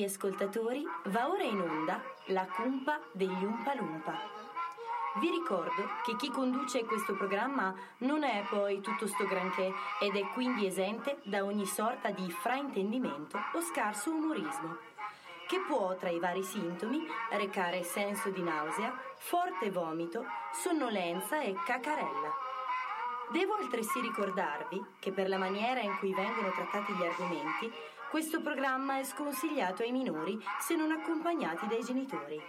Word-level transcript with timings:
Gentili 0.00 0.04
ascoltatori, 0.04 0.84
va 1.06 1.28
ora 1.28 1.42
in 1.42 1.60
onda 1.60 2.02
la 2.26 2.46
cumpa 2.46 3.00
degli 3.12 3.44
Umpa 3.44 3.74
Lumpa. 3.74 4.18
Vi 5.16 5.28
ricordo 5.28 5.88
che 6.04 6.16
chi 6.16 6.30
conduce 6.30 6.84
questo 6.84 7.14
programma 7.14 7.74
non 7.98 8.22
è 8.22 8.44
poi 8.48 8.80
tutto 8.80 9.06
sto 9.06 9.26
granché 9.26 9.72
ed 10.00 10.16
è 10.16 10.22
quindi 10.32 10.66
esente 10.66 11.18
da 11.24 11.44
ogni 11.44 11.66
sorta 11.66 12.10
di 12.10 12.30
fraintendimento 12.30 13.38
o 13.52 13.60
scarso 13.60 14.10
umorismo, 14.10 14.78
che 15.46 15.60
può 15.66 15.94
tra 15.96 16.08
i 16.08 16.18
vari 16.18 16.44
sintomi 16.44 17.06
recare 17.30 17.82
senso 17.82 18.30
di 18.30 18.42
nausea, 18.42 18.96
forte 19.18 19.70
vomito, 19.70 20.24
sonnolenza 20.52 21.42
e 21.42 21.54
cacarella. 21.66 22.48
Devo 23.32 23.54
altresì 23.54 24.00
ricordarvi 24.00 24.82
che 24.98 25.12
per 25.12 25.28
la 25.28 25.38
maniera 25.38 25.80
in 25.80 25.96
cui 25.98 26.12
vengono 26.14 26.50
trattati 26.50 26.92
gli 26.94 27.04
argomenti, 27.04 27.72
questo 28.10 28.42
programma 28.42 28.98
è 28.98 29.04
sconsigliato 29.04 29.84
ai 29.84 29.92
minori 29.92 30.36
se 30.60 30.74
non 30.74 30.90
accompagnati 30.90 31.68
dai 31.68 31.80
genitori. 31.84 32.40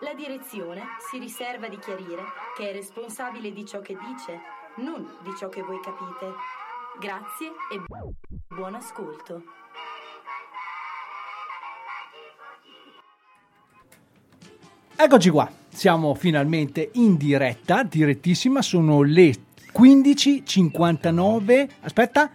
La 0.00 0.12
direzione 0.12 0.82
si 1.10 1.18
riserva 1.18 1.68
di 1.68 1.78
chiarire 1.78 2.22
che 2.54 2.68
è 2.68 2.72
responsabile 2.74 3.50
di 3.52 3.64
ciò 3.64 3.80
che 3.80 3.96
dice, 3.96 4.38
non 4.76 5.08
di 5.22 5.30
ciò 5.38 5.48
che 5.48 5.62
voi 5.62 5.80
capite. 5.80 6.34
Grazie 7.00 7.48
e 7.72 7.80
buon 8.54 8.74
ascolto. 8.74 9.42
Eccoci 14.94 15.30
qua, 15.30 15.50
siamo 15.70 16.14
finalmente 16.14 16.90
in 16.94 17.16
diretta, 17.16 17.84
direttissima, 17.84 18.60
sono 18.60 19.00
le 19.02 19.32
15.59, 19.72 21.68
aspetta, 21.80 22.30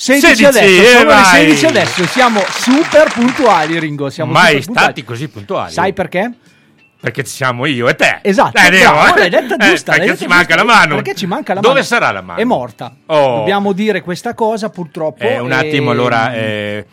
16, 0.00 0.44
16, 0.44 0.44
adesso, 0.44 0.80
eh, 0.80 0.86
sono 0.86 0.98
le 1.00 1.04
vai. 1.14 1.24
16 1.24 1.66
adesso, 1.66 2.06
siamo 2.06 2.40
super 2.46 3.12
puntuali 3.12 3.78
Ringo, 3.80 4.10
siamo 4.10 4.30
Mai 4.30 4.46
super 4.46 4.64
puntuali. 4.66 4.84
stati 4.86 5.04
così 5.04 5.28
puntuali. 5.28 5.72
Sai 5.72 5.92
perché? 5.92 6.30
Perché 7.00 7.24
ci 7.24 7.32
siamo 7.32 7.66
io 7.66 7.88
e 7.88 7.96
te. 7.96 8.20
Esatto, 8.22 8.56
Eh, 8.60 8.70
Neo, 8.70 8.92
bravo, 8.92 9.14
eh. 9.16 9.18
l'hai 9.18 9.28
detta 9.30 9.56
Eh, 9.56 9.70
giusta. 9.70 9.96
l'hai 9.96 10.06
perché 10.06 10.16
ci 10.22 10.26
manca 10.28 10.54
giusta. 10.54 10.64
la 10.64 10.64
mano. 10.64 10.94
Perché 10.94 11.14
ci 11.16 11.26
manca 11.26 11.54
la 11.54 11.60
Dove 11.60 11.74
mano. 11.74 11.84
sarà 11.86 12.10
la 12.12 12.20
mano? 12.22 12.38
È 12.40 12.44
morta. 12.44 12.94
Oh. 13.06 13.36
Dobbiamo 13.38 13.72
dire 13.72 14.00
questa 14.00 14.34
cosa 14.34 14.68
purtroppo. 14.70 15.22
Eh, 15.24 15.40
un 15.40 15.50
e- 15.50 15.54
attimo, 15.54 15.90
allora, 15.90 16.32
eh, 16.32 16.86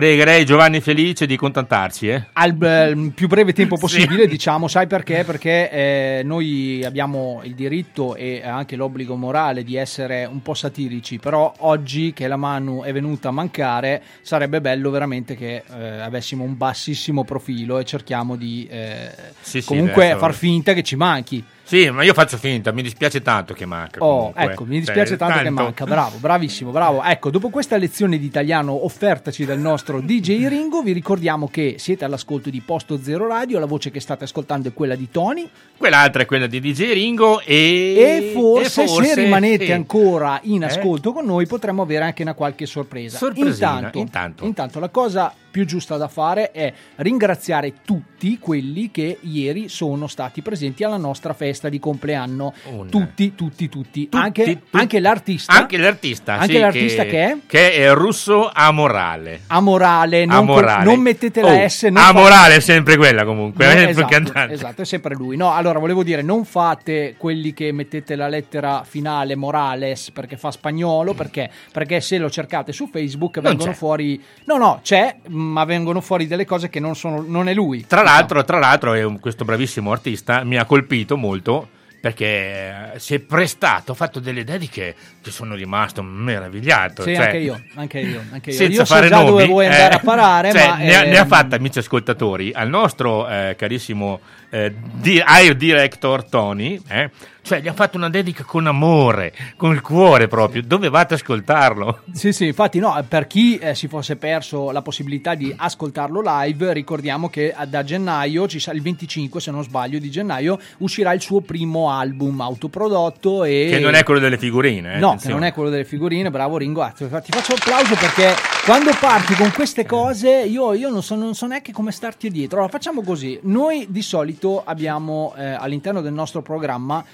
pregherei 0.00 0.46
Giovanni 0.46 0.80
Felice 0.80 1.26
di 1.26 1.36
contattarci, 1.36 2.08
eh. 2.08 2.24
al 2.32 2.56
eh, 2.62 3.12
più 3.14 3.28
breve 3.28 3.52
tempo 3.52 3.76
Sì. 3.80 3.82
possibile, 3.82 4.26
diciamo, 4.26 4.66
sai 4.66 4.86
perché? 4.86 5.24
Perché 5.24 5.70
eh, 5.70 6.22
noi 6.24 6.82
abbiamo 6.86 7.42
il 7.44 7.54
diritto 7.54 8.14
e 8.14 8.40
anche 8.42 8.76
l'obbligo 8.76 9.14
morale 9.16 9.62
di 9.62 9.76
essere 9.76 10.24
un 10.24 10.40
po' 10.40 10.54
satirici, 10.54 11.18
però 11.18 11.52
oggi 11.58 12.14
che 12.14 12.28
la 12.28 12.36
Manu 12.36 12.82
è 12.82 12.94
venuta 12.94 13.28
a 13.28 13.32
mancare 13.32 14.02
sarebbe 14.22 14.62
bello 14.62 14.88
veramente 14.88 15.36
che 15.36 15.64
eh, 15.70 16.00
avessimo 16.00 16.44
un 16.44 16.56
bassissimo 16.56 17.22
profilo 17.24 17.78
e 17.78 17.84
cerchiamo 17.84 18.36
di 18.36 18.66
eh, 18.70 19.10
Sì, 19.42 19.60
sì, 19.60 19.66
comunque 19.66 20.04
adesso- 20.04 20.18
far 20.18 20.32
finta 20.34 20.72
che 20.72 20.82
ci 20.82 20.96
manchi. 20.96 21.44
Sì, 21.70 21.88
ma 21.88 22.02
io 22.02 22.14
faccio 22.14 22.36
finta, 22.36 22.72
mi 22.72 22.82
dispiace 22.82 23.22
tanto 23.22 23.54
che 23.54 23.64
manca. 23.64 24.00
Oh, 24.00 24.32
comunque. 24.32 24.42
ecco, 24.42 24.64
mi 24.64 24.80
dispiace 24.80 25.10
Cioè, 25.10 25.18
tanto, 25.18 25.40
che 25.40 25.50
manca. 25.50 25.84
Bravo, 25.84 26.16
bravissimo, 26.16 26.72
bravo. 26.72 27.00
Ecco, 27.00 27.30
dopo 27.30 27.48
questa 27.48 27.76
lezione 27.76 28.18
di 28.18 28.26
italiano 28.26 28.84
offertaci 28.84 29.44
dal 29.44 29.60
nostro 29.60 30.00
DJ 30.00 30.48
Ringo, 30.48 30.82
vi 30.82 30.90
ricordiamo 30.90 31.46
che 31.46 31.76
siete 31.78 32.04
all'ascolto 32.04 32.50
di 32.50 32.60
Posto 32.60 33.00
Zero 33.00 33.28
Radio, 33.28 33.60
la 33.60 33.66
voce 33.66 33.92
che 33.92 34.00
state 34.00 34.24
ascoltando 34.24 34.66
è 34.66 34.72
quella 34.72 34.96
di 34.96 35.10
Tony. 35.12 35.48
Quell'altra 35.76 36.22
è 36.22 36.26
quella 36.26 36.48
di 36.48 36.58
DJ 36.58 36.92
Ringo 36.92 37.40
e... 37.40 37.94
E 37.94 38.30
forse, 38.34 38.82
e 38.82 38.86
forse- 38.88 39.14
se 39.14 39.22
rimanete 39.22 39.66
sì. 39.66 39.70
ancora 39.72 40.40
in 40.42 40.62
Eh? 40.62 40.66
ascolto 40.66 41.12
con 41.12 41.24
noi 41.24 41.46
potremmo 41.46 41.82
avere 41.82 42.02
anche 42.02 42.22
una 42.22 42.34
qualche 42.34 42.66
sorpresa. 42.66 43.24
Intanto, 43.32 43.98
intanto. 43.98 44.44
intanto 44.44 44.80
la 44.80 44.88
cosa 44.88 45.32
più 45.50 45.64
giusta 45.66 45.96
da 45.96 46.08
fare 46.08 46.50
è 46.52 46.72
ringraziare 46.96 47.74
tutti 47.84 48.38
quelli 48.38 48.90
che 48.90 49.18
ieri 49.22 49.68
sono 49.68 50.06
stati 50.06 50.42
presenti 50.42 50.84
alla 50.84 50.96
nostra 50.96 51.32
festa 51.32 51.68
di 51.68 51.78
compleanno. 51.78 52.52
Un- 52.70 52.88
Tutti, 52.90 53.34
tutti, 53.34 53.68
tutti. 53.68 54.08
Tutti, 54.08 54.16
anche, 54.16 54.44
tutti. 54.44 54.76
anche 54.76 55.00
l'artista. 55.00 55.52
Anche 55.52 55.76
l'artista, 55.76 56.34
Anche 56.34 56.54
sì, 56.54 56.58
l'artista 56.58 57.04
che 57.04 57.24
è? 57.24 57.36
Che 57.46 57.72
è 57.72 57.92
russo 57.92 58.48
amorale. 58.52 59.40
Amorale, 59.48 60.24
non, 60.24 60.36
Amorale. 60.38 60.84
non 60.84 61.00
mettete 61.00 61.40
la 61.40 61.48
Oh, 61.64 61.68
S. 61.68 61.82
Non 61.84 61.96
amorale 62.02 62.56
è 62.56 62.60
sempre 62.60 62.96
quella 62.96 63.24
comunque, 63.24 63.64
No, 63.64 63.70
è 63.72 63.92
sempre 63.92 64.16
esatto, 64.22 64.52
esatto, 64.52 64.82
è 64.82 64.84
sempre 64.84 65.14
lui. 65.14 65.36
No, 65.36 65.52
allora 65.52 65.78
volevo 65.78 66.02
dire, 66.02 66.22
non 66.22 66.44
fate 66.44 67.14
quelli 67.16 67.52
che 67.52 67.72
mettete 67.72 68.14
la 68.16 68.28
lettera 68.28 68.82
finale 68.84 69.34
Morales 69.36 70.10
perché 70.10 70.36
fa 70.36 70.50
spagnolo, 70.50 71.14
perché, 71.14 71.50
perché 71.72 72.00
se 72.00 72.18
lo 72.18 72.28
cercate 72.30 72.72
su 72.72 72.88
Facebook 72.88 73.36
Non 73.36 73.44
vengono 73.44 73.70
c'è. 73.72 73.76
fuori... 73.76 74.22
No, 74.44 74.56
no, 74.56 74.80
c'è, 74.82 75.16
ma 75.40 75.64
vengono 75.64 76.00
fuori 76.00 76.26
delle 76.26 76.44
cose 76.44 76.68
che 76.68 76.80
non, 76.80 76.94
sono, 76.94 77.24
non 77.26 77.48
è 77.48 77.54
lui. 77.54 77.86
Tra 77.86 78.02
l'altro, 78.02 78.44
tra 78.44 78.58
l'altro 78.58 78.92
è 78.94 79.18
questo 79.18 79.44
bravissimo 79.44 79.90
artista 79.90 80.44
mi 80.44 80.56
ha 80.56 80.64
colpito 80.64 81.16
molto 81.16 81.68
perché 82.00 82.94
eh, 82.94 82.98
si 82.98 83.14
è 83.14 83.18
prestato, 83.18 83.92
ha 83.92 83.94
fatto 83.94 84.20
delle 84.20 84.42
dediche 84.42 84.94
che 85.20 85.30
sono 85.30 85.54
rimasto 85.54 86.02
meravigliato. 86.02 87.02
Sì, 87.02 87.14
cioè, 87.14 87.26
anche 87.26 87.38
io, 87.38 87.62
anche 87.74 88.00
io, 88.00 88.24
anche 88.30 88.50
io. 88.50 88.56
Senza 88.56 88.72
Io 88.72 88.84
so 88.86 88.94
fare 88.94 89.08
già 89.08 89.16
nomi, 89.16 89.28
dove 89.28 89.46
vuoi 89.46 89.66
andare 89.66 89.92
eh, 89.92 89.96
a 89.96 90.00
parare, 90.00 90.50
cioè, 90.52 90.68
ma... 90.68 90.76
ne, 90.76 90.94
ha, 90.96 91.02
ne 91.02 91.18
ha 91.18 91.22
ehm, 91.22 91.26
fatta, 91.26 91.56
amici 91.56 91.78
ascoltatori, 91.78 92.52
al 92.54 92.68
nostro 92.68 93.28
eh, 93.28 93.54
carissimo 93.58 94.20
eh, 94.48 94.74
di- 94.94 95.20
Air 95.20 95.54
Director 95.54 96.24
Tony, 96.24 96.80
eh, 96.88 97.10
cioè 97.42 97.60
gli 97.60 97.68
ha 97.68 97.72
fatto 97.72 97.96
una 97.96 98.10
dedica 98.10 98.44
con 98.44 98.66
amore, 98.66 99.32
con 99.56 99.72
il 99.72 99.80
cuore 99.80 100.28
proprio, 100.28 100.62
dovevate 100.62 101.14
ascoltarlo. 101.14 102.02
Sì, 102.12 102.32
sì, 102.32 102.46
infatti 102.46 102.78
no, 102.78 103.02
per 103.08 103.26
chi 103.26 103.58
eh, 103.58 103.74
si 103.74 103.88
fosse 103.88 104.16
perso 104.16 104.70
la 104.70 104.82
possibilità 104.82 105.34
di 105.34 105.52
ascoltarlo 105.54 106.20
live, 106.24 106.72
ricordiamo 106.72 107.28
che 107.28 107.54
eh, 107.56 107.66
da 107.66 107.82
gennaio, 107.82 108.44
il 108.44 108.82
25 108.82 109.40
se 109.40 109.50
non 109.50 109.62
sbaglio 109.62 109.98
di 109.98 110.10
gennaio, 110.10 110.58
uscirà 110.78 111.12
il 111.12 111.20
suo 111.20 111.40
primo 111.40 111.89
album 111.90 112.40
autoprodotto 112.40 113.44
e... 113.44 113.68
Che 113.70 113.78
non 113.80 113.94
è 113.94 114.02
quello 114.04 114.20
delle 114.20 114.38
figurine. 114.38 114.94
eh, 114.94 114.98
No, 114.98 114.98
che 114.98 115.06
attenzione. 115.06 115.34
non 115.34 115.44
è 115.44 115.52
quello 115.52 115.68
delle 115.70 115.84
figurine, 115.84 116.30
bravo 116.30 116.56
Ringo. 116.56 116.80
Ah, 116.82 116.90
Ti 116.90 117.06
faccio 117.08 117.52
applauso 117.54 117.94
perché 117.96 118.34
quando 118.64 118.90
parti 118.98 119.34
con 119.34 119.50
queste 119.52 119.84
cose 119.84 120.30
io, 120.44 120.72
io 120.72 120.88
non, 120.88 121.02
so, 121.02 121.14
non 121.16 121.34
so 121.34 121.46
neanche 121.46 121.72
come 121.72 121.92
starti 121.92 122.30
dietro. 122.30 122.58
Allora 122.58 122.72
facciamo 122.72 123.02
così, 123.02 123.38
noi 123.42 123.86
di 123.90 124.02
solito 124.02 124.62
abbiamo 124.64 125.34
eh, 125.36 125.44
all'interno 125.44 126.00
del 126.00 126.12
nostro 126.12 126.40
programma 126.42 127.04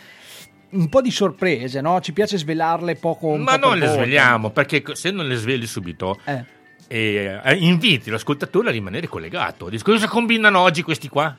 un 0.69 0.89
po' 0.89 1.01
di 1.01 1.11
sorprese, 1.11 1.81
no? 1.81 2.01
Ci 2.01 2.13
piace 2.13 2.37
svelarle 2.39 2.97
poco 2.97 3.29
un 3.29 3.41
Ma 3.43 3.53
po' 3.53 3.59
per 3.61 3.69
non 3.69 3.79
le 3.79 3.87
svegliamo, 3.87 4.51
perché 4.51 4.83
se 4.93 5.11
non 5.11 5.27
le 5.27 5.37
svegli 5.37 5.67
subito, 5.67 6.19
Eh. 6.25 6.45
eh, 6.89 7.41
eh, 7.43 7.55
inviti 7.55 8.11
l'ascoltatore 8.11 8.69
a 8.69 8.73
rimanere 8.73 9.07
collegato. 9.07 9.69
Dici, 9.71 9.83
cosa 9.85 10.07
combinano 10.09 10.59
oggi 10.61 10.83
questi 10.83 11.09
qua? 11.09 11.35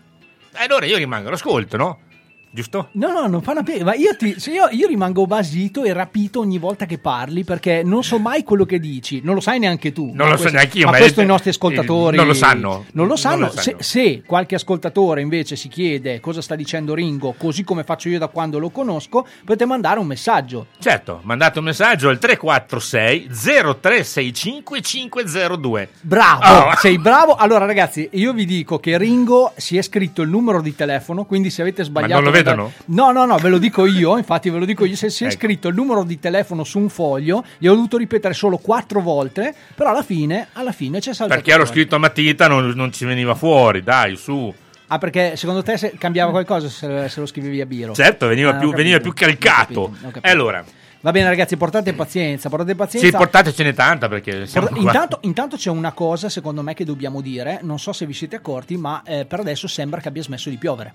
E 0.60 0.64
allora 0.64 0.86
io 0.88 0.98
rimango 0.98 1.28
all'ascolto, 1.28 1.78
no? 1.78 2.00
Giusto? 2.50 2.88
No, 2.94 3.12
no, 3.12 3.28
non 3.28 3.42
fa 3.42 3.52
una. 3.52 3.64
Ma 3.84 3.94
io, 3.94 4.16
ti- 4.16 4.40
se 4.40 4.52
io, 4.52 4.68
io 4.72 4.88
rimango 4.88 5.26
basito 5.28 5.84
e 5.84 5.94
rapito 5.94 6.40
ogni 6.40 6.58
volta 6.58 6.86
che 6.86 6.98
parli 6.98 7.44
perché 7.44 7.84
non 7.84 8.04
so 8.04 8.18
mai 8.18 8.44
quello 8.44 8.66
che 8.66 8.80
dici. 8.80 9.22
Non 9.24 9.36
lo 9.36 9.42
sai 9.42 9.60
neanche 9.60 9.92
tu. 9.92 10.12
Non 10.14 10.28
lo 10.30 10.36
so 10.36 10.42
questo- 10.44 10.58
neanche 10.58 10.78
io, 10.80 10.86
Ma, 10.86 10.92
ma 10.94 10.98
questo 10.98 11.20
è- 11.20 11.24
i 11.24 11.28
nostri 11.28 11.50
ascoltatori 11.52 12.18
non 12.18 12.26
lo 12.28 12.34
sanno. 12.34 12.86
Non 12.94 13.08
lo 13.08 13.16
sanno. 13.16 13.36
Non 13.36 13.46
lo 13.50 13.52
Se, 13.62 13.62
sanno. 13.62 13.78
se 13.82 14.24
qualche 14.26 14.56
ascoltatore 14.56 15.22
invece 15.22 15.56
si 15.56 15.68
chiede 15.68 16.20
cosa 16.20 16.42
sta 16.42 16.56
dicendo 16.56 16.94
Ringo, 16.96 17.36
così 17.38 17.64
come 17.64 17.84
faccio 17.84 18.10
io 18.10 18.18
da 18.18 18.28
quando 18.28 18.58
lo 18.60 18.70
conosco, 18.70 19.28
potete 19.46 19.66
mandare 19.66 20.00
un 20.00 20.08
messaggio. 20.08 20.68
Certo, 20.80 21.20
mandate 21.24 21.60
un 21.60 21.66
messaggio 21.66 22.10
al 22.10 22.18
346 22.18 23.28
0365 23.32 24.82
502. 24.82 25.90
Bravo, 26.02 26.70
Oh. 26.70 26.76
sei 26.78 26.98
bravo. 26.98 27.36
Allora, 27.36 27.66
ragazzi, 27.66 28.08
io 28.14 28.34
vi 28.34 28.46
dico 28.46 28.80
che 28.80 28.98
Ringo 28.98 29.52
si 29.58 29.78
è 29.78 29.82
scritto 29.82 30.22
il 30.22 30.30
numero 30.30 30.62
di 30.62 30.74
telefono, 30.76 31.26
quindi 31.26 31.50
se 31.50 31.62
avete 31.62 31.84
sbagliato. 31.84 32.14
Vedono? 32.44 32.72
No, 32.86 33.12
no, 33.12 33.26
no, 33.26 33.38
ve 33.38 33.50
lo 33.50 33.58
dico 33.58 33.86
io. 33.86 34.18
Infatti, 34.18 34.50
ve 34.50 34.60
lo 34.60 34.66
dico 34.66 34.86
io. 34.86 34.96
Se 34.96 35.10
si 35.10 35.24
è 35.24 35.28
Ecco. 35.28 35.38
scritto 35.38 35.68
il 35.68 35.76
numero 35.76 36.04
di 36.04 36.20
telefono 36.20 36.64
su 36.64 36.80
un 36.80 36.90
foglio, 36.90 37.44
gli 37.58 37.68
ho 37.68 37.74
dovuto 37.74 37.98
ripetere 37.98 38.34
solo 38.34 38.58
quattro 38.58 39.02
volte. 39.02 39.54
Però 39.76 39.90
alla 39.90 40.04
fine, 40.04 40.48
alla 40.54 40.72
fine 40.72 41.00
c'è 41.00 41.14
saltato. 41.14 41.40
Perché 41.40 41.52
ero 41.52 41.66
scritto 41.66 41.96
a 41.96 42.00
matita, 42.00 42.48
non, 42.48 42.70
non 42.76 42.92
ci 42.92 43.06
veniva 43.06 43.36
fuori, 43.36 43.82
dai, 43.84 44.16
su. 44.16 44.54
Ah, 44.88 44.98
perché 45.00 45.36
secondo 45.36 45.64
te 45.64 45.78
se- 45.78 45.96
cambiava 45.98 46.32
qualcosa 46.32 46.70
se, 46.70 47.10
se 47.10 47.20
lo 47.20 47.26
scrivevi 47.26 47.60
a 47.60 47.66
Biro? 47.66 47.94
Certo, 47.94 48.28
veniva, 48.28 48.52
Ah, 48.52 48.56
più, 48.60 48.74
veniva 48.74 49.00
più 49.00 49.10
ho 49.10 49.14
caricato. 49.14 49.84
capito, 49.90 50.08
ho 50.08 50.12
capito. 50.12 50.26
E 50.26 50.30
allora, 50.30 50.64
Va 51.02 51.12
bene, 51.12 51.28
ragazzi, 51.30 51.56
portate 51.58 51.94
pazienza. 51.94 52.50
Portate 52.50 52.74
pazienza. 52.74 53.08
sì, 53.08 53.16
portatecene 53.16 53.72
tanta 53.74 54.08
perché 54.10 54.48
siamo 54.48 54.68
qua. 54.68 54.78
Intanto, 54.80 55.20
intanto 55.22 55.56
c'è 55.56 55.70
una 55.70 55.92
cosa 55.92 56.28
secondo 56.28 56.64
me 56.64 56.74
che 56.74 56.86
dobbiamo 56.86 57.22
dire, 57.22 57.60
non 57.62 57.80
so 57.80 57.94
se 57.94 58.06
vi 58.08 58.14
siete 58.14 58.38
accorti, 58.38 58.78
ma 58.78 59.04
eh, 59.06 59.26
per 59.26 59.40
adesso 59.42 59.68
sembra 59.68 60.02
che 60.02 60.08
abbia 60.08 60.24
smesso 60.24 60.50
di 60.50 60.58
piovere. 60.58 60.92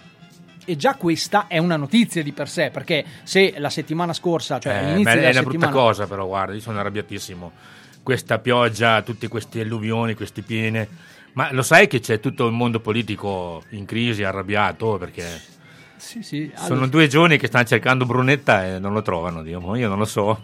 E 0.65 0.77
già 0.77 0.95
questa 0.95 1.47
è 1.49 1.59
una 1.59 1.77
notizia 1.77 2.23
di 2.23 2.33
per 2.33 2.49
sé, 2.49 2.71
perché 2.71 3.05
se 3.25 3.55
la 3.59 3.71
settimana 3.71 4.13
scorsa, 4.13 4.59
cioè 4.61 4.73
Eh, 4.73 4.77
all'inizio 4.79 5.03
beh, 5.05 5.11
è 5.11 5.15
della 5.15 5.29
una 5.29 5.41
settimana... 5.41 5.71
brutta 5.71 5.85
cosa, 5.85 6.07
però, 6.07 6.27
guarda, 6.27 6.55
io 6.55 6.61
sono 6.61 6.79
arrabbiatissimo. 6.79 7.53
Questa 8.03 8.39
pioggia, 8.39 9.03
tutte 9.03 9.29
queste 9.29 9.61
alluvioni, 9.61 10.15
queste 10.15 10.43
piene. 10.43 10.89
Ma 11.35 11.53
lo 11.53 11.63
sai 11.63 11.87
che 11.87 12.01
c'è 12.01 12.21
tutto 12.21 12.47
il 12.47 12.53
mondo 12.53 12.81
politico 12.81 13.63
in 13.71 13.85
crisi, 13.87 14.23
arrabbiato? 14.23 14.99
Perché 14.99 15.25
Sì, 15.97 16.23
sì, 16.23 16.53
sono 16.55 16.87
due 16.89 17.07
giorni 17.07 17.39
che 17.39 17.47
stanno 17.47 17.65
cercando 17.65 18.05
Brunetta 18.05 18.67
e 18.67 18.79
non 18.79 18.93
lo 18.93 19.03
trovano, 19.03 19.43
Dio, 19.43 19.61
mo, 19.61 19.77
io 19.77 19.89
non 19.89 19.99
lo 19.99 20.05
so. 20.05 20.41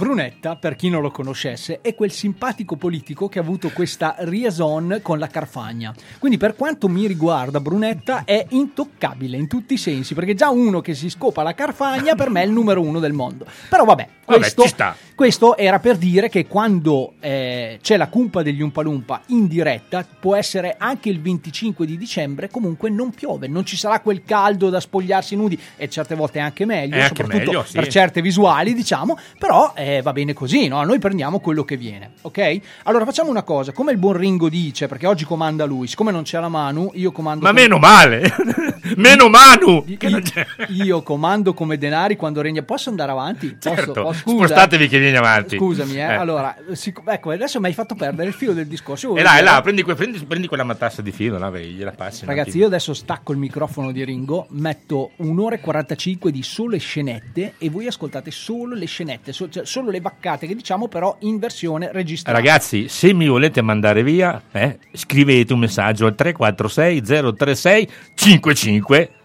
Brunetta, 0.00 0.56
per 0.56 0.76
chi 0.76 0.88
non 0.88 1.02
lo 1.02 1.10
conoscesse, 1.10 1.82
è 1.82 1.94
quel 1.94 2.10
simpatico 2.10 2.76
politico 2.76 3.28
che 3.28 3.38
ha 3.38 3.42
avuto 3.42 3.68
questa 3.68 4.16
liaison 4.20 5.00
con 5.02 5.18
la 5.18 5.26
Carfagna. 5.26 5.94
Quindi 6.18 6.38
per 6.38 6.56
quanto 6.56 6.88
mi 6.88 7.06
riguarda 7.06 7.60
Brunetta 7.60 8.24
è 8.24 8.46
intoccabile 8.48 9.36
in 9.36 9.46
tutti 9.46 9.74
i 9.74 9.76
sensi, 9.76 10.14
perché 10.14 10.32
già 10.32 10.48
uno 10.48 10.80
che 10.80 10.94
si 10.94 11.10
scopa 11.10 11.42
la 11.42 11.52
Carfagna 11.52 12.14
per 12.14 12.30
me 12.30 12.40
è 12.40 12.46
il 12.46 12.50
numero 12.50 12.80
uno 12.80 12.98
del 12.98 13.12
mondo. 13.12 13.44
Però 13.68 13.84
vabbè, 13.84 14.08
questo, 14.24 14.62
Vabbè, 14.62 14.68
ci 14.68 14.74
sta. 14.74 14.96
Questo 15.20 15.54
era 15.58 15.80
per 15.80 15.98
dire 15.98 16.30
che 16.30 16.46
quando 16.46 17.12
eh, 17.20 17.78
c'è 17.82 17.98
la 17.98 18.08
cumpa 18.08 18.40
degli 18.42 18.62
Umpalumpa 18.62 19.20
in 19.26 19.48
diretta, 19.48 20.02
può 20.18 20.34
essere 20.34 20.76
anche 20.78 21.10
il 21.10 21.20
25 21.20 21.84
di 21.84 21.98
dicembre, 21.98 22.48
comunque 22.48 22.88
non 22.88 23.10
piove, 23.10 23.46
non 23.46 23.66
ci 23.66 23.76
sarà 23.76 24.00
quel 24.00 24.22
caldo 24.24 24.70
da 24.70 24.80
spogliarsi 24.80 25.36
nudi 25.36 25.60
e 25.76 25.90
certe 25.90 26.14
volte 26.14 26.38
è 26.38 26.40
anche 26.40 26.64
meglio, 26.64 26.94
È 26.94 27.02
anche 27.02 27.16
soprattutto 27.22 27.50
meglio, 27.50 27.64
sì. 27.64 27.72
per 27.74 27.88
certe 27.88 28.22
visuali, 28.22 28.72
diciamo, 28.72 29.18
però 29.38 29.74
eh, 29.76 30.00
va 30.00 30.14
bene 30.14 30.32
così, 30.32 30.68
no? 30.68 30.82
Noi 30.84 30.98
prendiamo 30.98 31.38
quello 31.40 31.64
che 31.64 31.76
viene, 31.76 32.12
ok? 32.22 32.60
Allora 32.84 33.04
facciamo 33.04 33.28
una 33.28 33.42
cosa, 33.42 33.72
come 33.72 33.92
il 33.92 33.98
buon 33.98 34.16
Ringo 34.16 34.48
dice, 34.48 34.88
perché 34.88 35.06
oggi 35.06 35.26
comanda 35.26 35.66
lui, 35.66 35.86
siccome 35.86 36.12
non 36.12 36.22
c'è 36.22 36.40
la 36.40 36.48
Manu, 36.48 36.92
io 36.94 37.12
comando 37.12 37.44
Ma 37.44 37.50
come- 37.50 37.60
meno 37.60 37.76
male, 37.76 38.22
meno 38.96 39.28
Manu. 39.28 39.84
io, 39.86 39.98
io 40.68 41.02
comando 41.02 41.52
come 41.52 41.76
denari 41.76 42.16
quando 42.16 42.40
regna. 42.40 42.62
Posso 42.62 42.88
andare 42.88 43.10
avanti? 43.10 43.54
Posso? 43.60 43.74
Certo, 43.74 44.00
Oh, 44.00 44.12
scusa, 44.14 44.46
spostatevi 44.46 44.88
che 44.88 45.09
vieni 45.10 45.16
avanti. 45.26 45.56
Scusami, 45.56 45.94
eh. 45.96 45.98
Eh. 46.00 46.14
allora, 46.14 46.56
sic- 46.72 47.02
ecco, 47.04 47.30
adesso 47.30 47.60
mi 47.60 47.66
hai 47.66 47.72
fatto 47.72 47.94
perdere 47.94 48.28
il 48.28 48.34
filo 48.34 48.52
del 48.52 48.66
discorso. 48.66 49.16
E 49.16 49.22
là, 49.22 49.38
e 49.38 49.42
là, 49.42 49.60
prendi, 49.60 49.82
que- 49.82 49.94
prendi- 49.94 50.24
prendi 50.24 50.46
quella 50.46 50.64
matassa 50.64 51.02
di 51.02 51.12
filo, 51.12 51.38
là, 51.38 51.50
vedi, 51.50 51.72
gliela 51.72 51.92
passi. 51.92 52.24
Ragazzi, 52.24 52.58
io 52.58 52.66
adesso 52.66 52.94
stacco 52.94 53.32
il 53.32 53.38
microfono 53.38 53.92
di 53.92 54.04
Ringo, 54.04 54.46
metto 54.50 55.10
un'ora 55.16 55.56
e 55.56 55.60
45 55.60 56.30
di 56.30 56.42
sole 56.42 56.78
scenette 56.78 57.54
e 57.58 57.70
voi 57.70 57.86
ascoltate 57.86 58.30
solo 58.30 58.74
le 58.74 58.86
scenette, 58.86 59.32
so- 59.32 59.48
cioè 59.48 59.64
solo 59.64 59.90
le 59.90 60.00
baccate 60.00 60.46
che 60.46 60.54
diciamo, 60.54 60.88
però 60.88 61.16
in 61.20 61.38
versione 61.38 61.90
registrata. 61.92 62.36
Ragazzi, 62.36 62.88
se 62.88 63.12
mi 63.12 63.26
volete 63.28 63.60
mandare 63.62 64.02
via, 64.02 64.40
eh, 64.52 64.78
scrivete 64.92 65.52
un 65.52 65.58
messaggio 65.60 66.06
al 66.06 66.14
346 66.14 67.02
036 67.36 67.88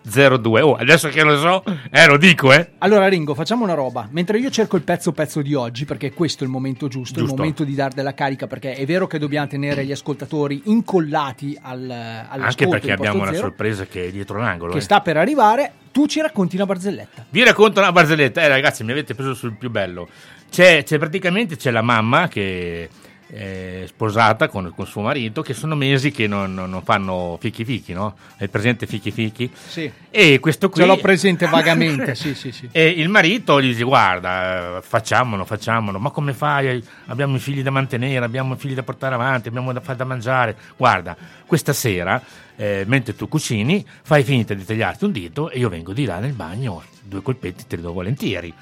5502. 0.06 0.62
Oh, 0.62 0.76
adesso 0.76 1.10
che 1.10 1.24
lo 1.24 1.38
so, 1.38 1.64
eh, 1.90 2.08
lo 2.08 2.18
dico, 2.18 2.54
eh. 2.54 2.72
Allora, 2.80 3.08
Ringo, 3.08 3.34
facciamo 3.34 3.64
una 3.64 3.74
roba. 3.74 4.08
Mentre 4.12 4.38
io 4.38 4.50
cerco 4.50 4.76
il 4.76 4.84
pezzo 4.84 5.12
pezzo 5.12 5.42
di 5.42 5.54
oggi, 5.54 5.86
perché 5.86 6.14
questo 6.14 6.44
è 6.44 6.48
il 6.48 6.52
momento 6.52 6.88
giusto, 6.88 7.20
Giusto. 7.20 7.34
il 7.34 7.40
momento 7.40 7.64
di 7.64 7.74
dar 7.74 7.94
della 7.94 8.14
carica, 8.14 8.48
perché 8.48 8.74
è 8.76 8.86
vero 8.86 9.08
che 9.08 9.18
dobbiamo 9.18 9.48
tenere 9.48 9.86
gli 9.86 9.92
ascoltatori 9.92 10.62
incollati 10.66 11.58
al, 11.62 11.90
Anche 11.90 12.68
perché 12.68 12.92
abbiamo 12.92 13.22
una 13.22 13.34
sorpresa 13.34 13.86
che 13.86 14.06
è 14.08 14.12
dietro 14.12 14.38
l'angolo. 14.38 14.72
che 14.74 14.78
eh. 14.80 14.82
sta 14.82 15.02
per 15.02 15.18
arrivare. 15.18 15.72
Tu 15.92 16.08
ci 16.08 16.20
racconti 16.20 16.58
una 16.58 16.66
barzelletta. 16.66 17.26
Vi 17.30 17.44
racconto 17.44 17.80
una 17.80 17.92
barzelletta. 17.94 18.42
Eh, 18.42 18.50
ragazzi, 18.50 18.84
mi 18.84 18.92
avete 18.92 19.16
preso 19.16 19.34
sul 19.34 19.54
più 19.54 19.70
bello. 19.72 20.10
C'è, 20.52 20.84
c'è 20.84 20.98
praticamente 20.98 21.56
c'è 21.56 21.72
la 21.72 21.82
mamma 21.82 22.28
che 22.28 22.90
è 23.28 23.84
sposata 23.88 24.48
con, 24.48 24.72
con 24.76 24.86
suo 24.86 25.02
marito, 25.02 25.42
che 25.42 25.54
sono 25.54 25.76
mesi 25.76 26.12
che 26.12 26.28
non, 26.28 26.54
non- 26.54 26.82
fanno 26.84 27.38
fichi 27.40 27.66
fichi, 27.66 27.94
no? 27.94 28.16
È 28.38 28.48
presente 28.48 28.86
fichi 28.86 29.12
fichi? 29.12 29.52
Sì. 29.54 29.92
E 30.10 30.40
questo 30.40 30.70
qui... 30.70 30.82
Ce 30.82 30.88
l'ho 30.88 30.98
presente 30.98 31.48
vagamente, 31.48 32.16
sì, 32.16 32.36
sì, 32.36 32.52
sì. 32.52 32.70
E 32.74 32.88
il 32.88 33.10
marito 33.10 33.62
gli 33.62 33.68
dice: 33.68 33.84
Guarda, 33.84 34.78
eh, 34.78 34.82
facciamolo, 34.82 35.46
facciamolo, 35.46 36.00
ma 36.00 36.12
come 36.12 36.34
fai? 36.34 36.84
Abbiamo 37.08 37.36
i 37.36 37.40
figli 37.40 37.64
da 37.64 37.72
mantenere, 37.72 38.24
abbiamo 38.24 38.54
i 38.54 38.58
figli 38.58 38.74
da 38.74 38.84
portare 38.84 39.16
avanti, 39.16 39.48
abbiamo 39.48 39.74
da 39.74 39.80
fare 39.80 39.98
da 39.98 40.06
mangiare. 40.06 40.56
Guarda, 40.78 41.16
questa 41.46 41.74
sera, 41.74 42.22
eh, 42.56 42.84
mentre 42.88 43.16
tu 43.16 43.28
cucini, 43.28 43.86
fai 44.04 44.24
finta 44.24 44.54
di 44.54 44.64
tagliarti 44.64 45.06
un 45.06 45.12
dito 45.12 45.50
e 45.50 45.60
io 45.60 45.70
vengo 45.70 45.94
di 45.94 46.06
là 46.06 46.20
nel 46.20 46.34
bagno, 46.34 46.84
due 47.02 47.22
colpetti 47.22 47.66
te 47.68 47.76
li 47.76 47.82
do 47.82 47.92
volentieri. 47.92 48.54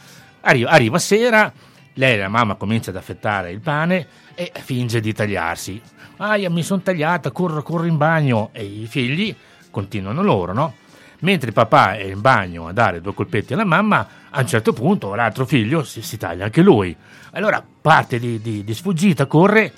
Arriva, 0.42 0.69
arriva 0.69 1.00
sera, 1.00 1.51
lei, 1.95 2.18
la 2.18 2.28
mamma, 2.28 2.56
comincia 2.56 2.90
ad 2.90 2.95
affettare 2.95 3.51
il 3.51 3.60
pane 3.60 4.07
e 4.34 4.51
finge 4.63 5.00
di 5.00 5.13
tagliarsi. 5.13 5.81
Aia, 6.18 6.50
mi 6.50 6.63
sono 6.63 6.81
tagliata, 6.81 7.31
corro, 7.31 7.62
corro 7.62 7.86
in 7.86 7.98
bagno. 7.98 8.50
E 8.51 8.63
i 8.63 8.88
figli 8.88 9.36
continuano 9.69 10.24
loro, 10.24 10.54
no? 10.54 10.75
Mentre 11.19 11.48
il 11.50 11.54
papà 11.54 11.95
è 11.95 12.04
in 12.04 12.19
bagno 12.19 12.68
a 12.68 12.74
dare 12.74 13.00
due 13.00 13.13
colpetti 13.13 13.54
alla 13.54 13.63
mamma, 13.63 14.07
a 14.30 14.42
un 14.42 14.48
certo 14.48 14.74
punto 14.74 15.13
l'altro 15.16 15.45
figlio 15.45 15.84
si, 15.84 16.01
si 16.01 16.18
taglia 16.18 16.45
anche 16.45 16.62
lui. 16.62 16.95
Allora 17.31 17.63
parte 17.81 18.19
di, 18.19 18.42
di- 18.42 18.63
di 18.63 18.74
sfuggita, 18.74 19.25
corre, 19.25 19.72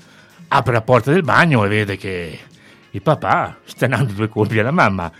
apre 0.47 0.73
la 0.73 0.81
porta 0.81 1.12
del 1.12 1.21
bagno 1.21 1.63
e 1.63 1.67
vede 1.67 1.97
che 1.97 2.39
il 2.89 3.01
papà 3.01 3.57
sta 3.65 3.88
dando 3.88 4.13
due 4.13 4.29
colpi 4.29 4.57
alla 4.57 4.71
mamma. 4.71 5.12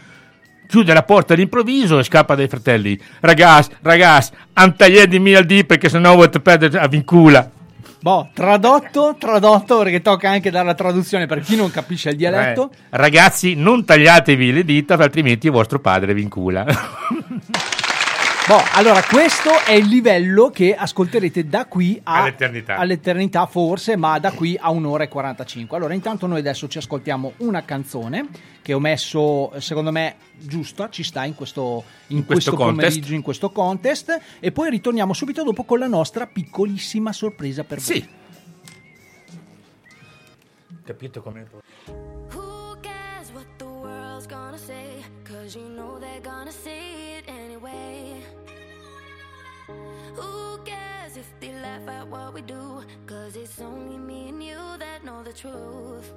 Chiude 0.68 0.94
la 0.94 1.04
porta 1.04 1.34
all'improvviso 1.34 2.00
e 2.00 2.04
scappa 2.04 2.36
dai 2.36 2.48
fratelli. 2.48 3.00
Ragazzi, 3.20 3.72
ragazzi, 3.82 4.32
antagliedimi 4.54 5.34
al 5.34 5.46
di 5.46 5.66
perché 5.66 5.90
sennò 5.90 6.14
vuoi 6.14 6.30
perdere 6.30 6.80
a 6.80 6.88
vincula. 6.88 7.50
Boh, 8.06 8.30
tradotto, 8.34 9.16
tradotto, 9.20 9.80
perché 9.80 10.02
tocca 10.02 10.30
anche 10.30 10.52
dare 10.52 10.66
la 10.68 10.76
traduzione 10.76 11.26
per 11.26 11.42
chi 11.42 11.56
non 11.56 11.72
capisce 11.72 12.10
il 12.10 12.16
dialetto. 12.16 12.70
Eh, 12.72 12.76
ragazzi, 12.92 13.56
non 13.56 13.84
tagliatevi 13.84 14.52
le 14.52 14.64
dita, 14.64 14.94
altrimenti 14.94 15.50
vostro 15.50 15.80
padre 15.80 16.14
vincula. 16.14 16.66
Boh, 18.48 18.62
allora 18.74 19.02
questo 19.04 19.50
è 19.66 19.72
il 19.72 19.88
livello 19.88 20.52
che 20.52 20.76
ascolterete 20.76 21.48
da 21.48 21.66
qui 21.66 22.00
a- 22.04 22.22
All'eternità. 22.22 22.76
all'eternità 22.76 23.48
forse, 23.48 23.96
ma 23.96 24.20
da 24.20 24.32
qui 24.34 24.56
a 24.60 24.70
un'ora 24.70 25.04
e 25.06 25.08
45. 25.08 25.76
Allora 25.76 25.96
intanto 25.96 26.28
noi 26.28 26.40
adesso 26.40 26.68
ci 26.68 26.78
ascoltiamo 26.78 27.34
una 27.38 27.64
canzone 27.66 28.28
che 28.62 28.74
ho 28.74 28.80
messo, 28.80 29.52
secondo 29.60 29.92
me, 29.92 30.18
giusta, 30.38 30.90
ci 30.92 31.02
sta 31.02 31.24
in 31.26 31.34
questo, 31.34 31.84
in 32.08 32.18
In 32.18 32.26
questo 32.26 32.52
questo 32.52 32.64
contest. 32.66 32.88
pomeriggio, 32.90 33.14
in 33.16 33.22
questo 33.24 33.50
contest, 33.50 34.22
e 34.40 34.52
poi 34.52 34.70
ritorniamo 34.70 35.14
subito 35.14 35.44
dopo 35.44 35.64
con 35.64 35.80
la 35.80 35.88
nostra 35.88 36.28
piccolissima 36.28 37.12
sorpresa 37.12 37.64
per 37.64 37.80
voi. 37.80 37.96
sì. 37.96 38.08
Capito 40.84 41.20
come... 41.24 41.48
Who 42.32 42.78
cares 42.80 43.32
what 43.34 43.48
the 43.58 43.64
world's 43.66 44.28
gonna 44.28 44.56
say? 44.58 45.04
Cause 45.24 45.58
you 45.58 45.68
know 45.68 45.98
they're 45.98 46.22
gonna 46.22 46.52
say 46.52 47.18
it 47.18 47.28
anyway. 47.28 48.15
Who 50.16 50.58
cares 50.64 51.18
if 51.18 51.30
they 51.40 51.54
laugh 51.54 51.88
at 51.88 52.08
what 52.08 52.34
we 52.34 52.42
do? 52.42 52.84
Cause 53.06 53.36
it's 53.36 53.60
only 53.62 53.98
me 53.98 54.30
and 54.30 54.44
you 54.44 54.60
that 54.80 55.04
know 55.04 55.24
the 55.24 55.34
truth. 55.34 56.12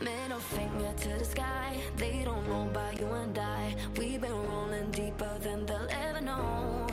Middle 0.00 0.38
finger 0.38 0.92
to 0.96 1.08
the 1.18 1.24
sky, 1.24 1.76
they 1.96 2.22
don't 2.24 2.48
know 2.48 2.68
about 2.70 3.00
you 3.00 3.06
and 3.06 3.36
I. 3.36 3.74
We've 3.96 4.20
been 4.20 4.30
rolling 4.48 4.90
deeper 4.92 5.38
than 5.40 5.66
they'll 5.66 5.88
ever 5.90 6.20
know. 6.20 6.86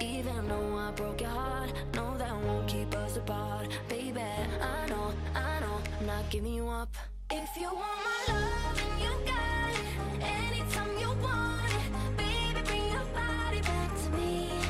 Even 0.00 0.48
though 0.48 0.76
I 0.76 0.90
broke 0.90 1.20
your 1.22 1.30
heart, 1.30 1.72
no, 1.94 2.16
that 2.18 2.36
won't 2.44 2.68
keep 2.68 2.94
us 2.96 3.16
apart. 3.16 3.68
Baby, 3.88 4.20
I 4.20 4.86
know, 4.88 5.12
I 5.34 5.60
know, 5.60 5.78
I'm 6.00 6.06
not 6.06 6.28
giving 6.30 6.52
you 6.52 6.68
up. 6.68 6.94
If 7.30 7.56
you 7.56 7.68
want 7.72 7.98
my 8.28 8.34
love, 8.34 8.76
then 8.76 8.98
you 9.00 9.12
got 9.24 9.70
it. 9.70 10.22
Anytime 10.22 10.98
you 10.98 11.08
want 11.22 11.70
it, 11.70 12.16
baby, 12.16 12.60
bring 12.66 12.92
your 12.92 13.04
body 13.14 13.60
back 13.60 13.90
to 14.02 14.10
me 14.10 14.61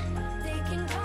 can 0.72 0.88
come. 0.88 1.01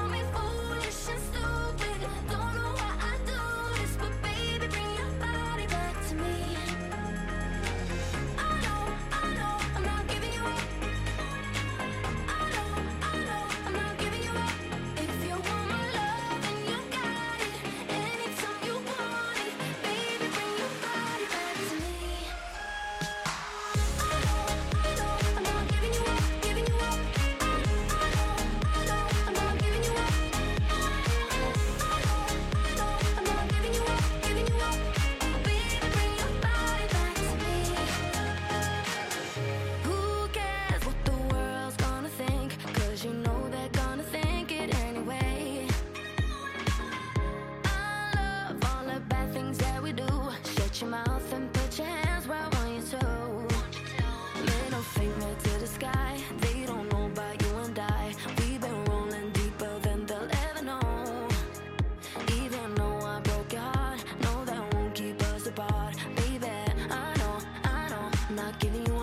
Not 68.37 68.59
giving 68.59 68.85
you 68.85 68.96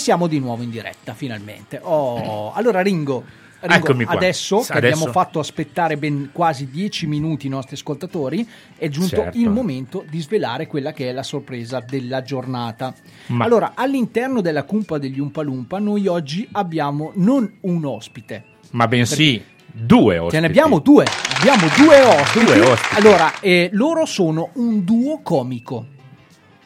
siamo 0.00 0.26
di 0.26 0.40
nuovo 0.40 0.62
in 0.64 0.70
diretta, 0.70 1.14
finalmente. 1.14 1.78
Oh, 1.82 2.52
allora 2.52 2.80
Ringo, 2.80 3.22
Ringo, 3.60 4.10
adesso 4.10 4.60
che 4.60 4.72
Adesso. 4.72 4.94
abbiamo 4.94 5.12
fatto 5.12 5.38
aspettare 5.38 5.96
ben 5.98 6.30
quasi 6.32 6.70
10 6.70 7.06
minuti 7.06 7.46
i 7.46 7.50
nostri 7.50 7.74
ascoltatori, 7.76 8.46
è 8.76 8.88
giunto 8.88 9.16
Certo. 9.16 9.36
il 9.38 9.50
momento 9.50 10.02
di 10.08 10.18
svelare 10.20 10.66
quella 10.66 10.92
che 10.92 11.10
è 11.10 11.12
la 11.12 11.22
sorpresa 11.22 11.80
della 11.86 12.22
giornata. 12.22 12.94
Ma- 13.26 13.44
Allora, 13.44 13.72
all'interno 13.74 14.40
della 14.40 14.64
cumpa 14.64 14.96
degli 14.98 15.20
Umpalumpa, 15.20 15.78
noi 15.78 16.06
oggi 16.06 16.48
abbiamo 16.52 17.12
non 17.16 17.50
un 17.60 17.84
ospite, 17.84 18.44
Ma 18.70 18.88
bensì 18.88 19.44
due 19.72 20.16
ospiti. 20.18 20.34
ce 20.36 20.40
ne 20.40 20.46
abbiamo 20.46 20.78
due. 20.78 21.04
Abbiamo 21.38 21.66
due 21.76 22.00
ospiti. 22.02 22.44
Due 22.46 22.60
ospiti. 22.60 22.94
Allora, 22.96 23.40
eh, 23.40 23.68
loro 23.74 24.06
sono 24.06 24.50
un 24.54 24.84
duo 24.84 25.20
comico. 25.22 25.86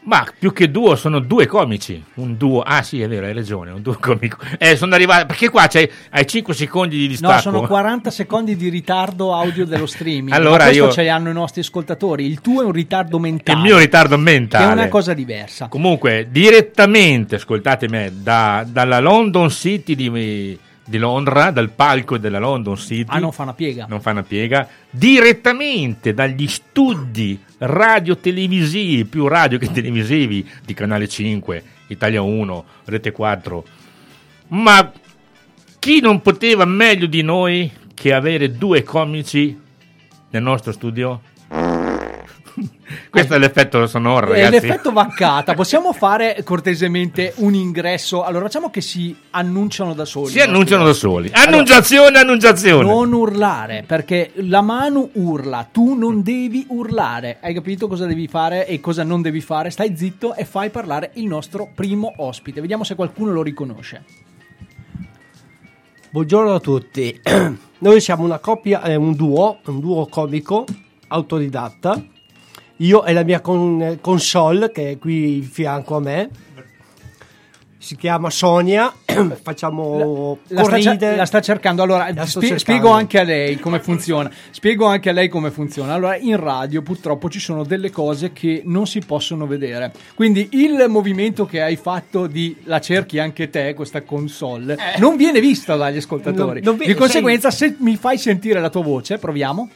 Ma 0.06 0.26
più 0.38 0.52
che 0.52 0.70
duo, 0.70 0.96
sono 0.96 1.18
due 1.18 1.46
comici. 1.46 2.02
Un 2.14 2.36
duo. 2.36 2.60
Ah, 2.60 2.82
sì, 2.82 3.00
è 3.00 3.08
vero, 3.08 3.24
hai 3.24 3.32
ragione. 3.32 3.70
Un 3.70 3.80
duo 3.80 3.96
comico. 3.98 4.36
Eh, 4.58 4.76
sono 4.76 4.94
arrivato. 4.94 5.24
Perché 5.26 5.48
qua 5.48 5.66
c'hai, 5.66 5.90
hai 6.10 6.26
5 6.26 6.52
secondi 6.52 6.98
di 6.98 7.08
distacco. 7.08 7.32
No, 7.32 7.40
sono 7.40 7.60
40 7.66 8.10
secondi 8.10 8.54
di 8.54 8.68
ritardo 8.68 9.34
audio 9.34 9.64
dello 9.64 9.86
streaming. 9.86 10.32
Allora 10.32 10.64
questo 10.64 10.84
io- 10.84 10.92
ce 10.92 11.02
li 11.02 11.08
hanno 11.08 11.30
i 11.30 11.32
nostri 11.32 11.62
ascoltatori. 11.62 12.26
Il 12.26 12.42
tuo 12.42 12.60
è 12.60 12.64
un 12.66 12.72
ritardo 12.72 13.18
mentale. 13.18 13.58
il 13.58 13.64
mio 13.64 13.78
ritardo 13.78 14.16
che 14.16 14.20
mentale. 14.22 14.64
è 14.64 14.72
una 14.72 14.88
cosa 14.88 15.14
diversa. 15.14 15.68
Comunque, 15.68 16.28
direttamente, 16.30 17.36
ascoltate 17.36 17.88
me, 17.88 18.12
da- 18.14 18.64
dalla 18.68 19.00
London 19.00 19.48
City 19.48 19.94
di, 19.94 20.58
di 20.84 20.98
Londra, 20.98 21.50
dal 21.50 21.70
palco 21.70 22.18
della 22.18 22.38
London 22.38 22.76
City. 22.76 23.06
Ah, 23.08 23.18
non 23.18 23.32
fa 23.32 23.44
una 23.44 23.54
piega. 23.54 23.86
non 23.88 24.02
fa 24.02 24.10
una 24.10 24.22
piega, 24.22 24.68
direttamente 24.90 26.12
dagli 26.12 26.46
studi 26.46 27.40
radio 27.66 28.16
televisivi, 28.16 29.04
più 29.04 29.26
radio 29.26 29.58
che 29.58 29.70
televisivi, 29.70 30.48
di 30.64 30.74
Canale 30.74 31.08
5, 31.08 31.62
Italia 31.88 32.22
1, 32.22 32.64
Rete 32.84 33.12
4. 33.12 33.64
Ma 34.48 34.92
chi 35.78 36.00
non 36.00 36.20
poteva 36.22 36.64
meglio 36.64 37.06
di 37.06 37.22
noi 37.22 37.70
che 37.94 38.12
avere 38.12 38.52
due 38.52 38.82
comici 38.82 39.58
nel 40.30 40.42
nostro 40.42 40.72
studio? 40.72 41.20
Questo 43.10 43.34
è 43.34 43.38
l'effetto 43.38 43.86
sonoro, 43.86 44.32
È 44.32 44.42
ragazzi. 44.42 44.66
l'effetto 44.66 44.92
vaccata. 44.92 45.54
Possiamo 45.54 45.92
fare 45.92 46.40
cortesemente 46.44 47.32
un 47.36 47.54
ingresso? 47.54 48.22
Allora, 48.22 48.44
facciamo 48.44 48.70
che 48.70 48.80
si 48.80 49.14
annunciano 49.30 49.94
da 49.94 50.04
soli. 50.04 50.30
Si 50.30 50.40
annunciano 50.40 50.84
da 50.84 50.92
soli. 50.92 51.30
Annunciazione, 51.32 52.18
annunciazione. 52.18 52.84
Non 52.84 53.12
urlare, 53.12 53.84
perché 53.86 54.32
la 54.36 54.60
Manu 54.60 55.10
urla, 55.14 55.68
tu 55.70 55.94
non 55.94 56.22
devi 56.22 56.66
urlare. 56.68 57.38
Hai 57.40 57.54
capito 57.54 57.88
cosa 57.88 58.06
devi 58.06 58.28
fare 58.28 58.66
e 58.66 58.80
cosa 58.80 59.02
non 59.02 59.22
devi 59.22 59.40
fare? 59.40 59.70
Stai 59.70 59.96
zitto 59.96 60.34
e 60.34 60.44
fai 60.44 60.70
parlare 60.70 61.10
il 61.14 61.26
nostro 61.26 61.68
primo 61.74 62.12
ospite. 62.18 62.60
Vediamo 62.60 62.84
se 62.84 62.94
qualcuno 62.94 63.32
lo 63.32 63.42
riconosce. 63.42 64.04
Buongiorno 66.10 66.54
a 66.54 66.60
tutti. 66.60 67.20
Noi 67.78 68.00
siamo 68.00 68.22
una 68.22 68.38
coppia, 68.38 68.82
eh, 68.82 68.94
un 68.94 69.14
duo, 69.14 69.58
un 69.64 69.80
duo 69.80 70.06
comico 70.06 70.64
autodidatta. 71.08 72.02
Io 72.78 73.04
e 73.04 73.12
la 73.12 73.22
mia 73.22 73.40
con- 73.40 73.98
console 74.00 74.70
che 74.72 74.92
è 74.92 74.98
qui 74.98 75.36
in 75.36 75.44
fianco 75.44 75.96
a 75.96 76.00
me. 76.00 76.28
Si 77.78 77.96
chiama 77.96 78.30
Sonia. 78.30 78.90
Facciamo 79.42 80.38
La 80.48 80.64
sta, 80.64 80.76
cer- 80.80 80.84
corride. 80.98 81.16
la 81.16 81.26
sta 81.26 81.40
cercando. 81.42 81.82
Allora, 81.82 82.04
La 82.14 82.24
spie- 82.24 82.40
cercando. 82.40 82.58
spiego 82.58 82.88
anche 82.90 83.20
a 83.20 83.22
lei 83.24 83.58
come 83.58 83.78
funziona. 83.78 84.30
Spiego 84.50 84.86
anche 84.86 85.10
a 85.10 85.12
lei 85.12 85.28
come 85.28 85.50
funziona. 85.50 85.92
Allora, 85.92 86.16
in 86.16 86.36
radio 86.38 86.80
purtroppo 86.80 87.28
ci 87.28 87.38
sono 87.38 87.62
delle 87.62 87.90
cose 87.90 88.32
che 88.32 88.62
non 88.64 88.86
si 88.86 89.00
possono 89.00 89.46
vedere. 89.46 89.92
Quindi 90.14 90.48
il 90.52 90.86
movimento 90.88 91.44
che 91.44 91.60
hai 91.60 91.76
fatto 91.76 92.26
di 92.26 92.56
la 92.64 92.80
cerchi 92.80 93.18
anche 93.18 93.50
te, 93.50 93.74
questa 93.74 94.00
console, 94.02 94.76
non 94.96 95.16
viene 95.16 95.38
vista 95.40 95.76
dagli 95.76 95.98
ascoltatori. 95.98 96.60
Non- 96.62 96.70
non 96.70 96.76
vi- 96.78 96.86
di 96.86 96.94
conseguenza, 96.94 97.50
se 97.50 97.76
mi 97.80 97.96
fai 97.96 98.16
sentire 98.16 98.60
la 98.60 98.70
tua 98.70 98.82
voce, 98.82 99.18
proviamo. 99.18 99.68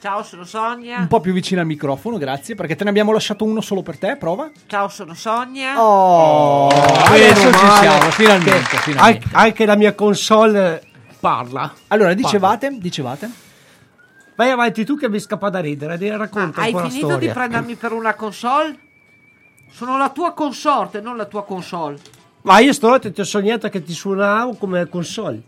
Ciao, 0.00 0.22
sono 0.22 0.44
Sonia. 0.44 0.98
Un 0.98 1.08
po' 1.08 1.20
più 1.20 1.34
vicino 1.34 1.60
al 1.60 1.66
microfono, 1.66 2.16
grazie, 2.16 2.54
perché 2.54 2.74
te 2.74 2.84
ne 2.84 2.90
abbiamo 2.90 3.12
lasciato 3.12 3.44
uno 3.44 3.60
solo 3.60 3.82
per 3.82 3.98
te. 3.98 4.16
Prova. 4.16 4.50
Ciao, 4.66 4.88
sono 4.88 5.12
Sonia. 5.12 5.78
Oh, 5.78 6.68
adesso 6.68 7.44
Meno 7.44 7.58
ci 7.58 7.66
siamo, 7.80 8.10
finalmente. 8.10 8.76
finalmente. 8.78 9.28
Anche, 9.32 9.66
la 9.66 9.76
mia 9.76 9.94
console 9.94 10.82
parla. 11.20 11.70
Allora, 11.88 12.14
dicevate, 12.14 12.78
dicevate? 12.78 13.30
Vai 14.36 14.48
avanti 14.50 14.86
tu 14.86 14.96
che 14.96 15.10
mi 15.10 15.20
scappa 15.20 15.50
da 15.50 15.60
ridere. 15.60 15.98
Racconta 16.16 16.62
Hai 16.62 16.70
finito 16.74 16.88
di 16.88 16.98
storia. 16.98 17.32
prendermi 17.34 17.74
per 17.74 17.92
una 17.92 18.14
console? 18.14 18.78
Sono 19.70 19.98
la 19.98 20.08
tua 20.08 20.32
consorte, 20.32 21.02
non 21.02 21.18
la 21.18 21.26
tua 21.26 21.44
console. 21.44 21.98
Ma 22.42 22.58
io 22.60 22.72
stanotte 22.72 23.12
ti 23.12 23.20
ho 23.20 23.24
sognato 23.24 23.68
che 23.68 23.82
ti 23.82 23.92
suonavo 23.92 24.54
come 24.54 24.88
console. 24.88 25.42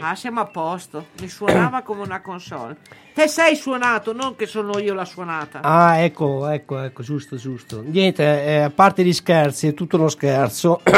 Ah, 0.00 0.14
siamo 0.14 0.40
a 0.40 0.46
posto. 0.46 1.06
Mi 1.20 1.28
suonava 1.28 1.82
come 1.82 2.02
una 2.02 2.20
console. 2.20 2.76
Te 3.14 3.28
sei 3.28 3.54
suonato, 3.54 4.12
non 4.12 4.34
che 4.34 4.46
sono 4.46 4.78
io 4.78 4.92
la 4.94 5.04
suonata. 5.04 5.60
Ah, 5.62 5.98
ecco, 5.98 6.48
ecco, 6.48 6.80
ecco, 6.80 7.02
giusto, 7.02 7.36
giusto. 7.36 7.82
Niente, 7.86 8.22
eh, 8.44 8.56
a 8.62 8.70
parte 8.70 9.04
gli 9.04 9.12
scherzi, 9.12 9.68
è 9.68 9.74
tutto 9.74 9.96
uno 9.96 10.08
scherzo. 10.08 10.80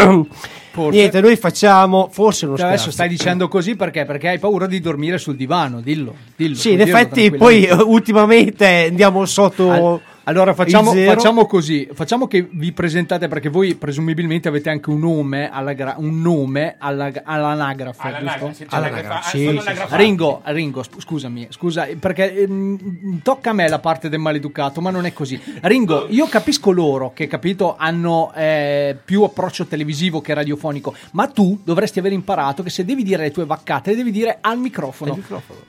Forse. 0.72 0.98
Niente, 0.98 1.20
noi 1.20 1.36
facciamo 1.36 2.08
forse 2.10 2.44
uno 2.46 2.56
Cioè, 2.56 2.66
scherzo. 2.66 2.82
adesso 2.84 2.90
stai 2.90 3.08
dicendo 3.08 3.48
così 3.48 3.76
perché? 3.76 4.04
Perché 4.04 4.28
hai 4.28 4.38
paura 4.38 4.66
di 4.66 4.78
dormire 4.80 5.16
sul 5.18 5.34
divano, 5.36 5.80
dillo. 5.80 6.14
dillo 6.36 6.54
Sì, 6.54 6.72
in 6.72 6.80
effetti 6.82 7.30
poi 7.30 7.64
eh, 7.64 7.72
ultimamente 7.74 8.86
andiamo 8.88 9.24
sotto 9.24 9.70
Al- 9.70 10.00
allora 10.28 10.54
facciamo, 10.54 10.92
facciamo 10.92 11.46
così, 11.46 11.88
facciamo 11.92 12.26
che 12.26 12.48
vi 12.50 12.72
presentate 12.72 13.28
perché 13.28 13.48
voi 13.48 13.76
presumibilmente 13.76 14.48
avete 14.48 14.70
anche 14.70 14.90
un 14.90 14.98
nome, 14.98 15.48
alla 15.50 15.72
gra- 15.72 15.94
un 15.98 16.20
nome 16.20 16.74
alla- 16.78 17.12
all'anagrafe, 17.22 18.16
giusto? 18.18 18.74
All'anagrafe, 18.74 19.38
sì, 19.38 19.60
sì, 19.60 19.72
sì. 19.72 19.96
Ringo, 19.96 20.40
Ringo, 20.46 20.82
sp- 20.82 21.00
scusami, 21.00 21.46
scusa, 21.50 21.86
perché 21.98 22.42
ehm, 22.42 23.20
tocca 23.22 23.50
a 23.50 23.52
me 23.52 23.68
la 23.68 23.78
parte 23.78 24.08
del 24.08 24.18
maleducato, 24.18 24.80
ma 24.80 24.90
non 24.90 25.06
è 25.06 25.12
così. 25.12 25.40
Ringo, 25.62 26.06
io 26.08 26.26
capisco 26.26 26.72
loro 26.72 27.12
che, 27.14 27.28
capito, 27.28 27.76
hanno 27.78 28.32
eh, 28.34 28.96
più 29.04 29.22
approccio 29.22 29.66
televisivo 29.66 30.20
che 30.20 30.34
radiofonico, 30.34 30.92
ma 31.12 31.28
tu 31.28 31.60
dovresti 31.62 32.00
aver 32.00 32.10
imparato 32.12 32.64
che 32.64 32.70
se 32.70 32.84
devi 32.84 33.04
dire 33.04 33.22
le 33.22 33.30
tue 33.30 33.44
vaccate, 33.44 33.90
le 33.90 33.96
devi 33.96 34.10
dire 34.10 34.38
al 34.40 34.58
microfono. 34.58 35.12
Il 35.12 35.18
microfono. 35.18 35.60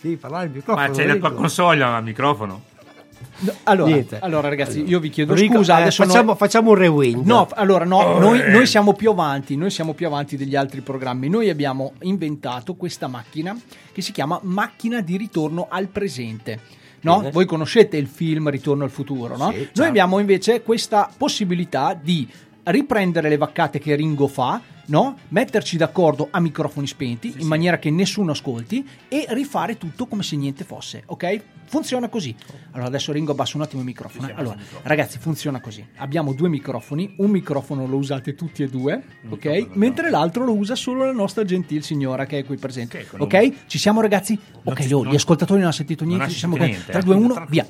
Devi 0.00 0.16
parlare 0.16 0.46
al 0.46 0.52
microfono. 0.52 0.86
Ma 0.86 0.92
c'è 0.92 1.06
la 1.06 1.16
tua 1.16 1.32
console 1.32 1.82
al 1.82 2.02
microfono? 2.02 2.62
No, 3.36 3.52
Allora, 3.64 3.90
Niente. 3.90 4.18
allora, 4.20 4.48
ragazzi, 4.48 4.84
io 4.86 5.00
vi 5.00 5.10
chiedo 5.10 5.34
Ringo, 5.34 5.58
scusa. 5.58 5.84
eh, 5.84 5.90
facciamo, 5.90 6.22
noi- 6.28 6.36
facciamo 6.36 6.70
un 6.70 6.76
rewind. 6.76 7.26
No, 7.26 7.48
allora 7.52 7.84
no, 7.84 8.18
noi, 8.18 8.40
noi 8.50 8.66
siamo 8.66 8.92
più 8.94 9.10
avanti, 9.10 9.56
noi 9.56 9.70
siamo 9.70 9.92
più 9.92 10.06
avanti 10.06 10.36
degli 10.36 10.54
altri 10.54 10.80
programmi. 10.82 11.28
Noi 11.28 11.50
abbiamo 11.50 11.92
inventato 12.02 12.74
questa 12.74 13.08
macchina 13.08 13.56
che 13.92 14.02
si 14.02 14.12
chiama 14.12 14.38
macchina 14.42 15.00
di 15.00 15.16
ritorno 15.16 15.66
al 15.68 15.88
presente. 15.88 16.82
No? 17.00 17.28
Voi 17.30 17.44
conoscete 17.44 17.98
il 17.98 18.06
film 18.06 18.48
Ritorno 18.48 18.82
al 18.84 18.88
futuro, 18.90 19.36
no? 19.36 19.50
Sì, 19.50 19.56
Noi 19.56 19.64
certo. 19.66 19.82
abbiamo 19.82 20.18
invece 20.20 20.62
questa 20.62 21.10
possibilità 21.14 21.92
di 22.00 22.26
riprendere 22.64 23.28
le 23.28 23.36
vaccate 23.36 23.78
che 23.78 23.94
Ringo 23.94 24.26
fa, 24.26 24.60
no? 24.86 25.16
Metterci 25.28 25.76
d'accordo 25.76 26.28
a 26.30 26.40
microfoni 26.40 26.86
spenti 26.86 27.34
in 27.38 27.46
maniera 27.46 27.78
che 27.78 27.90
nessuno 27.90 28.32
ascolti 28.32 28.86
e 29.08 29.26
rifare 29.30 29.78
tutto 29.78 30.06
come 30.06 30.22
se 30.22 30.36
niente 30.36 30.64
fosse, 30.64 31.02
ok? 31.06 31.42
Funziona 31.66 32.08
così. 32.08 32.34
Allora 32.72 32.88
adesso 32.88 33.10
Ringo 33.12 33.32
abbassa 33.32 33.56
un 33.56 33.62
attimo 33.62 33.80
il 33.80 33.86
microfono. 33.86 34.28
eh. 34.28 34.32
Allora, 34.36 34.56
ragazzi, 34.82 35.18
funziona 35.18 35.60
così. 35.60 35.84
Abbiamo 35.96 36.32
due 36.34 36.48
microfoni, 36.48 37.14
un 37.18 37.30
microfono 37.30 37.86
lo 37.86 37.96
usate 37.96 38.34
tutti 38.34 38.62
e 38.62 38.68
due, 38.68 39.02
ok? 39.28 39.68
Mentre 39.72 40.10
l'altro 40.10 40.44
lo 40.44 40.54
usa 40.54 40.74
solo 40.74 41.04
la 41.04 41.12
nostra 41.12 41.44
gentil 41.44 41.82
signora 41.82 42.26
che 42.26 42.40
è 42.40 42.44
qui 42.44 42.56
presente. 42.56 43.06
Ok? 43.16 43.66
Ci 43.66 43.78
siamo 43.78 44.00
ragazzi? 44.00 44.38
Ok, 44.64 44.80
non- 44.90 45.08
gli 45.08 45.14
ascoltatori 45.14 45.58
non 45.58 45.68
hanno 45.68 45.76
sentito 45.76 46.04
niente, 46.04 46.28
ci 46.30 46.38
siamo 46.38 46.56
sentito 46.56 46.80
ok. 46.80 46.86
niente, 46.86 46.92
3 46.92 47.02
2 47.02 47.14
eh. 47.14 47.18
1, 47.18 47.46
via. 47.48 47.66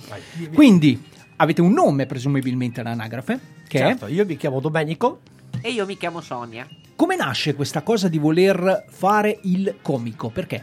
Quindi 0.52 1.02
avete 1.36 1.60
un 1.60 1.72
nome 1.72 2.06
presumibilmente 2.06 2.80
all'anagrafe 2.80 3.53
che 3.66 3.78
Certo, 3.78 4.06
è 4.06 4.10
io 4.10 4.24
mi 4.26 4.36
chiamo 4.36 4.60
Domenico. 4.60 5.20
E 5.60 5.70
io 5.70 5.86
mi 5.86 5.96
chiamo 5.96 6.20
Sonia. 6.20 6.66
come 6.96 7.16
nasce 7.16 7.54
questa 7.54 7.82
cosa 7.82 8.08
di 8.08 8.18
voler 8.18 8.84
fare 8.88 9.38
il 9.42 9.76
comico? 9.82 10.28
Perché? 10.30 10.62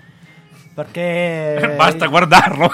Perché 0.73 1.73
Basta 1.77 2.07
guardarlo. 2.07 2.69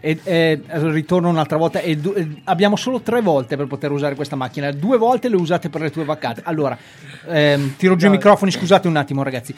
E, 0.00 0.20
e, 0.24 0.60
ritorno 0.66 1.28
un'altra 1.28 1.56
volta. 1.56 1.80
E 1.80 1.96
du- 1.96 2.12
e 2.14 2.40
abbiamo 2.44 2.76
solo 2.76 3.00
tre 3.00 3.20
volte 3.22 3.56
per 3.56 3.66
poter 3.66 3.90
usare 3.92 4.14
questa 4.14 4.36
macchina. 4.36 4.70
Due 4.72 4.98
volte 4.98 5.28
le 5.28 5.36
usate 5.36 5.68
per 5.70 5.80
le 5.80 5.90
tue 5.90 6.04
vaccate. 6.04 6.42
Allora, 6.44 6.76
ehm, 7.28 7.76
tiro 7.76 7.96
giù 7.96 8.06
i 8.06 8.08
No. 8.08 8.14
microfoni. 8.16 8.50
Scusate 8.50 8.88
un 8.88 8.96
attimo, 8.96 9.22
ragazzi. 9.22 9.54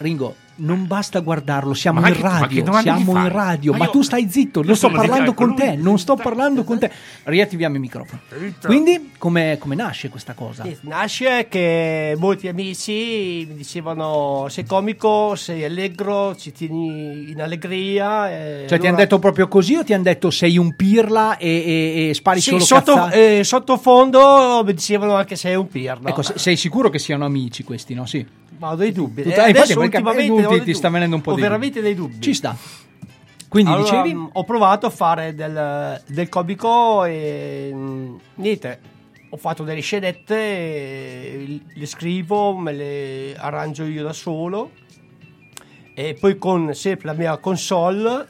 Ringo, 0.00 0.34
non 0.56 0.86
basta 0.86 1.20
guardarlo, 1.20 1.74
siamo 1.74 2.00
Ma 2.00 2.08
in 2.08 2.14
che- 2.14 2.22
ma 2.22 2.38
radio, 2.38 2.64
mi 2.72 2.80
siamo 2.80 3.16
in 3.18 3.28
radio, 3.28 3.72
Ma 3.72 3.78
ma 3.78 3.84
io- 3.84 3.90
tu 3.90 4.00
stai 4.00 4.30
zitto, 4.30 4.60
io 4.60 4.66
non 4.68 4.76
sto 4.76 4.88
parlando 4.90 5.34
con 5.34 5.54
te, 5.54 5.76
non 5.76 5.98
sto 5.98 6.16
parlando 6.16 6.64
con 6.64 6.78
te. 6.78 6.90
Riattiviamo 7.24 7.74
il 7.74 7.80
microfono. 7.82 8.22
Quindi, 8.64 9.10
come, 9.18 9.58
come 9.58 9.74
nasce 9.74 10.08
questa 10.08 10.32
cosa? 10.32 10.62
Sì, 10.64 10.74
Nasce 10.82 11.48
che 11.50 12.14
molti 12.18 12.48
amici 12.48 13.44
mi 13.46 13.54
dicevano 13.56 14.46
sei 14.48 14.64
comico, 14.64 15.34
sei 15.34 15.64
allegro, 15.64 16.34
ci 16.34 16.50
tieni 16.52 17.30
in 17.30 17.42
allegria. 17.42 18.30
e 18.30 18.64
Cioè, 18.66 18.66
ti 18.68 18.74
hanno 18.74 18.96
allora- 18.96 19.02
detto 19.02 19.18
proprio 19.18 19.48
così 19.48 19.74
o 19.74 19.84
ti 19.84 19.92
hanno 19.92 20.04
detto 20.04 20.30
sei 20.30 20.56
un 20.56 20.74
pirla 20.76 21.36
e, 21.36 21.46
e- 21.48 22.08
e 22.08 22.14
spari 22.14 22.40
Sì, 22.40 22.50
solo 22.50 22.64
sotto, 22.64 22.94
cazzate? 22.94 23.38
eh, 23.40 23.44
sottofondo 23.44 24.62
mi 24.64 24.72
dicevano 24.72 25.14
anche 25.14 25.36
sei 25.36 25.56
un 25.56 25.68
pirla. 25.68 26.08
Ecco, 26.08 26.22
se- 26.22 26.38
sei 26.38 26.56
sicuro 26.56 26.88
che 26.88 26.98
siano 26.98 27.26
amici 27.26 27.64
questi, 27.64 27.92
no? 27.92 28.06
Sì. 28.06 28.26
Ma 28.60 28.72
ho 28.72 28.74
dei 28.76 28.92
dubbi. 28.92 29.22
Tut- 29.22 29.32
Eh, 29.38 29.42
eh, 29.42 29.48
infatti, 29.48 29.72
ultimamente 29.72 30.44
ho 30.46 30.50
ti- 30.50 30.58
dubbi. 30.58 30.74
sta 30.74 30.90
venendo 30.90 31.16
un 31.16 31.22
po' 31.22 31.32
Ho 31.32 31.34
di 31.34 31.40
veramente 31.40 31.80
dei 31.80 31.94
dubbi. 31.94 32.20
Ci 32.20 32.34
sta. 32.34 32.54
Quindi 33.48 33.70
Allora, 33.72 34.02
dicevi? 34.02 34.14
mh, 34.14 34.28
ho 34.34 34.44
provato 34.44 34.86
a 34.86 34.90
fare 34.90 35.34
del, 35.34 36.00
del 36.06 36.28
comico 36.28 37.04
e 37.04 37.70
mh, 37.74 38.20
niente. 38.34 38.80
Ho 39.30 39.36
fatto 39.38 39.62
delle 39.64 39.80
scenette, 39.80 41.60
le 41.74 41.86
scrivo, 41.86 42.54
me 42.56 42.72
le 42.72 43.34
arrangio 43.38 43.84
io 43.84 44.02
da 44.02 44.12
solo. 44.12 44.70
E 45.94 46.16
poi 46.20 46.36
con 46.38 46.74
sempre 46.74 47.06
la 47.06 47.14
mia 47.14 47.36
console. 47.38 48.26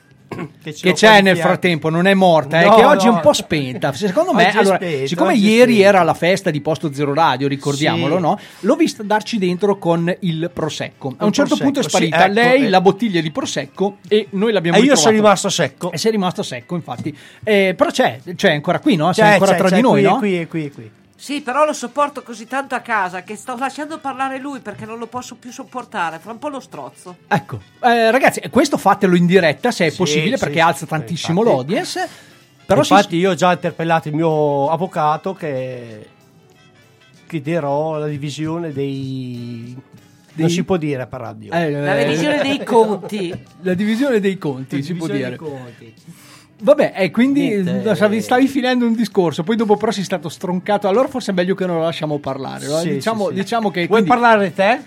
Che, 0.62 0.92
c'è 0.92 1.20
nel 1.22 1.36
frattempo, 1.36 1.88
non 1.90 2.06
è 2.06 2.14
morta, 2.14 2.60
è 2.60 2.66
No, 2.66 2.76
che 2.76 2.84
oggi 2.84 3.06
è 3.06 3.10
un 3.10 3.18
po' 3.20 3.32
spenta. 3.32 3.92
Secondo 3.92 4.32
me, 4.32 4.48
allora, 4.56 4.76
spenta, 4.76 5.06
siccome 5.08 5.34
ieri 5.34 5.72
spenta. 5.74 5.88
era 5.88 6.02
la 6.04 6.14
festa 6.14 6.50
di 6.50 6.60
Posto 6.60 6.92
Zero 6.92 7.12
Radio, 7.12 7.48
ricordiamolo, 7.48 8.14
Sì. 8.16 8.20
no? 8.22 8.38
L'ho 8.60 8.76
vista 8.76 9.02
darci 9.02 9.38
dentro 9.38 9.76
con 9.78 10.14
il 10.20 10.50
prosecco. 10.54 11.14
A 11.16 11.22
un 11.24 11.28
Il 11.28 11.34
certo 11.34 11.56
punto 11.56 11.80
è 11.80 11.82
Prosecco, 11.82 12.04
sì, 12.04 12.10
sparita 12.10 12.24
ecco, 12.26 12.48
lei, 12.48 12.64
eh. 12.66 12.68
la 12.68 12.80
bottiglia 12.80 13.20
di 13.20 13.30
prosecco 13.32 13.96
e 14.08 14.28
noi 14.30 14.52
l'abbiamo 14.52 14.76
E 14.78 14.82
io 14.82 14.94
sono 14.94 15.10
ritrovato. 15.10 15.22
rimasto 15.22 15.48
secco. 15.48 15.90
E 15.92 15.98
sei 15.98 16.10
rimasto 16.12 16.42
secco, 16.44 16.74
infatti. 16.76 17.16
Eh, 17.42 17.74
però 17.76 17.90
c'è, 17.90 18.20
c'è 18.36 18.52
ancora 18.52 18.78
qui, 18.78 18.94
no? 18.96 19.12
Sei 19.12 19.24
C'è, 19.24 19.30
ancora 19.32 19.50
c'è, 19.52 19.56
tra 19.58 19.68
c'è, 19.68 19.74
di 19.76 19.80
noi, 19.82 20.00
qui, 20.02 20.10
no? 20.12 20.18
Qui, 20.18 20.46
qui, 20.46 20.70
qui. 20.70 20.90
Sì, 21.22 21.42
però 21.42 21.66
lo 21.66 21.74
sopporto 21.74 22.22
così 22.22 22.46
tanto 22.46 22.74
a 22.74 22.80
casa 22.80 23.22
che 23.22 23.36
sto 23.36 23.54
lasciando 23.54 23.98
parlare 23.98 24.38
lui 24.38 24.60
perché 24.60 24.86
non 24.86 24.96
lo 24.98 25.06
posso 25.06 25.34
più 25.34 25.52
sopportare. 25.52 26.18
Fra 26.18 26.32
un 26.32 26.38
po' 26.38 26.48
lo 26.48 26.60
strozzo. 26.60 27.18
Ecco, 27.28 27.60
Eh, 27.80 28.10
ragazzi, 28.10 28.40
questo 28.48 28.78
fatelo 28.78 29.14
in 29.14 29.26
diretta 29.26 29.70
se 29.70 29.84
è 29.84 29.90
Sì, 29.90 29.98
possibile 29.98 30.36
sì, 30.38 30.44
perché 30.44 30.60
sì, 30.60 30.64
alza 30.64 30.78
sì, 30.78 30.86
tantissimo 30.86 31.40
infatti. 31.40 31.56
l'audience. 31.56 32.08
Però 32.64 32.82
si- 32.82 32.92
Infatti, 32.94 33.16
io 33.16 33.32
ho 33.32 33.34
già 33.34 33.52
interpellato 33.52 34.08
il 34.08 34.14
mio 34.14 34.70
avvocato 34.70 35.34
che 35.34 36.08
chiederò 37.26 37.98
la 37.98 38.06
divisione 38.06 38.72
dei. 38.72 39.76
Dei- 40.32 40.44
Non 40.46 40.48
si 40.50 40.62
può 40.64 40.76
dire 40.78 41.06
per 41.06 41.20
radio. 41.20 41.52
eh, 41.52 41.70
La 41.70 41.92
revisione 41.92 42.40
dei 42.40 42.62
conti. 42.64 43.44
La 43.60 43.74
divisione 43.74 44.20
dei 44.20 44.38
conti, 44.38 44.78
La 44.78 44.82
si 44.84 44.94
può 44.94 45.06
divisione 45.06 45.36
dire. 45.36 45.50
dei 45.50 45.58
conti. 45.60 45.94
Vabbè, 46.62 46.92
e 46.96 47.10
quindi 47.10 47.62
Niente. 47.62 47.90
eh, 47.90 47.94
stavi, 47.94 48.20
stavi 48.20 48.46
finendo 48.46 48.86
un 48.86 48.94
discorso, 48.94 49.42
poi 49.42 49.56
dopo 49.56 49.76
però 49.76 49.90
sei 49.90 50.04
stato 50.04 50.28
stroncato, 50.28 50.88
allora 50.88 51.08
forse 51.08 51.30
è 51.30 51.34
meglio 51.34 51.54
che 51.54 51.66
non 51.66 51.76
lo 51.76 51.82
lasciamo 51.82 52.18
parlare. 52.18 52.66
Sì, 52.66 52.90
diciamo, 52.90 53.28
sì, 53.28 53.34
sì. 53.34 53.40
diciamo 53.40 53.70
che... 53.70 53.86
Vuoi 53.86 54.02
quindi- 54.02 54.08
parlare 54.08 54.54
te? 54.54 54.80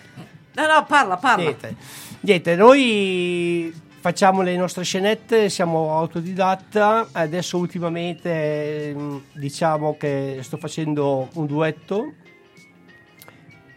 No, 0.56 0.68
no, 0.68 0.86
parla, 0.88 1.18
parla. 1.18 1.44
Niente. 1.44 1.76
Niente, 2.20 2.56
noi 2.56 3.74
facciamo 4.00 4.42
le 4.42 4.56
nostre 4.56 4.84
scenette, 4.84 5.50
siamo 5.50 5.98
autodidatta. 5.98 7.08
Adesso 7.12 7.58
ultimamente 7.58 8.94
mm, 8.96 9.18
diciamo 9.34 9.98
che 9.98 10.40
sto 10.42 10.58
facendo 10.58 11.30
un 11.34 11.46
duetto 11.48 12.14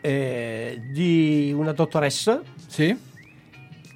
eh, 0.00 0.80
di 0.92 1.52
una 1.56 1.72
dottoressa 1.72 2.40
Sì? 2.66 2.96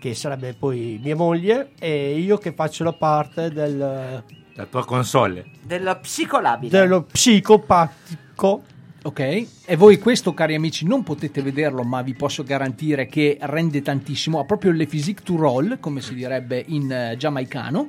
Che 0.01 0.15
sarebbe 0.15 0.55
poi 0.55 0.99
mia 1.03 1.15
moglie 1.15 1.73
e 1.79 2.19
io 2.19 2.39
che 2.39 2.53
faccio 2.53 2.85
la 2.85 2.95
parte 2.95 3.53
del, 3.53 4.25
La 4.55 4.65
tua 4.65 4.85
console. 4.85 5.45
Dello 5.61 5.99
psicolabile. 6.01 6.71
dello 6.71 7.03
psicopatico 7.03 8.63
Ok, 9.03 9.47
e 9.65 9.77
voi 9.77 9.99
questo 9.99 10.35
cari 10.35 10.55
amici 10.55 10.87
non 10.87 11.03
potete 11.03 11.41
vederlo 11.41 11.83
ma 11.85 12.03
vi 12.03 12.13
posso 12.13 12.43
garantire 12.43 13.07
che 13.07 13.39
rende 13.41 13.81
tantissimo, 13.81 14.39
ha 14.41 14.45
proprio 14.45 14.73
le 14.73 14.85
physique 14.87 15.25
to 15.25 15.37
roll 15.37 15.81
come 15.81 16.03
si 16.03 16.15
direbbe 16.15 16.63
in 16.69 16.93
eh, 16.93 17.17
giamaicano, 17.17 17.87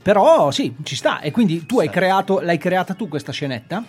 però 0.00 0.52
sì, 0.52 0.72
ci 0.84 0.94
sta 0.94 1.20
e 1.20 1.32
quindi 1.32 1.66
tu 1.66 1.80
hai 1.80 1.90
creato, 1.90 2.38
l'hai 2.40 2.58
creata 2.58 2.94
tu 2.94 3.08
questa 3.08 3.32
scenetta? 3.32 3.84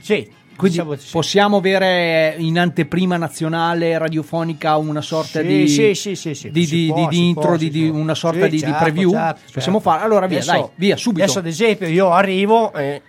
sì, 0.00 0.28
Quindi 0.56 0.76
diciamo 0.78 0.94
di 0.94 1.00
sì. 1.00 1.10
possiamo 1.10 1.56
avere 1.56 2.34
in 2.38 2.58
anteprima 2.58 3.16
nazionale 3.16 3.98
radiofonica 3.98 4.76
una 4.76 5.00
sorta 5.00 5.40
Sì, 5.40 5.46
di, 5.46 5.68
sì, 5.68 5.94
sì, 5.94 6.14
sì, 6.14 6.34
sì. 6.34 6.50
di, 6.50 6.64
di- 6.66 6.92
di- 6.92 7.06
di 7.08 7.28
intro, 7.28 7.48
può, 7.48 7.56
di, 7.56 7.70
di 7.70 7.88
una 7.88 8.14
sorta 8.14 8.44
Sì, 8.44 8.50
di, 8.50 8.56
di 8.56 8.62
certo, 8.62 8.78
preview? 8.84 9.10
certo, 9.10 9.40
Possiamo 9.52 9.78
certo. 9.78 9.90
fare? 9.92 10.04
Allora 10.04 10.26
via, 10.26 10.38
Adesso- 10.38 10.52
dai, 10.52 10.68
via, 10.76 10.96
subito. 10.96 11.22
Adesso 11.24 11.38
ad 11.40 11.46
esempio 11.46 11.88
io 11.88 12.10
arrivo 12.12 12.72
e 12.72 13.02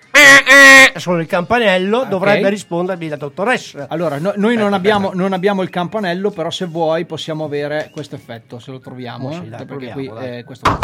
sono 0.98 1.20
il 1.20 1.28
campanello, 1.28 2.00
Ok. 2.00 2.08
dovrebbe 2.08 2.50
rispondermi 2.50 3.08
la 3.10 3.16
dottoressa. 3.18 3.88
Allora, 3.90 4.18
no- 4.18 4.34
noi 4.38 4.56
non 4.56 4.74
abbiamo, 4.74 5.12
non 5.14 5.34
abbiamo 5.34 5.62
il 5.62 5.70
campanello, 5.70 6.32
però 6.32 6.50
se 6.50 6.66
vuoi 6.66 7.06
possiamo 7.06 7.44
avere 7.44 7.90
questo 7.92 8.16
effetto, 8.16 8.58
se 8.60 8.72
lo 8.72 8.80
troviamo. 8.80 9.28
Oh, 9.28 9.32
eh, 9.32 9.34
sì, 9.36 9.50
dai, 9.50 9.66
perché 9.66 9.92
proviamo, 9.92 10.14
qui 10.20 10.28
eh, 10.28 10.44
questo... 10.46 10.80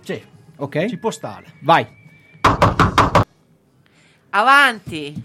Sì, 0.00 0.20
Ok? 0.56 0.86
ci 0.86 0.96
può 0.96 1.10
stare. 1.10 1.44
Vai. 1.60 1.86
Avanti. 4.30 5.22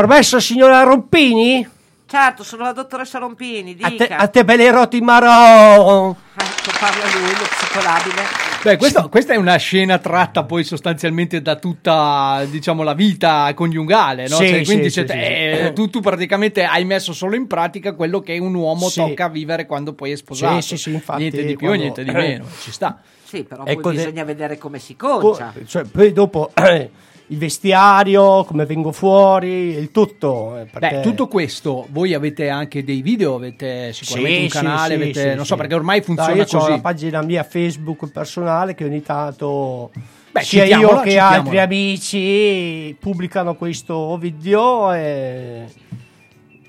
Permesso 0.00 0.40
signora 0.40 0.82
Rompini? 0.82 1.68
Certo, 2.06 2.42
sono 2.42 2.62
la 2.64 2.72
dottoressa 2.72 3.18
Rompini, 3.18 3.76
A 3.82 3.90
dica. 3.90 4.06
te, 4.06 4.14
a 4.14 4.28
te 4.28 4.44
belle 4.46 4.70
roti 4.70 4.98
marò. 5.02 6.08
Ecco, 6.08 6.70
parla 6.80 7.04
lui, 7.18 7.28
lo 7.38 7.44
psicolabile. 7.44 8.22
Beh, 8.62 8.76
questo- 8.78 9.10
questa 9.10 9.34
è 9.34 9.36
una 9.36 9.56
scena 9.56 9.98
tratta 9.98 10.44
poi 10.44 10.64
sostanzialmente 10.64 11.42
da 11.42 11.56
tutta, 11.56 12.42
diciamo, 12.48 12.82
la 12.82 12.94
vita 12.94 13.52
coniugale, 13.52 14.26
no? 14.26 14.36
Sì, 14.36 14.48
Cioè, 14.48 14.64
quindi 14.64 14.88
sì, 14.88 15.04
sì, 15.06 15.12
eh, 15.12 15.64
sì. 15.66 15.72
Tu, 15.74 15.90
tu 15.90 16.00
praticamente 16.00 16.64
hai 16.64 16.86
messo 16.86 17.12
solo 17.12 17.34
in 17.36 17.46
pratica 17.46 17.92
quello 17.94 18.20
che 18.20 18.38
un 18.38 18.54
uomo 18.54 18.88
Sì. 18.88 19.00
tocca 19.00 19.28
vivere 19.28 19.66
quando 19.66 19.92
poi 19.92 20.12
è 20.12 20.16
sposato. 20.16 20.62
Sì, 20.62 20.68
sì, 20.68 20.76
sì, 20.78 20.92
infatti, 20.94 21.18
niente 21.20 21.44
di 21.44 21.56
più, 21.56 21.66
quando- 21.66 21.82
niente 21.82 22.04
di 22.04 22.10
meno, 22.10 22.46
ci 22.58 22.72
sta. 22.72 22.98
Sì, 23.22 23.44
però 23.44 23.64
Ecco, 23.66 23.80
poi 23.82 23.96
de- 23.96 24.02
bisogna 24.02 24.24
vedere 24.24 24.56
come 24.56 24.78
si 24.78 24.96
Co- 24.96 25.18
concia. 25.18 25.52
cioè, 25.66 25.84
poi 25.84 26.10
dopo 26.14 26.50
il 27.30 27.38
vestiario, 27.38 28.42
come 28.44 28.66
vengo 28.66 28.90
fuori, 28.90 29.48
il 29.48 29.90
tutto. 29.92 30.58
eh, 30.58 30.64
perché- 30.64 30.96
Beh, 30.96 31.00
tutto 31.02 31.28
questo, 31.28 31.86
voi 31.90 32.12
avete 32.12 32.48
anche 32.48 32.82
dei 32.82 33.02
video, 33.02 33.36
avete 33.36 33.92
sicuramente 33.92 34.36
Sì, 34.36 34.42
un 34.42 34.48
canale, 34.48 34.94
sì, 34.96 35.00
avete, 35.02 35.30
sì, 35.30 35.36
non 35.36 35.46
so 35.46 35.54
perché 35.56 35.74
ormai 35.74 36.00
funziona 36.00 36.30
No, 36.32 36.36
io 36.36 36.42
ho 36.42 36.58
così. 36.58 36.70
la 36.70 36.80
pagina 36.80 37.22
mia 37.22 37.44
Facebook 37.44 38.10
personale 38.10 38.74
che 38.74 38.84
ogni 38.84 39.00
tanto 39.02 39.92
Beh, 40.32 40.42
sia 40.42 40.64
io 40.64 41.00
che 41.02 41.18
altri 41.18 41.58
amici 41.60 42.96
pubblicano 42.98 43.54
questo 43.54 44.16
video 44.18 44.92
e 44.92 45.66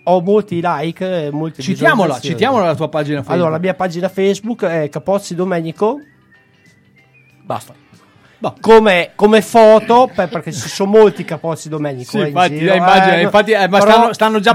ho 0.03 0.21
molti 0.21 0.59
like 0.63 1.25
e 1.25 1.31
molte 1.31 1.61
Citiamola, 1.63 2.19
citiamola 2.19 2.65
la 2.65 2.75
tua 2.75 2.87
pagina 2.89 3.17
Facebook. 3.17 3.35
Allora, 3.35 3.51
la 3.55 3.59
mia 3.59 3.73
pagina 3.73 4.09
Facebook 4.09 4.63
è 4.63 4.89
Capozzi 4.89 5.33
Domenico 5.33 5.99
Basta. 7.43 7.73
Boh. 8.41 8.55
come, 8.59 9.11
come 9.13 9.43
foto 9.43 10.09
per- 10.13 10.27
perché 10.27 10.51
ci 10.51 10.67
sono 10.67 10.89
molti 10.89 11.23
Capozzi 11.23 11.69
Domenico 11.69 12.09
Sì, 12.09 12.17
eh, 12.17 12.21
in 12.21 12.27
infatti, 12.29 12.57
giro, 12.57 12.73
eh, 12.73 12.77
immagino, 12.77 13.13
eh, 13.13 13.21
infatti, 13.21 13.51
eh, 13.51 13.67
ma 13.67 13.79
stanno, 13.81 14.13
stanno 14.13 14.39
già 14.39 14.51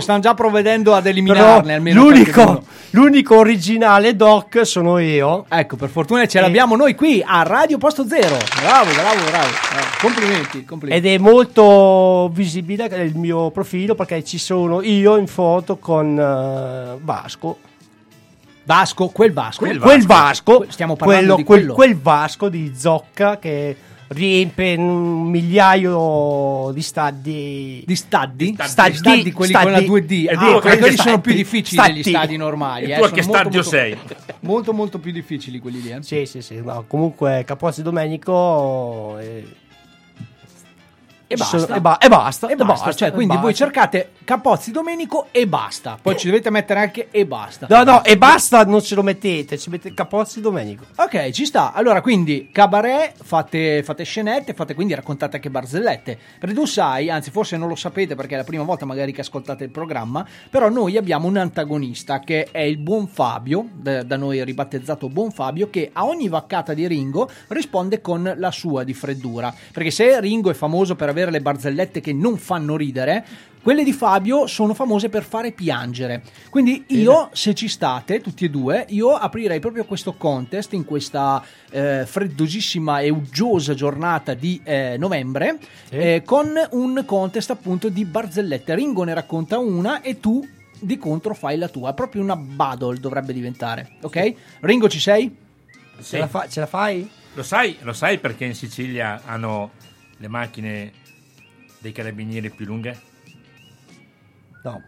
stanno 0.00 0.18
già 0.18 0.34
provvedendo 0.34 0.94
ad 0.96 1.06
eliminarne 1.06 1.74
almeno 1.74 2.02
l'unico, 2.02 2.64
l'unico 2.90 3.36
originale 3.36 4.16
doc 4.16 4.66
sono 4.66 4.98
io 4.98 5.44
Ecco, 5.48 5.76
per 5.76 5.90
fortuna 5.90 6.26
ce 6.26 6.38
Eh. 6.38 6.40
l'abbiamo 6.40 6.74
noi 6.74 6.96
qui 6.96 7.22
a 7.24 7.42
Radio 7.44 7.78
Posto 7.78 8.04
Zero. 8.04 8.36
Bravo, 8.60 8.90
bravo, 8.92 9.24
bravo. 9.30 9.46
Eh, 9.46 10.00
complimenti, 10.00 10.64
complimenti. 10.64 11.06
Ed 11.06 11.14
è 11.14 11.18
molto 11.18 12.28
visibile 12.32 12.86
il 13.04 13.14
mio 13.16 13.52
profilo 13.52 13.94
perché 13.94 14.24
ci 14.24 14.38
sono 14.38 14.82
io 14.82 15.16
in 15.16 15.28
foto 15.28 15.76
con 15.76 16.18
eh, 16.18 16.98
Vasco. 17.00 17.58
Vasco, 18.72 19.08
quel 19.08 19.32
Vasco. 19.32 19.64
Quel 19.64 19.78
Quel 19.78 20.04
Vasco, 20.04 20.66
Stiamo 20.68 20.94
parlando 20.94 21.32
quello, 21.32 21.36
di 21.36 21.44
quel, 21.44 21.58
quello. 21.60 21.72
quel 21.74 21.96
Vasco 21.98 22.48
di 22.50 22.72
Zocca 22.76 23.38
che 23.38 23.74
riempie 24.08 24.74
un 24.76 25.22
migliaio 25.30 26.70
di 26.74 26.82
stadi. 26.82 27.82
Di 27.86 27.96
stadi? 27.96 28.54
Stadi. 28.60 28.94
Stadi, 28.96 29.32
quelli 29.32 29.52
con 29.54 29.70
la 29.72 29.78
Stadi. 29.78 29.86
2D. 29.90 30.28
E 30.28 30.32
Ah, 30.34 30.38
tu 30.38 30.60
quelli 30.60 30.76
che 30.76 30.84
sono 30.84 30.92
stadi? 31.00 31.20
più 31.22 31.32
difficili 31.32 31.80
Stadi. 31.80 31.92
degli 31.94 32.02
stadi 32.02 32.36
normali. 32.36 32.84
E 32.84 32.92
eh, 32.92 32.96
tu 32.98 33.02
a 33.04 33.08
sono 33.08 33.20
che 33.20 33.26
molto, 33.26 33.62
stadio 33.62 33.62
molto- 33.62 33.70
sei? 33.70 33.98
Molto, 34.40 34.72
molto 34.74 34.98
più 34.98 35.12
difficili 35.12 35.58
quelli 35.60 35.80
lì. 35.82 35.90
eh. 35.90 36.02
Sì, 36.02 36.26
sì, 36.26 36.42
sì. 36.42 36.60
no, 36.62 36.84
comunque 36.86 37.44
Capozzi 37.46 37.80
Domenico. 37.82 39.16
eh, 39.18 39.46
E 41.30 41.36
basta. 41.36 41.58
sono- 41.58 41.74
e, 41.76 41.80
ba- 41.80 41.98
e 41.98 42.08
basta. 42.08 42.48
E 42.48 42.56
basta, 42.56 42.92
cioè, 42.94 43.08
e 43.08 43.12
quindi 43.12 43.34
voi 43.34 43.50
basta. 43.50 43.64
cercate 43.64 44.12
Capozzi 44.24 44.70
Domenico 44.70 45.26
e 45.30 45.46
basta. 45.46 45.98
Poi 46.00 46.16
ci 46.16 46.26
dovete 46.26 46.48
mettere 46.50 46.80
anche 46.80 47.08
e 47.10 47.26
basta. 47.26 47.66
No, 47.68 47.84
no, 47.84 48.02
e 48.02 48.16
basta, 48.16 48.64
non 48.64 48.82
ce 48.82 48.94
lo 48.94 49.02
mettete, 49.02 49.58
ci 49.58 49.68
mettete 49.68 49.94
Capozzi 49.94 50.40
Domenico. 50.40 50.84
Ok, 50.96 51.30
ci 51.30 51.44
sta. 51.44 51.72
Allora, 51.74 52.00
quindi 52.00 52.48
cabaret, 52.50 53.12
fate, 53.22 53.82
fate 53.82 54.04
scenette, 54.04 54.54
fate 54.54 54.74
quindi 54.74 54.94
raccontate 54.94 55.36
anche 55.36 55.50
barzellette. 55.50 56.18
Perché 56.38 56.54
tu 56.54 56.64
sai, 56.64 57.10
anzi, 57.10 57.30
forse 57.30 57.58
non 57.58 57.68
lo 57.68 57.76
sapete 57.76 58.14
perché 58.14 58.34
è 58.34 58.38
la 58.38 58.44
prima 58.44 58.62
volta 58.64 58.86
magari 58.86 59.12
che 59.12 59.20
ascoltate 59.20 59.64
il 59.64 59.70
programma, 59.70 60.26
però 60.48 60.70
noi 60.70 60.96
abbiamo 60.96 61.26
un 61.28 61.36
antagonista 61.36 62.20
che 62.20 62.48
è 62.50 62.60
il 62.60 62.78
buon 62.78 63.06
Fabio, 63.06 63.66
da, 63.74 64.02
da 64.02 64.16
noi 64.16 64.42
ribattezzato 64.44 65.08
Buon 65.10 65.30
Fabio, 65.30 65.68
che 65.68 65.90
a 65.92 66.06
ogni 66.06 66.28
vaccata 66.28 66.72
di 66.72 66.86
Ringo 66.86 67.28
risponde 67.48 68.00
con 68.00 68.34
la 68.36 68.50
sua 68.50 68.82
di 68.82 68.94
freddura. 68.94 69.54
Perché 69.72 69.90
se 69.90 70.20
Ringo 70.20 70.50
è 70.50 70.54
famoso 70.54 70.96
per 70.96 71.08
avere 71.18 71.30
le 71.30 71.40
barzellette 71.40 72.00
che 72.00 72.12
non 72.12 72.36
fanno 72.36 72.76
ridere, 72.76 73.24
quelle 73.60 73.84
di 73.84 73.92
Fabio 73.92 74.46
sono 74.46 74.72
famose 74.72 75.08
per 75.08 75.24
fare 75.24 75.52
piangere. 75.52 76.22
Quindi 76.48 76.84
io, 76.88 77.28
se 77.32 77.54
ci 77.54 77.68
state, 77.68 78.20
tutti 78.20 78.44
e 78.44 78.50
due, 78.50 78.86
io 78.88 79.12
aprirei 79.14 79.60
proprio 79.60 79.84
questo 79.84 80.14
contest 80.14 80.72
in 80.72 80.84
questa 80.84 81.44
eh, 81.70 82.04
freddosissima 82.06 83.00
e 83.00 83.10
uggiosa 83.10 83.74
giornata 83.74 84.34
di 84.34 84.60
eh, 84.64 84.96
novembre 84.98 85.58
eh, 85.90 86.22
con 86.24 86.52
un 86.70 87.02
contest 87.04 87.50
appunto 87.50 87.88
di 87.88 88.04
barzellette. 88.04 88.74
Ringo 88.74 89.04
ne 89.04 89.12
racconta 89.12 89.58
una 89.58 90.00
e 90.00 90.20
tu 90.20 90.46
di 90.80 90.96
contro 90.96 91.34
fai 91.34 91.58
la 91.58 91.68
tua. 91.68 91.92
Proprio 91.92 92.22
una 92.22 92.36
battle 92.36 92.98
dovrebbe 92.98 93.32
diventare, 93.32 93.96
ok? 94.00 94.34
Ringo 94.60 94.88
ci 94.88 95.00
sei? 95.00 95.36
Sì. 95.98 96.04
Ce, 96.04 96.18
la 96.18 96.28
fa- 96.28 96.48
ce 96.48 96.60
la 96.60 96.66
fai? 96.66 97.10
Lo 97.34 97.42
sai, 97.42 97.76
lo 97.80 97.92
sai 97.92 98.18
perché 98.18 98.44
in 98.44 98.54
Sicilia 98.54 99.20
hanno 99.26 99.72
le 100.16 100.28
macchine 100.28 100.92
dei 101.78 101.92
carabinieri 101.92 102.50
più 102.50 102.66
lunghe? 102.66 102.98
No. 104.62 104.82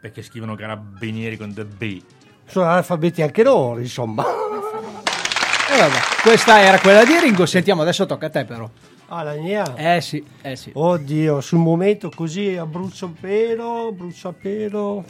Perché 0.00 0.22
scrivono 0.22 0.54
carabinieri 0.54 1.36
con 1.36 1.52
the 1.52 1.64
B. 1.64 2.02
Sono 2.46 2.66
analfabeti 2.66 3.22
anche 3.22 3.42
loro, 3.42 3.80
insomma. 3.80 4.24
E 4.24 5.78
vabbè, 5.78 5.98
questa 6.22 6.60
era 6.60 6.80
quella 6.80 7.04
di 7.04 7.18
Ringo. 7.18 7.46
Sentiamo, 7.46 7.82
adesso 7.82 8.06
tocca 8.06 8.26
a 8.26 8.30
te 8.30 8.44
però. 8.44 8.68
Ah, 9.06 9.22
la 9.22 9.34
mia? 9.34 9.74
Eh 9.76 10.00
sì, 10.00 10.24
eh 10.40 10.56
sì. 10.56 10.70
Oddio, 10.72 11.40
sul 11.40 11.58
momento 11.58 12.10
così 12.14 12.56
abbrucio 12.56 13.06
il 13.06 13.16
pelo, 13.20 13.92
brucio 13.92 14.28
il 14.28 14.34
pelo. 14.34 15.04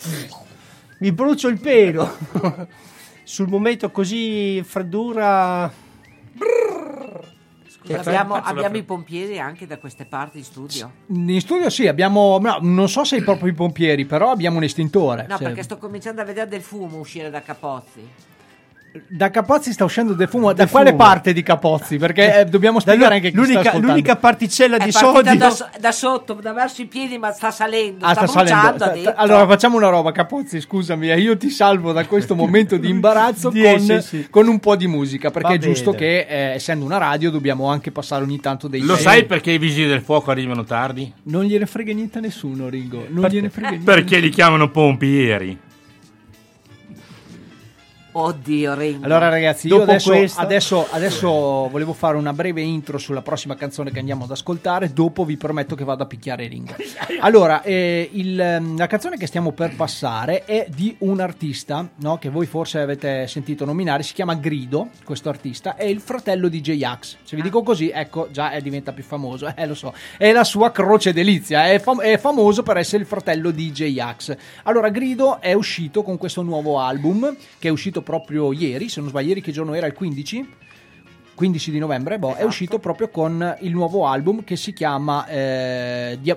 Mi 0.99 1.13
brucio 1.13 1.49
il 1.49 1.61
pelo. 1.61 2.17
sul 3.25 3.49
momento 3.49 3.91
così 3.91 4.63
freddura. 4.63 5.73
Scusa, 7.83 8.01
abbiamo, 8.01 8.35
abbiamo 8.35 8.77
i 8.77 8.83
pompieri 8.83 9.39
anche 9.39 9.67
da 9.67 9.79
queste 9.79 10.05
parti 10.05 10.39
in 10.39 10.45
studio. 10.45 10.91
In 11.07 11.41
studio 11.41 11.71
sì, 11.71 11.87
abbiamo, 11.89 12.39
no, 12.39 12.59
non 12.61 12.89
so 12.89 13.05
se 13.05 13.23
proprio 13.23 13.49
i 13.51 13.55
pompieri, 13.55 14.05
però 14.05 14.31
abbiamo 14.31 14.59
un 14.59 14.65
estintore. 14.65 15.27
No, 15.29 15.37
Se- 15.39 15.45
perché 15.45 15.63
sto 15.63 15.79
cominciando 15.79 16.21
a 16.21 16.25
vedere 16.25 16.49
del 16.49 16.61
fumo 16.61 16.99
uscire 16.99 17.31
da 17.31 17.41
Capozzi. 17.43 18.07
Da 19.07 19.31
Capozzi 19.31 19.73
sta 19.73 19.85
uscendo 19.85 20.15
del 20.15 20.27
fumo. 20.27 20.53
Da 20.53 20.67
quale 20.67 20.91
fumo. 20.91 21.03
parte 21.03 21.33
di 21.33 21.43
Capozzi? 21.45 21.97
Perché 21.97 22.41
eh, 22.41 22.45
dobbiamo 22.47 22.81
spiegare 22.81 23.17
anche 23.17 23.31
chi 23.31 23.37
l'unica, 23.37 23.77
l'unica 23.79 24.17
particella 24.17 24.79
di 24.79 24.91
sodio. 24.91 25.37
da, 25.37 25.71
da 25.79 25.93
sotto, 25.93 26.35
da 26.35 26.53
verso 26.53 26.83
i 26.83 26.87
piedi, 26.87 27.17
ma 27.17 27.31
sta 27.31 27.53
salendo. 27.53 28.05
Ah, 28.05 28.15
sta, 28.15 28.27
sta 28.27 28.45
salendo. 28.47 28.85
Sta-. 28.97 29.15
Allora 29.15 29.47
facciamo 29.47 29.77
una 29.77 29.91
roba, 29.91 30.11
Capozzi, 30.11 30.61
scusami, 30.61 31.09
eh, 31.09 31.21
io 31.21 31.37
ti 31.37 31.51
salvo 31.51 31.93
da 31.93 32.05
questo 32.07 32.35
momento 32.35 32.77
di 32.77 32.89
imbarazzo 32.91 33.53
con, 33.53 33.81
sì, 33.81 34.01
sì. 34.01 34.27
con 34.29 34.49
un 34.49 34.59
po' 34.59 34.75
di 34.75 34.89
musica, 34.89 35.31
perché 35.31 35.49
Va 35.51 35.55
è 35.55 35.59
giusto 35.59 35.93
bene. 35.93 36.03
che, 36.05 36.27
eh, 36.29 36.55
essendo 36.55 36.85
una 36.85 36.99
radio, 36.99 37.31
dobbiamo 37.31 37.69
anche 37.69 37.93
passare 37.93 38.25
ogni 38.25 38.41
tanto 38.41 38.67
dei 38.67 38.81
Lo 38.81 38.97
sai 38.97 39.25
perché 39.25 39.53
i 39.53 39.59
vigili 39.59 39.87
del 39.87 40.03
fuoco 40.03 40.33
arrivano 40.33 40.65
tardi? 40.65 41.13
Non 41.25 41.45
gliene 41.45 41.67
frega 41.67 41.93
niente 41.93 42.19
a 42.19 42.21
nessuno, 42.23 42.69
Ringo. 42.69 43.05
Non 43.09 43.21
Perché? 43.21 43.37
gliene 43.37 43.51
frega 43.51 43.69
niente. 43.71 43.93
Perché 43.93 44.19
li 44.19 44.31
chiamano 44.31 44.69
pompieri. 44.69 45.69
Oddio, 48.13 48.75
Ringo. 48.75 49.05
Allora 49.05 49.29
ragazzi, 49.29 49.69
io 49.69 49.83
adesso, 49.83 50.11
questa- 50.11 50.41
adesso, 50.41 50.87
adesso 50.91 51.29
volevo 51.69 51.93
fare 51.93 52.17
una 52.17 52.33
breve 52.33 52.61
intro 52.61 52.99
sulla 52.99 53.23
prossima 53.23 53.55
canzone 53.55 53.93
che 53.93 54.01
andiamo 54.01 54.25
ad 54.25 54.33
ascoltare, 54.33 54.93
dopo 54.93 55.25
vi 55.25 55.37
prometto 55.37 55.77
che 55.77 55.85
vado 55.85 56.03
a 56.03 56.07
picchiare 56.07 56.47
Ringo. 56.49 56.75
Allora, 57.23 57.63
eh, 57.63 58.09
il, 58.13 58.41
ehm, 58.41 58.79
la 58.79 58.87
canzone 58.87 59.19
che 59.19 59.27
stiamo 59.27 59.53
per 59.53 59.77
passare 59.77 60.45
è 60.45 60.67
di 60.75 60.97
un 61.01 61.21
artista 61.21 61.87
no, 61.97 62.17
che 62.17 62.31
voi 62.31 62.47
forse 62.47 62.81
avete 62.81 63.27
sentito 63.27 63.67
nominare, 63.67 64.03
si 64.03 64.15
chiama 64.15 64.35
Grido, 64.35 64.89
questo 65.05 65.29
artista, 65.29 65.77
è 65.77 65.85
il 65.85 66.01
fratello 66.01 66.49
di 66.49 66.63
J-Ax. 66.63 67.17
Se 67.23 67.37
vi 67.37 67.43
dico 67.43 67.63
così, 67.63 67.91
ecco, 67.91 68.29
già 68.31 68.53
è, 68.53 68.63
diventa 68.63 68.93
più 68.93 69.05
famoso, 69.05 69.53
eh, 69.55 69.67
lo 69.67 69.75
so. 69.75 69.93
È 70.17 70.33
la 70.33 70.45
sua 70.45 70.71
croce 70.73 71.13
delizia, 71.13 71.71
è, 71.71 71.79
fam- 71.79 72.01
è 72.01 72.17
famoso 72.17 72.63
per 72.63 72.79
essere 72.79 73.03
il 73.03 73.09
fratello 73.09 73.51
di 73.51 73.71
J-Ax. 73.71 74.37
Allora, 74.63 74.89
Grido 74.89 75.41
è 75.41 75.53
uscito 75.53 76.03
con 76.03 76.17
questo 76.17 76.41
nuovo 76.43 76.81
album, 76.81 77.37
che 77.59 77.69
è 77.69 77.71
uscito 77.71 78.00
proprio 78.03 78.53
ieri, 78.53 78.89
se 78.89 79.01
non 79.01 79.09
sbaglio, 79.11 79.29
ieri 79.29 79.41
che 79.43 79.53
giorno 79.53 79.75
era 79.75 79.87
il 79.87 79.93
15? 79.95 80.49
15 81.35 81.71
di 81.71 81.79
novembre, 81.79 82.19
boh, 82.19 82.35
è 82.35 82.43
uscito 82.43 82.79
proprio 82.79 83.09
con 83.09 83.57
il 83.61 83.71
nuovo 83.73 84.07
album 84.07 84.45
che 84.45 84.57
si 84.57 84.75
chiama 84.75 85.27
eh, 85.27 86.19
Dia- 86.21 86.37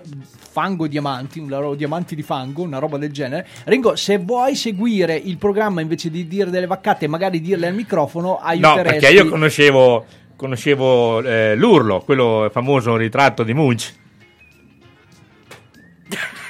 Fango 0.53 0.87
Diamanti, 0.87 1.39
una 1.39 1.57
ro- 1.57 1.75
Diamanti 1.75 2.15
di 2.15 2.21
Fango, 2.23 2.61
una 2.61 2.79
roba 2.79 2.97
del 2.97 3.11
genere. 3.11 3.45
Ringo, 3.65 3.97
se 3.97 4.17
vuoi 4.17 4.55
seguire 4.55 5.13
il 5.15 5.35
programma 5.37 5.81
invece 5.81 6.09
di 6.09 6.25
dire 6.25 6.49
delle 6.49 6.67
vaccate 6.67 7.03
e 7.03 7.07
magari 7.09 7.41
dirle 7.41 7.67
al 7.67 7.73
microfono, 7.75 8.27
No, 8.29 8.37
aiuteresti. 8.37 8.99
perché 8.99 9.13
io 9.13 9.27
conoscevo, 9.27 10.05
conoscevo 10.37 11.21
eh, 11.21 11.55
l'urlo, 11.55 11.99
quello 11.99 12.49
famoso 12.53 12.95
ritratto 12.95 13.43
di 13.43 13.53
Munch. 13.53 13.93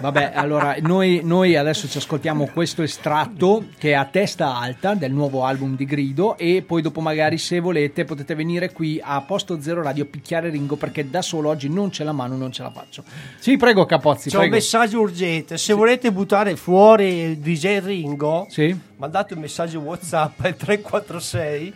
Vabbè, 0.00 0.32
allora 0.34 0.76
noi, 0.80 1.20
noi 1.24 1.56
adesso 1.56 1.88
ci 1.88 1.98
ascoltiamo 1.98 2.48
questo 2.52 2.82
estratto 2.82 3.66
che 3.78 3.90
è 3.90 3.94
a 3.94 4.04
testa 4.04 4.56
alta 4.56 4.94
del 4.94 5.12
nuovo 5.12 5.44
album 5.44 5.74
di 5.74 5.84
Grido 5.84 6.36
e 6.36 6.62
poi 6.66 6.82
dopo 6.82 7.00
magari 7.00 7.38
se 7.38 7.60
volete 7.60 8.04
potete 8.04 8.34
venire 8.34 8.72
qui 8.72 9.00
a 9.02 9.20
Posto 9.22 9.60
Zero 9.60 9.82
Radio 9.82 10.04
a 10.04 10.06
picchiare 10.06 10.50
Ringo 10.50 10.76
perché 10.76 11.08
da 11.08 11.22
solo 11.22 11.48
oggi 11.48 11.68
non 11.68 11.90
ce 11.90 12.04
la 12.04 12.12
mano, 12.12 12.36
non 12.36 12.52
ce 12.52 12.62
la 12.62 12.70
faccio. 12.70 13.04
Sì, 13.38 13.56
prego 13.56 13.86
Capozzi, 13.86 14.28
C'è 14.28 14.34
un 14.36 14.40
prego. 14.42 14.56
messaggio 14.56 15.00
urgente. 15.00 15.56
Se 15.56 15.72
volete 15.72 16.12
buttare 16.12 16.56
fuori 16.56 17.06
il 17.14 17.38
DJ 17.38 17.80
Ringo, 17.80 18.46
Sì? 18.50 18.76
Mandate 18.96 19.34
un 19.34 19.40
messaggio 19.40 19.80
WhatsApp 19.80 20.40
al 20.40 20.56
346 20.56 21.74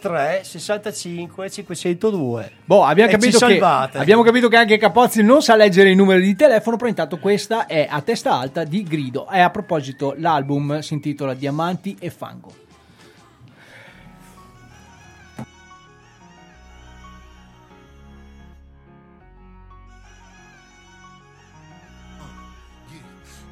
03 0.00 0.40
65 0.44 1.50
502. 1.50 2.52
Boh, 2.64 2.84
abbiamo 2.84 3.10
E 3.10 3.12
capito, 3.12 3.38
ci 3.38 3.46
che, 3.46 3.60
abbiamo 3.62 4.22
capito 4.22 4.48
che 4.48 4.56
anche 4.56 4.76
Capozzi 4.76 5.22
non 5.22 5.42
sa 5.42 5.56
leggere 5.56 5.90
i 5.90 5.94
numeri 5.94 6.22
di 6.22 6.36
telefono, 6.36 6.76
però 6.76 6.88
intanto 6.88 7.18
questa 7.18 7.66
è 7.66 7.86
a 7.88 8.00
testa 8.00 8.34
alta 8.34 8.64
di 8.64 8.82
Grido. 8.82 9.28
E 9.28 9.40
a 9.40 9.50
proposito, 9.50 10.14
l'album 10.16 10.78
si 10.80 10.94
intitola 10.94 11.34
Diamanti 11.34 11.96
e 11.98 12.10
Fango. 12.10 12.64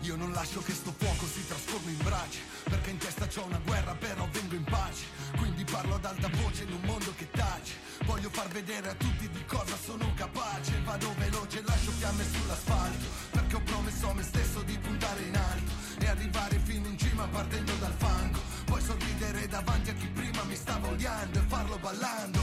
Io 0.02 0.16
non 0.16 0.32
lascio 0.32 0.60
che 0.60 0.72
sto 0.72 0.92
fuoco 0.94 1.24
si 1.24 1.46
trasformi 1.46 1.90
in 1.90 2.04
brace 2.04 2.53
Perché 2.64 2.90
in 2.90 2.98
testa 2.98 3.26
c'ho 3.26 3.44
una 3.44 3.60
guerra 3.64 3.94
però 3.94 4.26
vengo 4.32 4.54
in 4.54 4.64
pace. 4.64 5.04
Quindi 5.36 5.64
parlo 5.64 5.96
ad 5.96 6.04
alta 6.04 6.28
voce 6.40 6.62
in 6.64 6.72
un 6.72 6.80
mondo 6.82 7.12
che 7.16 7.28
tace. 7.30 7.74
Voglio 8.04 8.30
far 8.30 8.48
vedere 8.48 8.88
a 8.88 8.94
tutti 8.94 9.28
di 9.28 9.44
cosa 9.46 9.76
sono 9.76 10.12
capace. 10.14 10.80
Vado 10.84 11.14
veloce, 11.18 11.62
lascio 11.62 11.90
fiamme 11.92 12.24
sull'asfalto. 12.24 13.04
Perché 13.30 13.56
ho 13.56 13.60
promesso 13.60 14.10
a 14.10 14.14
me 14.14 14.22
stesso 14.22 14.62
di 14.62 14.78
puntare 14.78 15.22
in 15.22 15.36
alto 15.36 15.72
E 15.98 16.06
arrivare 16.06 16.58
fino 16.58 16.86
in 16.88 16.98
cima 16.98 17.26
partendo 17.26 17.72
dal 17.74 17.94
fango. 17.96 18.40
Poi 18.64 18.80
sorridere 18.80 19.46
davanti 19.46 19.90
a 19.90 19.94
chi 19.94 20.06
prima 20.08 20.42
mi 20.44 20.56
stava 20.56 20.88
odiando 20.88 21.38
E 21.38 21.42
farlo 21.46 21.78
ballando. 21.78 22.40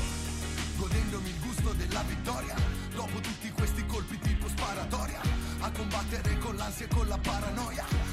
Godendomi 0.78 1.30
il 1.30 1.40
gusto 1.40 1.74
della 1.74 2.04
vittoria. 2.04 2.56
Dopo 2.94 3.20
tutti 3.20 3.52
questi 3.52 3.86
colpi 3.86 4.20
tipo 4.20 4.48
sparatoria. 4.48 5.22
A 5.62 5.72
combattere 5.72 6.38
con 6.40 6.56
l'ansia 6.56 6.86
e 6.86 6.90
con 6.90 7.08
la 7.08 7.18
paranoia 7.18 8.11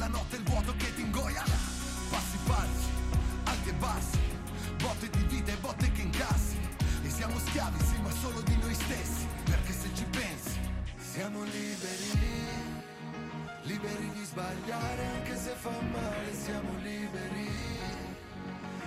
Della 0.00 0.12
notte 0.16 0.36
e 0.36 0.38
il 0.38 0.44
vuoto 0.44 0.74
che 0.78 0.94
ti 0.94 1.02
ingoia. 1.02 1.44
Passi 2.08 2.38
falsi, 2.44 2.88
alti 3.44 3.68
e 3.68 3.72
bassi 3.74 4.18
Botte 4.78 5.10
di 5.10 5.22
vita 5.24 5.52
e 5.52 5.56
botte 5.56 5.92
che 5.92 6.00
incassi. 6.00 6.56
E 7.04 7.10
siamo 7.10 7.38
schiavi 7.38 7.78
sì 7.84 8.00
ma 8.00 8.10
solo 8.10 8.40
di 8.40 8.56
noi 8.56 8.72
stessi 8.72 9.26
Perché 9.44 9.72
se 9.72 9.88
ci 9.94 10.04
pensi 10.04 10.58
Siamo 10.96 11.42
liberi 11.42 12.18
Liberi 13.64 14.10
di 14.14 14.24
sbagliare 14.24 15.06
anche 15.16 15.36
se 15.36 15.50
fa 15.58 15.76
male 15.92 16.34
Siamo 16.34 16.78
liberi. 16.80 17.48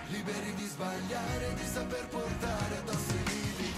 Liberi 0.08 0.54
di 0.56 0.66
sbagliare, 0.66 1.54
di 1.54 1.66
saper 1.72 2.08
portare 2.08 2.78
addosso 2.78 3.14
i 3.14 3.24
lividi 3.30 3.74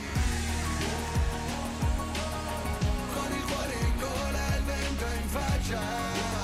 Con 3.13 3.35
il 3.35 3.43
cuore 3.43 3.73
in 3.73 3.97
gola 3.99 4.53
e 4.53 4.57
il 4.57 4.63
vento 4.63 5.05
in 5.05 5.27
faccia 5.27 6.34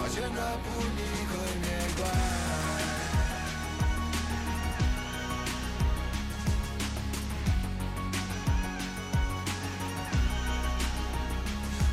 Facendo 0.00 0.40
a 0.40 0.58
pugni 0.62 1.26
coi 1.32 1.58
miei 1.58 1.92
guai. 1.94 2.88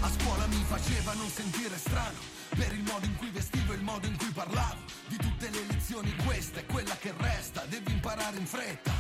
A 0.01 0.10
scuola 0.10 0.45
mi 0.47 0.63
faceva 0.67 1.13
non 1.13 1.29
sentire 1.29 1.77
strano 1.77 2.26
per 2.58 2.74
il 2.74 2.84
modo 2.84 3.06
in 3.06 3.15
cui 3.15 3.30
vestivo 3.30 3.72
e 3.74 3.76
il 3.76 3.84
modo 3.84 4.08
in 4.08 4.17
cui 4.17 4.32
parlavo. 4.32 4.82
Di 5.08 5.17
tutte 5.17 5.50
le 5.50 5.63
lezioni 5.67 6.13
questa 6.26 6.60
è 6.60 6.65
quella 6.65 6.98
che 6.98 7.13
resta, 7.17 7.63
devi 7.70 7.91
imparare 7.91 8.38
in 8.38 8.46
fretta 8.46 8.91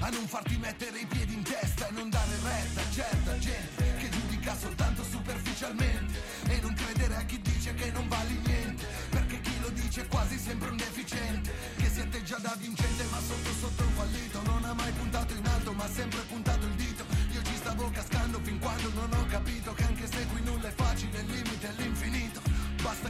a 0.00 0.10
non 0.10 0.26
farti 0.26 0.58
mettere 0.58 0.98
i 0.98 1.06
piedi 1.06 1.32
in 1.32 1.42
testa 1.42 1.88
e 1.88 1.92
non 1.92 2.10
dare 2.10 2.36
retta 2.42 2.82
a 2.82 2.90
certa 2.90 3.38
gente 3.38 3.94
che 3.96 4.08
giudica 4.10 4.54
soltanto 4.54 5.02
superficialmente 5.02 6.20
e 6.48 6.60
non 6.60 6.74
credere 6.74 7.16
a 7.16 7.22
chi 7.24 7.40
dice 7.40 7.72
che 7.74 7.90
non 7.92 8.06
vali 8.06 8.38
niente, 8.44 8.84
perché 9.08 9.40
chi 9.40 9.58
lo 9.60 9.70
dice 9.70 10.02
è 10.02 10.06
quasi 10.06 10.38
sempre 10.38 10.68
un 10.68 10.76
deficiente 10.76 11.50
che 11.76 11.88
si 11.88 12.00
atteggia 12.00 12.36
da 12.38 12.54
vincente 12.58 13.04
ma 13.10 13.18
sotto 13.20 13.52
sotto 13.58 13.82
un 13.82 13.92
fallito, 13.92 14.42
non 14.42 14.64
ha 14.64 14.74
mai 14.74 14.92
puntato 14.92 15.32
in 15.32 15.46
alto 15.46 15.72
ma 15.72 15.84
ha 15.84 15.90
sempre 15.90 16.20
puntato 16.28 16.66
il 16.66 16.74
dito. 16.74 17.04
Io 17.32 17.42
ci 17.42 17.56
stavo 17.56 17.90
cascando 17.90 18.38
fin 18.42 18.58
quando 18.58 18.90
non 18.92 19.12
ho 19.12 19.26
capito 19.26 19.72
che 19.72 19.85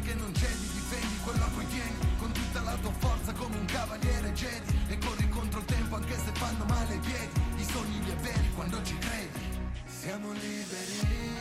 che 0.07 0.15
non 0.15 0.33
cedi, 0.35 0.69
difendi 0.71 1.19
quello 1.25 1.45
a 1.45 1.49
cui 1.49 1.67
tieni. 1.67 1.99
Con 2.19 2.31
tutta 2.31 2.61
la 2.63 2.77
tua 2.81 2.93
forza 2.99 3.33
come 3.33 3.57
un 3.57 3.65
cavaliere 3.67 4.33
Jedi 4.33 4.79
E 4.89 4.99
corri 4.99 5.29
contro 5.29 5.59
il 5.59 5.65
tempo 5.67 5.97
anche 5.97 6.17
se 6.17 6.31
fanno 6.35 6.65
male 6.65 6.95
i 6.95 6.99
piedi. 6.99 7.41
I 7.57 7.65
sogni 7.65 8.05
li 8.05 8.11
è 8.11 8.17
veri 8.17 8.51
quando 8.55 8.83
ci 8.85 8.97
credi. 8.99 9.65
Siamo 9.85 10.31
liberi 10.33 11.35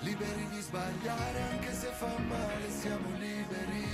Liberi 0.00 0.48
di 0.50 0.60
sbagliare 0.60 1.40
anche 1.52 1.72
se 1.72 1.86
fa 1.98 2.18
male 2.26 2.70
Siamo 2.80 3.08
liberi. 3.18 3.86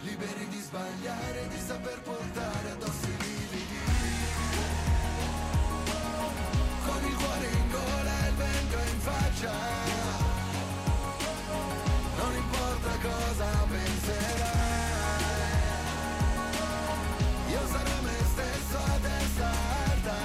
Liberi 0.00 0.48
di 0.48 0.60
sbagliare 0.60 1.48
Di 1.48 1.58
saper 1.58 2.00
portare 2.02 2.70
addosso 2.70 3.06
i 3.06 3.16
lividi 3.24 3.78
Con 6.86 7.04
il 7.04 7.14
cuore 7.16 7.46
in 7.46 7.68
gola 7.70 8.24
e 8.24 8.28
il 8.28 8.34
vento 8.34 8.76
in 8.76 9.00
faccia 9.00 9.93
cosa 13.04 13.66
penserai, 13.68 14.94
io 17.50 17.62
sarò 17.72 18.00
me 18.00 18.18
stesso 18.32 18.78
a 18.78 18.98
testa 19.06 19.50
alta, 19.90 20.18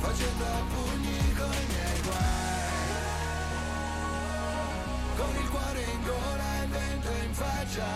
facendo 0.00 0.44
pugni 0.72 1.32
con 1.32 1.52
i 1.52 1.66
miei 1.72 2.00
guai, 2.02 2.92
con 5.16 5.34
il 5.42 5.48
cuore 5.48 5.82
in 5.94 6.02
gola 6.04 6.48
e 6.52 6.64
il 6.64 6.68
vento 6.68 7.10
in 7.24 7.32
faccia, 7.32 7.90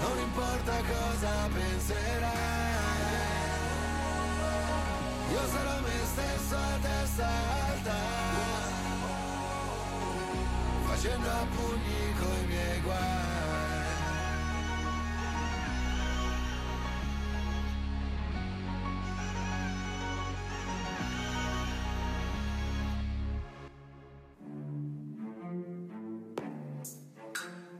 non 0.00 0.18
importa 0.18 0.76
cosa 0.92 1.48
penserai. 1.52 2.40
Io 5.30 5.48
sarò 5.48 5.80
me 5.80 5.96
stesso 6.12 6.56
a 6.56 6.78
testa 6.80 7.26
alta 7.26 8.61
Facendo 10.92 11.26
a 11.26 11.46
pugni 11.46 12.12
coi 12.20 12.46
miei 12.48 12.80
guai 12.82 13.00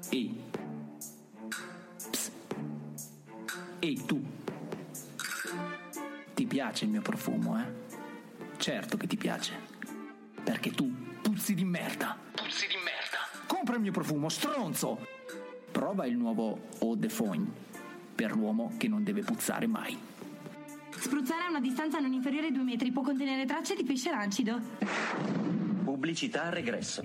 Ehi. 0.09 0.42
Psst. 2.11 2.33
Ehi 3.81 4.05
tu. 4.07 4.25
Ti 6.35 6.46
piace 6.46 6.85
il 6.85 6.90
mio 6.90 7.03
profumo, 7.03 7.61
eh? 7.61 7.64
Certo 8.57 8.96
che 8.96 9.07
ti 9.07 9.16
piace. 9.18 9.53
Perché 10.42 10.70
tu 10.70 10.90
puzzi 11.20 11.53
di 11.55 11.64
merda. 11.64 12.18
Puzzi 12.35 12.66
di 12.66 12.75
merda. 12.77 12.82
Compra 13.73 13.89
il 13.89 13.91
mio 13.91 14.03
profumo, 14.03 14.29
stronzo. 14.29 15.07
Prova 15.71 16.05
il 16.05 16.15
nuovo 16.15 16.59
Eau 16.81 16.95
de 16.95 17.09
Fogne. 17.09 17.47
Per 18.15 18.37
l'uomo 18.37 18.75
che 18.77 18.87
non 18.87 19.03
deve 19.03 19.23
puzzare 19.23 19.67
mai. 19.67 19.97
Spruzzare 20.91 21.45
a 21.45 21.49
una 21.49 21.61
distanza 21.61 21.99
non 21.99 22.13
inferiore 22.13 22.49
ai 22.49 22.53
due 22.53 22.65
metri 22.65 22.93
può 22.93 23.01
contenere 23.01 23.47
tracce 23.47 23.75
di 23.75 23.83
pesce 23.83 24.11
rancido. 24.11 24.61
Pubblicità 25.85 26.43
a 26.45 26.51
regresso. 26.51 27.03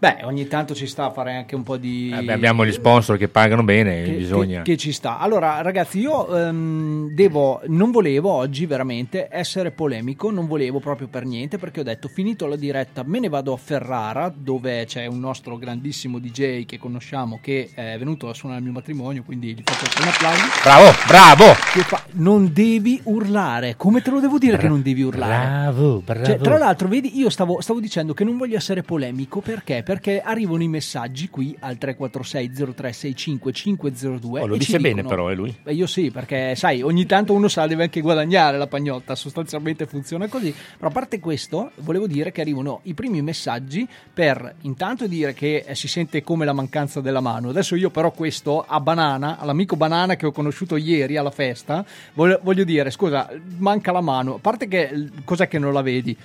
Beh, 0.00 0.20
ogni 0.22 0.48
tanto 0.48 0.74
ci 0.74 0.86
sta 0.86 1.04
a 1.04 1.10
fare 1.10 1.34
anche 1.36 1.54
un 1.54 1.62
po' 1.62 1.76
di... 1.76 2.10
Eh 2.10 2.22
beh, 2.22 2.32
abbiamo 2.32 2.64
gli 2.64 2.72
sponsor 2.72 3.18
che 3.18 3.28
pagano 3.28 3.62
bene, 3.62 4.02
che, 4.04 4.12
bisogna. 4.12 4.62
che- 4.62 4.70
che 4.72 4.76
ci 4.78 4.92
sta. 4.92 5.18
Allora, 5.18 5.60
ragazzi, 5.60 5.98
io 5.98 6.34
ehm, 6.34 7.10
devo, 7.10 7.60
non 7.66 7.90
volevo 7.90 8.30
oggi 8.30 8.64
veramente 8.64 9.28
essere 9.30 9.72
polemico, 9.72 10.30
non 10.30 10.46
volevo 10.46 10.78
proprio 10.80 11.06
per 11.06 11.26
niente, 11.26 11.58
perché 11.58 11.80
ho 11.80 11.82
detto, 11.82 12.08
finito 12.08 12.46
la 12.46 12.56
diretta, 12.56 13.02
me 13.04 13.18
ne 13.20 13.28
vado 13.28 13.52
a 13.52 13.58
Ferrara, 13.58 14.32
dove 14.34 14.86
c'è 14.86 15.04
un 15.04 15.20
nostro 15.20 15.58
grandissimo 15.58 16.18
DJ 16.18 16.64
che 16.64 16.78
conosciamo, 16.78 17.38
che 17.42 17.68
è 17.74 17.96
venuto 17.98 18.30
a 18.30 18.32
suonare 18.32 18.60
al 18.60 18.64
mio 18.64 18.72
matrimonio, 18.74 19.22
quindi 19.22 19.48
gli 19.52 19.62
faccio 19.62 20.00
un 20.00 20.08
applauso. 20.08 20.42
Bravo, 20.62 20.90
bravo! 21.08 21.44
Che 21.74 21.80
fa- 21.80 22.04
non 22.12 22.50
devi 22.54 22.98
urlare, 23.04 23.76
come 23.76 24.00
te 24.00 24.10
lo 24.10 24.20
devo 24.20 24.38
dire 24.38 24.56
che 24.56 24.66
non 24.66 24.80
devi 24.80 25.02
urlare? 25.02 25.44
Bravo, 25.46 26.00
bravo. 26.02 26.24
Cioè, 26.24 26.38
tra 26.38 26.56
l'altro, 26.56 26.88
vedi, 26.88 27.18
io 27.18 27.28
stavo, 27.28 27.60
stavo 27.60 27.80
dicendo 27.80 28.14
che 28.14 28.24
non 28.24 28.38
voglio 28.38 28.56
essere 28.56 28.80
polemico 28.82 29.42
perché? 29.42 29.88
Perché 29.90 30.20
arrivano 30.20 30.62
i 30.62 30.68
messaggi 30.68 31.28
qui 31.28 31.56
al 31.58 31.76
346 31.76 32.52
0365 32.52 33.52
502. 33.52 34.40
Oh, 34.40 34.46
lo 34.46 34.56
dice 34.56 34.78
bene 34.78 35.02
dicono- 35.02 35.08
però, 35.08 35.28
è 35.30 35.34
lui. 35.34 35.52
Beh, 35.60 35.72
io 35.72 35.88
sì, 35.88 36.12
perché 36.12 36.54
sai, 36.54 36.80
ogni 36.80 37.06
tanto 37.06 37.32
uno 37.32 37.48
sa 37.48 37.66
deve 37.66 37.82
anche 37.82 38.00
guadagnare 38.00 38.56
la 38.56 38.68
pagnotta, 38.68 39.16
sostanzialmente 39.16 39.86
funziona 39.86 40.28
così. 40.28 40.54
Però 40.76 40.88
a 40.88 40.92
parte 40.92 41.18
questo, 41.18 41.72
volevo 41.78 42.06
dire 42.06 42.30
che 42.30 42.40
arrivano 42.40 42.82
i 42.84 42.94
primi 42.94 43.20
messaggi 43.20 43.84
per 44.14 44.54
intanto 44.60 45.08
dire 45.08 45.34
che 45.34 45.64
eh, 45.66 45.74
si 45.74 45.88
sente 45.88 46.22
come 46.22 46.44
la 46.44 46.52
mancanza 46.52 47.00
della 47.00 47.20
mano. 47.20 47.48
Adesso 47.48 47.74
io 47.74 47.90
però 47.90 48.12
questo 48.12 48.64
a 48.64 48.78
Banana, 48.78 49.40
all'amico 49.40 49.74
Banana 49.74 50.14
che 50.14 50.24
ho 50.24 50.30
conosciuto 50.30 50.76
ieri 50.76 51.16
alla 51.16 51.32
festa, 51.32 51.84
voglio, 52.14 52.38
voglio 52.44 52.62
dire, 52.62 52.92
scusa, 52.92 53.28
manca 53.56 53.90
la 53.90 54.00
mano. 54.00 54.34
A 54.34 54.38
parte 54.38 54.68
che 54.68 55.08
cos'è 55.24 55.48
che 55.48 55.58
non 55.58 55.72
la 55.72 55.82
vedi? 55.82 56.16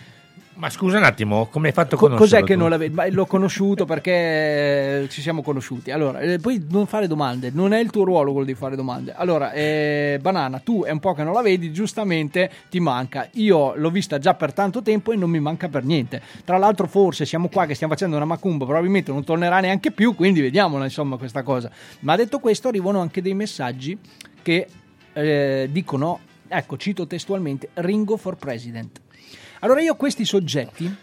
Ma 0.58 0.70
scusa 0.70 0.98
un 0.98 1.04
attimo, 1.04 1.48
come 1.48 1.68
hai 1.68 1.74
fatto 1.74 1.96
a 1.96 1.98
Co- 1.98 2.06
conoscerlo 2.06 2.36
cos'è 2.38 2.48
che 2.48 2.54
tu? 2.54 2.60
non 2.60 2.70
la 2.70 2.78
vedi? 2.78 2.94
Ma 2.94 3.06
l'ho 3.10 3.26
conosciuto 3.26 3.84
perché 3.84 5.06
ci 5.10 5.20
siamo 5.22 5.42
conosciuti. 5.42 5.92
Allora, 5.92 6.20
eh, 6.20 6.40
poi 6.40 6.66
non 6.70 6.86
fare 6.86 7.08
domande, 7.08 7.52
non 7.54 7.74
è 7.74 7.80
il 7.80 7.90
tuo 7.92 8.06
ruolo 8.06 8.32
quello 8.32 8.46
di 8.46 8.54
fare 8.54 8.78
domande. 8.78 9.14
Allora, 9.14 9.52
eh, 9.52 10.18
Banana, 10.22 10.60
tu 10.60 10.84
è 10.84 10.92
un 10.92 11.00
po' 11.00 11.14
che 11.14 11.24
non 11.24 11.34
la 11.34 11.42
vedi, 11.42 11.74
giustamente 11.74 12.50
ti 12.70 12.80
manca. 12.80 13.28
Io 13.34 13.76
l'ho 13.76 13.90
vista 13.90 14.18
già 14.18 14.34
per 14.34 14.54
tanto 14.54 14.82
tempo 14.82 15.12
e 15.12 15.18
non 15.18 15.30
mi 15.30 15.42
manca 15.42 15.68
per 15.68 15.84
niente. 15.84 16.22
Tra 16.46 16.58
l'altro, 16.58 16.88
forse 16.88 17.26
siamo 17.26 17.50
qua 17.50 17.66
che 17.66 17.74
stiamo 17.74 17.92
facendo 17.92 18.16
una 18.16 18.24
macumba, 18.24 18.64
probabilmente 18.64 19.12
non 19.12 19.26
tornerà 19.26 19.60
neanche 19.60 19.92
più, 19.92 20.16
quindi 20.16 20.40
vediamola 20.40 20.86
insomma 20.86 21.18
questa 21.18 21.44
cosa. 21.44 21.70
Ma 22.00 22.16
detto 22.16 22.40
questo, 22.40 22.70
arrivano 22.70 23.02
anche 23.02 23.22
dei 23.22 23.34
messaggi 23.34 23.98
che 24.42 24.68
eh, 25.12 25.68
dicono, 25.70 26.20
ecco, 26.48 26.78
cito 26.78 27.06
testualmente, 27.08 27.72
Ringo 27.74 28.16
for 28.16 28.38
President. 28.38 29.02
Allora 29.66 29.82
io 29.82 29.96
questi 29.96 30.26
soggetti, 30.26 30.96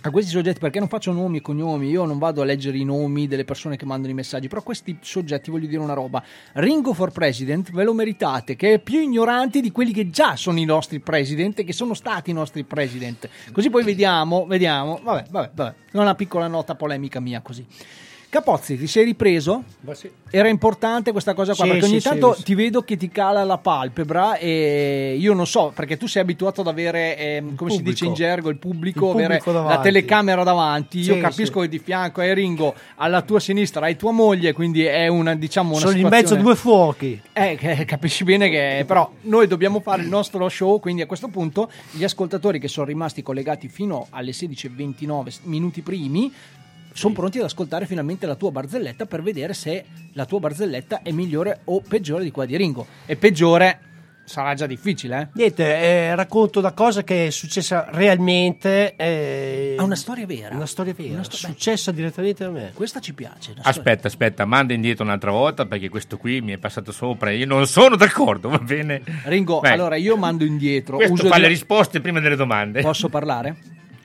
a 0.00 0.10
questi 0.10 0.30
soggetti, 0.30 0.58
perché 0.58 0.78
non 0.78 0.88
faccio 0.88 1.12
nomi 1.12 1.36
e 1.36 1.40
cognomi, 1.42 1.90
io 1.90 2.06
non 2.06 2.16
vado 2.16 2.40
a 2.40 2.46
leggere 2.46 2.78
i 2.78 2.84
nomi 2.84 3.26
delle 3.28 3.44
persone 3.44 3.76
che 3.76 3.84
mandano 3.84 4.10
i 4.10 4.14
messaggi, 4.14 4.48
però 4.48 4.62
questi 4.62 4.96
soggetti 5.02 5.50
voglio 5.50 5.66
dire 5.66 5.82
una 5.82 5.92
roba. 5.92 6.24
Ringo 6.54 6.94
for 6.94 7.12
President 7.12 7.70
ve 7.72 7.84
lo 7.84 7.92
meritate, 7.92 8.56
che 8.56 8.72
è 8.72 8.78
più 8.78 9.00
ignoranti 9.00 9.60
di 9.60 9.70
quelli 9.70 9.92
che 9.92 10.08
già 10.08 10.34
sono 10.34 10.58
i 10.58 10.64
nostri 10.64 10.98
president 10.98 11.62
che 11.62 11.74
sono 11.74 11.92
stati 11.92 12.30
i 12.30 12.32
nostri 12.32 12.64
president. 12.64 13.28
Così 13.52 13.68
poi 13.68 13.84
vediamo, 13.84 14.46
vediamo, 14.46 14.98
vabbè, 15.02 15.24
vabbè, 15.28 15.50
vabbè, 15.52 15.74
una 15.92 16.14
piccola 16.14 16.46
nota 16.46 16.74
polemica 16.74 17.20
mia 17.20 17.42
così. 17.42 17.66
Capozzi, 18.36 18.76
ti 18.76 18.86
sei 18.86 19.04
ripreso? 19.06 19.64
Era 20.30 20.48
importante 20.48 21.10
questa 21.10 21.32
cosa 21.32 21.54
qua 21.54 21.64
Sì, 21.64 21.70
perché 21.70 21.86
ogni 21.86 22.00
sì, 22.00 22.08
tanto 22.08 22.32
sì, 22.34 22.38
sì. 22.40 22.44
ti 22.44 22.54
vedo 22.54 22.82
che 22.82 22.98
ti 22.98 23.08
cala 23.08 23.44
la 23.44 23.56
palpebra 23.56 24.36
e 24.36 25.16
io 25.18 25.32
non 25.32 25.46
so 25.46 25.72
perché 25.74 25.96
tu 25.96 26.06
sei 26.06 26.20
abituato 26.20 26.60
ad 26.60 26.66
avere, 26.66 27.16
ehm, 27.16 27.54
come 27.54 27.70
si 27.70 27.76
pubblico. 27.78 27.90
dice 27.90 28.04
in 28.04 28.12
gergo, 28.12 28.50
il 28.50 28.58
pubblico, 28.58 29.06
Il 29.06 29.12
pubblico 29.12 29.24
avere 29.26 29.42
la 29.46 29.52
davanti. 29.62 29.82
telecamera 29.84 30.42
davanti. 30.42 30.98
Io 30.98 31.14
Sì, 31.14 31.20
capisco 31.20 31.60
sì. 31.62 31.66
che 31.66 31.68
di 31.70 31.78
fianco 31.78 32.20
hai 32.20 32.34
Ringo, 32.34 32.74
alla 32.96 33.22
tua 33.22 33.40
sinistra 33.40 33.86
hai 33.86 33.96
tua 33.96 34.12
moglie, 34.12 34.52
quindi 34.52 34.84
è 34.84 35.08
una 35.08 35.34
diciamo 35.34 35.70
una 35.70 35.78
Sono 35.78 35.90
in 35.92 35.96
situazione- 35.96 36.22
mezzo 36.22 36.34
a 36.34 36.38
due 36.42 36.56
fuochi. 36.56 37.18
eh, 37.32 37.56
che- 37.58 37.84
capisci 37.86 38.24
bene 38.24 38.50
che 38.50 38.84
però 38.86 39.10
noi 39.22 39.46
dobbiamo 39.46 39.80
fare 39.80 40.02
il 40.02 40.08
nostro 40.08 40.46
show, 40.50 40.78
quindi 40.78 41.00
a 41.00 41.06
questo 41.06 41.28
punto 41.28 41.70
gli 41.92 42.04
ascoltatori 42.04 42.58
che 42.58 42.68
sono 42.68 42.84
rimasti 42.84 43.22
collegati 43.22 43.68
fino 43.68 44.08
alle 44.10 44.32
16.29 44.34 45.32
minuti 45.44 45.80
primi 45.80 46.30
sono 46.96 47.14
pronti 47.14 47.38
ad 47.38 47.44
ascoltare 47.44 47.86
finalmente 47.86 48.26
la 48.26 48.34
tua 48.34 48.50
barzelletta 48.50 49.06
per 49.06 49.22
vedere 49.22 49.52
se 49.54 49.84
la 50.14 50.24
tua 50.24 50.38
barzelletta 50.40 51.02
è 51.02 51.10
migliore 51.12 51.60
o 51.64 51.80
peggiore 51.80 52.24
di 52.24 52.30
quella 52.30 52.48
di 52.48 52.56
Ringo. 52.56 52.86
E 53.04 53.16
peggiore 53.16 53.80
sarà 54.24 54.54
già 54.54 54.66
difficile, 54.66 55.20
eh? 55.20 55.28
Niente, 55.34 55.64
eh, 55.64 56.14
racconto 56.16 56.58
una 56.58 56.72
cosa 56.72 57.04
che 57.04 57.26
è 57.28 57.30
successa 57.30 57.86
realmente. 57.92 58.96
eh, 58.96 59.76
Ha 59.78 59.82
una 59.84 59.94
storia 59.94 60.26
vera. 60.26 60.54
Una 60.54 60.66
storia 60.66 60.92
vera, 60.96 61.12
Una 61.14 61.22
sto- 61.22 61.36
beh. 61.46 61.52
successa 61.52 61.92
direttamente 61.92 62.42
a 62.44 62.50
me. 62.50 62.72
Questa 62.74 62.98
ci 62.98 63.12
piace. 63.14 63.54
Aspetta, 63.62 64.08
aspetta, 64.08 64.44
manda 64.44 64.72
indietro 64.74 65.04
un'altra 65.04 65.30
volta 65.30 65.66
perché 65.66 65.88
questo 65.88 66.16
qui 66.16 66.40
mi 66.40 66.52
è 66.52 66.58
passato 66.58 66.90
sopra 66.92 67.30
e 67.30 67.36
io 67.36 67.46
non 67.46 67.66
sono 67.68 67.94
d'accordo, 67.94 68.48
va 68.48 68.58
bene? 68.58 69.02
Ringo, 69.26 69.60
Beh, 69.60 69.70
allora 69.70 69.94
io 69.96 70.16
mando 70.16 70.44
indietro. 70.44 70.96
questo 70.96 71.12
uso 71.14 71.28
fa 71.28 71.36
di- 71.36 71.42
le 71.42 71.48
risposte 71.48 72.00
prima 72.00 72.18
delle 72.20 72.36
domande. 72.36 72.80
Posso 72.80 73.08
parlare? 73.08 73.54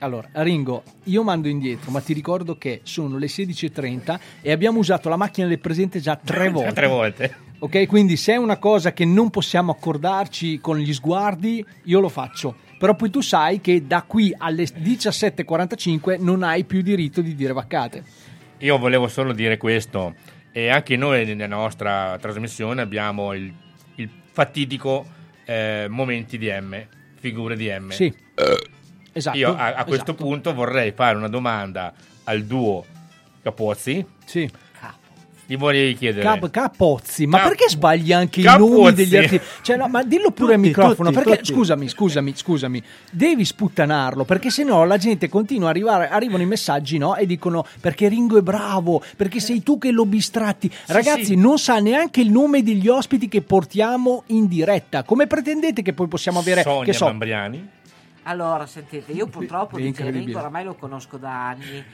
Allora, 0.02 0.28
Ringo, 0.32 0.82
io 1.04 1.22
mando 1.22 1.46
indietro, 1.46 1.92
ma 1.92 2.00
ti 2.00 2.12
ricordo 2.12 2.58
che 2.58 2.80
sono 2.82 3.18
le 3.18 3.26
16.30 3.26 4.18
e 4.40 4.50
abbiamo 4.50 4.80
usato 4.80 5.08
la 5.08 5.16
macchina 5.16 5.46
del 5.46 5.60
presente 5.60 6.00
già 6.00 6.16
tre 6.16 6.50
volte. 6.52 6.72
Tre 6.72 6.86
volte. 6.88 7.36
Ok, 7.60 7.86
quindi 7.86 8.16
se 8.16 8.32
è 8.32 8.36
una 8.36 8.58
cosa 8.58 8.92
che 8.92 9.04
non 9.04 9.30
possiamo 9.30 9.70
accordarci 9.70 10.58
con 10.58 10.78
gli 10.78 10.92
sguardi, 10.92 11.64
io 11.84 12.00
lo 12.00 12.08
faccio. 12.08 12.56
Però 12.76 12.96
poi 12.96 13.10
tu 13.10 13.20
sai 13.20 13.60
che 13.60 13.86
da 13.86 14.02
qui 14.02 14.34
alle 14.36 14.64
17.45 14.64 16.20
non 16.20 16.42
hai 16.42 16.64
più 16.64 16.82
diritto 16.82 17.20
di 17.20 17.36
dire 17.36 17.52
vaccate. 17.52 18.02
Io 18.58 18.78
volevo 18.78 19.06
solo 19.06 19.32
dire 19.32 19.56
questo, 19.56 20.14
e 20.50 20.68
anche 20.68 20.96
noi 20.96 21.24
nella 21.24 21.46
nostra 21.46 22.18
trasmissione 22.20 22.82
abbiamo 22.82 23.34
il, 23.34 23.54
il 23.94 24.10
fatidico 24.32 25.06
eh, 25.44 25.86
momenti 25.88 26.38
di 26.38 26.48
M, 26.48 26.84
figure 27.20 27.54
di 27.54 27.68
M. 27.68 27.90
Sì. 27.90 28.12
Esatto. 29.12 29.36
Io 29.36 29.54
a, 29.54 29.74
a 29.74 29.84
questo 29.84 30.12
esatto. 30.12 30.24
punto 30.24 30.54
vorrei 30.54 30.92
fare 30.92 31.16
una 31.16 31.28
domanda 31.28 31.92
al 32.24 32.44
duo 32.44 32.84
Capozzi. 33.42 34.04
Sì. 34.24 34.50
Gli 35.44 35.56
vorrei 35.56 35.94
chiedere. 35.94 36.22
Cap- 36.22 36.50
Capozzi, 36.50 37.26
ma 37.26 37.38
Cap- 37.38 37.48
perché 37.48 37.68
sbagli 37.68 38.12
anche 38.12 38.40
i 38.40 38.42
Capozzi. 38.42 38.72
nomi 38.72 38.92
degli 38.92 39.16
artisti? 39.16 39.46
Cioè, 39.60 39.76
no, 39.76 39.88
ma 39.88 40.02
dillo 40.04 40.30
pure 40.30 40.54
al 40.54 40.58
Tutti, 40.58 40.68
microfono, 40.68 41.10
tutti, 41.10 41.22
perché 41.22 41.40
tutti. 41.40 41.52
scusami, 41.52 41.88
scusami, 41.88 42.32
scusami, 42.34 42.82
devi 43.10 43.44
sputtanarlo, 43.44 44.24
perché 44.24 44.50
sennò 44.50 44.84
la 44.84 44.96
gente 44.96 45.28
continua 45.28 45.66
a 45.66 45.70
arrivare, 45.70 46.08
arrivano 46.08 46.44
i 46.44 46.46
messaggi, 46.46 46.96
no? 46.96 47.16
E 47.16 47.26
dicono 47.26 47.66
perché 47.80 48.08
Ringo 48.08 48.38
è 48.38 48.40
bravo, 48.40 49.02
perché 49.16 49.40
sei 49.40 49.62
tu 49.62 49.78
che 49.78 49.90
lo 49.90 50.06
bistratti. 50.06 50.70
Ragazzi, 50.86 51.24
sì. 51.24 51.36
non 51.36 51.58
sa 51.58 51.80
neanche 51.80 52.20
il 52.20 52.30
nome 52.30 52.62
degli 52.62 52.88
ospiti 52.88 53.28
che 53.28 53.42
portiamo 53.42 54.22
in 54.28 54.46
diretta. 54.46 55.02
Come 55.02 55.26
pretendete 55.26 55.82
che 55.82 55.92
poi 55.92 56.06
possiamo 56.06 56.38
avere 56.38 56.62
Sonia 56.62 56.84
che 56.84 56.92
so, 56.94 57.06
Mambriani. 57.06 57.68
Allora, 58.24 58.66
sentite, 58.66 59.12
io 59.12 59.26
purtroppo 59.26 59.76
di. 59.78 59.92
Ringo 59.96 60.38
oramai 60.38 60.64
lo 60.64 60.74
conosco 60.74 61.16
da 61.16 61.48
anni. 61.48 61.84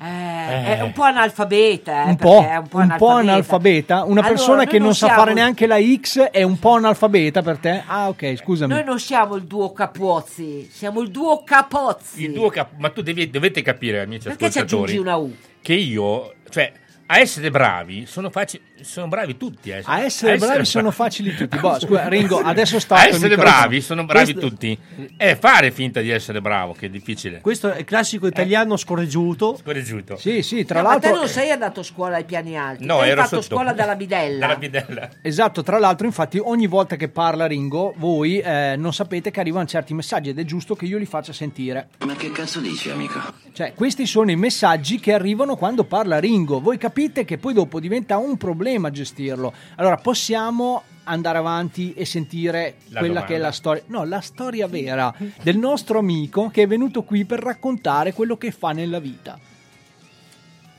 Eh, 0.00 0.06
Eh. 0.06 0.76
È 0.76 0.80
un 0.82 0.92
po' 0.92 1.02
analfabeta. 1.02 2.04
eh, 2.04 2.08
un 2.10 2.16
po', 2.16 2.38
perché 2.38 2.50
è 2.52 2.56
un 2.56 2.68
po' 2.68 2.78
un 2.78 2.94
po' 2.96 3.08
analfabeta, 3.08 3.96
una 4.04 4.20
Allora, 4.20 4.28
persona 4.28 4.64
che 4.64 4.78
non 4.78 4.94
sa 4.94 5.06
siamo 5.06 5.20
fare 5.20 5.30
il- 5.32 5.36
neanche 5.38 5.66
la 5.66 5.78
X 5.80 6.20
è 6.30 6.42
un 6.44 6.56
po' 6.58 6.74
analfabeta 6.74 7.42
per 7.42 7.58
te? 7.58 7.82
Ah, 7.84 8.06
ok, 8.08 8.36
scusami. 8.36 8.72
Noi 8.74 8.84
non 8.84 9.00
siamo 9.00 9.34
il 9.34 9.42
duo 9.44 9.72
Capozzi, 9.72 10.68
siamo 10.70 11.00
il 11.00 11.10
duo 11.10 11.42
Capozzi. 11.42 12.24
Il 12.24 12.32
duo 12.32 12.48
cap- 12.48 12.74
ma 12.78 12.90
tu 12.90 13.02
devi- 13.02 13.28
dovete 13.28 13.60
capire, 13.62 14.00
amici 14.00 14.28
Perché 14.28 14.50
ci 14.52 14.58
ascoltatori, 14.58 14.92
aggiungi 14.92 14.98
una 15.08 15.16
U? 15.16 15.34
che 15.60 15.74
io, 15.74 16.34
cioè, 16.48 16.72
a 17.06 17.18
essere 17.18 17.50
bravi, 17.50 18.06
sono, 18.06 18.30
facili, 18.30 18.62
sono 18.82 19.08
bravi 19.08 19.36
tutti. 19.36 19.70
eh. 19.70 19.82
A 19.84 20.00
essere 20.02 20.36
bravi 20.36 20.64
sono 20.64 20.90
facili 20.90 21.34
tutti. 21.34 21.58
Boh, 21.58 21.78
scusa, 21.80 22.08
Ringo, 22.08 22.38
adesso 22.44 22.78
sta 22.78 22.96
A 22.96 23.06
essere 23.08 23.36
bravi, 23.36 23.80
sono 23.80 24.04
bravi 24.04 24.34
tutti. 24.34 24.78
È 25.16 25.36
fare 25.38 25.70
finta 25.70 26.00
di 26.00 26.10
essere 26.10 26.40
bravo, 26.40 26.72
che 26.72 26.86
è 26.86 26.88
difficile. 26.88 27.40
Questo 27.40 27.70
è 27.72 27.78
il 27.78 27.84
classico 27.84 28.26
italiano 28.26 28.76
scorreggiuto. 28.76 29.56
Scorreggiuto. 29.56 30.16
Sì, 30.16 30.42
sì, 30.42 30.64
tra 30.64 30.80
No, 30.82 30.88
ma 30.88 30.98
te 30.98 31.06
l'altro 31.06 31.20
non 31.22 31.28
sei 31.28 31.50
andato 31.50 31.80
a 31.80 31.82
scuola 31.82 32.16
ai 32.16 32.24
piani 32.24 32.56
alti, 32.58 32.84
No, 32.84 33.00
hai 33.00 33.10
ero 33.10 33.22
fatto 33.22 33.40
sotto. 33.40 33.54
scuola 33.56 33.72
dalla 33.72 33.96
bidella. 33.96 34.46
Dalla 34.46 34.58
bidella. 34.58 35.08
Esatto, 35.22 35.62
tra 35.62 35.78
l'altro, 35.78 36.06
infatti, 36.06 36.38
ogni 36.38 36.66
volta 36.66 36.96
che 36.96 37.08
parla 37.08 37.46
Ringo, 37.46 37.94
voi 37.96 38.38
eh, 38.38 38.74
non 38.76 38.92
sapete 38.92 39.30
che 39.30 39.40
arrivano 39.40 39.66
certi 39.66 39.94
messaggi 39.94 40.28
ed 40.30 40.38
è 40.38 40.44
giusto 40.44 40.74
che 40.74 40.84
io 40.84 40.98
li 40.98 41.06
faccia 41.06 41.32
sentire. 41.32 41.88
Ma 42.04 42.14
che 42.14 42.30
cazzo 42.30 42.60
dici, 42.60 42.90
amico? 42.90 43.18
Cioè, 43.52 43.72
questi 43.74 44.06
sono 44.06 44.30
i 44.30 44.36
messaggi 44.36 45.00
che 45.00 45.12
arrivano 45.12 45.56
quando 45.56 45.84
parla 45.84 46.18
Ringo. 46.18 46.60
Voi 46.60 46.78
capite 46.78 47.24
che 47.24 47.38
poi 47.38 47.54
dopo 47.54 47.80
diventa 47.80 48.16
un 48.18 48.36
problema 48.36 48.66
gestirlo. 48.90 49.52
Allora, 49.76 49.96
possiamo 49.96 50.82
andare 51.04 51.38
avanti 51.38 51.94
e 51.94 52.04
sentire 52.04 52.76
La 52.88 52.98
quella 52.98 53.14
domanda. 53.14 53.26
che 53.26 53.34
è 53.36 53.38
la 53.38 53.52
storia, 53.52 53.82
no, 53.86 54.04
la 54.04 54.20
storia 54.20 54.66
vera 54.66 55.14
del 55.42 55.56
nostro 55.56 55.98
amico 56.00 56.50
che 56.50 56.62
è 56.64 56.66
venuto 56.66 57.02
qui 57.02 57.24
per 57.24 57.40
raccontare 57.40 58.12
quello 58.12 58.36
che 58.36 58.50
fa 58.50 58.72
nella 58.72 58.98
vita. 58.98 59.38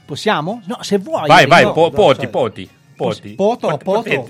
Possiamo? 0.06 0.62
No, 0.66 0.78
se 0.82 0.98
vuoi. 0.98 1.28
Vai, 1.28 1.46
vai, 1.48 1.64
Ringo. 1.64 1.74
po- 1.74 1.90
poti, 1.92 2.28
poti. 2.28 2.70
Poti. 2.96 3.30
poto, 3.30 3.68
Pot- 3.78 3.84
poto. 3.84 4.26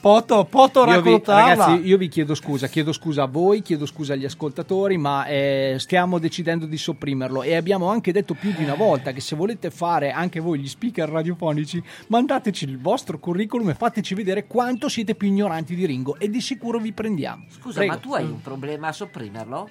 Poto, 0.00 0.46
poto 0.46 0.86
Io 0.86 1.02
vi, 1.02 1.20
ragazzi, 1.22 1.86
io 1.86 1.98
vi 1.98 2.08
chiedo 2.08 2.34
scusa, 2.34 2.68
chiedo 2.68 2.90
scusa 2.90 3.24
a 3.24 3.26
voi, 3.26 3.60
chiedo 3.60 3.84
scusa 3.84 4.14
agli 4.14 4.24
ascoltatori, 4.24 4.96
ma 4.96 5.26
eh, 5.26 5.76
stiamo 5.78 6.18
decidendo 6.18 6.64
di 6.64 6.78
sopprimerlo 6.78 7.42
e 7.42 7.54
abbiamo 7.54 7.90
anche 7.90 8.10
detto 8.10 8.32
più 8.32 8.50
di 8.56 8.64
una 8.64 8.74
volta 8.74 9.12
che 9.12 9.20
se 9.20 9.36
volete 9.36 9.70
fare 9.70 10.10
anche 10.10 10.40
voi 10.40 10.58
gli 10.58 10.68
speaker 10.68 11.06
radiofonici, 11.06 11.82
mandateci 12.06 12.64
il 12.64 12.80
vostro 12.80 13.18
curriculum 13.18 13.68
e 13.68 13.74
fateci 13.74 14.14
vedere 14.14 14.46
quanto 14.46 14.88
siete 14.88 15.14
più 15.14 15.28
ignoranti 15.28 15.74
di 15.74 15.84
Ringo 15.84 16.18
e 16.18 16.30
di 16.30 16.40
sicuro 16.40 16.78
vi 16.78 16.92
prendiamo. 16.92 17.44
Scusa, 17.50 17.80
Prego. 17.80 17.92
ma 17.92 17.98
tu 17.98 18.14
hai 18.14 18.24
un 18.24 18.40
problema 18.40 18.88
a 18.88 18.92
sopprimerlo? 18.92 19.68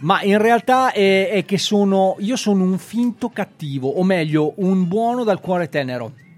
Ma 0.00 0.20
in 0.20 0.36
realtà 0.36 0.92
è, 0.92 1.30
è 1.30 1.44
che 1.46 1.56
sono 1.56 2.16
io 2.18 2.36
sono 2.36 2.64
un 2.64 2.76
finto 2.76 3.30
cattivo, 3.30 3.88
o 3.88 4.04
meglio, 4.04 4.52
un 4.56 4.86
buono 4.86 5.24
dal 5.24 5.40
cuore 5.40 5.70
tenero. 5.70 6.28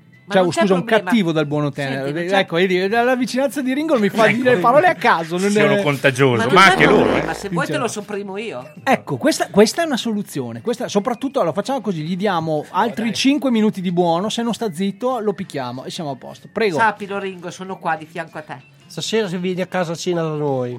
Ma 0.40 0.50
Cioè, 0.50 0.62
scusa, 0.62 0.74
un 0.74 0.84
cattivo 0.84 1.32
dal 1.32 1.46
buono 1.46 1.70
tenero. 1.70 2.06
Senti, 2.06 2.32
ecco, 2.32 2.56
vedi, 2.56 2.88
la 2.88 3.16
vicinanza 3.16 3.60
di 3.60 3.72
Ringo 3.74 3.98
mi 3.98 4.08
fa 4.08 4.26
dire 4.28 4.56
parole 4.56 4.86
a 4.86 4.94
caso. 4.94 5.38
Non 5.38 5.50
Sono 5.50 5.74
è... 5.74 5.82
contagioso, 5.82 6.48
ma 6.48 6.64
c'è 6.64 6.70
anche 6.70 6.86
loro. 6.86 7.02
problema, 7.02 7.32
eh. 7.32 7.34
se 7.34 7.48
vuoi 7.48 7.66
te 7.66 7.76
lo 7.76 7.88
sopprimo 7.88 8.36
io. 8.36 8.72
Ecco, 8.82 9.16
questa, 9.16 9.48
questa 9.50 9.82
è 9.82 9.86
una 9.86 9.96
soluzione. 9.96 10.60
Questa, 10.60 10.88
soprattutto, 10.88 11.40
allora, 11.40 11.54
facciamo 11.54 11.80
così: 11.80 12.02
gli 12.02 12.16
diamo 12.16 12.64
altri 12.70 13.12
5 13.12 13.50
minuti 13.50 13.80
di 13.80 13.92
buono. 13.92 14.28
Se 14.28 14.42
non 14.42 14.54
sta 14.54 14.72
zitto, 14.72 15.18
lo 15.20 15.32
picchiamo 15.32 15.84
e 15.84 15.90
siamo 15.90 16.10
a 16.10 16.16
posto. 16.16 16.48
Prego. 16.52 16.78
Sappilo, 16.78 17.18
Ringo, 17.18 17.50
sono 17.50 17.78
qua 17.78 17.96
di 17.96 18.06
fianco 18.06 18.38
a 18.38 18.42
te. 18.42 18.56
Stasera 18.86 19.28
se 19.28 19.38
vieni 19.38 19.60
a 19.60 19.66
casa 19.66 19.92
a 19.92 19.96
cena 19.96 20.22
da 20.22 20.34
noi. 20.34 20.78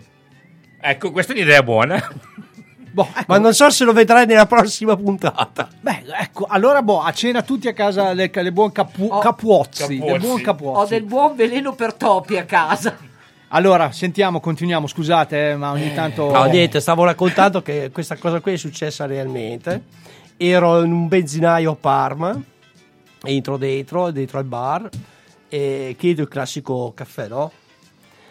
Ecco, 0.80 1.12
questa 1.12 1.34
è 1.34 1.36
un'idea 1.36 1.64
buona. 1.64 2.02
Boh, 2.94 3.08
ecco. 3.12 3.24
Ma 3.28 3.38
non 3.40 3.54
so 3.54 3.70
se 3.72 3.84
lo 3.86 3.92
vedrai 3.92 4.26
nella 4.28 4.46
prossima 4.46 4.96
puntata. 4.96 5.68
Beh, 5.82 6.04
ecco, 6.20 6.46
allora, 6.48 6.84
boh, 6.84 7.02
a 7.02 7.12
cena 7.12 7.42
tutti 7.42 7.68
a 7.68 7.74
casa 7.74 8.14
del, 8.14 8.30
del 8.30 8.52
buon 8.52 8.72
capu- 8.72 9.10
Oh. 9.12 9.18
Capuozzi. 9.20 9.98
Capuozzi. 9.98 10.20
buon 10.26 10.40
Ho 10.40 10.44
Capuozzi. 10.44 10.90
del 10.94 11.04
buon 11.04 11.36
veleno 11.36 11.74
per 11.74 11.94
topi 11.96 12.38
a 12.38 12.46
casa. 12.46 12.96
Allora, 13.50 13.92
sentiamo, 13.92 14.40
continuiamo. 14.40 14.86
Scusate, 14.88 15.52
eh, 15.52 15.56
ma 15.56 15.72
ogni 15.72 15.94
tanto. 15.94 16.32
No, 16.32 16.44
niente, 16.46 16.80
stavo 16.80 17.04
raccontando 17.04 17.62
che 17.64 17.90
questa 17.92 18.16
cosa 18.18 18.40
qui 18.42 18.54
è 18.54 18.58
successa 18.58 19.06
realmente. 19.08 19.84
Ero 20.38 20.84
in 20.84 20.92
un 20.92 21.08
benzinaio 21.08 21.72
a 21.72 21.76
Parma, 21.80 22.40
entro 23.24 23.58
dentro, 23.58 24.12
dentro 24.12 24.38
al 24.40 24.46
bar, 24.46 24.90
e 25.50 25.96
chiedo 25.98 26.22
il 26.24 26.28
classico 26.28 26.92
caffè, 26.96 27.28
no? 27.28 27.52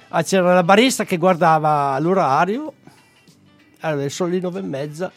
Ah, 0.08 0.22
c'era 0.22 0.54
la 0.54 0.62
barista 0.64 1.04
che 1.04 1.16
guardava 1.16 1.98
l'orario, 2.00 2.72
allora 3.82 4.08
sono 4.08 4.30
le 4.30 4.40
nove 4.40 4.60
e 4.60 4.62
mezza. 4.62 5.06
Ho 5.06 5.12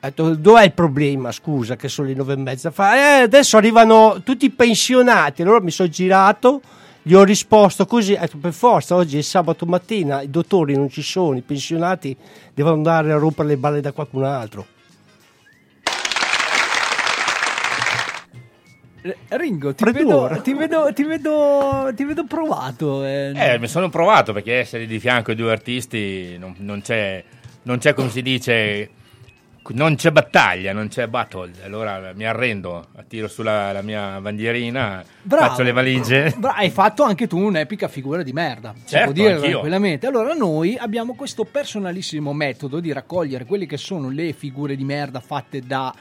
detto, 0.00 0.34
dov'è 0.34 0.64
il 0.64 0.72
problema, 0.72 1.32
scusa, 1.32 1.76
che 1.76 1.88
sono 1.88 2.08
le 2.08 2.14
nove 2.14 2.34
e 2.34 2.36
mezza? 2.36 2.70
Fa, 2.70 2.96
eh, 2.96 3.22
adesso 3.22 3.56
arrivano 3.56 4.20
tutti 4.22 4.46
i 4.46 4.50
pensionati. 4.50 5.42
Allora 5.42 5.60
mi 5.60 5.70
sono 5.70 5.88
girato, 5.88 6.60
gli 7.02 7.14
ho 7.14 7.24
risposto 7.24 7.86
così, 7.86 8.16
detto, 8.18 8.38
per 8.38 8.52
forza, 8.52 8.94
oggi 8.94 9.18
è 9.18 9.22
sabato 9.22 9.66
mattina, 9.66 10.22
i 10.22 10.30
dottori 10.30 10.74
non 10.74 10.88
ci 10.88 11.02
sono, 11.02 11.36
i 11.36 11.42
pensionati 11.42 12.16
devono 12.52 12.74
andare 12.76 13.12
a 13.12 13.16
rompere 13.16 13.48
le 13.48 13.56
balle 13.56 13.80
da 13.80 13.92
qualcun 13.92 14.24
altro. 14.24 14.66
Eh, 19.06 19.16
Ringo, 19.36 19.74
ti 19.74 19.84
vedo, 19.84 20.40
ti, 20.42 20.54
vedo, 20.54 20.90
ti, 20.94 21.02
vedo, 21.02 21.92
ti 21.94 22.04
vedo 22.04 22.24
provato. 22.24 23.04
eh. 23.04 23.32
Eh, 23.34 23.58
mi 23.58 23.68
sono 23.68 23.90
provato 23.90 24.32
perché 24.32 24.54
essere 24.60 24.86
di 24.86 24.98
fianco 24.98 25.30
ai 25.30 25.36
due 25.36 25.50
artisti 25.50 26.38
non, 26.38 26.54
non 26.60 26.80
c'è, 26.80 27.22
non 27.64 27.78
c'è, 27.78 27.92
come 27.92 28.08
si 28.10 28.22
dice, 28.22 28.90
non 29.68 29.96
c'è 29.96 30.10
battaglia, 30.10 30.72
non 30.72 30.88
c'è 30.88 31.06
battle. 31.06 31.52
Allora 31.64 32.12
mi 32.14 32.24
arrendo, 32.26 32.86
tiro 33.08 33.28
sulla 33.28 33.72
la 33.72 33.82
mia 33.82 34.20
bandierina, 34.20 35.02
Bravo. 35.22 35.46
faccio 35.48 35.62
le 35.62 35.72
valigie. 35.72 36.34
Bra- 36.36 36.54
hai 36.54 36.70
fatto 36.70 37.02
anche 37.02 37.26
tu 37.26 37.38
un'epica 37.38 37.88
figura 37.88 38.22
di 38.22 38.32
merda. 38.32 38.74
si 38.76 38.88
Certo, 38.88 39.12
può 39.12 39.22
dire 39.22 39.38
tranquillamente. 39.38 40.06
Allora, 40.06 40.34
noi 40.34 40.76
abbiamo 40.76 41.14
questo 41.14 41.44
personalissimo 41.44 42.32
metodo 42.32 42.80
di 42.80 42.92
raccogliere 42.92 43.44
quelle 43.44 43.66
che 43.66 43.76
sono 43.78 44.10
le 44.10 44.32
figure 44.32 44.76
di 44.76 44.84
merda 44.84 45.20
fatte 45.20 45.60
da. 45.60 45.94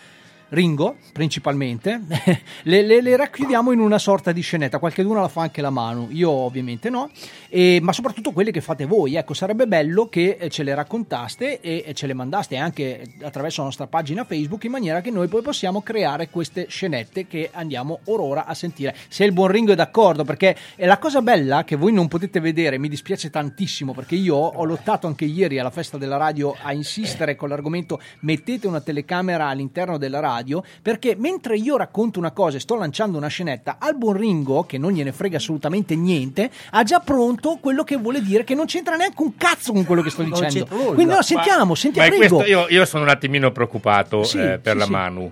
Ringo, 0.53 0.97
principalmente, 1.11 2.01
le, 2.63 2.81
le- 2.83 3.01
le 3.01 3.15
racchiudiamo 3.15 3.71
in 3.71 3.79
una 3.79 3.97
sorta 3.97 4.31
di 4.31 4.41
scenetta. 4.41 4.77
Qualcuno 4.77 5.19
la 5.19 5.27
fa 5.27 5.41
anche 5.41 5.61
la 5.61 5.71
mano, 5.71 6.07
io 6.11 6.29
ovviamente 6.29 6.89
no, 6.89 7.09
E- 7.49 7.79
ma 7.81 7.91
soprattutto 7.91 8.31
quelle 8.31 8.51
che 8.51 8.61
fate 8.61 8.85
voi. 8.85 9.15
Ecco, 9.15 9.33
sarebbe 9.33 9.65
bello 9.65 10.07
che 10.09 10.37
eh, 10.39 10.49
ce 10.49 10.61
le 10.63 10.75
raccontaste 10.75 11.59
e 11.59 11.93
ce 11.95 12.05
le 12.07 12.13
mandaste 12.13 12.55
anche 12.57 13.01
attraverso 13.23 13.61
la 13.61 13.67
nostra 13.67 13.87
pagina 13.87 14.23
Facebook 14.25 14.63
in 14.65 14.71
maniera 14.71 15.01
che 15.01 15.09
noi 15.09 15.27
poi 15.27 15.41
possiamo 15.41 15.81
creare 15.81 16.29
queste 16.29 16.67
scenette 16.69 17.25
che 17.25 17.49
andiamo 17.51 17.99
or 18.05 18.19
ora 18.21 18.45
a 18.45 18.53
sentire. 18.53 18.95
Se 19.07 19.23
il 19.23 19.31
buon 19.31 19.47
Ringo 19.49 19.71
è 19.71 19.75
d'accordo, 19.75 20.23
perché 20.23 20.55
è 20.75 20.85
la 20.85 20.99
cosa 20.99 21.21
bella 21.23 21.63
che 21.63 21.75
voi 21.75 21.91
non 21.91 22.07
potete 22.07 22.39
vedere, 22.39 22.77
mi 22.77 22.89
dispiace 22.89 23.29
tantissimo 23.31 23.93
perché 23.93 24.15
io 24.15 24.35
ho 24.35 24.63
lottato 24.65 25.07
anche 25.07 25.25
ieri 25.25 25.57
alla 25.57 25.71
festa 25.71 25.97
della 25.97 26.17
radio 26.17 26.55
a 26.61 26.73
insistere 26.73 27.35
con 27.35 27.49
l'argomento 27.49 27.99
mettete 28.19 28.67
una 28.67 28.81
telecamera 28.81 29.47
all'interno 29.47 29.97
della 29.97 30.19
radio 30.19 30.41
radio, 30.43 30.63
perché 30.81 31.15
mentre 31.17 31.55
io 31.57 31.77
racconto 31.77 32.19
una 32.19 32.31
cosa 32.31 32.57
e 32.57 32.59
sto 32.59 32.75
lanciando 32.75 33.17
una 33.17 33.27
scenetta, 33.27 33.77
al 33.79 33.95
buon 33.95 34.17
Ringo, 34.17 34.63
che 34.65 34.77
non 34.77 34.91
gliene 34.91 35.11
frega 35.11 35.37
assolutamente 35.37 35.95
niente, 35.95 36.51
ha 36.71 36.83
già 36.83 36.99
pronto 36.99 37.57
quello 37.59 37.83
che 37.83 37.95
vuole 37.95 38.21
dire, 38.21 38.43
che 38.43 38.53
non 38.53 38.65
c'entra 38.65 38.95
neanche 38.95 39.21
un 39.21 39.35
cazzo 39.37 39.71
con 39.71 39.85
quello 39.85 40.01
che 40.01 40.09
sto 40.09 40.23
dicendo. 40.23 40.65
Quindi 40.65 41.05
no, 41.13 41.21
sentiamo, 41.21 41.73
sentiamo, 41.75 42.09
prego. 42.09 42.35
questo- 42.35 42.51
io, 42.51 42.65
io 42.69 42.85
sono 42.85 43.03
un 43.03 43.09
attimino 43.09 43.51
preoccupato 43.51 44.23
Sì, 44.23 44.37
eh, 44.39 44.59
per 44.59 44.73
sì, 44.73 44.77
la 44.79 44.85
sì. 44.85 44.91
Manu. 44.91 45.31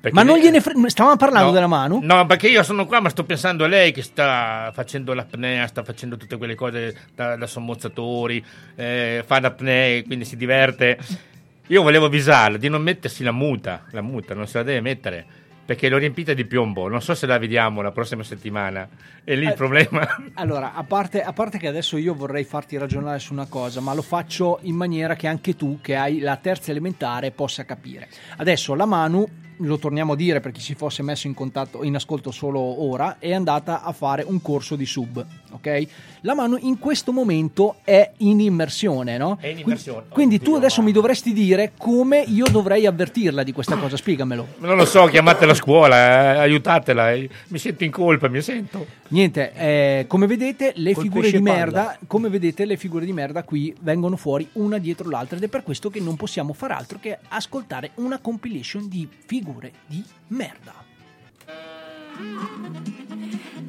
Perché 0.00 0.16
Ma 0.16 0.22
non 0.22 0.38
gliene 0.38 0.62
frega, 0.62 0.88
stavamo 0.88 1.16
parlando 1.16 1.48
No, 1.48 1.52
della 1.52 1.66
mano? 1.66 2.00
No, 2.02 2.24
perché 2.24 2.48
io 2.48 2.62
sono 2.62 2.86
qua, 2.86 3.00
ma 3.00 3.10
sto 3.10 3.24
pensando 3.24 3.64
a 3.64 3.66
lei 3.66 3.92
che 3.92 4.00
sta 4.00 4.70
facendo 4.72 5.12
l'apnea, 5.12 5.66
sta 5.66 5.84
facendo 5.84 6.16
tutte 6.16 6.38
quelle 6.38 6.54
cose 6.54 6.96
da, 7.14 7.36
da 7.36 7.46
sommozzatori, 7.46 8.42
eh, 8.76 9.22
fa 9.26 9.40
l'apnea, 9.40 10.02
quindi 10.04 10.24
si 10.24 10.38
diverte. 10.38 10.96
Io 11.70 11.82
volevo 11.82 12.06
avvisarla 12.06 12.56
di 12.56 12.68
non 12.68 12.82
mettersi 12.82 13.22
la 13.22 13.30
muta, 13.30 13.84
la 13.92 14.00
muta 14.00 14.34
non 14.34 14.48
se 14.48 14.58
la 14.58 14.64
deve 14.64 14.80
mettere, 14.80 15.24
perché 15.64 15.88
l'ho 15.88 15.98
riempita 15.98 16.34
di 16.34 16.44
piombo. 16.44 16.88
Non 16.88 17.00
so 17.00 17.14
se 17.14 17.26
la 17.26 17.38
vediamo 17.38 17.80
la 17.80 17.92
prossima 17.92 18.24
settimana. 18.24 18.88
E 19.22 19.36
lì 19.36 19.44
il 19.44 19.50
Eh, 19.50 19.54
problema... 19.54 20.04
Allora, 20.34 20.74
a 20.74 20.82
parte, 20.82 21.22
a 21.22 21.32
parte 21.32 21.58
che 21.58 21.68
adesso 21.68 21.96
io 21.96 22.12
vorrei 22.12 22.42
farti 22.42 22.76
ragionare 22.76 23.20
su 23.20 23.32
una 23.32 23.46
cosa, 23.46 23.80
ma 23.80 23.94
lo 23.94 24.02
faccio 24.02 24.58
in 24.62 24.74
maniera 24.74 25.14
che 25.14 25.28
anche 25.28 25.54
tu, 25.54 25.78
che 25.80 25.94
hai 25.94 26.18
la 26.18 26.34
terza 26.38 26.72
elementare, 26.72 27.30
possa 27.30 27.64
capire. 27.64 28.08
Adesso 28.38 28.74
la 28.74 28.86
Manu, 28.86 29.24
lo 29.62 29.78
torniamo 29.78 30.12
a 30.12 30.16
dire 30.16 30.40
per 30.40 30.52
chi 30.52 30.60
si 30.60 30.74
fosse 30.74 31.02
messo 31.02 31.26
in 31.26 31.34
contatto, 31.34 31.82
in 31.84 31.94
ascolto 31.94 32.30
solo 32.30 32.60
ora, 32.60 33.16
è 33.18 33.32
andata 33.32 33.82
a 33.82 33.92
fare 33.92 34.24
un 34.26 34.40
corso 34.40 34.76
di 34.76 34.86
sub, 34.86 35.24
ok? 35.52 35.86
La 36.22 36.34
Manu 36.34 36.56
in 36.60 36.78
questo 36.78 37.12
momento 37.12 37.76
è 37.84 38.12
in 38.18 38.40
immersione, 38.40 39.16
no? 39.18 39.36
È 39.40 39.46
in 39.48 39.58
immersione. 39.58 40.02
Qui- 40.02 40.12
Quindi 40.12 40.38
tu 40.40 40.54
adesso 40.54 40.82
mi 40.82 40.92
dovresti 40.92 41.32
dire 41.32 41.72
come 41.76 42.20
io 42.26 42.46
dovrei 42.50 42.86
avvertirla 42.86 43.42
di 43.42 43.52
questa 43.52 43.76
cosa, 43.76 43.96
spiegamelo. 43.96 44.46
Non 44.58 44.76
lo 44.76 44.84
so, 44.84 45.04
chiamate 45.06 45.44
la 45.46 45.54
scuola, 45.54 45.96
eh, 46.34 46.38
aiutatela. 46.38 47.12
eh. 47.12 47.28
Mi 47.48 47.58
sento 47.58 47.84
in 47.84 47.90
colpa, 47.90 48.28
mi 48.28 48.40
sento. 48.42 48.86
Niente, 49.08 49.52
eh, 49.54 50.04
come 50.08 50.26
vedete 50.26 50.72
le 50.76 50.94
Col 50.94 51.02
figure 51.02 51.30
di 51.30 51.40
palla. 51.42 51.54
merda, 51.56 51.98
come 52.06 52.28
vedete 52.28 52.64
le 52.64 52.76
figure 52.76 53.04
di 53.04 53.12
merda 53.12 53.42
qui 53.42 53.74
vengono 53.80 54.16
fuori 54.16 54.48
una 54.52 54.78
dietro 54.78 55.08
l'altra 55.10 55.36
ed 55.36 55.42
è 55.42 55.48
per 55.48 55.62
questo 55.64 55.90
che 55.90 56.00
non 56.00 56.16
possiamo 56.16 56.52
far 56.52 56.70
altro 56.72 56.98
che 57.00 57.18
ascoltare 57.28 57.90
una 57.96 58.18
compilation 58.18 58.88
di 58.88 59.08
figure 59.26 59.48
di 59.86 60.04
merda. 60.28 60.74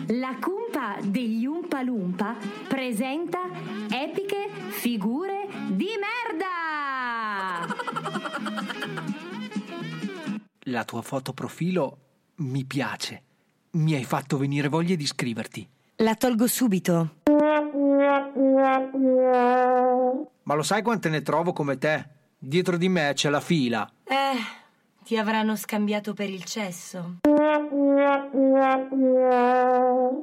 La 0.07 0.37
cumpa 0.39 0.97
degli 1.01 1.45
Umpa 1.45 1.81
Lumpa 1.81 2.35
presenta 2.67 3.39
epiche 3.89 4.49
figure 4.69 5.47
di 5.69 5.87
merda! 5.99 7.65
La 10.65 10.83
tua 10.83 11.01
foto 11.01 11.33
profilo 11.33 11.97
mi 12.35 12.65
piace. 12.65 13.23
Mi 13.71 13.95
hai 13.95 14.03
fatto 14.03 14.37
venire 14.37 14.67
voglia 14.67 14.95
di 14.95 15.05
scriverti. 15.05 15.67
La 15.97 16.15
tolgo 16.15 16.47
subito. 16.47 17.15
Ma 20.43 20.53
lo 20.55 20.63
sai 20.63 20.81
quante 20.81 21.09
ne 21.09 21.21
trovo 21.21 21.53
come 21.53 21.77
te? 21.77 22.05
Dietro 22.37 22.77
di 22.77 22.89
me 22.89 23.11
c'è 23.13 23.29
la 23.29 23.39
fila. 23.39 23.89
Eh, 24.03 24.60
ti 25.11 25.17
avranno 25.17 25.57
scambiato 25.57 26.13
per 26.13 26.29
il 26.29 26.45
cesso. 26.45 27.17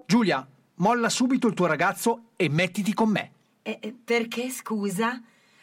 Giulia, 0.06 0.48
molla 0.76 1.10
subito 1.10 1.46
il 1.46 1.52
tuo 1.52 1.66
ragazzo 1.66 2.28
e 2.36 2.48
mettiti 2.48 2.94
con 2.94 3.10
me. 3.10 3.32
Eh, 3.60 3.94
perché, 4.02 4.48
scusa? 4.48 5.20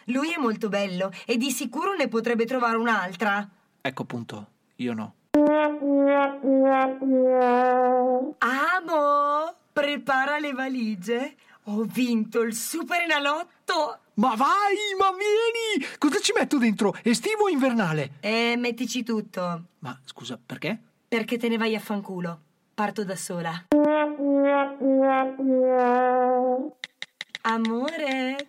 Lui 0.09 0.31
è 0.31 0.39
molto 0.39 0.69
bello 0.69 1.09
e 1.25 1.37
di 1.37 1.49
sicuro 1.49 1.95
ne 1.95 2.07
potrebbe 2.07 2.45
trovare 2.45 2.77
un'altra. 2.77 3.49
Ecco 3.81 4.03
appunto, 4.03 4.47
io 4.75 4.93
no. 4.93 5.15
Amo, 8.37 9.55
prepara 9.73 10.37
le 10.37 10.53
valigie. 10.53 11.35
Ho 11.67 11.83
vinto 11.83 12.41
il 12.41 12.53
super 12.53 13.01
enalotto. 13.01 13.99
Ma 14.15 14.35
vai, 14.35 14.75
ma 14.99 15.09
vieni! 15.11 15.95
Cosa 15.97 16.19
ci 16.19 16.31
metto 16.35 16.57
dentro? 16.57 16.93
Estivo 17.03 17.43
o 17.43 17.49
invernale? 17.49 18.11
E 18.19 18.55
mettici 18.57 19.03
tutto, 19.03 19.63
Ma 19.79 19.99
scusa, 20.05 20.39
perché? 20.43 20.79
perché 21.07 21.37
te 21.37 21.47
ne 21.47 21.57
vai 21.57 21.75
a 21.75 21.79
fanculo. 21.79 22.39
Parto 22.73 23.03
da 23.03 23.15
sola. 23.15 23.65
Amore, 27.41 28.47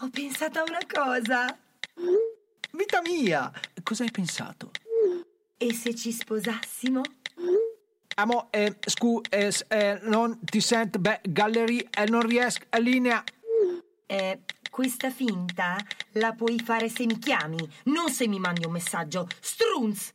ho 0.00 0.08
pensato 0.10 0.58
a 0.60 0.64
una 0.68 0.78
cosa. 0.86 1.58
Vita 2.72 3.00
mia! 3.02 3.50
Cosa 3.82 4.02
hai 4.04 4.10
pensato? 4.10 4.70
E 5.56 5.72
se 5.72 5.94
ci 5.94 6.12
sposassimo? 6.12 7.00
Amo, 8.16 8.46
eh, 8.50 8.76
scu, 8.86 9.20
eh, 9.28 9.52
eh, 9.68 9.98
non 10.02 10.38
ti 10.44 10.60
sento, 10.60 11.00
beh, 11.00 11.20
gallery, 11.28 11.84
eh, 11.90 12.04
non 12.08 12.20
riesco, 12.20 12.64
a 12.70 12.78
linea. 12.78 13.22
Eh, 14.06 14.40
questa 14.70 15.10
finta 15.10 15.76
la 16.12 16.32
puoi 16.32 16.60
fare 16.60 16.88
se 16.88 17.06
mi 17.06 17.18
chiami, 17.18 17.58
non 17.84 18.10
se 18.10 18.28
mi 18.28 18.38
mandi 18.38 18.64
un 18.66 18.72
messaggio. 18.72 19.26
Strunz! 19.40 20.12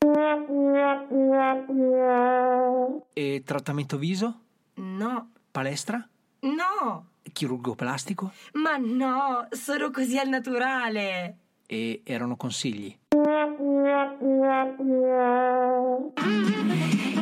E 3.14 3.44
trattamento 3.46 3.98
viso? 3.98 4.40
No, 4.76 5.32
Palestra? 5.52 6.08
no, 6.42 7.06
Chirurgo 7.34 7.76
plastico? 7.76 8.32
ma 8.54 8.78
no, 8.78 9.48
sono 9.52 9.92
così 9.92 10.18
al 10.18 10.30
naturale. 10.30 11.38
E 11.68 12.02
erano 12.06 12.38
consigli. 12.38 12.98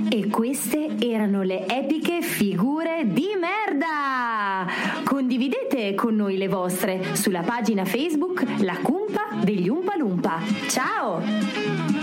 E 0.09 0.29
queste 0.29 0.95
erano 0.99 1.41
le 1.43 1.67
epiche 1.67 2.21
figure 2.21 3.03
di 3.07 3.27
merda! 3.39 4.65
Condividete 5.03 5.93
con 5.95 6.15
noi 6.15 6.37
le 6.37 6.47
vostre 6.47 7.15
sulla 7.15 7.41
pagina 7.41 7.83
Facebook 7.83 8.45
La 8.59 8.77
Cumpa 8.81 9.27
degli 9.43 9.67
Umpa 9.67 9.97
Lumpa. 9.97 10.39
Ciao! 10.69 11.96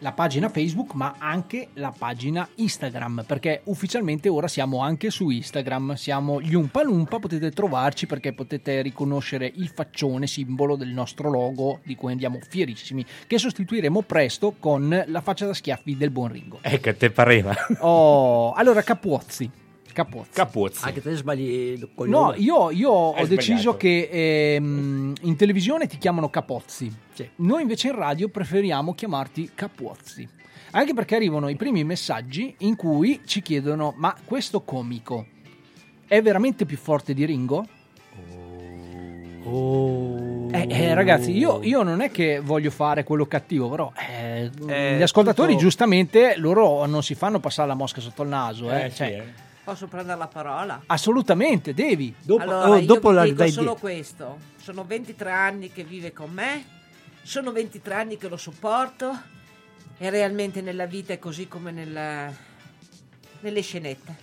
La 0.00 0.12
pagina 0.12 0.48
Facebook, 0.48 0.94
ma 0.94 1.16
anche 1.18 1.70
la 1.74 1.92
pagina 1.96 2.48
Instagram, 2.54 3.24
perché 3.26 3.62
ufficialmente 3.64 4.28
ora 4.28 4.46
siamo 4.46 4.80
anche 4.80 5.10
su 5.10 5.28
Instagram. 5.28 5.94
Siamo 5.94 6.40
gli 6.40 6.54
Umpa 6.54 6.84
Lumpa, 6.84 7.18
potete 7.18 7.50
trovarci 7.50 8.06
perché 8.06 8.32
potete 8.32 8.80
riconoscere 8.80 9.50
il 9.56 9.68
faccione, 9.68 10.28
simbolo 10.28 10.76
del 10.76 10.90
nostro 10.90 11.30
logo, 11.30 11.80
di 11.82 11.96
cui 11.96 12.12
andiamo 12.12 12.38
fierissimi, 12.48 13.04
che 13.26 13.38
sostituiremo 13.38 14.02
presto 14.02 14.54
con 14.60 15.04
la 15.04 15.20
faccia 15.20 15.46
da 15.46 15.54
schiaffi 15.54 15.96
del 15.96 16.10
buon 16.10 16.30
Ringo. 16.30 16.58
Ecco, 16.62 16.94
te 16.94 17.10
pareva. 17.10 17.54
Oh, 17.80 18.52
allora 18.52 18.82
Capuozzi. 18.82 19.50
Capuozzi. 19.92 20.30
Capuzzi. 20.32 20.84
Anche 20.84 21.02
te 21.02 21.14
sbagli 21.14 21.88
col 21.94 22.08
No, 22.08 22.32
io, 22.36 22.70
io 22.70 22.90
ho 22.90 23.14
Hai 23.14 23.26
deciso 23.26 23.58
sbagliato. 23.72 23.76
che 23.78 24.08
ehm, 24.54 25.12
in 25.22 25.36
televisione 25.36 25.86
ti 25.86 25.98
chiamano 25.98 26.28
Capozzi. 26.30 26.90
Noi 27.36 27.62
invece 27.62 27.88
in 27.88 27.94
radio 27.96 28.28
preferiamo 28.28 28.94
chiamarti 28.94 29.50
Capuozzi. 29.54 30.28
Anche 30.72 30.94
perché 30.94 31.16
arrivano 31.16 31.48
i 31.48 31.56
primi 31.56 31.82
messaggi 31.84 32.54
in 32.58 32.76
cui 32.76 33.20
ci 33.24 33.40
chiedono: 33.42 33.94
ma 33.96 34.14
questo 34.24 34.60
comico 34.62 35.26
è 36.06 36.20
veramente 36.22 36.64
più 36.66 36.76
forte 36.76 37.14
di 37.14 37.24
Ringo? 37.24 37.66
Oh. 39.44 40.48
Eh, 40.50 40.66
eh, 40.68 40.94
ragazzi, 40.94 41.36
io, 41.36 41.60
io 41.62 41.82
non 41.82 42.00
è 42.00 42.10
che 42.10 42.40
voglio 42.40 42.70
fare 42.70 43.04
quello 43.04 43.26
cattivo, 43.26 43.68
però 43.68 43.92
eh, 43.96 44.50
Eh, 44.66 44.96
gli 44.98 45.02
ascoltatori 45.02 45.52
tutto- 45.52 45.62
giustamente 45.64 46.34
loro 46.36 46.84
non 46.86 47.02
si 47.02 47.14
fanno 47.14 47.38
passare 47.40 47.68
la 47.68 47.74
mosca 47.74 48.00
sotto 48.00 48.22
il 48.22 48.28
naso. 48.28 48.70
Eh, 48.70 48.84
Eh, 48.86 48.90
sì, 48.90 48.96
cioè, 48.96 49.06
eh. 49.08 49.46
Posso 49.68 49.86
prendere 49.86 50.16
la 50.16 50.28
parola? 50.28 50.82
Assolutamente, 50.86 51.74
devi. 51.74 52.14
Dopo, 52.22 52.42
allora, 52.42 52.70
oh, 52.70 52.76
io 52.78 52.86
dopo 52.86 53.10
la 53.10 53.24
dico 53.24 53.36
dai 53.36 53.50
solo 53.50 53.74
di- 53.74 53.80
questo. 53.80 54.38
Sono 54.56 54.82
23 54.86 55.30
anni 55.30 55.70
che 55.70 55.84
vive 55.84 56.10
con 56.14 56.30
me, 56.30 56.64
sono 57.20 57.52
23 57.52 57.92
anni 57.94 58.16
che 58.16 58.28
lo 58.30 58.38
sopporto 58.38 59.14
e 59.98 60.08
realmente 60.08 60.62
nella 60.62 60.86
vita 60.86 61.12
è 61.12 61.18
così 61.18 61.48
come 61.48 61.70
nella- 61.70 62.32
nelle 63.40 63.60
scenette. 63.60 64.16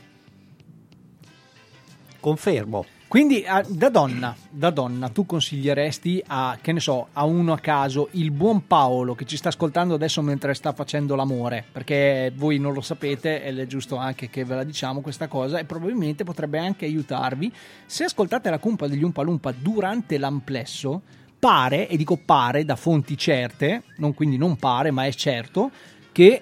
Confermo. 2.19 2.83
Quindi 3.07 3.45
ah, 3.45 3.63
da 3.67 3.89
donna, 3.89 4.35
da 4.49 4.71
donna, 4.71 5.09
tu 5.09 5.25
consiglieresti 5.25 6.23
a, 6.27 6.57
che 6.59 6.71
ne 6.71 6.79
so, 6.79 7.09
a 7.13 7.23
uno 7.23 7.53
a 7.53 7.59
caso, 7.59 8.09
il 8.11 8.31
buon 8.31 8.65
Paolo 8.65 9.13
che 9.13 9.25
ci 9.25 9.37
sta 9.37 9.49
ascoltando 9.49 9.93
adesso 9.93 10.21
mentre 10.21 10.53
sta 10.55 10.73
facendo 10.73 11.15
l'amore, 11.15 11.63
perché 11.71 12.33
voi 12.35 12.57
non 12.57 12.73
lo 12.73 12.81
sapete 12.81 13.43
ed 13.43 13.59
è 13.59 13.67
giusto 13.67 13.95
anche 13.95 14.29
che 14.29 14.43
ve 14.43 14.55
la 14.55 14.63
diciamo 14.63 15.01
questa 15.01 15.27
cosa 15.27 15.59
e 15.59 15.65
probabilmente 15.65 16.23
potrebbe 16.23 16.57
anche 16.57 16.85
aiutarvi. 16.85 17.53
Se 17.85 18.05
ascoltate 18.05 18.49
la 18.49 18.59
cumpa 18.59 18.87
degli 18.87 19.03
Umpa 19.03 19.21
Lumpa 19.21 19.51
durante 19.51 20.17
l'amplesso, 20.17 21.01
pare, 21.37 21.87
e 21.87 21.95
dico 21.97 22.17
pare 22.17 22.65
da 22.65 22.75
fonti 22.75 23.15
certe, 23.15 23.83
non, 23.97 24.15
quindi 24.15 24.35
non 24.35 24.57
pare 24.57 24.89
ma 24.89 25.05
è 25.05 25.13
certo, 25.13 25.69
che 26.11 26.41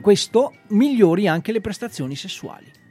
questo 0.00 0.52
migliori 0.68 1.28
anche 1.28 1.52
le 1.52 1.60
prestazioni 1.60 2.16
sessuali. 2.16 2.82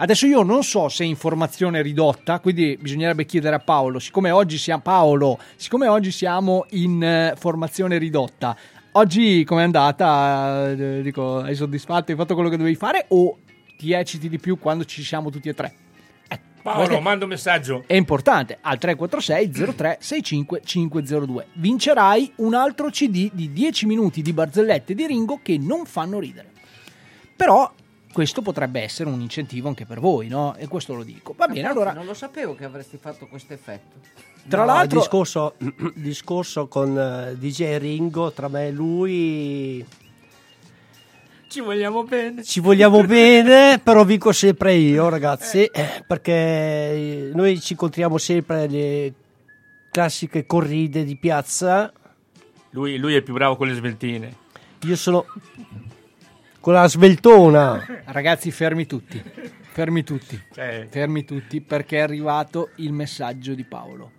Adesso 0.00 0.26
io 0.26 0.42
non 0.42 0.62
so 0.62 0.88
se 0.88 1.02
è 1.02 1.06
informazione 1.08 1.82
ridotta, 1.82 2.38
quindi 2.38 2.78
bisognerebbe 2.80 3.26
chiedere 3.26 3.56
a 3.56 3.58
Paolo, 3.58 3.98
siccome 3.98 4.30
oggi 4.30 4.56
siamo, 4.56 4.80
Paolo, 4.80 5.38
siccome 5.56 5.88
oggi 5.88 6.12
siamo 6.12 6.66
in 6.70 7.02
eh, 7.02 7.34
formazione 7.36 7.98
ridotta, 7.98 8.56
oggi 8.92 9.42
com'è 9.42 9.64
andata? 9.64 10.70
Eh, 10.70 11.02
dico, 11.02 11.38
hai 11.38 11.56
soddisfatto, 11.56 12.12
hai 12.12 12.16
fatto 12.16 12.34
quello 12.34 12.48
che 12.48 12.56
dovevi 12.56 12.76
fare 12.76 13.06
o 13.08 13.38
ti 13.76 13.90
ecciti 13.90 14.28
di 14.28 14.38
più 14.38 14.60
quando 14.60 14.84
ci 14.84 15.02
siamo 15.02 15.30
tutti 15.30 15.48
e 15.48 15.54
tre? 15.54 15.74
Paolo, 16.62 16.86
Perché- 16.86 17.02
manda 17.02 17.24
un 17.24 17.30
messaggio. 17.30 17.82
È 17.86 17.94
importante, 17.94 18.58
al 18.60 18.78
346 18.78 19.74
03 19.74 19.98
65 20.00 20.60
502. 20.64 21.46
Vincerai 21.54 22.32
un 22.36 22.54
altro 22.54 22.90
CD 22.90 23.30
di 23.32 23.52
10 23.52 23.86
minuti 23.86 24.22
di 24.22 24.32
barzellette 24.32 24.94
di 24.94 25.06
Ringo 25.06 25.40
che 25.42 25.58
non 25.58 25.86
fanno 25.86 26.18
ridere. 26.20 26.50
Però 27.34 27.72
questo 28.12 28.42
potrebbe 28.42 28.80
essere 28.80 29.08
un 29.10 29.20
incentivo 29.20 29.68
anche 29.68 29.84
per 29.84 30.00
voi, 30.00 30.28
no? 30.28 30.54
E 30.56 30.66
questo 30.68 30.94
lo 30.94 31.02
dico. 31.04 31.34
Va 31.36 31.46
bene, 31.46 31.60
Infatti, 31.60 31.76
allora, 31.78 31.92
Non 31.92 32.06
lo 32.06 32.14
sapevo 32.14 32.54
che 32.54 32.64
avresti 32.64 32.96
fatto 32.96 33.26
questo 33.28 33.52
effetto. 33.52 33.96
tra 34.48 34.60
No, 34.60 34.66
l'altro... 34.66 34.96
il 34.98 35.02
discorso, 35.02 35.54
discorso 35.94 36.66
con 36.68 36.98
eh, 36.98 37.36
DJ 37.38 37.76
Ringo 37.78 38.32
tra 38.32 38.48
me 38.48 38.68
e 38.68 38.70
lui 38.72 39.84
Ci 41.48 41.60
vogliamo 41.60 42.02
bene. 42.04 42.42
ci 42.42 42.60
vogliamo 42.60 43.02
bene 43.06 43.78
però 43.78 44.04
vinco 44.04 44.32
sempre 44.32 44.74
io 44.74 45.08
ragazzi 45.08 45.64
eh, 45.64 46.02
perché 46.06 47.30
noi 47.34 47.60
ci 47.60 47.72
incontriamo 47.74 48.18
sempre 48.18 48.62
alle 48.64 49.12
classiche 49.90 50.44
corride 50.46 51.04
di 51.04 51.16
piazza 51.16 51.90
Lui, 52.70 52.96
lui 52.98 53.14
è 53.14 53.22
più 53.22 53.32
bravo 53.34 53.56
con 53.56 53.66
le 53.68 53.74
sveltine. 53.74 54.34
io 54.84 54.96
sono 54.96 55.24
con 56.68 56.76
la 56.76 56.86
sveltona 56.86 57.82
Ragazzi, 58.04 58.50
fermi 58.50 58.84
tutti. 58.84 59.22
Fermi 59.72 60.04
tutti. 60.04 60.38
Cioè, 60.52 60.86
Fermi 60.90 61.24
tutti 61.24 61.62
perché 61.62 61.96
è 61.96 62.00
arrivato 62.00 62.72
il 62.76 62.92
messaggio 62.92 63.54
di 63.54 63.64
Paolo. 63.64 64.10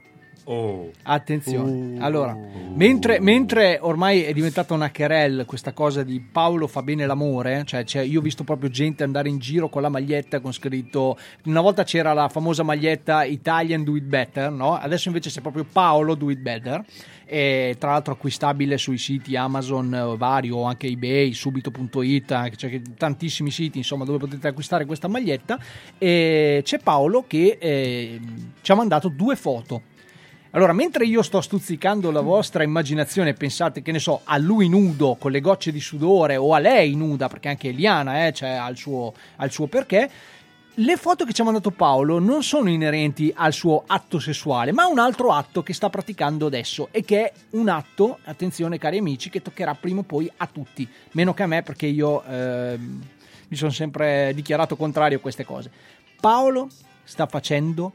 Oh. 0.51 0.91
Attenzione. 1.03 1.97
Allora, 1.99 2.35
mentre, 2.73 3.19
mentre 3.19 3.77
ormai 3.81 4.23
è 4.23 4.33
diventata 4.33 4.73
una 4.73 4.91
querelle 4.91 5.45
questa 5.45 5.73
cosa 5.73 6.03
di 6.03 6.19
Paolo 6.19 6.67
fa 6.67 6.81
bene 6.81 7.05
l'amore, 7.05 7.63
cioè, 7.65 7.83
cioè, 7.83 8.01
io 8.01 8.19
ho 8.19 8.23
visto 8.23 8.43
proprio 8.43 8.69
gente 8.69 9.03
andare 9.03 9.29
in 9.29 9.39
giro 9.39 9.69
con 9.69 9.81
la 9.81 9.89
maglietta 9.89 10.39
con 10.39 10.51
scritto 10.51 11.17
una 11.45 11.61
volta 11.61 11.83
c'era 11.83 12.13
la 12.13 12.29
famosa 12.29 12.63
maglietta 12.63 13.23
Italian 13.23 13.83
do 13.83 13.95
it 13.95 14.03
better, 14.03 14.51
no? 14.51 14.75
Adesso 14.75 15.07
invece 15.07 15.29
c'è 15.29 15.41
proprio 15.41 15.65
Paolo 15.71 16.15
do 16.15 16.29
it 16.29 16.39
better. 16.39 16.83
E 17.31 17.75
tra 17.77 17.91
l'altro 17.91 18.13
acquistabile 18.13 18.79
sui 18.79 18.97
siti 18.97 19.35
Amazon 19.35 19.93
eh, 19.93 20.17
vari 20.17 20.49
o 20.49 20.63
anche 20.63 20.87
eBay, 20.87 21.31
subito.it, 21.31 22.49
che- 22.55 22.81
tantissimi 22.97 23.51
siti 23.51 23.77
insomma 23.77 24.03
dove 24.03 24.17
potete 24.17 24.47
acquistare 24.47 24.85
questa 24.85 25.07
maglietta. 25.07 25.59
E 25.99 26.61
c'è 26.63 26.79
Paolo 26.79 27.25
che 27.27 27.57
eh, 27.59 28.19
ci 28.61 28.71
ha 28.71 28.75
mandato 28.75 29.09
due 29.09 29.35
foto. 29.35 29.88
Allora, 30.51 30.73
mentre 30.73 31.05
io 31.05 31.21
sto 31.21 31.41
stuzzicando 31.41 32.09
la 32.09 32.21
vostra 32.21 32.63
immaginazione, 32.63 33.35
pensate 33.35 33.83
che 33.83 33.91
ne 33.91 33.99
so, 33.99 34.21
a 34.23 34.37
lui 34.37 34.67
nudo 34.67 35.15
con 35.19 35.29
le 35.29 35.41
gocce 35.41 35.71
di 35.71 35.79
sudore 35.79 36.37
o 36.37 36.55
a 36.55 36.59
lei 36.59 36.95
nuda, 36.95 37.27
perché 37.27 37.49
anche 37.49 37.69
Eliana 37.69 38.25
eh, 38.25 38.33
cioè, 38.33 38.49
ha, 38.49 38.67
il 38.67 38.75
suo, 38.77 39.13
ha 39.35 39.45
il 39.45 39.51
suo 39.51 39.67
perché. 39.67 40.09
Le 40.81 40.95
foto 40.97 41.23
che 41.23 41.33
ci 41.33 41.41
ha 41.41 41.43
mandato 41.43 41.69
Paolo 41.69 42.17
non 42.17 42.41
sono 42.41 42.69
inerenti 42.69 43.31
al 43.35 43.53
suo 43.53 43.83
atto 43.85 44.17
sessuale, 44.17 44.71
ma 44.71 44.83
a 44.83 44.87
un 44.87 44.97
altro 44.97 45.33
atto 45.33 45.61
che 45.61 45.73
sta 45.73 45.89
praticando 45.89 46.47
adesso 46.47 46.87
e 46.89 47.03
che 47.03 47.25
è 47.25 47.33
un 47.51 47.67
atto, 47.67 48.17
attenzione 48.23 48.79
cari 48.79 48.97
amici, 48.97 49.29
che 49.29 49.43
toccherà 49.43 49.75
prima 49.75 49.99
o 49.99 50.03
poi 50.03 50.31
a 50.37 50.47
tutti, 50.47 50.87
meno 51.11 51.33
che 51.35 51.43
a 51.43 51.47
me 51.47 51.61
perché 51.61 51.85
io 51.85 52.23
ehm, 52.23 53.03
mi 53.49 53.55
sono 53.55 53.71
sempre 53.71 54.31
dichiarato 54.33 54.75
contrario 54.75 55.17
a 55.17 55.21
queste 55.21 55.45
cose. 55.45 55.69
Paolo 56.19 56.69
sta 57.03 57.27
facendo 57.27 57.91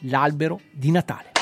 l'albero 0.00 0.60
di 0.70 0.90
Natale. 0.92 1.35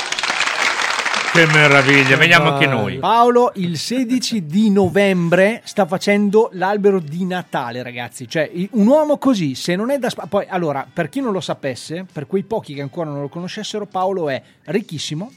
Che 1.34 1.46
meraviglia, 1.46 2.16
veniamo 2.16 2.52
anche 2.52 2.66
noi. 2.66 2.98
Paolo 2.98 3.50
il 3.56 3.76
16 3.76 4.46
di 4.46 4.70
novembre 4.70 5.62
sta 5.64 5.84
facendo 5.84 6.48
l'albero 6.52 7.00
di 7.00 7.24
Natale, 7.24 7.82
ragazzi. 7.82 8.28
Cioè, 8.28 8.48
un 8.72 8.86
uomo 8.86 9.18
così, 9.18 9.56
se 9.56 9.74
non 9.74 9.90
è 9.90 9.98
da... 9.98 10.10
spa- 10.10 10.26
Poi, 10.26 10.46
allora, 10.48 10.86
per 10.90 11.08
chi 11.08 11.20
non 11.20 11.32
lo 11.32 11.40
sapesse, 11.40 12.06
per 12.10 12.28
quei 12.28 12.44
pochi 12.44 12.72
che 12.74 12.82
ancora 12.82 13.10
non 13.10 13.20
lo 13.20 13.28
conoscessero, 13.28 13.84
Paolo 13.84 14.28
è 14.28 14.40
ricchissimo, 14.66 15.32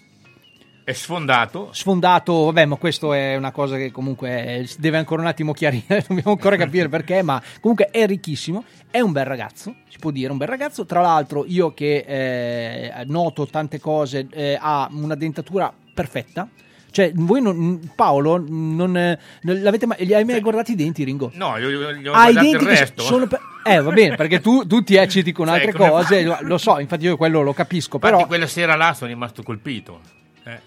È 0.84 0.94
sfondato. 0.94 1.70
sfondato, 1.72 2.44
vabbè, 2.46 2.66
ma 2.66 2.76
questo 2.76 3.12
è 3.14 3.36
una 3.36 3.52
cosa 3.52 3.76
che 3.76 3.92
comunque 3.92 4.46
eh, 4.60 4.70
deve 4.78 4.98
ancora 4.98 5.24
un 5.24 5.28
attimo 5.30 5.52
chiarire, 5.52 6.06
dobbiamo 6.08 6.30
ancora 6.30 6.58
capire 6.58 6.90
perché, 6.90 7.24
ma 7.24 7.42
comunque 7.60 7.90
è 7.90 8.06
ricchissimo, 8.06 8.64
è 8.92 9.00
un 9.00 9.12
bel 9.14 9.26
ragazzo, 9.26 9.74
si 9.90 9.98
può 9.98 10.12
dire, 10.12 10.32
un 10.32 10.38
bel 10.38 10.48
ragazzo. 10.48 10.86
Tra 10.86 11.02
l'altro, 11.02 11.44
io 11.48 11.74
che 11.74 12.06
eh, 12.08 13.04
noto 13.08 13.48
tante 13.48 13.80
cose, 13.80 14.28
eh, 14.30 14.56
ha 14.62 14.88
una 14.92 15.16
dentatura 15.16 15.74
perfetta. 15.98 16.48
Cioè, 16.90 17.12
voi 17.14 17.42
non, 17.42 17.92
Paolo, 17.96 18.38
non, 18.38 18.92
non- 18.92 19.62
l'avete 19.62 19.86
mai, 19.86 20.06
li 20.06 20.14
hai 20.14 20.24
mai 20.24 20.40
guardati 20.40 20.72
i 20.72 20.76
denti, 20.76 21.04
Ringo? 21.04 21.32
No, 21.34 21.58
io, 21.58 21.70
io, 21.70 21.90
io 21.92 22.12
ho 22.12 22.16
Hai 22.16 22.32
i 22.32 22.34
guardato 22.34 22.40
denti 22.42 22.64
il 22.64 22.70
che 22.70 22.80
resto. 22.80 23.02
sono 23.04 23.28
per- 23.28 23.40
Eh, 23.64 23.82
va 23.82 23.92
bene, 23.92 24.16
perché 24.16 24.40
tu, 24.40 24.66
tu 24.66 24.82
ti 24.84 24.96
ecciti 24.96 25.32
con 25.32 25.48
altre 25.50 25.74
come 25.74 25.90
cose, 25.90 26.26
fa? 26.26 26.40
lo 26.42 26.58
so, 26.58 26.80
infatti 26.80 27.04
io 27.06 27.18
quello 27.18 27.42
lo 27.42 27.54
capisco, 27.54 27.96
Infatti 27.98 28.14
però 28.14 28.26
quella 28.28 28.48
sera 28.48 28.76
là 28.76 28.94
sono 28.94 29.10
rimasto 29.12 29.44
colpito. 29.44 30.00
Eh. 30.44 30.60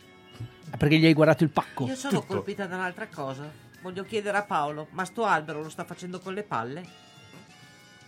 perché 0.77 0.99
gli 0.99 1.07
hai 1.07 1.15
guardato 1.15 1.43
il 1.43 1.51
pacco. 1.51 1.87
Io 1.87 1.95
sono 1.97 2.21
tutto. 2.21 2.35
colpita 2.35 2.67
da 2.67 2.77
un'altra 2.77 3.09
cosa. 3.13 3.51
Voglio 3.83 4.05
chiedere 4.05 4.37
a 4.37 4.43
Paolo, 4.43 4.89
ma 4.91 5.05
sto 5.07 5.25
albero 5.25 5.63
lo 5.63 5.71
sta 5.71 5.85
facendo 5.85 6.21
con 6.21 6.35
le 6.35 6.43
palle? 6.43 6.83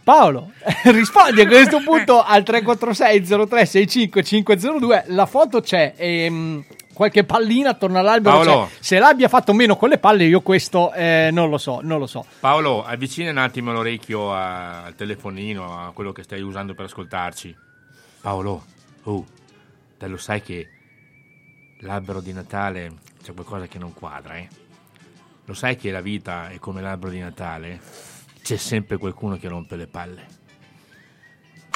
Paolo, 0.05 0.51
rispondi 0.85 1.43
a 1.43 1.47
questo 1.47 1.81
punto 1.81 2.23
al 2.23 2.43
346 2.43 3.47
03 3.47 3.67
65 3.67 4.23
502. 4.25 5.05
La 5.09 5.27
foto 5.27 5.61
c'è. 5.61 5.95
ehm, 5.97 6.65
qualche 6.93 7.25
pallina 7.25 7.71
attorno 7.71 7.99
all'albero. 7.99 8.41
Paolo. 8.41 8.69
c'è. 8.69 8.77
Se 8.81 8.99
l'abbia 8.99 9.29
fatto 9.29 9.53
meno 9.53 9.77
con 9.77 9.89
le 9.89 9.99
palle, 9.99 10.25
io 10.25 10.41
questo 10.41 10.93
eh, 10.93 11.31
non 11.33 11.49
lo 11.51 11.59
so. 11.59 11.81
Non 11.83 11.99
lo 11.99 12.07
so. 12.07 12.25
Paolo, 12.41 12.85
avvicina 12.85 13.31
un 13.31 13.39
attimo 13.39 13.73
l'orecchio 13.73 14.33
a- 14.33 14.85
al 14.85 14.95
telefonino, 14.95 15.87
a 15.87 15.93
quello 15.93 16.13
che 16.13 16.23
stai 16.23 16.41
usando 16.41 16.75
per 16.75 16.87
ascoltarci. 16.87 17.57
Paolo, 18.21 18.65
oh, 19.05 19.27
te 19.99 20.07
lo 20.07 20.17
sai 20.17 20.43
che 20.43 20.69
l'albero 21.81 22.21
di 22.21 22.33
Natale 22.33 22.93
c'è 23.23 23.33
qualcosa 23.33 23.67
che 23.67 23.79
non 23.79 23.93
quadra, 23.95 24.37
eh? 24.37 24.49
Lo 25.45 25.55
sai 25.55 25.77
che 25.77 25.91
la 25.91 26.01
vita 26.01 26.51
è 26.51 26.59
come 26.59 26.81
l'albero 26.81 27.11
di 27.11 27.19
Natale? 27.19 27.81
C'è 28.43 28.57
sempre 28.57 28.97
qualcuno 28.97 29.37
che 29.39 29.49
rompe 29.49 29.77
le 29.77 29.87
palle. 29.87 30.41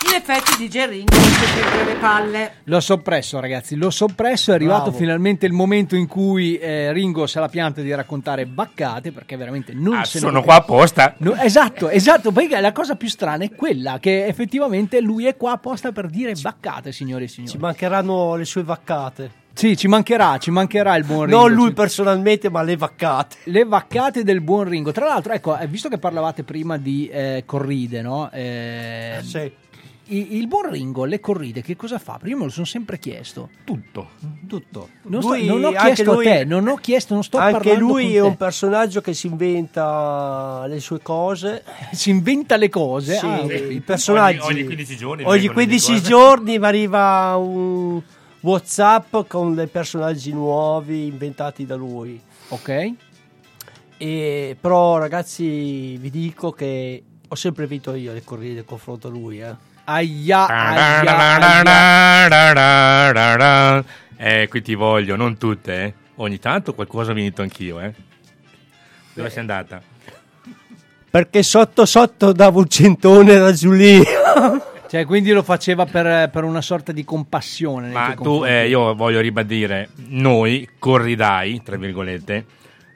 In 0.05 0.15
effetti 0.15 0.67
DJ 0.69 0.87
Ringo 0.89 1.15
rompe 1.17 1.47
sempre 1.47 1.85
le 1.85 1.95
palle. 1.99 2.53
L'ho 2.65 2.81
soppresso, 2.81 3.41
ragazzi. 3.41 3.75
L'ho 3.77 3.91
soppresso. 3.91 4.53
È 4.53 4.55
arrivato 4.55 4.85
Bravo. 4.91 4.97
finalmente 4.99 5.47
il 5.47 5.53
momento 5.53 5.97
in 5.97 6.07
cui 6.07 6.59
eh, 6.59 6.93
Ringo 6.93 7.27
se 7.27 7.41
la 7.41 7.49
pianta 7.49 7.81
di 7.81 7.93
raccontare 7.95 8.47
baccate. 8.47 9.11
Perché 9.11 9.37
veramente 9.37 9.73
non 9.75 9.95
Ah, 9.95 10.05
se 10.05 10.19
ne 10.19 10.27
sono 10.27 10.43
può- 10.43 10.43
qua 10.43 10.55
apposta. 10.57 11.15
No, 11.19 11.35
esatto, 11.37 11.89
esatto. 11.89 12.31
Perché 12.31 12.61
la 12.61 12.73
cosa 12.73 12.95
più 12.95 13.09
strana 13.09 13.45
è 13.45 13.51
quella 13.55 13.99
che 13.99 14.27
effettivamente 14.27 15.01
lui 15.01 15.27
è 15.27 15.37
qua 15.37 15.53
apposta 15.53 15.93
per 15.93 16.09
dire 16.09 16.35
baccate, 16.41 16.93
signore 16.93 17.25
e 17.25 17.29
signori. 17.29 17.53
ci 17.53 17.59
mancheranno 17.59 18.37
le 18.37 18.45
sue 18.45 18.63
vaccate 18.63 19.31
Sì, 19.55 19.77
ci 19.77 19.89
mancherà, 19.89 20.37
ci 20.39 20.51
mancherà 20.51 20.95
il 20.97 21.05
buon 21.05 21.27
Ringo. 21.27 21.41
non 21.41 21.53
lui 21.53 21.73
personalmente 21.73 22.51
ma 22.51 22.63
le 22.63 22.77
vaccate 22.77 23.37
Le 23.45 23.65
vaccate 23.65 24.23
del 24.23 24.41
buon 24.43 24.65
Ringo. 24.69 24.93
Tra 24.93 25.07
l'altro, 25.07 25.33
ecco, 25.33 25.57
eh, 25.59 25.67
visto 25.67 25.89
che 25.89 25.99
parlavate 25.99 26.45
prima 26.45 26.77
di 26.77 27.09
eh, 27.09 27.43
corride, 27.47 28.03
no? 28.03 28.31
Eh, 28.31 29.21
Sì. 29.23 29.51
Il 30.09 30.47
buon 30.47 30.71
Ringo, 30.71 31.05
le 31.05 31.19
corride, 31.21 31.63
che 31.63 31.75
cosa 31.77 31.99
fa? 31.99 32.13
Perché 32.15 32.29
io 32.31 32.37
me 32.37 32.45
lo 32.45 32.51
sono 32.51 32.65
sempre 32.67 32.99
chiesto. 32.99 33.49
Tutto. 33.65 34.11
Tutto. 34.47 34.89
Non, 35.03 35.21
sto- 35.23 35.33
Lui- 35.35 35.47
non 35.47 35.65
ho 35.65 35.69
anche 35.69 35.79
chiesto 35.95 36.13
lui- 36.15 36.27
a 36.29 36.31
te, 36.31 36.45
non 36.45 36.69
ho 36.69 36.75
chiesto, 36.77 37.15
non 37.15 37.25
sto 37.25 37.39
anche 37.39 37.53
parlando 37.71 37.81
lui 37.93 38.05
con 38.05 38.13
è 38.15 38.21
un 38.21 38.37
personaggio 38.37 39.01
che 39.01 39.15
si 39.15 39.27
inventa 39.27 40.65
le 40.69 40.79
sue 40.81 41.01
cose 41.03 41.65
Si 41.93 42.11
inventa 42.11 42.57
le 42.57 42.69
cose. 42.69 43.17
Sì, 43.17 43.27
ah, 43.27 43.43
i 43.53 43.81
personaggi 43.81 44.39
Ogni- 44.39 44.61
ogni 44.61 44.65
15 44.67 44.97
giorni 44.97 45.23
ogni 45.25 45.33
vengono 45.39 45.53
15 45.55 45.93
di 45.93 45.99
cose. 45.99 46.09
giorni 46.11 46.59
mi 46.59 46.67
arriva 46.67 47.37
un 47.37 48.01
whatsapp 48.41 49.17
con 49.27 49.55
dei 49.57 49.67
personaggi 49.67 50.33
nuovi 50.33 51.07
inventati 51.07 51.67
da 51.67 51.75
lui 51.75 52.21
ok. 52.49 52.93
e, 53.97 54.57
però 54.61 54.99
ragazzi 54.99 55.97
vi 55.97 56.11
dico 56.11 56.53
che 56.53 57.03
ho 57.27 57.35
sempre 57.35 57.67
vinto 57.67 57.93
io 57.95 58.13
le 58.13 58.23
corride 58.23 58.65
confronto 58.65 59.09
a 59.09 59.11
lui 59.11 59.41
eh. 59.41 59.66
Aia, 59.89 60.47
aia, 60.47 61.63
aia. 63.35 63.85
Eh, 64.17 64.49
qui 64.49 64.63
ti 64.63 64.75
voglio, 64.75 65.17
non 65.17 65.39
tutte, 65.39 65.83
eh. 65.83 65.95
Ogni 66.17 66.39
tanto 66.39 66.75
qualcosa 66.75 67.13
ho 67.13 67.15
vinto 67.15 67.43
anch'io, 67.43 67.81
eh. 67.81 67.93
Dove 69.15 69.31
sei 69.31 69.41
andata? 69.41 69.95
perché 71.17 71.43
sotto 71.43 71.87
sotto 71.87 72.33
davo 72.33 72.59
un 72.59 72.69
centone 72.69 73.39
da 73.39 73.51
Giulia 73.51 74.03
Cioè, 74.87 75.05
quindi 75.07 75.33
lo 75.33 75.43
faceva 75.43 75.85
per, 75.85 76.31
per 76.31 76.45
una 76.45 76.61
sorta 76.61 76.93
di 76.93 77.05
compassione. 77.05 77.91
Ma 77.91 78.15
tu, 78.15 78.45
eh, 78.45 78.69
io 78.69 78.95
voglio 78.95 79.19
ribadire, 79.19 79.89
noi 80.11 80.69
corridai, 80.79 81.61
tra 81.65 81.77
virgolette, 81.77 82.45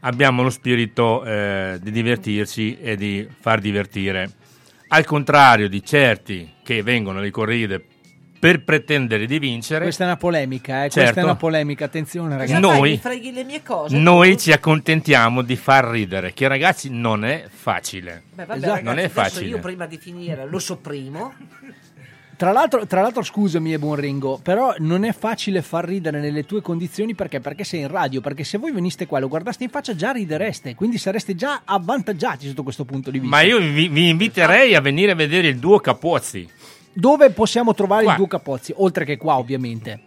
abbiamo 0.00 0.42
lo 0.42 0.50
spirito 0.50 1.24
eh, 1.24 1.78
di 1.82 1.90
divertirci 1.90 2.78
e 2.80 2.94
di 2.94 3.26
far 3.40 3.58
divertire 3.58 4.30
Al 4.92 5.04
contrario 5.04 5.68
di 5.68 5.84
certi 5.84 6.52
che 6.64 6.82
vengono 6.82 7.18
alle 7.20 7.30
corride 7.30 7.80
per 8.40 8.64
pretendere 8.64 9.26
di 9.26 9.38
vincere, 9.38 9.84
Questa 9.84 10.02
è 10.02 10.06
una 10.06 10.16
polemica, 10.16 10.78
eh? 10.78 10.80
questa 10.88 11.00
Certo. 11.04 11.20
è 11.20 11.22
una 11.22 11.36
polemica, 11.36 11.84
attenzione 11.84 12.36
ragazzi. 12.36 12.58
Noi- 12.58 12.90
Mi 12.92 12.98
freghi 12.98 13.32
le 13.32 13.44
mie 13.44 13.62
cose? 13.62 13.96
noi 13.96 14.36
ci 14.38 14.50
accontentiamo 14.50 15.42
di 15.42 15.54
far 15.56 15.84
ridere, 15.84 16.32
che 16.32 16.48
ragazzi 16.48 16.88
non 16.90 17.24
è 17.24 17.44
facile. 17.48 18.22
Beh, 18.34 18.46
vabbè, 18.46 18.56
Esatto. 18.58 18.66
ragazzi, 18.72 18.84
Non 18.84 18.94
è 18.98 19.04
adesso 19.04 19.20
facile. 19.20 19.46
Io 19.46 19.58
prima 19.58 19.86
di 19.86 19.98
finire 19.98 20.46
lo 20.48 20.58
sopprimo. 20.58 21.34
Tra 22.40 22.52
l'altro, 22.52 22.86
tra 22.86 23.02
l'altro, 23.02 23.22
scusami, 23.22 23.74
e 23.74 23.78
buon 23.78 23.96
Ringo, 23.96 24.40
però 24.42 24.72
non 24.78 25.04
è 25.04 25.12
facile 25.12 25.60
far 25.60 25.84
ridere 25.84 26.20
nelle 26.20 26.46
tue 26.46 26.62
condizioni 26.62 27.14
perché? 27.14 27.38
Perché 27.38 27.64
sei 27.64 27.80
in 27.80 27.88
radio. 27.88 28.22
Perché 28.22 28.44
se 28.44 28.56
voi 28.56 28.72
veniste 28.72 29.04
qua 29.04 29.18
e 29.18 29.20
lo 29.20 29.28
guardaste 29.28 29.64
in 29.64 29.68
faccia, 29.68 29.94
già 29.94 30.10
ridereste, 30.10 30.74
quindi 30.74 30.96
sareste 30.96 31.34
già 31.34 31.60
avvantaggiati 31.66 32.48
sotto 32.48 32.62
questo 32.62 32.86
punto 32.86 33.10
di 33.10 33.18
vista. 33.18 33.36
Ma 33.36 33.42
io 33.42 33.58
vi, 33.58 33.88
vi 33.88 34.08
inviterei 34.08 34.74
a 34.74 34.80
venire 34.80 35.12
a 35.12 35.16
vedere 35.16 35.48
il 35.48 35.58
duo 35.58 35.80
Capozzi. 35.80 36.48
Dove 36.94 37.28
possiamo 37.28 37.74
trovare 37.74 38.04
Qua. 38.04 38.12
il 38.12 38.16
Duo 38.16 38.26
Capozzi? 38.26 38.72
Oltre 38.74 39.04
che 39.04 39.18
qua, 39.18 39.36
ovviamente. 39.36 40.00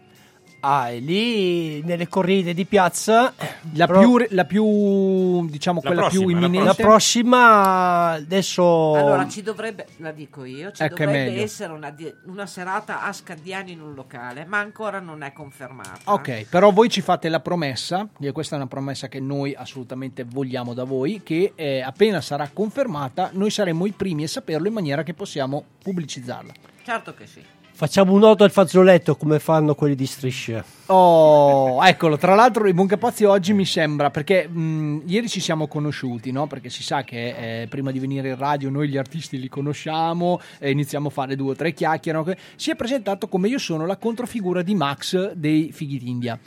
Ah, 0.65 0.91
e 0.91 0.99
lì 0.99 1.83
nelle 1.83 2.07
corride 2.07 2.53
di 2.53 2.63
piazza. 2.63 3.33
La 3.73 3.85
però- 3.85 3.99
più, 3.99 4.25
la 4.29 4.45
più, 4.45 5.45
diciamo, 5.49 5.81
La 5.83 5.89
quella 5.89 6.07
più 6.07 6.21
prossima, 6.21 6.39
la 6.39 6.45
imminente. 6.45 6.67
La 6.67 6.73
prossima 6.73 8.09
adesso. 8.11 8.93
Allora, 8.95 9.27
ci 9.27 9.41
dovrebbe, 9.41 9.87
la 9.97 10.13
dico 10.13 10.45
io, 10.45 10.71
ci 10.71 10.81
Ecco, 10.81 11.03
dovrebbe 11.03 11.41
essere 11.41 11.73
una, 11.73 11.93
una 12.27 12.45
serata 12.45 13.03
a 13.03 13.11
Scandiani 13.11 13.73
in 13.73 13.81
un 13.81 13.93
locale, 13.93 14.45
ma 14.45 14.59
ancora 14.59 15.01
non 15.01 15.21
è 15.21 15.33
confermata. 15.33 15.99
Ok, 16.05 16.45
però 16.49 16.71
voi 16.71 16.87
ci 16.87 17.01
fate 17.01 17.27
la 17.27 17.41
promessa, 17.41 18.07
e 18.17 18.31
questa 18.31 18.55
è 18.55 18.57
una 18.57 18.67
promessa 18.67 19.09
che 19.09 19.19
noi 19.19 19.53
assolutamente 19.53 20.23
vogliamo 20.23 20.73
da 20.73 20.85
voi, 20.85 21.23
che 21.23 21.51
eh, 21.55 21.81
appena 21.81 22.21
sarà 22.21 22.49
confermata 22.53 23.31
noi 23.33 23.49
saremo 23.49 23.85
i 23.85 23.91
primi 23.91 24.23
a 24.23 24.27
saperlo 24.29 24.67
in 24.67 24.73
maniera 24.73 25.03
che 25.03 25.13
possiamo 25.13 25.65
pubblicizzarla. 25.83 26.53
Certo 26.83 27.13
che 27.13 27.27
sì. 27.27 27.43
Facciamo 27.75 28.13
un 28.13 28.19
nodo 28.19 28.43
al 28.43 28.51
fazzoletto 28.51 29.15
come 29.15 29.39
fanno 29.39 29.73
quelli 29.73 29.95
di 29.95 30.05
strisce. 30.05 30.63
Oh, 30.85 31.83
eccolo, 31.83 32.17
tra 32.17 32.35
l'altro 32.35 32.67
i 32.67 32.73
Buoncapozzi 32.73 33.23
oggi 33.23 33.51
mi 33.53 33.65
sembra, 33.65 34.11
perché 34.11 34.47
mh, 34.47 35.01
ieri 35.07 35.27
ci 35.27 35.39
siamo 35.39 35.67
conosciuti, 35.67 36.31
no? 36.31 36.45
Perché 36.45 36.69
si 36.69 36.83
sa 36.83 37.03
che 37.03 37.61
eh, 37.63 37.67
prima 37.67 37.89
di 37.89 37.97
venire 37.97 38.29
in 38.29 38.37
radio 38.37 38.69
noi 38.69 38.89
gli 38.89 38.97
artisti 38.97 39.39
li 39.39 39.49
conosciamo, 39.49 40.39
e 40.59 40.69
iniziamo 40.69 41.07
a 41.07 41.11
fare 41.11 41.35
due 41.35 41.51
o 41.51 41.55
tre 41.55 41.73
chiacchiere, 41.73 42.17
no? 42.19 42.31
si 42.55 42.69
è 42.69 42.75
presentato 42.75 43.27
come 43.27 43.47
io 43.47 43.57
sono 43.57 43.87
la 43.87 43.97
controfigura 43.97 44.61
di 44.61 44.75
Max 44.75 45.31
dei 45.31 45.71
Fighi 45.71 45.97
d'India. 45.97 46.37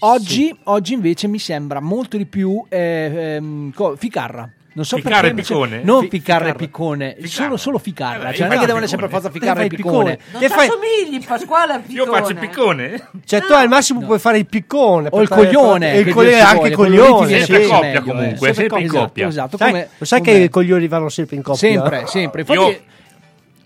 Oggi, 0.00 0.54
oggi 0.64 0.92
invece 0.92 1.28
mi 1.28 1.38
sembra 1.38 1.80
molto 1.80 2.16
di 2.16 2.26
più 2.26 2.64
eh, 2.68 3.36
ehm, 3.36 3.96
Ficarra. 3.96 4.50
Non 4.76 4.84
so 4.84 4.96
Ficarra 4.96 5.20
perché 5.20 5.42
Piccone? 5.42 5.80
Non 5.84 6.00
Fi- 6.02 6.08
Ficarra 6.10 6.38
e 6.38 6.46
Ficarra. 6.46 6.58
Piccone, 6.58 7.14
Ficarra. 7.20 7.28
solo, 7.30 7.56
solo 7.56 7.78
Ficarra. 7.78 8.28
Eh 8.30 8.34
cioè, 8.34 8.40
io 8.40 8.44
non 8.46 8.52
è 8.56 8.58
che 8.60 8.66
devono 8.66 8.84
essere 8.84 9.00
per 9.02 9.10
forza 9.10 9.30
Ficarra 9.30 9.60
Te 9.60 9.64
e 9.64 9.68
Piccone. 9.68 10.16
Piccone. 10.16 10.18
Non 10.32 10.40
ti 10.42 10.48
fai- 10.48 10.68
assomigli, 10.68 11.24
Pasquale, 11.24 11.72
al 11.74 11.82
Io 11.86 12.02
piccone. 12.04 12.20
faccio 12.20 12.30
il 12.32 12.38
piccone. 12.38 13.08
Cioè, 13.24 13.40
tu 13.42 13.52
al 13.52 13.68
massimo 13.68 14.00
puoi 14.00 14.18
fare 14.18 14.38
il 14.38 14.46
piccone. 14.46 15.08
O 15.12 15.22
il 15.22 15.28
coglione, 15.28 15.96
il 15.98 16.12
coglione, 16.12 16.40
anche 16.40 16.70
coglione. 16.72 17.40
Sempre 17.44 17.66
coppia 17.68 18.00
comunque, 18.02 18.52
sempre 18.54 18.78
in 18.80 18.84
esatto, 18.86 18.98
coppia. 19.04 19.28
Esatto, 19.28 19.56
Sai, 19.56 19.70
come- 19.70 19.88
lo 19.96 20.04
sai 20.04 20.18
come- 20.18 20.32
che 20.32 20.38
i 20.38 20.48
coglioni 20.48 20.88
vanno 20.88 21.08
sempre 21.08 21.36
in 21.36 21.42
coppia? 21.42 21.58
Sempre, 21.70 22.06
sempre. 22.06 22.40
Infatti, 22.40 22.58
Io, 22.58 22.80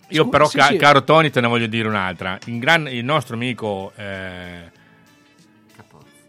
io 0.08 0.28
però, 0.28 0.46
sì, 0.46 0.58
ca- 0.58 0.66
sì. 0.66 0.76
caro 0.76 1.04
Tony, 1.04 1.30
te 1.30 1.40
ne 1.40 1.48
voglio 1.48 1.66
dire 1.66 1.88
un'altra. 1.88 2.38
Il 2.44 3.04
nostro 3.04 3.34
amico 3.34 3.92
eh, 3.96 4.76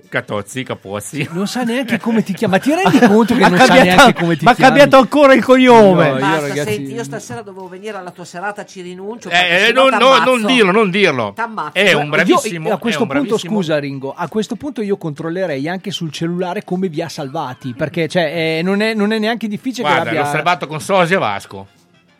Catozzi, 0.09 0.63
Capozzi, 0.63 1.27
non 1.33 1.45
sa 1.47 1.61
neanche 1.61 1.99
come 1.99 2.23
ti 2.23 2.33
chiama. 2.33 2.55
Ma 2.55 2.59
ti 2.59 2.73
rendi 2.73 2.97
conto 3.07 3.35
che 3.35 3.41
non 3.41 3.53
ha 3.53 3.57
sa 3.57 3.65
cambiato- 3.67 3.95
neanche 3.95 4.19
come 4.19 4.35
ti 4.37 4.43
ma 4.43 4.51
ha 4.51 4.55
cambiato 4.55 4.97
ancora 4.97 5.33
il 5.33 5.43
cognome. 5.43 6.07
No, 6.09 6.13
io, 6.15 6.19
Basta, 6.19 6.47
ragazzi- 6.47 6.73
senti, 6.73 6.93
io 6.93 7.03
stasera 7.03 7.41
dovevo 7.43 7.67
venire 7.67 7.95
alla 7.95 8.09
tua 8.09 8.25
serata, 8.25 8.65
ci 8.65 8.81
rinuncio. 8.81 9.29
Eh, 9.29 9.67
eh, 9.67 9.71
no, 9.71 9.87
t'ammazzo. 9.87 10.23
non 10.35 10.45
dirlo, 10.47 10.71
non 10.71 10.89
dirlo. 10.89 11.33
T'ammazzo. 11.35 11.73
È 11.77 11.93
un 11.93 12.03
Io- 12.05 12.09
bravissimo. 12.09 12.71
a 12.71 12.77
questo 12.79 13.05
punto, 13.05 13.13
bravissimo- 13.21 13.53
scusa 13.55 13.77
Ringo, 13.77 14.13
a 14.15 14.27
questo 14.27 14.55
punto 14.55 14.81
io 14.81 14.97
controllerei 14.97 15.69
anche 15.69 15.91
sul 15.91 16.11
cellulare 16.11 16.63
come 16.63 16.87
vi 16.89 17.01
ha 17.03 17.07
salvati, 17.09 17.73
perché 17.77 18.07
cioè, 18.07 18.57
eh, 18.57 18.61
non, 18.63 18.81
è, 18.81 18.95
non 18.95 19.11
è 19.11 19.19
neanche 19.19 19.47
difficile 19.47 19.83
Guarda, 19.87 20.09
che 20.09 20.15
l'abbia... 20.15 20.29
l'ho 20.31 20.35
salvato 20.35 20.65
con 20.67 20.81
Sosia 20.81 21.19
Vasco. 21.19 21.67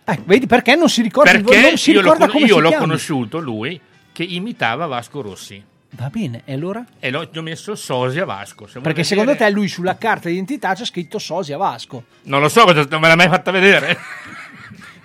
Eh, 0.06 0.20
vedi 0.26 0.46
perché 0.46 0.76
non 0.76 0.90
si 0.90 1.02
ricorda, 1.02 1.32
Perché 1.32 1.60
non 1.60 1.78
si 1.78 1.90
io, 1.90 1.96
l'ho, 1.98 2.02
ricorda 2.04 2.26
con- 2.26 2.34
come 2.36 2.46
io 2.48 2.56
si 2.56 2.62
l'ho 2.62 2.68
chiami. 2.70 2.86
conosciuto, 2.86 3.40
lui, 3.40 3.80
che 4.12 4.24
imitava 4.24 4.86
Vasco 4.86 5.22
Rossi. 5.22 5.64
Va 5.92 6.10
bene, 6.10 6.44
e 6.46 6.54
allora? 6.54 6.86
E 7.00 7.10
l'ho, 7.10 7.28
messo 7.42 7.76
Sosia 7.76 8.24
Vasco. 8.26 8.68
Se 8.68 8.74
Perché 8.80 9.02
vedere- 9.02 9.04
secondo 9.04 9.36
te 9.36 9.50
lui 9.50 9.68
sulla 9.68 9.98
carta 9.98 10.30
d'identità 10.30 10.74
c'è 10.76 10.86
scritto 10.86 11.18
Sosia 11.18 11.58
Vasco. 11.58 12.04
Non 12.24 12.42
lo 12.42 12.48
so, 12.50 12.64
non 12.66 13.02
me 13.02 13.08
l'ha 13.08 13.16
mai 13.16 13.28
fatta 13.28 13.52
vedere. 13.52 13.98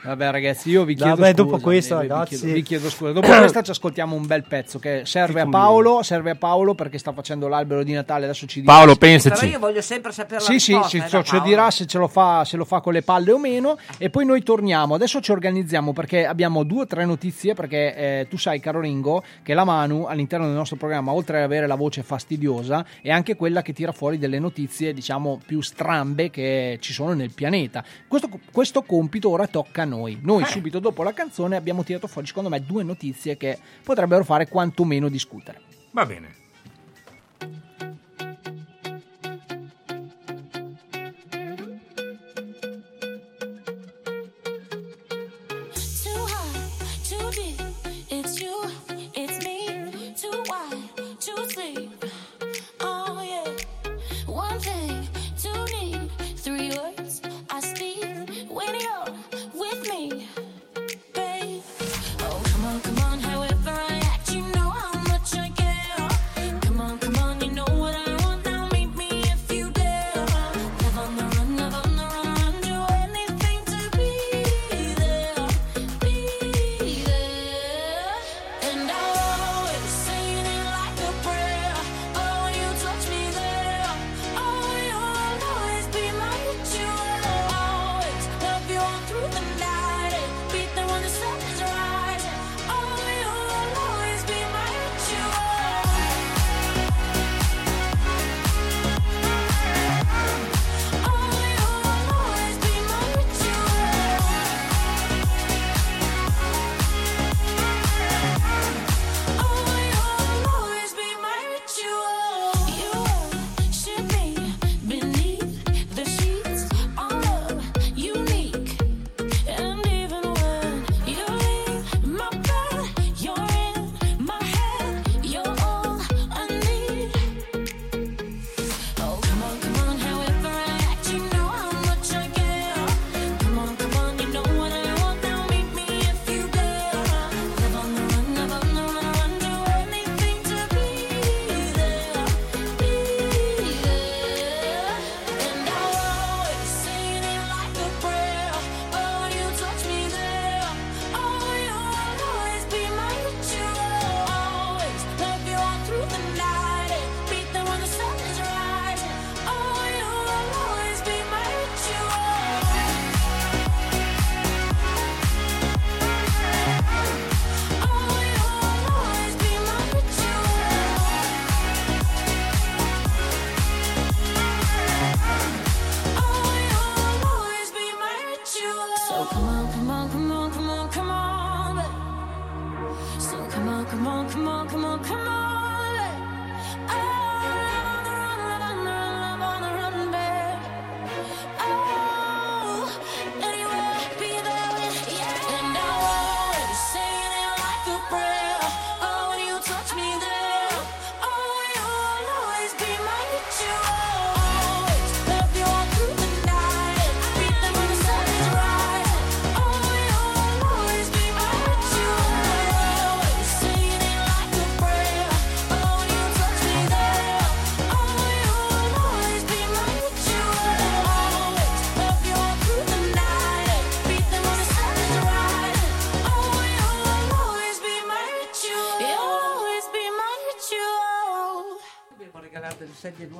Vabbè 0.04 0.30
ragazzi, 0.30 0.68
io 0.70 0.84
vi 0.84 0.94
chiedo 0.94 1.14
Vabbè, 1.16 1.30
scusa. 1.30 1.42
dopo 1.42 1.58
questo, 1.60 1.96
vi- 1.96 2.02
vi 2.02 2.08
ragazzi. 2.08 2.36
chiedo- 2.38 2.54
Vi 2.54 2.62
chiedo 2.62 2.90
scusa. 2.90 3.12
Dopo 3.12 3.26
questa 3.38 3.62
ci 3.62 3.70
ascoltiamo 3.70 4.14
un 4.14 4.26
bel 4.26 4.44
pezzo 4.44 4.78
che 4.78 5.02
serve 5.04 5.40
a 5.40 5.48
Paolo, 5.48 6.02
serve 6.02 6.30
a 6.30 6.34
Paolo 6.34 6.74
perché 6.74 6.98
sta 6.98 7.12
facendo 7.12 7.48
l'albero 7.48 7.82
di 7.82 7.92
Natale, 7.92 8.24
adesso 8.24 8.46
ci 8.46 8.60
dirà 8.60 8.72
Paolo, 8.72 8.92
se- 8.92 8.98
Però 8.98 9.10
pensaci. 9.12 9.46
io 9.48 9.58
voglio 9.58 9.80
sempre 9.80 10.12
sapere 10.12 10.40
la 10.40 10.46
Sì, 10.46 10.58
sì, 10.58 10.72
risposta. 10.72 10.88
sì, 10.90 10.96
eh, 10.96 11.00
da 11.00 11.06
ce 11.08 11.16
lo 11.16 11.22
Paolo. 11.22 11.44
dirà 11.44 11.70
se, 11.70 11.86
ce 11.86 11.98
lo 11.98 12.08
fa, 12.08 12.44
se 12.44 12.56
lo 12.58 12.64
fa 12.64 12.80
con 12.80 12.92
le 12.92 13.02
palle 13.02 13.32
o 13.32 13.38
meno. 13.38 13.78
E 13.98 14.10
poi 14.10 14.26
noi 14.26 14.42
torniamo. 14.42 14.94
Adesso 14.94 15.20
ci 15.20 15.32
organizziamo 15.32 15.92
perché 15.94 16.26
abbiamo 16.26 16.62
due 16.64 16.82
o 16.82 16.86
tre 16.86 17.04
notizie. 17.06 17.54
Perché 17.54 17.94
eh, 17.96 18.26
tu 18.28 18.36
sai, 18.36 18.60
caro 18.60 18.80
Ringo, 18.80 19.22
che 19.42 19.54
la 19.54 19.64
Manu 19.64 20.04
all'interno 20.04 20.46
del 20.46 20.54
nostro 20.54 20.76
programma, 20.76 21.12
oltre 21.12 21.38
ad 21.38 21.44
avere 21.44 21.66
la 21.66 21.74
voce 21.76 22.02
fastidiosa, 22.02 22.84
è 23.00 23.10
anche 23.10 23.36
quella 23.36 23.62
che 23.62 23.72
tira 23.72 23.92
fuori 23.92 24.18
delle 24.18 24.38
notizie, 24.38 24.92
diciamo, 24.92 25.40
più 25.46 25.60
strambe 25.62 26.28
che 26.30 26.76
ci 26.80 26.92
sono 26.92 27.12
nel 27.14 27.32
pianeta. 27.32 27.82
Questo, 28.06 28.28
questo 28.52 28.82
compito 28.82 29.30
ora 29.30 29.46
tocca 29.46 29.82
a 29.82 29.84
noi. 29.86 29.92
Noi, 30.20 30.44
subito 30.46 30.78
dopo 30.78 31.02
la 31.02 31.12
canzone, 31.12 31.56
abbiamo 31.56 31.82
tirato 31.84 32.06
fuori, 32.06 32.26
secondo 32.26 32.48
me, 32.48 32.64
due 32.64 32.82
notizie 32.82 33.36
che 33.36 33.58
potrebbero 33.82 34.24
fare 34.24 34.48
quantomeno 34.48 35.08
discutere. 35.08 35.60
Va 35.92 36.04
bene. 36.04 36.43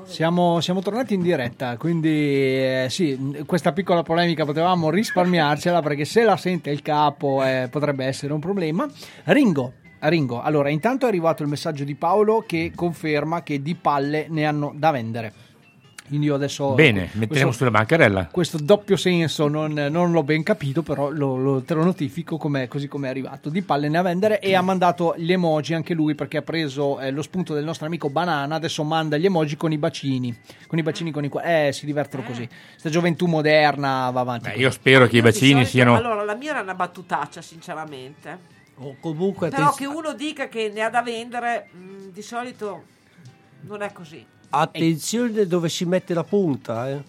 Siamo, 0.04 0.60
siamo 0.60 0.80
tornati 0.82 1.14
in 1.14 1.22
diretta, 1.22 1.76
quindi 1.76 2.08
eh, 2.08 2.86
sì, 2.90 3.44
questa 3.46 3.72
piccola 3.72 4.02
polemica 4.02 4.44
potevamo 4.44 4.90
risparmiarcela 4.90 5.80
perché 5.80 6.04
se 6.04 6.22
la 6.22 6.36
sente 6.36 6.70
il 6.70 6.82
capo 6.82 7.42
eh, 7.42 7.68
potrebbe 7.70 8.04
essere 8.04 8.32
un 8.32 8.40
problema. 8.40 8.86
Ringo, 9.24 9.72
Ringo, 10.00 10.42
allora 10.42 10.68
intanto 10.68 11.06
è 11.06 11.08
arrivato 11.08 11.42
il 11.42 11.48
messaggio 11.48 11.84
di 11.84 11.94
Paolo 11.94 12.44
che 12.46 12.72
conferma 12.74 13.42
che 13.42 13.62
di 13.62 13.74
palle 13.74 14.26
ne 14.28 14.44
hanno 14.44 14.72
da 14.76 14.90
vendere. 14.90 15.32
Quindi 16.06 16.26
io 16.26 16.34
adesso... 16.34 16.74
Bene, 16.74 17.08
metteremo 17.14 17.26
questo- 17.28 17.52
sulla 17.52 17.70
bancarella. 17.70 18.28
questo 18.30 18.58
doppio 18.58 18.94
senso 18.96 19.48
non, 19.48 19.72
non 19.72 20.12
l'ho 20.12 20.22
ben 20.22 20.42
capito, 20.42 20.82
però 20.82 21.08
lo, 21.10 21.36
lo- 21.36 21.62
te 21.62 21.72
lo 21.72 21.82
notifico 21.82 22.36
com'è- 22.36 22.68
così 22.68 22.88
come 22.88 23.06
è 23.06 23.10
arrivato. 23.10 23.48
Di 23.48 23.62
palle 23.62 23.88
ne 23.88 23.96
ha 23.96 24.00
a 24.00 24.02
vendere 24.04 24.38
e 24.38 24.54
ha 24.54 24.60
mandato 24.60 25.14
gli 25.16 25.32
emoji 25.32 25.72
anche 25.72 25.94
lui 25.94 26.14
perché 26.14 26.36
ha 26.36 26.42
preso 26.42 27.00
eh, 27.00 27.10
lo 27.10 27.22
spunto 27.22 27.54
del 27.54 27.64
nostro 27.64 27.86
amico 27.86 28.10
Banana. 28.10 28.54
Adesso 28.56 28.84
manda 28.84 29.16
gli 29.16 29.24
emoji 29.24 29.56
con 29.56 29.72
i 29.72 29.78
bacini, 29.78 30.36
con 30.66 30.78
i 30.78 30.82
bacini 30.82 31.10
con 31.10 31.24
i 31.24 31.28
quali 31.30 31.68
eh, 31.68 31.72
si 31.72 31.86
divertono 31.86 32.22
così. 32.22 32.46
Sta 32.76 32.90
gioventù 32.90 33.24
moderna 33.24 34.10
va 34.10 34.20
avanti. 34.20 34.50
Beh, 34.50 34.56
io 34.56 34.70
spero 34.70 35.06
che 35.06 35.16
i 35.16 35.20
vaccini 35.22 35.52
solito- 35.52 35.70
siano. 35.70 35.94
Allora, 35.96 36.22
la 36.22 36.34
mia 36.34 36.50
era 36.50 36.60
una 36.60 36.74
battutaccia, 36.74 37.40
sinceramente. 37.40 38.38
O 38.76 38.96
comunque 39.00 39.48
Però 39.48 39.68
attenz- 39.68 39.78
che 39.78 39.86
uno 39.86 40.12
dica 40.12 40.48
che 40.48 40.70
ne 40.72 40.82
ha 40.82 40.90
da 40.90 41.00
vendere, 41.00 41.68
mh, 41.72 42.12
di 42.12 42.22
solito 42.22 42.82
non 43.62 43.80
è 43.80 43.90
così. 43.92 44.32
Attenzione 44.56 45.46
dove 45.46 45.68
si 45.68 45.84
mette 45.84 46.14
la 46.14 46.24
punta. 46.24 46.90
Eh. 46.90 47.02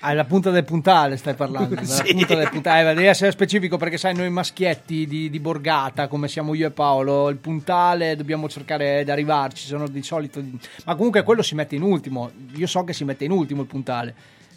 Ah, 0.00 0.12
la 0.14 0.24
punta 0.24 0.50
del 0.50 0.64
puntale 0.64 1.16
stai 1.16 1.34
parlando. 1.34 1.76
Sì. 1.84 2.14
punta 2.14 2.34
del 2.34 2.48
puntale. 2.50 2.90
Eh, 2.90 2.94
devi 2.94 3.06
essere 3.06 3.30
specifico 3.30 3.76
perché 3.76 3.98
sai, 3.98 4.14
noi 4.14 4.30
maschietti 4.30 5.06
di, 5.06 5.28
di 5.28 5.40
Borgata, 5.40 6.08
come 6.08 6.28
siamo 6.28 6.54
io 6.54 6.68
e 6.68 6.70
Paolo, 6.70 7.28
il 7.28 7.36
puntale 7.36 8.16
dobbiamo 8.16 8.48
cercare 8.48 9.04
di 9.04 9.10
arrivarci. 9.10 9.66
Sono 9.66 9.88
di 9.88 10.02
solito. 10.02 10.42
Ma 10.84 10.94
comunque 10.94 11.22
quello 11.22 11.42
si 11.42 11.54
mette 11.54 11.74
in 11.74 11.82
ultimo. 11.82 12.30
Io 12.54 12.66
so 12.66 12.84
che 12.84 12.92
si 12.92 13.04
mette 13.04 13.24
in 13.24 13.32
ultimo 13.32 13.62
il 13.62 13.68
puntale. 13.68 14.14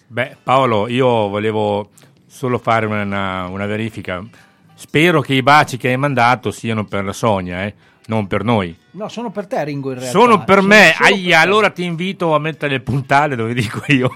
Beh, 0.07 0.37
Paolo, 0.43 0.87
io 0.87 1.07
volevo 1.27 1.89
solo 2.27 2.57
fare 2.59 2.85
una, 2.85 3.47
una 3.47 3.65
verifica. 3.65 4.23
Spero 4.75 5.21
che 5.21 5.33
i 5.33 5.41
baci 5.41 5.77
che 5.77 5.87
hai 5.87 5.97
mandato 5.97 6.51
siano 6.51 6.83
per 6.83 7.05
la 7.05 7.13
Sonia, 7.13 7.63
eh, 7.63 7.73
non 8.07 8.27
per 8.27 8.43
noi. 8.43 8.75
No, 8.91 9.07
sono 9.09 9.31
per 9.31 9.47
te, 9.47 9.63
Ringo. 9.63 9.91
In 9.91 9.99
realtà. 9.99 10.17
Sono 10.19 10.43
per 10.43 10.55
Sono 10.59 10.67
me. 10.67 10.93
solo 10.93 10.97
per 11.07 11.15
Aia, 11.17 11.39
te. 11.39 11.45
allora 11.45 11.69
ti 11.69 11.83
invito 11.83 12.33
a 12.35 12.39
mettere 12.39 12.75
il 12.75 12.81
puntale 12.81 13.35
dove 13.35 13.53
dico 13.53 13.81
io. 13.87 14.15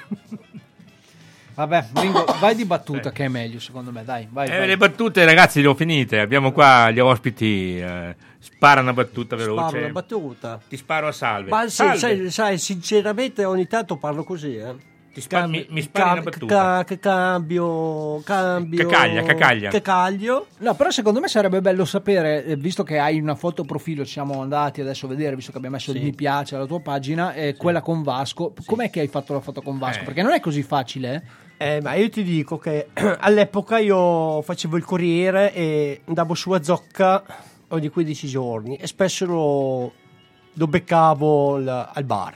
Vabbè, 1.55 1.87
Ringo, 1.95 2.23
vai 2.39 2.55
di 2.55 2.63
battuta 2.65 3.11
che 3.11 3.25
è 3.25 3.27
meglio 3.27 3.59
secondo 3.59 3.91
me. 3.91 4.03
Dai, 4.05 4.27
vai. 4.31 4.47
Eh, 4.49 4.57
vai. 4.59 4.67
le 4.67 4.77
battute, 4.77 5.25
ragazzi, 5.25 5.61
le 5.61 5.67
ho 5.67 5.75
finite. 5.75 6.19
Abbiamo 6.19 6.51
qua 6.51 6.89
gli 6.91 6.99
ospiti. 6.99 7.77
eh, 7.79 8.15
spara 8.39 8.79
una 8.81 8.93
battuta 8.93 9.35
veloce. 9.35 9.61
Sparo 9.67 9.77
una 9.83 9.91
battuta. 9.91 10.59
Ti 10.67 10.77
sparo 10.77 11.07
a 11.07 11.11
salve. 11.11 11.49
Ma 11.49 11.63
sì, 11.67 11.69
Salve. 11.75 11.97
sai, 11.97 12.31
sai, 12.31 12.57
sinceramente 12.57 13.43
ogni 13.43 13.67
tanto 13.67 13.97
parlo 13.97 14.23
così, 14.23 14.55
eh. 14.55 14.73
Ti 15.20 15.26
spa- 15.26 15.47
mi, 15.47 15.65
mi 15.70 15.82
spari 15.82 16.11
una 16.20 16.22
battuta. 16.22 16.55
ca- 16.78 16.84
che 16.86 16.99
cambio, 16.99 18.22
cambio. 18.24 18.88
Cacaglia, 18.88 19.22
cacaglia. 19.24 19.70
Che 19.70 19.82
caglio. 19.82 20.47
No, 20.59 20.74
però 20.76 20.89
secondo 20.91 21.20
me 21.20 21.28
sarebbe 21.28 21.61
bello 21.61 21.86
sapere, 21.86 22.45
eh, 22.45 22.55
visto 22.55 22.84
che 22.84 22.99
hai 22.99 23.20
una 23.20 23.36
foto 23.36 23.63
profilo, 23.63 24.05
ci 24.05 24.11
siamo 24.11 24.41
andati 24.41 24.82
adesso 24.82 25.05
a 25.05 25.09
vedere, 25.09 25.36
visto 25.36 25.51
che 25.51 25.57
abbiamo 25.57 25.76
messo 25.76 25.91
il 25.91 25.97
Sì. 25.97 26.03
mi 26.03 26.13
piace 26.13 26.55
alla 26.55 26.65
tua 26.65 26.80
pagina, 26.82 27.34
eh, 27.34 27.55
quella 27.55 27.82
con 27.82 28.03
Vasco. 28.03 28.53
Com'è 28.65 28.89
che 28.89 29.01
hai 29.01 29.07
fatto 29.07 29.34
la 29.34 29.39
foto 29.41 29.61
con 29.61 29.78
Vasco? 29.78 30.01
Eh. 30.01 30.05
Perché 30.05 30.22
non 30.22 30.32
è 30.34 30.39
così 30.39 30.63
facile, 30.63 31.24
eh? 31.57 31.76
Eh, 31.76 31.82
ma 31.82 31.93
io 31.95 32.09
ti 32.09 32.24
dico 32.24 32.57
che 32.57 32.88
all'epoca 33.20 33.80
io 33.80 34.41
facevo 34.41 34.78
il 34.78 34.86
corriere 34.86 35.53
e 35.53 36.01
andavo 36.05 36.34
su 36.34 36.51
a 36.51 36.63
Zocca 36.63 37.22
ogni 37.70 37.89
15 37.89 38.28
giorni 38.28 38.78
e 38.78 38.88
spesso 38.88 39.26
lo, 39.26 39.91
lo 40.53 40.67
beccavo 40.67 41.55
al- 41.55 41.89
al 41.93 42.03
bar. 42.05 42.34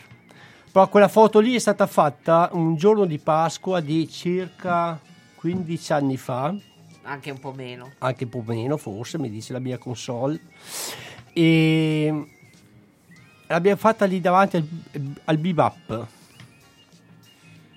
Però 0.74 0.90
quella 0.90 1.08
foto 1.08 1.40
lì 1.40 1.54
è 1.54 1.60
stata 1.60 1.86
fatta 1.86 2.50
un 2.54 2.76
giorno 2.76 3.06
di 3.06 3.20
Pasqua 3.20 3.80
di 3.80 4.10
circa 4.10 5.00
15 5.36 5.94
anni 5.94 6.18
fa, 6.18 6.52
Anche 7.04 7.30
un 7.30 7.38
po' 7.38 7.52
meno. 7.52 7.92
anche 8.00 8.24
un 8.24 8.30
po' 8.32 8.44
meno 8.44 8.78
forse, 8.78 9.20
mi 9.20 9.30
dice 9.30 9.54
la 9.54 9.60
mia 9.60 9.78
console. 9.78 10.40
E 11.32 12.26
l'abbiamo 13.46 13.78
fatta 13.78 14.06
lì 14.06 14.20
davanti 14.20 14.56
al, 14.56 14.68
al 15.26 15.38
Bebop. 15.38 16.08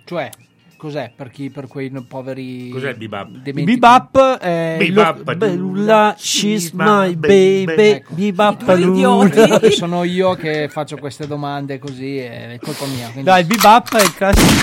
Cioè, 0.05 0.31
cos'è 0.77 1.13
per 1.15 1.31
chi, 1.31 1.51
per 1.51 1.67
quei 1.67 1.91
poveri 2.07 2.69
Cos'è 2.71 2.91
il 2.91 2.97
bebop? 2.97 3.29
dementi? 3.29 3.73
Bebop 3.73 4.39
è 4.39 4.77
Bebop, 4.79 5.43
Lula, 5.57 6.15
she's 6.19 6.71
my 6.73 7.15
baby, 7.17 7.73
Ecco. 7.75 8.15
Bebop. 8.15 9.69
Sono 9.71 10.05
io 10.05 10.35
che 10.35 10.69
faccio 10.71 10.97
queste 10.97 11.27
domande 11.27 11.79
così, 11.79 12.19
e 12.19 12.55
è 12.55 12.59
colpa 12.61 12.85
mia. 12.87 13.09
quindi- 13.11 13.29
No, 13.31 13.37
il 13.39 13.47
Bebop 13.47 13.97
è 13.97 14.03
il 14.03 14.15
classico, 14.15 14.55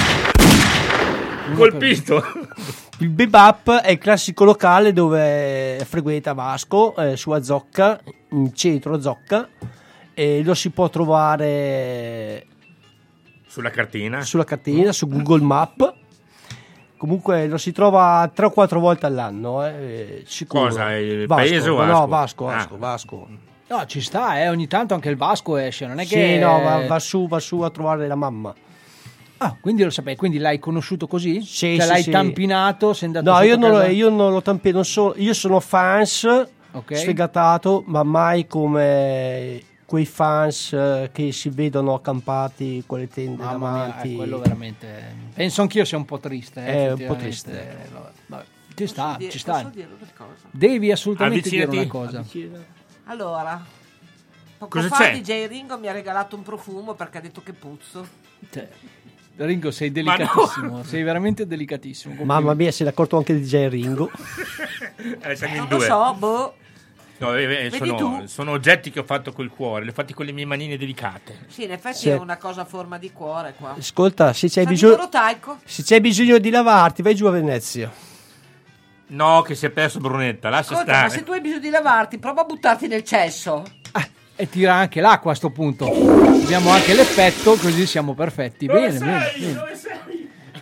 Colpito. 1.55 2.24
il 2.99 3.09
Bebop 3.09 3.72
è 3.72 3.91
il 3.91 3.97
classico 3.97 4.43
locale 4.45 4.93
dove 4.93 5.84
frequenta 5.86 6.34
Vasco, 6.34 6.95
eh, 6.95 7.18
su 7.18 7.38
Zocca, 7.41 7.99
in 8.32 8.53
centro 8.53 8.99
Zocca, 9.01 9.47
e 10.14 10.41
lo 10.43 10.53
si 10.53 10.70
può 10.70 10.89
trovare 10.89 12.45
Sulla 13.47 13.70
cartina. 13.72 14.22
sulla 14.22 14.43
cartina, 14.45 14.91
su 14.91 15.07
Google 15.07 15.41
Map. 15.41 15.93
Comunque 17.08 17.47
lo 17.47 17.58
si 17.58 17.74
trova 17.74 18.32
3 18.34 18.45
o 18.45 18.49
4 18.51 18.80
volte 18.80 19.06
all'anno, 19.06 19.66
eh, 19.68 20.24
sicuro. 20.26 20.68
Cosa, 20.68 20.95
il 20.95 21.28
Vasco, 21.28 21.36
paese 21.49 21.70
o 21.70 21.84
No, 21.84 22.08
Vasco? 22.08 22.45
Vasco, 22.45 22.47
Ah. 22.47 22.54
Vasco, 22.56 22.78
Vasco. 22.78 23.28
No, 23.68 23.86
ci 23.88 23.99
sta, 23.99 24.39
eh, 24.39 24.47
ogni 24.47 24.68
tanto 24.68 24.93
anche 24.93 25.10
il 25.10 25.18
Vasco 25.18 25.58
esce, 25.58 25.86
non 25.86 25.99
è 25.99 26.06
Sì, 26.06 26.14
che... 26.16 26.38
no, 26.39 26.62
va, 26.62 26.86
va 26.88 26.99
su, 26.99 27.28
va 27.28 27.39
su 27.41 27.60
a 27.60 27.70
trovare 27.72 28.08
la 28.08 28.16
mamma. 28.16 28.54
Ah, 29.39 29.58
quindi 29.60 29.84
lo 29.84 29.89
sapevi, 29.89 30.16
quindi 30.16 30.38
l'hai 30.38 30.60
conosciuto 30.60 31.06
così? 31.08 31.41
Sì, 31.41 31.76
Cioè 31.76 31.82
sì, 31.82 31.88
l'hai 31.91 32.04
sì. 32.04 32.10
tampinato, 32.12 32.93
sei 32.93 33.08
andato 33.10 33.30
No, 33.32 33.41
io 33.41 33.58
non, 33.58 33.72
lo, 33.72 33.82
io 33.84 34.08
non 34.10 34.32
lo 34.32 34.41
tampino, 34.41 34.76
non 34.76 34.86
so- 34.86 35.14
io 35.18 35.34
sono 35.34 35.60
fans 35.60 36.24
Ok. 36.72 36.95
sfegatato, 36.95 37.84
ma 37.88 38.04
mai 38.04 38.47
come 38.47 39.62
quei 39.86 40.06
fans 40.06 40.74
eh, 40.74 41.10
che 41.14 41.32
si 41.32 41.50
vedono 41.50 41.94
accampati 41.94 42.84
con 42.86 43.00
le 43.00 43.08
tende 43.08 43.44
Mamma 43.44 43.72
mia, 43.72 43.86
davanti. 43.88 44.14
eh, 44.14 44.16
quello 44.16 44.40
veramente... 44.40 45.16
Penso 45.34 45.62
anch'io 45.62 45.86
sia 45.86 45.98
un 45.98 46.06
po' 46.06 46.20
triste. 46.20 46.66
eh, 46.66 46.72
È 46.88 46.92
un 46.94 47.06
po' 47.06 47.16
triste. 47.16 47.52
Eh, 47.84 47.90
vabbè. 48.28 48.46
Ci 48.76 48.88
sta, 48.88 49.16
dire- 49.18 49.32
ci 49.32 49.38
sta. 49.40 49.54
posso 49.54 49.70
dire 49.70 49.88
una 49.88 50.10
cosa? 50.18 50.48
Devi 50.50 50.92
assolutamente 50.92 51.48
Avvicinati. 51.48 51.70
dire 51.70 51.82
una 51.84 51.92
cosa. 51.92 52.26
Allora, 53.06 53.64
poco 54.58 54.78
Cosa 54.80 54.88
fa 54.88 54.98
c'è? 55.04 55.20
DJ 55.20 55.48
Ringo 55.48 55.78
mi 55.78 55.88
ha 55.88 55.92
regalato 55.92 56.36
un 56.36 56.42
profumo 56.44 56.94
perché 56.96 57.18
ha 57.20 57.22
detto 57.22 57.44
che 57.44 57.54
puzzo. 57.54 58.08
Cioè, 58.50 58.68
Ringo, 59.36 59.70
sei 59.72 59.90
Ma 59.92 60.02
no. 60.02 60.18
delicatissimo, 60.18 60.84
sei 60.84 61.04
veramente 61.04 61.46
delicatissimo. 61.46 62.24
Mamma 62.24 62.54
mia, 62.56 62.72
se 62.72 62.84
l'ha 62.84 62.92
accorto 62.92 63.18
anche 63.18 63.40
DJ 63.40 63.68
Ringo. 63.68 64.10
Eh, 65.22 65.36
siamo 65.36 65.54
in 65.56 65.60
Non 65.60 65.70
lo 65.70 65.78
due. 65.78 65.86
so, 65.86 66.16
boh. 66.18 66.56
No, 67.18 67.36
eh, 67.36 67.66
eh, 67.68 67.72
sono, 67.72 68.24
sono 68.28 68.51
oggetti 68.51 68.89
che 68.89 68.99
ho 68.99 69.03
fatto 69.03 69.32
col 69.32 69.49
cuore, 69.49 69.84
li 69.84 69.91
ho 69.91 69.93
fatti 69.93 70.14
con 70.14 70.26
le 70.26 70.32
mie 70.32 70.45
manine 70.45 70.78
delicate. 70.78 71.45
Sì, 71.47 71.64
in 71.64 71.72
effetti 71.72 71.97
Sì. 71.97 72.09
è 72.09 72.18
una 72.18 72.38
cosa 72.38 72.61
a 72.61 72.66
forma 72.66 72.97
di 72.97 73.11
cuore 73.11 73.53
qua. 73.57 73.76
Ascolta, 73.78 74.34
se 74.34 74.47
di 74.47 74.66
bisogno, 74.66 75.09
se 75.64 75.84
c'hai 75.86 76.01
bisogno 76.01 76.38
di 76.39 76.49
lavarti, 76.49 77.01
vai 77.01 77.16
giù 77.16 77.26
a 77.28 77.32
Venezia. 77.32 77.91
No, 79.07 79.41
che 79.43 79.53
si 79.55 79.66
è 79.66 79.70
perso 79.70 79.99
Brunetta, 79.99 80.49
lascia 80.49 80.74
Ascolta, 80.74 80.91
ma 80.91 80.97
stare. 81.07 81.20
se 81.20 81.24
tu 81.24 81.32
hai 81.32 81.41
bisogno 81.41 81.59
di 81.59 81.70
lavarti, 81.70 82.18
prova 82.18 82.41
a 82.41 82.45
buttarti 82.45 82.88
nel 82.88 83.03
cesso. 83.03 83.64
E 84.36 84.49
tira 84.49 84.74
anche 84.74 84.99
l'acqua 84.99 85.32
a 85.34 85.36
sto 85.36 85.51
punto. 85.51 85.86
Abbiamo 85.86 86.72
anche 86.72 86.95
l'effetto, 86.95 87.53
così 87.55 87.86
siamo 87.86 88.16
perfetti. 88.16 88.66
Bene, 88.66 88.97
bene, 88.97 89.32
bene. 89.38 89.61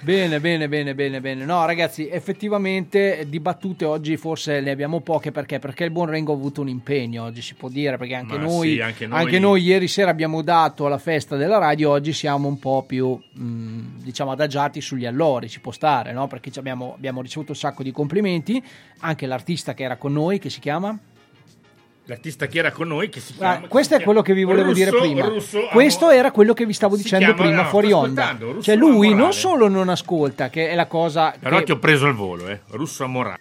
Bene, 0.03 0.39
bene, 0.39 0.67
bene, 0.67 0.95
bene, 0.95 1.21
bene. 1.21 1.45
No, 1.45 1.63
ragazzi, 1.65 2.09
effettivamente 2.09 3.19
eh, 3.19 3.29
di 3.29 3.39
battute 3.39 3.85
oggi 3.85 4.17
forse 4.17 4.59
ne 4.59 4.71
abbiamo 4.71 5.01
poche 5.01 5.31
perché? 5.31 5.59
Perché 5.59 5.83
il 5.83 5.91
buon 5.91 6.07
Rengo 6.07 6.31
ha 6.31 6.35
avuto 6.35 6.61
un 6.61 6.69
impegno, 6.69 7.25
oggi 7.25 7.43
si 7.43 7.53
può 7.53 7.69
dire, 7.69 7.97
perché 7.97 8.15
anche, 8.15 8.37
noi, 8.37 8.73
sì, 8.73 8.79
anche 8.81 9.05
noi- 9.05 9.39
noi 9.39 9.61
ieri 9.61 9.87
sera 9.87 10.09
abbiamo 10.09 10.41
dato 10.41 10.87
alla 10.87 10.97
festa 10.97 11.35
della 11.35 11.59
radio, 11.59 11.91
oggi 11.91 12.13
siamo 12.13 12.47
un 12.47 12.57
po' 12.57 12.83
più, 12.83 13.09
mh, 13.09 14.01
diciamo, 14.01 14.31
adagiati 14.31 14.81
sugli 14.81 15.05
allori, 15.05 15.49
ci 15.49 15.59
può 15.59 15.71
stare, 15.71 16.13
no? 16.13 16.25
Perché 16.25 16.51
abbiamo, 16.57 16.93
abbiamo 16.95 17.21
ricevuto 17.21 17.51
un 17.51 17.57
sacco 17.57 17.83
di 17.83 17.91
complimenti, 17.91 18.61
anche 19.01 19.27
l'artista 19.27 19.75
che 19.75 19.83
era 19.83 19.97
con 19.97 20.13
noi, 20.13 20.39
che 20.39 20.49
si 20.49 20.59
chiama... 20.59 20.97
L'artista 22.05 22.47
che 22.47 22.57
era 22.57 22.71
con 22.71 22.87
noi, 22.87 23.09
che 23.09 23.19
si 23.19 23.33
Ah, 23.37 23.51
chiama... 23.53 23.67
questo 23.67 23.95
è 23.95 24.01
quello 24.01 24.21
che 24.21 24.33
vi 24.33 24.43
volevo 24.43 24.69
Russo- 24.69 24.83
dire 24.83 24.91
prima. 24.97 25.25
Russo- 25.27 25.67
questo 25.71 26.05
amo- 26.07 26.13
era 26.15 26.31
quello 26.31 26.53
che 26.53 26.65
vi 26.65 26.73
stavo 26.73 26.95
dicendo 26.97 27.25
chiama- 27.33 27.41
prima, 27.43 27.61
no, 27.61 27.67
fuori 27.69 27.87
sto 27.87 27.97
onda. 27.97 28.21
ascoltando, 28.23 28.51
Russo 28.53 28.63
Cioè, 28.63 28.75
lui 28.75 28.89
Amorale. 29.07 29.15
non 29.15 29.33
solo 29.33 29.67
non 29.67 29.89
ascolta, 29.89 30.49
che 30.49 30.69
è 30.69 30.75
la 30.75 30.87
cosa. 30.87 31.33
Però 31.39 31.57
che- 31.59 31.63
ti 31.65 31.71
ho 31.71 31.77
preso 31.79 32.07
al 32.07 32.15
volo, 32.15 32.47
eh. 32.47 32.59
Russo 32.71 33.03
Amorale. 33.03 33.39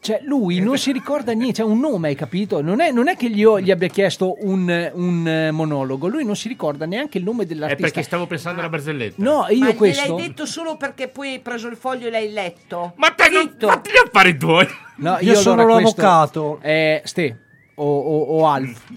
Cioè, 0.00 0.20
lui 0.24 0.60
non 0.60 0.78
si 0.78 0.92
ricorda 0.92 1.32
niente, 1.32 1.56
cioè 1.56 1.66
un 1.66 1.80
nome, 1.80 2.08
hai 2.08 2.14
capito? 2.14 2.60
Non 2.62 2.80
è, 2.80 2.92
non 2.92 3.08
è 3.08 3.16
che 3.16 3.30
gli, 3.30 3.38
io 3.40 3.58
gli 3.60 3.70
abbia 3.70 3.88
chiesto 3.88 4.36
un, 4.44 4.90
un, 4.94 5.26
eh, 5.26 5.50
monologo, 5.50 6.06
lui 6.08 6.24
non 6.24 6.36
si 6.36 6.46
ricorda 6.48 6.86
neanche 6.86 7.18
il 7.18 7.24
nome 7.24 7.42
È 7.42 7.46
dell'artista. 7.46 7.82
perché 7.82 8.02
stavo 8.02 8.26
pensando 8.26 8.60
alla 8.60 8.68
barzelletta. 8.68 9.20
No, 9.22 9.46
io 9.50 9.58
Ma 9.64 9.74
questo. 9.74 10.04
gliel'hai 10.14 10.28
detto 10.28 10.46
solo 10.46 10.76
perché 10.76 11.08
poi 11.08 11.30
hai 11.32 11.40
preso 11.40 11.66
il 11.68 11.76
foglio 11.76 12.06
e 12.06 12.10
l'hai 12.10 12.30
letto? 12.32 12.92
Ma 12.96 13.10
te 13.10 13.28
non 13.28 13.52
fatti 13.58 13.90
gli 13.90 13.96
affari 14.06 14.36
tuoi. 14.36 14.66
No, 14.98 15.16
Io 15.20 15.34
sono 15.34 15.62
allora 15.62 15.80
questo 15.80 16.00
l'avvocato. 16.00 16.58
È 16.60 17.02
Ste 17.04 17.36
o, 17.78 17.98
o, 17.98 18.38
o 18.38 18.46
Alf. 18.46 18.90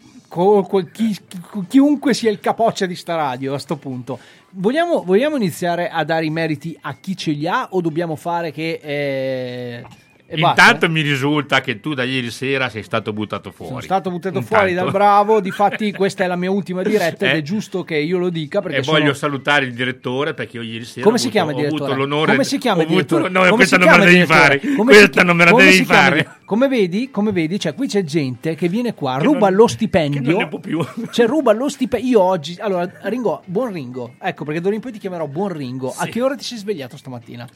Chi- 0.92 1.18
chi- 1.28 1.66
chiunque 1.68 2.14
sia 2.14 2.30
il 2.32 2.40
capoccia 2.40 2.86
di 2.86 2.96
sta 2.96 3.16
radio 3.16 3.54
a 3.54 3.60
sto 3.60 3.76
punto. 3.76 4.18
Vogliamo, 4.52 5.04
vogliamo 5.04 5.36
iniziare 5.36 5.90
a 5.90 6.04
dare 6.04 6.26
i 6.26 6.30
meriti 6.30 6.78
a 6.82 6.96
chi 6.96 7.18
ce 7.18 7.32
li 7.32 7.48
ha 7.48 7.68
o 7.72 7.82
dobbiamo 7.82 8.16
fare 8.16 8.52
che... 8.52 8.80
eh, 8.82 9.84
e 10.32 10.40
basta? 10.40 10.62
Intanto 10.64 10.90
mi 10.90 11.02
risulta 11.02 11.62
che 11.62 11.80
tu 11.80 11.94
da 11.94 12.04
ieri 12.04 12.32
sera 12.32 12.70
sei 12.70 12.84
stato 12.84 13.12
buttato 13.14 13.52
fuori. 13.52 13.72
Sono 13.72 13.82
stato 13.82 14.10
buttato 14.10 14.38
Intanto. 14.38 14.56
fuori 14.56 14.74
dal 14.74 14.92
bravo, 14.92 15.40
difatti 15.42 15.92
questa 15.94 16.24
è 16.24 16.28
la 16.28 16.36
mia 16.36 16.50
ultima 16.52 16.82
diretta 16.84 17.26
ed 17.30 17.36
Eh. 17.36 17.38
è 17.40 17.42
giusto 17.42 17.84
che 17.84 17.98
io 17.98 18.18
lo 18.18 18.30
dica 18.30 18.62
E 18.64 18.82
sono- 18.84 18.98
voglio 19.00 19.14
salutare 19.14 19.66
il 19.66 19.74
direttore 19.74 20.34
perché 20.34 20.58
io 20.58 20.64
ieri 20.64 20.86
sera 20.86 21.04
Come 21.04 21.16
ho 21.16 21.20
si 21.20 21.28
avuto, 21.28 21.44
chiama 21.46 21.62
ho 21.62 21.68
avuto 21.68 21.94
l'onore 21.96 22.32
Come 22.32 22.44
si 22.44 22.58
chiama 22.58 22.82
avuto- 22.84 22.94
direttore? 22.96 23.30
No, 23.30 23.40
Come 23.42 23.52
questa 23.56 23.76
si 23.78 23.82
non 23.82 23.92
me 23.92 23.98
la 23.98 24.04
chiama 24.12 24.18
devi 24.20 24.26
fare. 24.32 24.60
Come 24.76 24.92
Questa 24.94 25.20
chi- 25.22 25.26
non 25.28 25.36
me 25.36 25.44
la 25.46 25.52
come 25.52 25.64
devi 25.66 25.84
chiama 25.84 26.02
fare. 26.02 26.18
di- 26.18 26.28
Come 26.46 26.68
vedi, 26.68 27.10
come 27.12 27.32
vedi, 27.32 27.60
cioè 27.60 27.74
qui 27.74 27.88
c'è 27.88 28.04
gente 28.04 28.56
che 28.56 28.68
viene 28.68 28.94
qua, 28.94 29.18
Che 29.18 29.24
ruba 29.24 29.48
non- 29.50 29.58
lo 29.58 29.66
che 29.66 29.72
stipendio. 29.72 30.22
non 30.22 30.40
ne 30.42 30.48
può 30.48 30.60
più. 30.60 30.86
Cioè 31.12 31.26
ruba 31.26 31.54
lo 31.54 31.70
stipendio. 31.70 32.10
Io 32.10 32.22
oggi, 32.22 32.58
allora, 32.60 32.90
Ringo, 33.04 33.42
buon 33.46 33.72
Ringo. 33.72 34.16
Ecco, 34.22 34.44
perché 34.46 34.60
d'ora 34.62 34.76
in 34.76 34.82
poi 34.82 34.92
ti 34.92 35.00
chiamerò 35.00 35.28
buon 35.28 35.54
Ringo. 35.54 35.94
A 35.96 36.04
Sì. 36.04 36.10
che 36.10 36.22
ora 36.22 36.36
ti 36.36 36.44
sei 36.44 36.58
svegliato 36.58 36.98
stamattina? 36.98 37.48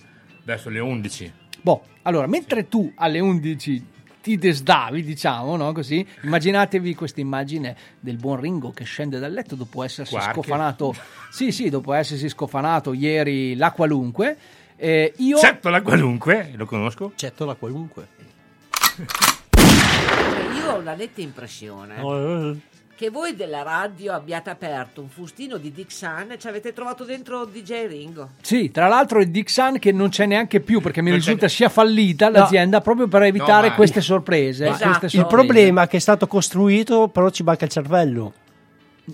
Adesso 0.44 0.70
le 0.70 0.80
11. 0.80 1.32
Boh, 1.66 1.82
allora, 2.04 2.28
mentre 2.28 2.68
tu 2.70 2.92
alle 2.94 3.20
11 3.20 3.86
ti 4.22 4.38
desdavi, 4.38 5.02
diciamo, 5.02 5.56
no? 5.56 5.72
Così, 5.72 6.06
immaginatevi 6.22 6.94
questa 6.94 7.22
immagine 7.22 7.76
del 8.00 8.18
buon 8.18 8.40
Ringo 8.40 8.70
che 8.70 8.84
scende 8.84 9.18
dal 9.18 9.32
letto 9.32 9.56
dopo 9.56 9.82
essersi 9.82 10.14
Quark. 10.14 10.32
scofanato. 10.32 10.94
Sì, 11.32 11.52
sì, 11.52 11.70
dopo 11.70 11.94
essersi 11.94 12.30
scofanato 12.30 12.94
ieri 12.94 13.56
la 13.56 13.72
qualunque. 13.72 14.38
Eh, 14.76 15.12
io 15.18 15.40
Certo 15.40 15.70
la 15.70 15.82
qualunque, 15.82 16.52
lo 16.54 16.68
conosco. 16.68 17.14
Certo 17.16 17.46
la 17.46 17.56
qualunque. 17.56 18.08
Io 20.58 20.72
ho 20.72 20.82
la 20.82 20.94
netta 20.94 21.22
impressione 21.22 21.96
che 22.96 23.10
voi 23.10 23.36
della 23.36 23.62
radio 23.62 24.14
abbiate 24.14 24.50
aperto 24.50 25.02
un 25.02 25.10
fustino 25.10 25.58
di 25.58 25.72
Dick 25.74 25.92
Sun 25.92 26.28
e 26.32 26.40
ci 26.40 26.48
avete 26.48 26.72
trovato 26.72 27.04
dentro 27.04 27.44
DJ 27.46 27.88
Ringo. 27.88 28.30
Sì, 28.42 28.72
tra 28.72 28.88
l'altro 28.88 29.20
il 29.20 29.30
Dixon 29.30 29.80
che 29.80 29.92
non 29.92 30.10
c'è 30.10 30.26
neanche 30.26 30.62
più 30.62 30.80
perché 30.80 31.02
mi 31.02 31.10
Non 31.10 31.20
c'è- 31.20 31.26
risulta 31.26 31.48
sia 31.50 31.68
fallita 31.70 32.30
l'azienda 32.30 32.80
proprio 32.80 33.08
per 33.08 33.24
evitare 33.24 33.70
No, 33.70 33.76
queste 33.76 34.00
sorprese. 34.02 34.68
Esatto. 34.68 34.84
queste 35.00 35.06
Il 35.08 35.12
sorprese. 35.12 35.36
problema 35.46 35.82
è 35.84 35.88
che 35.88 35.98
è 35.98 36.00
stato 36.00 36.26
costruito, 36.28 37.10
però 37.10 37.30
ci 37.30 37.44
manca 37.44 37.66
il 37.66 37.72
cervello. 37.72 38.34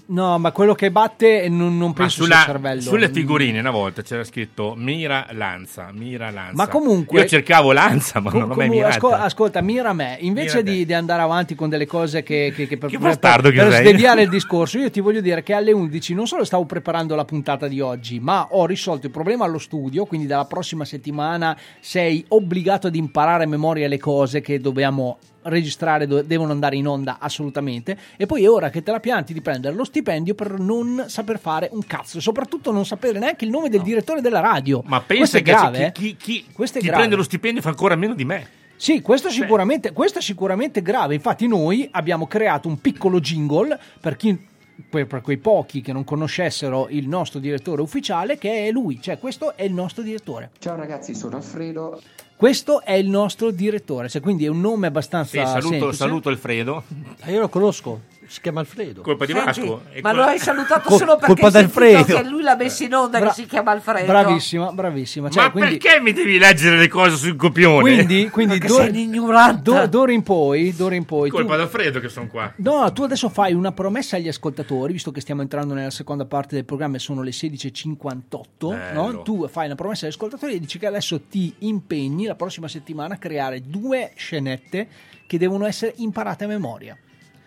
No, 0.05 0.37
ma 0.39 0.51
quello 0.51 0.73
che 0.73 0.89
batte 0.89 1.49
non, 1.49 1.77
non 1.77 1.91
penso 1.91 2.23
sulla- 2.23 2.35
sia 2.35 2.43
il 2.45 2.51
cervello. 2.51 2.81
sulle 2.81 3.09
figurine 3.09 3.59
una 3.59 3.71
volta 3.71 4.01
c'era 4.01 4.23
scritto 4.23 4.73
Mira 4.77 5.27
Lanza, 5.31 5.89
Mira 5.91 6.29
Lanza. 6.31 6.53
Ma 6.55 6.67
comunque- 6.69 7.19
Io 7.21 7.27
cercavo 7.27 7.73
Lanza, 7.73 8.21
ma 8.21 8.29
Com- 8.31 8.39
non 8.39 8.49
l'ho 8.49 8.55
mai 8.55 8.69
mirata. 8.69 8.95
ascol- 8.95 9.13
ascolta, 9.13 9.61
mira 9.61 9.91
me, 9.91 10.15
invece 10.21 10.59
Mira 10.59 10.71
di, 10.71 10.85
di 10.85 10.93
andare 10.93 11.21
avanti 11.21 11.55
con 11.55 11.67
delle 11.67 11.85
cose 11.85 12.23
che, 12.23 12.53
che- 12.55 12.67
che 12.67 12.77
per, 12.77 12.89
Che 12.89 12.97
per- 12.99 13.19
per- 13.19 13.41
per 13.41 13.73
sdeviare 13.73 14.21
il 14.21 14.29
discorso, 14.29 14.77
io 14.79 14.89
ti 14.89 15.01
voglio 15.01 15.19
dire 15.19 15.43
che 15.43 15.53
alle 15.53 15.73
11 15.73 16.13
non 16.13 16.25
solo 16.25 16.45
stavo 16.45 16.63
preparando 16.65 17.13
la 17.15 17.25
puntata 17.25 17.67
di 17.67 17.81
oggi, 17.81 18.19
ma 18.21 18.47
ho 18.51 18.65
risolto 18.65 19.07
il 19.07 19.11
problema 19.11 19.43
allo 19.43 19.59
studio, 19.59 20.05
quindi 20.05 20.25
dalla 20.25 20.45
prossima 20.45 20.85
settimana 20.85 21.57
sei 21.81 22.23
obbligato 22.29 22.87
ad 22.87 22.95
imparare 22.95 23.43
a 23.43 23.47
memoria 23.47 23.89
le 23.89 23.99
cose 23.99 24.39
che 24.39 24.59
dobbiamo 24.61 25.17
registrare, 25.43 26.07
do- 26.07 26.21
devono 26.21 26.51
andare 26.51 26.75
in 26.75 26.87
onda 26.87 27.17
assolutamente 27.19 27.97
e 28.17 28.25
poi 28.25 28.43
è 28.43 28.49
ora 28.49 28.69
che 28.69 28.83
te 28.83 28.91
la 28.91 28.99
pianti 28.99 29.33
di 29.33 29.41
prendere 29.41 29.75
lo 29.75 29.83
stipendio 29.83 30.35
per 30.35 30.59
non 30.59 31.05
saper 31.07 31.39
fare 31.39 31.69
un 31.71 31.85
cazzo 31.85 32.17
e 32.17 32.21
soprattutto 32.21 32.71
non 32.71 32.85
sapere 32.85 33.19
neanche 33.19 33.45
il 33.45 33.51
nome 33.51 33.69
del 33.69 33.81
direttore 33.81 34.21
della 34.21 34.39
radio. 34.39 34.81
Ma 34.85 35.01
pensa 35.01 35.37
che 35.37 35.43
grave, 35.43 35.87
eh? 35.87 35.91
chi, 35.91 36.15
chi- 36.15 36.45
chi- 36.51 36.63
è 36.63 36.65
chi 36.65 36.79
grave. 36.79 36.97
prende 36.97 37.15
lo 37.15 37.23
stipendio 37.23 37.61
fa 37.61 37.69
ancora 37.69 37.95
meno 37.95 38.13
di 38.13 38.25
me. 38.25 38.59
Sì, 38.75 39.01
questo 39.01 39.29
sicuramente, 39.29 39.91
questo 39.93 40.17
è 40.17 40.21
sicuramente 40.23 40.81
grave. 40.81 41.13
Infatti, 41.13 41.47
noi 41.47 41.87
abbiamo 41.91 42.25
creato 42.25 42.67
un 42.67 42.81
piccolo 42.81 43.19
jingle 43.19 43.79
per 43.99 44.15
chi. 44.15 44.49
Per 44.89 45.21
quei 45.21 45.37
pochi 45.37 45.81
che 45.81 45.93
non 45.93 46.03
conoscessero 46.03 46.87
il 46.89 47.07
nostro 47.07 47.39
direttore 47.39 47.83
ufficiale, 47.83 48.39
che 48.39 48.65
è 48.65 48.71
lui, 48.71 48.99
cioè 48.99 49.19
questo 49.19 49.55
è 49.55 49.61
il 49.61 49.73
nostro 49.73 50.01
direttore. 50.01 50.49
Ciao 50.57 50.75
ragazzi, 50.75 51.13
sono 51.13 51.35
Alfredo. 51.35 52.01
Questo 52.41 52.81
è 52.81 52.93
il 52.93 53.07
nostro 53.07 53.51
direttore, 53.51 54.09
cioè 54.09 54.19
quindi 54.19 54.45
è 54.45 54.47
un 54.47 54.59
nome 54.61 54.87
abbastanza 54.87 55.29
Sì, 55.29 55.45
saluto, 55.45 55.67
semplice. 55.69 55.95
saluto 55.95 56.29
Alfredo. 56.29 56.83
Ah, 57.19 57.29
io 57.29 57.39
lo 57.39 57.49
conosco, 57.49 58.01
si 58.31 58.41
chiama 58.41 58.61
Alfredo. 58.61 59.01
Colpa 59.01 59.25
di 59.25 59.33
Senti, 59.33 59.45
Vasco. 59.61 59.81
E 59.91 60.01
ma 60.01 60.11
lo 60.13 60.23
hai 60.23 60.39
salutato 60.39 60.87
Col- 60.87 60.97
solo 60.99 61.15
perché 61.17 61.41
colpa 61.41 61.45
hai 61.59 61.69
sentito 61.69 62.15
che 62.17 62.23
lui 62.29 62.41
l'ha 62.41 62.55
messo 62.55 62.83
in 62.83 62.93
onda 62.93 63.19
Bra- 63.19 63.27
che 63.29 63.33
si 63.35 63.45
chiama 63.45 63.71
Alfredo. 63.71 64.05
Bravissima, 64.07 64.71
bravissima. 64.71 65.29
Cioè, 65.29 65.43
Ma 65.43 65.51
quindi, 65.51 65.77
perché 65.77 65.99
mi 65.99 66.13
devi 66.13 66.37
leggere 66.37 66.77
le 66.77 66.87
cose 66.87 67.15
sul 67.17 67.35
copione? 67.35 67.81
quindi, 67.81 68.29
quindi 68.29 68.57
d'ora- 68.59 69.51
d'ora- 69.53 69.85
d'ora 69.87 70.11
in 70.11 70.23
poi, 70.23 70.73
d'ora 70.75 70.95
in 70.95 71.05
poi 71.05 71.29
tu- 71.29 71.35
Colpa 71.35 71.55
d'Alfredo 71.57 71.99
che 71.99 72.07
sono 72.09 72.27
qua. 72.27 72.51
No, 72.57 72.91
tu 72.93 73.03
adesso 73.03 73.29
fai 73.29 73.53
una 73.53 73.71
promessa 73.71 74.15
agli 74.15 74.27
ascoltatori, 74.27 74.93
visto 74.93 75.11
che 75.11 75.19
stiamo 75.21 75.41
entrando 75.41 75.73
nella 75.73 75.89
seconda 75.91 76.25
parte 76.25 76.55
del 76.55 76.65
programma 76.65 76.95
e 76.95 76.99
sono 76.99 77.21
le 77.21 77.31
16.58, 77.31 78.69
Bello. 78.69 79.11
no? 79.11 79.21
tu 79.23 79.47
fai 79.47 79.65
una 79.65 79.75
promessa 79.75 80.05
agli 80.05 80.11
ascoltatori 80.13 80.53
e 80.53 80.59
dici 80.59 80.79
che 80.79 80.87
adesso 80.87 81.21
ti 81.29 81.53
impegni 81.59 82.25
la 82.25 82.35
prossima 82.35 82.67
settimana 82.67 83.15
a 83.15 83.17
creare 83.17 83.61
due 83.61 84.11
scenette 84.15 84.87
che 85.27 85.37
devono 85.37 85.65
essere 85.65 85.93
imparate 85.97 86.43
a 86.43 86.47
memoria. 86.47 86.97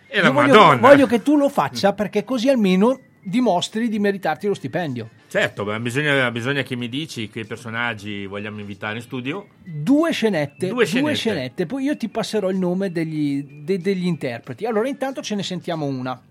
E 0.07 0.21
la 0.21 0.27
Io 0.27 0.33
voglio, 0.33 0.53
Madonna. 0.53 0.87
voglio 0.87 1.05
che 1.07 1.21
tu 1.21 1.35
lo 1.37 1.49
faccia 1.49 1.93
perché 1.93 2.23
così 2.23 2.49
almeno 2.49 2.99
dimostri 3.21 3.89
di 3.89 3.97
meritarti 3.99 4.47
lo 4.47 4.53
stipendio. 4.53 5.09
Certo, 5.27 5.65
ma 5.65 5.79
bisogna, 5.79 6.29
bisogna 6.31 6.61
che 6.61 6.75
mi 6.75 6.87
dici 6.87 7.27
che 7.27 7.43
personaggi 7.45 8.25
vogliamo 8.27 8.59
invitare 8.59 8.97
in 8.97 9.01
studio. 9.01 9.47
Due 9.63 10.11
scenette, 10.11 10.67
Due 10.67 10.75
due 10.75 10.85
scenette. 10.85 11.15
scenette, 11.15 11.65
poi 11.65 11.83
io 11.83 11.97
ti 11.97 12.07
passerò 12.07 12.49
il 12.49 12.57
nome 12.57 12.91
degli, 12.91 13.63
de- 13.63 13.79
degli 13.79 14.05
interpreti. 14.05 14.65
Allora, 14.65 14.87
intanto 14.87 15.21
ce 15.21 15.33
ne 15.35 15.43
sentiamo 15.43 15.85
una, 15.85 16.21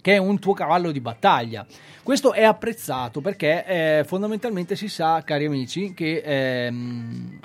che 0.00 0.12
è 0.12 0.18
un 0.18 0.38
tuo 0.38 0.52
cavallo 0.52 0.92
di 0.92 1.00
battaglia. 1.00 1.66
Questo 2.02 2.34
è 2.34 2.44
apprezzato 2.44 3.20
perché 3.20 3.64
eh, 3.64 4.04
fondamentalmente 4.06 4.76
si 4.76 4.88
sa, 4.88 5.22
cari 5.24 5.46
amici, 5.46 5.92
che 5.94 6.22
ehm, 6.24 7.38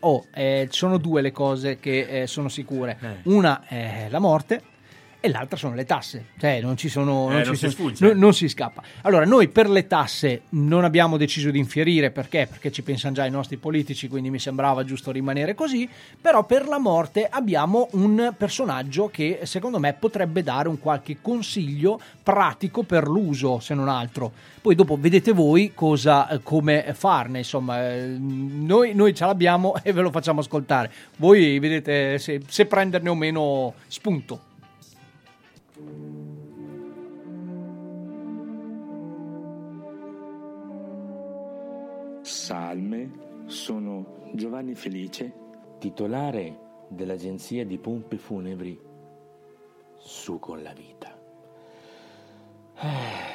oh, 0.00 0.24
eh, 0.34 0.66
sono 0.70 0.96
due 0.96 1.20
le 1.20 1.30
cose 1.30 1.78
che 1.78 2.22
eh, 2.22 2.26
sono 2.26 2.48
sicure. 2.48 2.98
Eh. 3.00 3.16
Una 3.24 3.64
è 3.68 4.06
la 4.08 4.18
morte 4.18 4.62
e 5.20 5.28
l'altra 5.28 5.56
sono 5.56 5.74
le 5.74 5.84
tasse. 5.84 6.26
Cioè, 6.38 6.60
non 6.60 6.76
ci 6.76 6.88
sono. 6.88 7.28
Eh, 7.30 7.34
non 7.34 7.42
non 7.42 7.56
ci 7.56 7.68
si 7.68 7.92
sono- 7.92 8.12
no- 8.12 8.18
non 8.18 8.34
si 8.34 8.48
scappa. 8.48 8.82
Allora, 9.02 9.24
noi 9.24 9.48
per 9.48 9.68
le 9.68 9.86
tasse 9.86 10.42
non 10.50 10.84
abbiamo 10.84 11.16
deciso 11.16 11.50
di 11.50 11.58
infierire 11.58 12.10
perché? 12.10 12.46
Perché 12.48 12.70
ci 12.70 12.82
pensano 12.82 13.14
già 13.14 13.24
i 13.26 13.30
nostri 13.30 13.56
politici, 13.56 14.08
quindi 14.08 14.30
mi 14.30 14.38
sembrava 14.38 14.84
giusto 14.84 15.10
rimanere 15.10 15.54
così. 15.54 15.88
Però 16.20 16.44
per 16.44 16.66
la 16.68 16.78
morte 16.78 17.26
abbiamo 17.28 17.88
un 17.92 18.34
personaggio 18.36 19.08
che 19.08 19.40
secondo 19.44 19.78
me 19.78 19.92
potrebbe 19.94 20.42
dare 20.42 20.68
un 20.68 20.78
qualche 20.78 21.18
consiglio 21.20 22.00
pratico 22.22 22.82
per 22.82 23.06
l'uso, 23.08 23.58
se 23.60 23.74
non 23.74 23.88
altro. 23.88 24.32
Poi 24.60 24.74
dopo 24.74 24.96
vedete 24.98 25.32
voi 25.32 25.72
cosa, 25.74 26.28
eh, 26.28 26.40
come 26.42 26.92
farne. 26.94 27.38
Insomma, 27.38 27.88
eh, 27.92 28.16
noi, 28.18 28.94
noi 28.94 29.14
ce 29.14 29.24
l'abbiamo 29.24 29.74
e 29.82 29.92
ve 29.92 30.00
lo 30.02 30.10
facciamo 30.10 30.40
ascoltare. 30.40 30.90
Voi 31.16 31.58
vedete 31.58 32.18
se, 32.18 32.40
se 32.46 32.66
prenderne 32.66 33.08
o 33.08 33.14
meno 33.14 33.74
spunto. 33.86 34.40
Salme, 42.46 43.10
sono 43.46 44.30
Giovanni 44.34 44.76
Felice, 44.76 45.32
titolare 45.80 46.84
dell'agenzia 46.86 47.66
di 47.66 47.76
pompe 47.76 48.18
funebri 48.18 48.80
Su 49.96 50.38
con 50.38 50.62
la 50.62 50.72
vita. 50.72 51.18
Eh, 52.76 53.34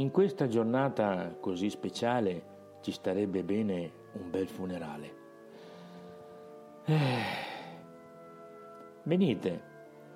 In 0.00 0.10
questa 0.10 0.48
giornata 0.48 1.36
così 1.38 1.68
speciale 1.68 2.78
ci 2.80 2.92
starebbe 2.92 3.44
bene 3.44 3.92
un 4.12 4.30
bel 4.30 4.48
funerale. 4.48 5.14
Eh, 6.86 6.96
Venite, 9.02 9.62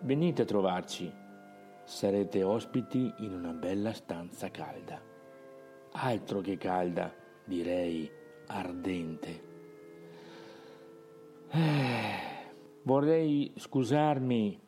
venite 0.01 0.41
a 0.41 0.47
trovarci. 0.47 1.13
Sarete 1.85 2.43
ospiti 2.43 3.13
in 3.19 3.35
una 3.35 3.53
bella 3.53 3.93
stanza 3.93 4.51
calda. 4.51 5.12
Altro 5.95 6.41
che 6.41 6.57
calda, 6.57 7.15
direi 7.45 8.11
ardente. 8.47 9.51
Eh, 11.51 12.15
vorrei 12.83 13.53
scusarmi 13.57 14.59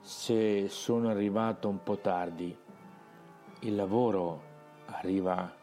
se 0.00 0.68
sono 0.68 1.10
arrivato 1.10 1.68
un 1.68 1.82
po' 1.82 1.98
tardi. 1.98 2.56
Il 3.60 3.74
lavoro 3.74 4.42
arriva 4.86 5.54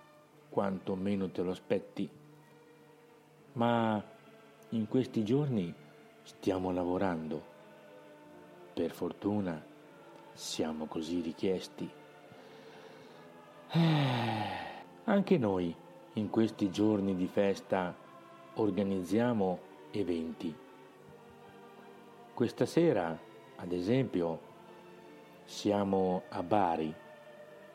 quanto 0.48 0.96
meno 0.96 1.30
te 1.32 1.42
lo 1.42 1.52
aspetti. 1.52 2.08
Ma 3.54 4.02
in 4.70 4.88
questi 4.88 5.24
giorni 5.24 5.74
stiamo 6.22 6.72
lavorando. 6.72 7.44
Per 8.74 8.92
fortuna 8.92 9.62
siamo 10.34 10.86
così 10.86 11.20
richiesti. 11.22 11.90
Eh, 13.72 14.69
anche 15.10 15.40
noi 15.40 15.76
in 16.14 16.30
questi 16.30 16.70
giorni 16.70 17.16
di 17.16 17.26
festa 17.26 17.96
organizziamo 18.54 19.60
eventi. 19.90 20.56
Questa 22.32 22.68
sera, 22.68 23.18
ad 23.56 23.72
esempio, 23.72 24.40
siamo 25.46 26.24
a 26.30 26.44
Bari 26.44 26.94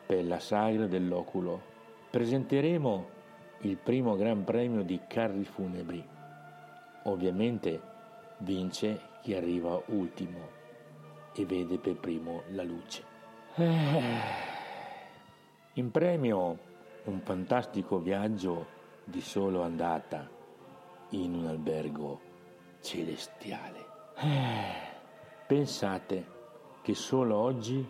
per 0.05 0.23
la 0.25 0.39
sagra 0.39 0.87
dell'oculo. 0.87 1.61
Presenteremo 2.09 3.09
il 3.61 3.75
primo 3.75 4.15
Gran 4.15 4.45
Premio 4.45 4.83
di 4.83 5.01
carri 5.05 5.43
funebri. 5.43 6.03
Ovviamente 7.03 7.81
vince 8.39 9.09
chi 9.21 9.33
arriva 9.33 9.81
ultimo 9.87 10.39
e 11.33 11.45
vede 11.45 11.79
per 11.79 11.95
primo 11.95 12.43
la 12.51 12.63
luce. 12.63 13.03
Eh, 13.55 14.43
In 15.73 15.91
premio 15.91 16.73
un 17.05 17.19
fantastico 17.21 17.99
viaggio 17.99 18.65
di 19.03 19.21
solo 19.21 19.61
andata 19.61 20.29
in 21.09 21.33
un 21.33 21.47
albergo 21.47 22.19
celestiale. 22.81 23.85
Eh, 24.17 24.93
Pensate 25.47 26.33
che 26.81 26.95
solo 26.95 27.37
oggi 27.37 27.87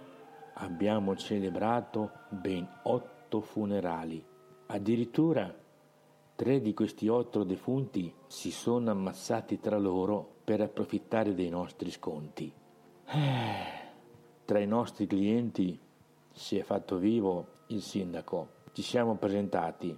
abbiamo 0.55 1.15
celebrato 1.15 2.11
ben 2.29 2.67
otto 2.83 3.39
funerali. 3.39 4.23
Addirittura 4.67 5.53
tre 6.35 6.59
di 6.59 6.73
questi 6.73 7.07
otto 7.07 7.43
defunti 7.43 8.13
si 8.27 8.51
sono 8.51 8.91
ammazzati 8.91 9.59
tra 9.61 9.77
loro 9.77 10.33
per 10.43 10.59
approfittare 10.59 11.33
dei 11.33 11.49
nostri 11.49 11.91
sconti. 11.91 12.51
Eh, 13.05 13.83
Tra 14.43 14.59
i 14.59 14.67
nostri 14.67 15.07
clienti 15.07 15.79
si 16.31 16.57
è 16.57 16.63
fatto 16.63 16.97
vivo 16.97 17.47
il 17.67 17.81
sindaco. 17.81 18.54
Ci 18.75 18.81
siamo 18.81 19.15
presentati 19.15 19.97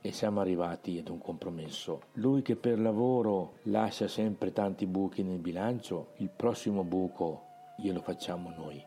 e 0.00 0.10
siamo 0.10 0.40
arrivati 0.40 0.96
ad 0.96 1.10
un 1.10 1.18
compromesso. 1.18 2.04
Lui 2.14 2.40
che 2.40 2.56
per 2.56 2.80
lavoro 2.80 3.58
lascia 3.64 4.08
sempre 4.08 4.50
tanti 4.54 4.86
buchi 4.86 5.22
nel 5.22 5.40
bilancio, 5.40 6.12
il 6.16 6.30
prossimo 6.30 6.84
buco 6.84 7.42
glielo 7.76 8.00
facciamo 8.00 8.48
noi. 8.56 8.82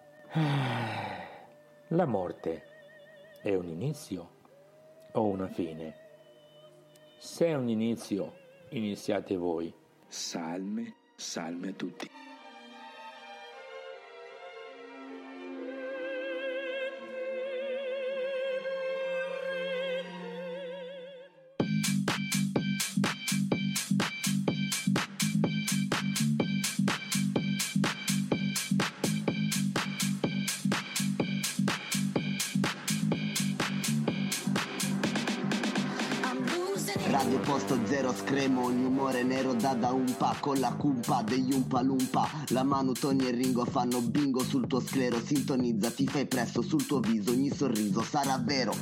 La 1.90 2.06
morte 2.08 2.64
è 3.44 3.54
un 3.54 3.68
inizio 3.68 4.30
o 5.12 5.24
una 5.24 5.50
fine? 5.50 5.94
Se 7.20 7.46
è 7.46 7.54
un 7.54 7.70
inizio, 7.70 8.34
iniziate 8.70 9.38
voi. 9.38 9.72
Salme, 10.08 10.96
salme 11.16 11.68
a 11.68 11.74
tutti. 11.74 12.10
Umore 39.60 39.68
nero 39.68 39.68
da 39.68 39.74
da 39.74 39.92
umpa 39.92 40.36
Con 40.40 40.60
la 40.60 40.74
cumpa 40.74 41.22
degli 41.24 41.54
umpa 41.54 41.82
lumpa 41.82 42.30
La 42.50 42.64
mano 42.64 42.94
Tony 42.94 43.28
e 43.28 43.32
Ringo 43.32 43.66
fanno 43.66 44.02
bingo 44.02 44.44
sul 44.44 44.68
tuo 44.68 44.80
sclero 44.80 45.20
Sintonizza, 45.20 45.92
ti 45.92 46.08
fai 46.08 46.26
presto 46.26 46.62
sul 46.62 46.86
tuo 46.86 47.00
viso 47.00 47.32
Ogni 47.32 47.52
sorriso 47.52 48.02
sarà 48.02 48.40
vero 48.44 48.74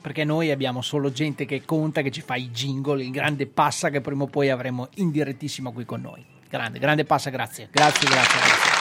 Perché 0.00 0.24
noi 0.24 0.50
abbiamo 0.50 0.82
solo 0.82 1.10
gente 1.10 1.46
che 1.46 1.64
conta, 1.64 2.02
che 2.02 2.10
ci 2.10 2.20
fa 2.20 2.36
i 2.36 2.50
jingle, 2.50 3.02
il 3.02 3.10
grande 3.10 3.46
passa 3.46 3.88
che 3.88 4.02
prima 4.02 4.24
o 4.24 4.26
poi 4.26 4.50
avremo 4.50 4.88
in 4.96 5.10
direttissimo 5.10 5.72
qui 5.72 5.86
con 5.86 6.02
noi. 6.02 6.24
Grande, 6.48 6.78
grande 6.78 7.04
passa, 7.04 7.30
grazie. 7.30 7.68
Grazie, 7.72 8.06
grazie, 8.06 8.38
grazie. 8.38 8.73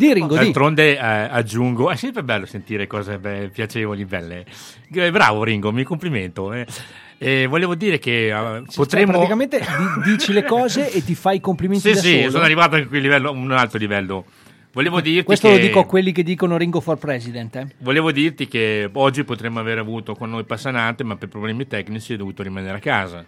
Di 0.00 0.14
Ringo, 0.14 0.34
di. 0.38 0.44
D'altronde 0.44 0.96
eh, 0.96 0.98
aggiungo, 0.98 1.90
è 1.90 1.96
sempre 1.96 2.22
bello 2.24 2.46
sentire 2.46 2.86
cose 2.86 3.18
be- 3.18 3.50
piacevoli, 3.52 4.06
belle. 4.06 4.46
Eh, 4.90 5.10
Bravo 5.10 5.44
Ringo, 5.44 5.70
mi 5.72 5.82
complimento. 5.82 6.54
eh. 6.54 6.66
E 7.18 7.46
volevo 7.46 7.74
dire 7.74 7.98
che 7.98 8.28
eh, 8.28 8.32
Cioè, 8.32 8.62
potremmo... 8.76 9.12
praticamente 9.12 9.58
di- 10.04 10.10
dici 10.12 10.32
le 10.32 10.42
cose 10.44 10.90
e 10.90 11.04
ti 11.04 11.14
fai 11.14 11.36
i 11.36 11.40
complimenti 11.40 11.92
Sì, 11.94 11.98
sì, 12.00 12.16
solo. 12.20 12.30
sono 12.30 12.44
arrivato 12.44 12.76
a 12.76 12.86
livello, 12.90 13.30
un 13.32 13.52
altro 13.52 13.78
livello. 13.78 14.24
Volevo 14.72 15.02
dirti 15.02 15.24
Questo 15.24 15.48
che... 15.48 15.54
lo 15.56 15.60
dico 15.60 15.80
a 15.80 15.84
quelli 15.84 16.12
che 16.12 16.22
dicono 16.22 16.56
Ringo 16.56 16.80
for 16.80 16.96
President. 16.96 17.56
eh. 17.56 17.66
Volevo 17.80 18.10
dirti 18.10 18.48
che 18.48 18.88
oggi 18.90 19.24
potremmo 19.24 19.58
aver 19.58 19.76
avuto 19.78 20.14
con 20.14 20.30
noi 20.30 20.44
Passanante, 20.44 21.04
ma 21.04 21.16
per 21.16 21.28
problemi 21.28 21.66
tecnici 21.66 22.14
è 22.14 22.16
dovuto 22.16 22.42
rimanere 22.42 22.76
a 22.78 22.80
casa. 22.80 23.22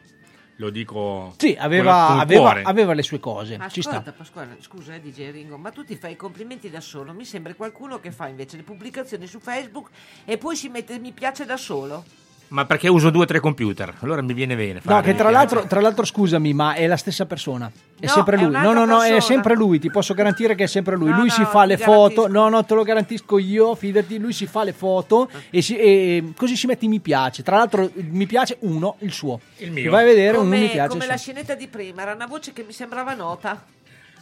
Lo 0.56 0.70
dico 0.70 1.34
Sì, 1.38 1.54
con- 1.54 1.64
aveva, 1.64 2.08
aveva- 2.18 2.60
aveva 2.62 2.92
le 2.92 3.02
sue 3.02 3.18
cose. 3.18 3.56
Ma 3.56 3.68
Ci 3.68 3.80
sta. 3.80 3.90
ascolta, 3.92 4.12
Pasquale, 4.12 4.56
scusa, 4.60 4.94
eh, 4.94 5.00
DJ 5.00 5.30
Ringo, 5.30 5.56
ma 5.56 5.70
tu 5.70 5.82
ti 5.84 5.96
fai 5.96 6.12
i 6.12 6.16
complimenti 6.16 6.68
da 6.70 6.80
solo? 6.80 7.12
Mi 7.12 7.24
sembra 7.24 7.54
qualcuno 7.54 7.98
che 8.00 8.12
fa 8.12 8.28
invece 8.28 8.56
le 8.58 8.62
pubblicazioni 8.62 9.26
su 9.26 9.40
Facebook 9.40 9.88
e 10.24 10.36
poi 10.38 10.54
si 10.54 10.68
mette 10.68 10.98
mi 10.98 11.12
piace 11.12 11.44
da 11.46 11.56
solo. 11.56 12.04
Ma 12.52 12.66
perché 12.66 12.88
uso 12.88 13.08
due 13.08 13.22
o 13.22 13.24
tre 13.26 13.40
computer, 13.40 13.94
allora 14.00 14.20
mi 14.20 14.34
viene 14.34 14.54
bene. 14.54 14.74
No, 14.74 14.80
fare, 14.82 15.02
che 15.04 15.14
tra 15.14 15.30
l'altro, 15.30 15.64
tra 15.66 15.80
l'altro, 15.80 16.04
scusami, 16.04 16.52
ma 16.52 16.74
è 16.74 16.86
la 16.86 16.98
stessa 16.98 17.24
persona. 17.24 17.70
È 17.98 18.04
No, 18.04 18.12
sempre 18.12 18.36
è 18.36 18.40
lui. 18.40 18.48
un'altra 18.48 18.72
No, 18.72 18.78
no, 18.80 18.84
no, 18.84 18.96
è 19.02 19.10
persona. 19.12 19.20
sempre 19.20 19.54
lui. 19.54 19.78
Ti 19.78 19.90
posso 19.90 20.12
garantire 20.12 20.54
che 20.54 20.64
è 20.64 20.66
sempre 20.66 20.96
lui. 20.96 21.08
No, 21.08 21.16
lui 21.16 21.28
no, 21.28 21.32
si 21.32 21.44
fa 21.46 21.64
le 21.64 21.78
foto. 21.78 22.22
garantisco. 22.22 22.28
No, 22.28 22.48
no, 22.50 22.64
te 22.66 22.74
lo 22.74 22.82
garantisco 22.82 23.38
io. 23.38 23.74
Fidati, 23.74 24.18
lui 24.18 24.34
si 24.34 24.46
fa 24.46 24.64
le 24.64 24.72
foto 24.74 25.30
e, 25.48 25.62
si- 25.62 25.76
e 25.78 26.32
così 26.36 26.54
si 26.56 26.66
mette 26.66 26.86
mi 26.88 27.00
piace. 27.00 27.42
Tra 27.42 27.56
l'altro, 27.56 27.90
mi 27.94 28.26
piace 28.26 28.58
uno, 28.60 28.96
il 28.98 29.12
suo. 29.12 29.40
Il 29.56 29.70
mio. 29.72 29.84
Ti 29.84 29.88
vai 29.88 30.02
a 30.02 30.06
vedere 30.06 30.36
un 30.36 30.42
Come, 30.44 30.58
mi 30.58 30.68
piace. 30.68 30.88
come 30.90 31.06
la 31.06 31.16
scenetta 31.16 31.54
di 31.54 31.68
prima, 31.68 32.02
era 32.02 32.12
una 32.12 32.26
voce 32.26 32.52
che 32.52 32.64
mi 32.66 32.72
sembrava 32.72 33.14
nota. 33.14 33.64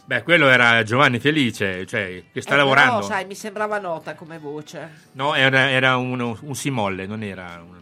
Beh, 0.05 0.23
quello 0.23 0.47
era 0.49 0.83
Giovanni 0.83 1.19
Felice, 1.19 1.85
cioè, 1.85 2.23
che 2.31 2.41
sta 2.41 2.53
Eh, 2.53 2.57
lavorando. 2.57 2.95
Però, 2.95 3.07
sai, 3.07 3.25
mi 3.25 3.35
sembrava 3.35 3.77
nota 3.77 4.15
come 4.15 4.39
voce. 4.39 4.89
No, 5.13 5.35
era, 5.35 5.69
era 5.69 5.97
uno- 5.97 6.37
un 6.41 6.55
simolle, 6.55 7.05
non 7.05 7.23
era 7.23 7.43
una 7.67 7.79
nota. 7.79 7.80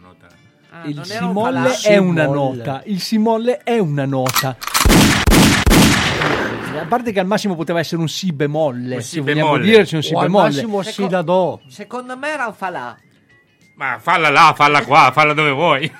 Ah, 0.72 0.86
Il 0.86 1.04
simolle 1.04 1.52
palazzo. 1.62 1.88
è 1.88 1.96
una 1.96 2.26
nota. 2.26 2.82
Il 2.86 3.00
simolle 3.00 3.58
è 3.64 3.78
una 3.78 4.04
nota. 4.06 4.56
A 6.80 6.86
parte 6.86 7.12
che 7.12 7.20
al 7.20 7.26
massimo 7.26 7.56
poteva 7.56 7.80
essere 7.80 8.00
un 8.00 8.08
si 8.08 8.32
bemolle. 8.32 8.96
Un 8.96 9.00
se 9.02 9.08
si 9.08 9.20
vogliamo 9.20 9.52
bemolle. 9.52 9.64
dirci 9.64 9.94
un 9.96 10.02
si 10.02 10.14
o 10.14 10.18
al 10.20 10.26
bemolle. 10.26 10.44
massimo 10.48 10.82
si 10.82 10.92
Seco- 10.92 11.08
da 11.08 11.22
do. 11.22 11.60
Secondo 11.68 12.16
me 12.16 12.28
era 12.28 12.46
un 12.46 12.54
falà. 12.54 12.96
Ma 13.74 13.98
falla 13.98 14.30
là, 14.30 14.52
falla 14.54 14.84
qua, 14.84 15.10
falla 15.12 15.32
dove 15.32 15.50
vuoi. 15.50 15.92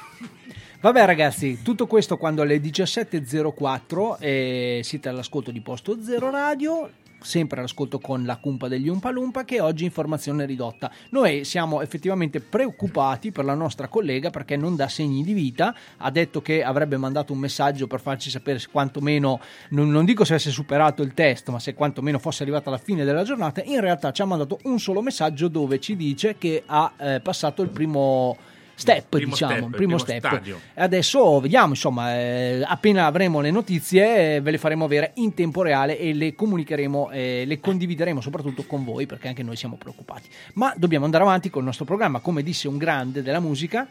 Vabbè 0.81 1.05
ragazzi, 1.05 1.61
tutto 1.63 1.87
questo 1.87 2.17
quando 2.17 2.41
alle 2.43 2.59
17.04 2.59 4.17
eh, 4.19 4.81
siete 4.83 5.09
all'ascolto 5.11 5.51
di 5.51 5.61
Posto 5.61 6.01
Zero 6.03 6.31
Radio, 6.31 6.89
sempre 7.21 7.59
all'ascolto 7.59 7.99
con 7.99 8.25
la 8.25 8.37
cumpa 8.37 8.69
degli 8.69 8.89
Umpalumpa 8.89 9.45
che 9.45 9.61
oggi 9.61 9.85
informazione 9.85 10.47
ridotta. 10.47 10.91
Noi 11.11 11.45
siamo 11.45 11.83
effettivamente 11.83 12.41
preoccupati 12.41 13.31
per 13.33 13.45
la 13.45 13.55
nostra 13.55 13.89
collega 13.89 14.31
perché 14.31 14.57
non 14.57 14.77
dà 14.77 14.89
segni 14.89 15.23
di 15.23 15.33
vita, 15.33 15.75
ha 15.99 16.11
detto 16.11 16.41
che 16.43 16.63
avrebbe 16.63 16.97
mandato 16.97 17.33
un 17.33 17.39
messaggio 17.39 17.87
per 17.87 18.01
farci 18.01 18.31
sapere 18.31 18.59
se 18.59 18.69
quantomeno, 18.71 19.41
non, 19.71 19.91
non 19.91 20.05
dico 20.05 20.25
se 20.25 20.33
avesse 20.35 20.51
superato 20.51 21.03
il 21.03 21.15
test, 21.15 21.49
ma 21.51 21.59
se 21.59 21.75
quantomeno 21.75 22.19
fosse 22.19 22.43
arrivata 22.43 22.69
alla 22.69 22.79
fine 22.79 23.05
della 23.05 23.23
giornata, 23.23 23.63
in 23.65 23.81
realtà 23.81 24.13
ci 24.13 24.23
ha 24.23 24.27
mandato 24.27 24.59
un 24.65 24.79
solo 24.79 25.03
messaggio 25.03 25.49
dove 25.49 25.79
ci 25.81 25.97
dice 25.97 26.37
che 26.39 26.63
ha 26.67 26.93
eh, 26.97 27.21
passato 27.21 27.63
il 27.63 27.69
primo 27.71 28.37
step, 28.81 29.07
Primo 29.09 29.31
diciamo, 29.33 29.53
step, 29.53 29.65
primo 29.65 29.77
primo 29.77 29.99
step. 29.99 30.19
stadio. 30.27 30.61
E 30.75 30.83
Adesso 30.83 31.41
vediamo, 31.41 31.69
insomma, 31.69 32.15
eh, 32.15 32.63
appena 32.67 33.07
avremo 33.07 33.41
le 33.41 33.51
notizie 33.51 34.37
eh, 34.37 34.41
ve 34.41 34.51
le 34.51 34.59
faremo 34.59 34.85
avere 34.87 35.13
in 35.17 35.35
tempo 35.35 35.63
reale 35.63 35.99
e 35.99 36.13
le 36.15 36.35
comunicheremo, 36.35 37.11
eh, 37.11 37.45
le 37.47 37.61
condivideremo 37.61 38.21
soprattutto 38.21 38.65
con 38.65 38.85
voi 38.85 39.07
perché 39.07 39.29
anche 39.29 39.43
noi 39.43 39.57
siamo 39.57 39.77
preoccupati. 39.77 40.29
Ma 40.55 40.73
dobbiamo 40.77 41.05
andare 41.05 41.23
avanti 41.25 41.51
col 41.51 41.65
nostro 41.65 41.85
programma, 41.85 42.21
come 42.21 42.43
disse 42.43 42.67
un 42.69 42.79
grande 42.79 43.23
della 43.23 43.41
musica. 43.41 43.87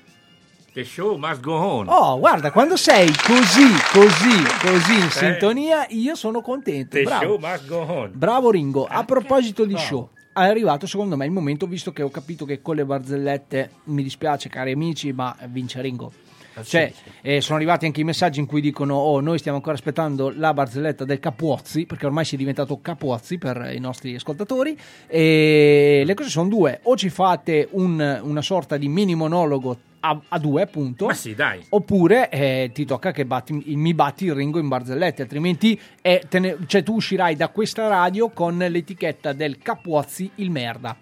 The 0.71 0.83
show 0.83 1.17
must 1.17 1.39
go 1.41 1.53
on. 1.55 1.87
Oh, 1.89 2.19
guarda, 2.19 2.51
quando 2.51 2.77
sei 2.77 3.07
così, 3.07 3.67
così, 3.91 4.43
così 4.61 4.93
in 4.99 5.05
Eh. 5.05 5.09
sintonia, 5.09 5.87
io 5.89 6.13
sono 6.13 6.41
contento. 6.41 6.95
The 6.95 7.03
Bravo. 7.03 7.23
show 7.25 7.37
must 7.39 7.67
go 7.67 7.77
on. 7.79 8.11
Bravo 8.13 8.51
Ringo, 8.51 8.85
a 8.85 9.03
proposito 9.03 9.65
di 9.65 9.73
bravo. 9.73 9.87
show, 9.87 10.09
è 10.45 10.49
arrivato 10.49 10.87
secondo 10.87 11.15
me 11.15 11.25
il 11.25 11.31
momento, 11.31 11.67
visto 11.67 11.91
che 11.91 12.01
ho 12.01 12.09
capito 12.09 12.45
che 12.45 12.61
con 12.61 12.75
le 12.75 12.85
barzellette 12.85 13.69
mi 13.85 14.03
dispiace 14.03 14.49
cari 14.49 14.71
amici, 14.71 15.11
ma 15.11 15.35
vince 15.47 15.81
Ringo. 15.81 16.11
Cioè, 16.61 16.91
eh, 17.21 17.41
sono 17.41 17.57
arrivati 17.57 17.85
anche 17.85 18.01
i 18.01 18.03
messaggi 18.03 18.39
in 18.39 18.45
cui 18.45 18.59
dicono: 18.59 18.95
Oh, 18.95 19.21
noi 19.21 19.37
stiamo 19.37 19.57
ancora 19.57 19.75
aspettando 19.75 20.31
la 20.35 20.53
barzelletta 20.53 21.05
del 21.05 21.19
Capuozzi, 21.19 21.85
perché 21.85 22.05
ormai 22.05 22.25
si 22.25 22.35
è 22.35 22.37
diventato 22.37 22.79
Capuozzi 22.81 23.37
per 23.37 23.71
i 23.73 23.79
nostri 23.79 24.15
ascoltatori. 24.15 24.77
E 25.07 26.03
le 26.05 26.13
cose 26.15 26.29
sono 26.29 26.49
due: 26.49 26.79
o 26.83 26.97
ci 26.97 27.09
fate 27.09 27.67
un- 27.71 28.19
una 28.23 28.41
sorta 28.41 28.77
di 28.77 28.89
mini 28.89 29.15
monologo 29.15 29.77
a, 30.02 30.20
a 30.30 30.39
due, 30.39 30.62
appunto. 30.62 31.06
Ma 31.08 31.14
sì, 31.14 31.36
dai. 31.36 31.66
Oppure 31.70 32.30
eh, 32.30 32.72
ti 32.74 32.86
tocca 32.86 33.12
che 33.12 33.26
batti- 33.26 33.64
mi 33.76 33.93
batti 33.93 34.26
il 34.26 34.34
ringo 34.34 34.60
in 34.60 34.68
barzellette, 34.68 35.22
altrimenti 35.24 35.80
eh, 36.02 36.24
te 36.30 36.39
ne- 36.39 36.58
cioè, 36.68 36.84
tu 36.84 36.95
uscirai 36.95 37.36
da 37.36 37.50
questa 37.50 37.88
radio 37.88 38.30
con 38.30 38.58
l'etichetta 38.58 39.34
del 39.34 39.58
Capuozzi 39.60 40.32
il 40.36 40.52
merda. 40.52 40.95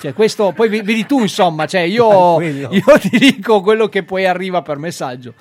Cioè, 0.00 0.12
questo 0.14 0.52
poi 0.52 0.68
vedi 0.68 1.06
tu, 1.06 1.20
insomma, 1.20 1.66
cioè, 1.66 1.82
io, 1.82 2.40
io 2.42 2.98
ti 3.00 3.18
dico 3.18 3.60
quello 3.60 3.88
che 3.88 4.02
poi 4.02 4.26
arriva 4.26 4.60
per 4.62 4.78
messaggio. 4.78 5.34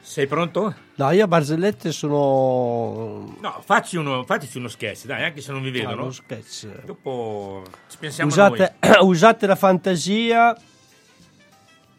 Sei 0.00 0.26
pronto? 0.26 0.74
No, 0.96 1.10
io 1.10 1.24
a 1.24 1.26
barzellette 1.28 1.90
sono... 1.90 3.34
No, 3.40 3.62
facci 3.64 3.96
uno, 3.96 4.24
fateci 4.24 4.58
uno 4.58 4.68
sketch, 4.68 5.06
dai, 5.06 5.24
anche 5.24 5.40
se 5.40 5.52
non 5.52 5.62
vi 5.62 5.68
Ah, 5.70 5.72
vedono. 5.72 6.02
uno 6.02 6.10
sketch. 6.10 6.66
Dopo 6.84 7.62
ci 7.88 7.96
pensiamo 7.98 8.30
Usate, 8.30 8.74
noi. 8.80 8.96
usate 9.08 9.46
la 9.46 9.54
fantasia 9.56 10.54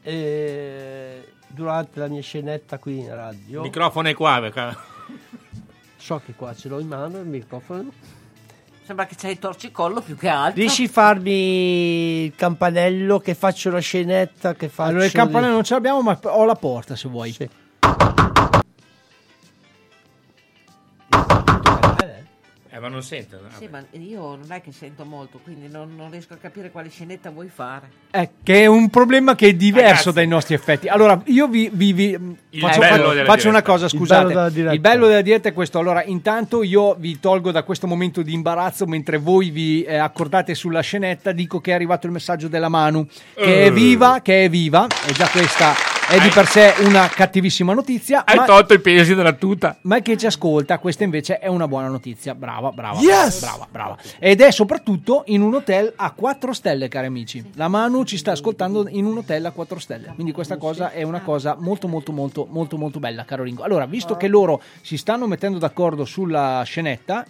eh, 0.04 1.28
durante 1.48 2.00
la 2.00 2.08
mia 2.08 2.22
scenetta 2.22 2.78
qui 2.78 3.00
in 3.00 3.14
radio. 3.14 3.58
Il 3.60 3.64
microfono 3.68 4.08
è 4.10 4.14
qua. 4.14 4.40
perché- 4.40 4.76
So 5.98 6.22
che 6.26 6.34
qua 6.34 6.54
ce 6.54 6.68
l'ho 6.68 6.80
in 6.80 6.88
mano 6.88 7.18
il 7.20 7.26
microfono. 7.28 7.92
Sembra 8.86 9.06
che 9.06 9.16
c'hai 9.18 9.32
il 9.32 9.40
torcicollo 9.40 10.02
più 10.02 10.18
che 10.18 10.28
altro. 10.28 10.60
Riesci 10.60 10.84
a 10.84 10.90
farmi 10.90 12.24
il 12.26 12.36
campanello 12.36 13.20
che 13.20 13.34
faccio 13.34 13.70
la 13.70 13.80
scenetta 13.80 14.56
che 14.56 14.68
faccio 14.68 14.90
Allora, 14.90 15.06
il 15.06 15.12
campanello 15.14 15.54
non 15.54 15.64
ce 15.64 15.74
l'abbiamo, 15.76 16.02
ma 16.02 16.20
ho 16.22 16.44
la 16.44 16.56
porta 16.56 16.96
se 16.98 17.08
vuoi. 17.08 17.34
Eh, 17.40 17.50
non 22.94 23.04
sento. 23.04 23.40
no? 23.42 23.50
Sì, 23.58 23.68
ma 23.70 23.84
io 23.92 24.36
non 24.36 24.46
è 24.52 24.62
che 24.62 24.72
sento 24.72 25.04
molto, 25.06 25.40
quindi 25.44 25.68
non, 25.70 25.94
non 25.96 26.10
riesco 26.12 26.34
a 26.34 26.38
capire 26.38 26.72
quale 26.72 26.90
scenetta 26.90 27.30
vuoi 27.30 27.50
fare. 27.54 27.90
Eh, 28.12 28.30
che 28.44 28.62
è 28.62 28.66
un 28.68 28.90
problema 28.90 29.36
che 29.36 29.48
è 29.50 29.54
diverso 29.54 29.88
Ragazzi. 29.90 30.14
dai 30.14 30.28
nostri 30.28 30.54
effetti. 30.56 30.88
Allora, 30.88 31.22
io 31.26 31.48
vi, 31.48 31.70
vi- 31.74 31.94
vi- 31.94 32.18
Il 32.52 32.60
faccio, 32.60 32.80
bello 32.80 33.24
faccio- 33.26 33.50
una 33.50 33.62
cosa, 33.62 33.86
Il 33.86 33.92
scusate. 33.92 34.22
bello 34.24 34.34
della 34.36 34.50
diretta. 34.50 34.74
Il 34.74 34.80
bello 34.80 35.08
della 35.08 35.22
diretta 35.22 35.50
è 35.50 35.54
questo. 35.54 35.80
Allora, 35.80 36.04
intanto 36.04 36.64
io 36.64 36.96
vi 36.96 37.20
tolgo 37.20 37.52
da 37.52 37.64
questo 37.64 37.88
momento 37.88 38.22
di 38.22 38.34
imbarazzo 38.34 38.86
mentre 38.86 39.18
voi 39.18 39.50
vi 39.50 39.84
eh, 39.84 39.96
accordate 39.98 40.56
sulla 40.56 40.82
scenetta. 40.82 41.32
Dico 41.32 41.60
che 41.60 41.72
è 41.72 41.74
arrivato 41.74 42.06
il 42.08 42.14
messaggio 42.14 42.48
della 42.48 42.70
Manu, 42.70 43.06
che 43.36 43.64
Eh. 43.64 43.66
è 43.66 43.72
viva, 43.72 44.22
che 44.22 44.46
è 44.46 44.50
viva. 44.50 44.88
E 45.08 45.12
già 45.14 45.28
questa 45.30 45.74
è 46.10 46.20
di 46.20 46.30
per 46.30 46.46
sé 46.48 46.74
una 46.86 47.08
cattivissima 47.08 47.74
notizia. 47.74 48.24
Hai 48.26 48.38
ma- 48.38 48.46
tolto 48.46 48.74
i 48.74 48.80
pesi 48.80 49.16
della 49.16 49.34
tuta. 49.34 49.78
ma 49.84 50.00
che 50.02 50.16
ci 50.18 50.26
ascolta, 50.26 50.78
questa 50.78 51.04
invece 51.04 51.40
è 51.40 51.48
una 51.48 51.68
buona 51.68 51.88
notizia. 51.88 52.36
Brava, 52.36 52.72
brava, 52.72 53.00
Yes! 53.00 53.40
brava, 53.42 53.68
brava. 53.70 53.98
Ed 54.20 54.42
è 54.42 54.52
soprattutto 54.52 55.24
in 55.28 55.42
un 55.42 55.56
hotel 55.56 55.92
a 55.96 56.12
4 56.12 56.54
stelle, 56.54 56.88
cari 56.88 57.08
amici. 57.08 57.44
La 57.56 57.68
Manu 57.68 58.04
ci 58.04 58.18
sta 58.18 58.32
ascoltando 58.32 58.86
in 58.90 59.06
un 59.06 59.18
hotel 59.18 59.46
a 59.46 59.52
4 59.52 59.80
stelle. 59.80 60.12
Quindi 60.14 60.32
questa 60.32 60.58
cosa 60.58 60.92
è 60.92 61.02
una 61.04 61.22
cosa 61.22 61.56
molto, 61.60 61.88
molto, 61.88 62.12
molto, 62.12 62.48
molto, 62.50 62.78
molto 62.78 63.00
bella, 63.00 63.26
caro 63.26 63.44
Ringo. 63.44 63.64
Allora, 63.64 63.86
visto 63.86 64.16
che 64.18 64.28
loro 64.28 64.62
si 64.82 64.98
stanno 64.98 65.26
mettendo 65.28 65.58
d'accordo 65.58 66.06
sulla 66.06 66.62
scenetta, 66.66 67.26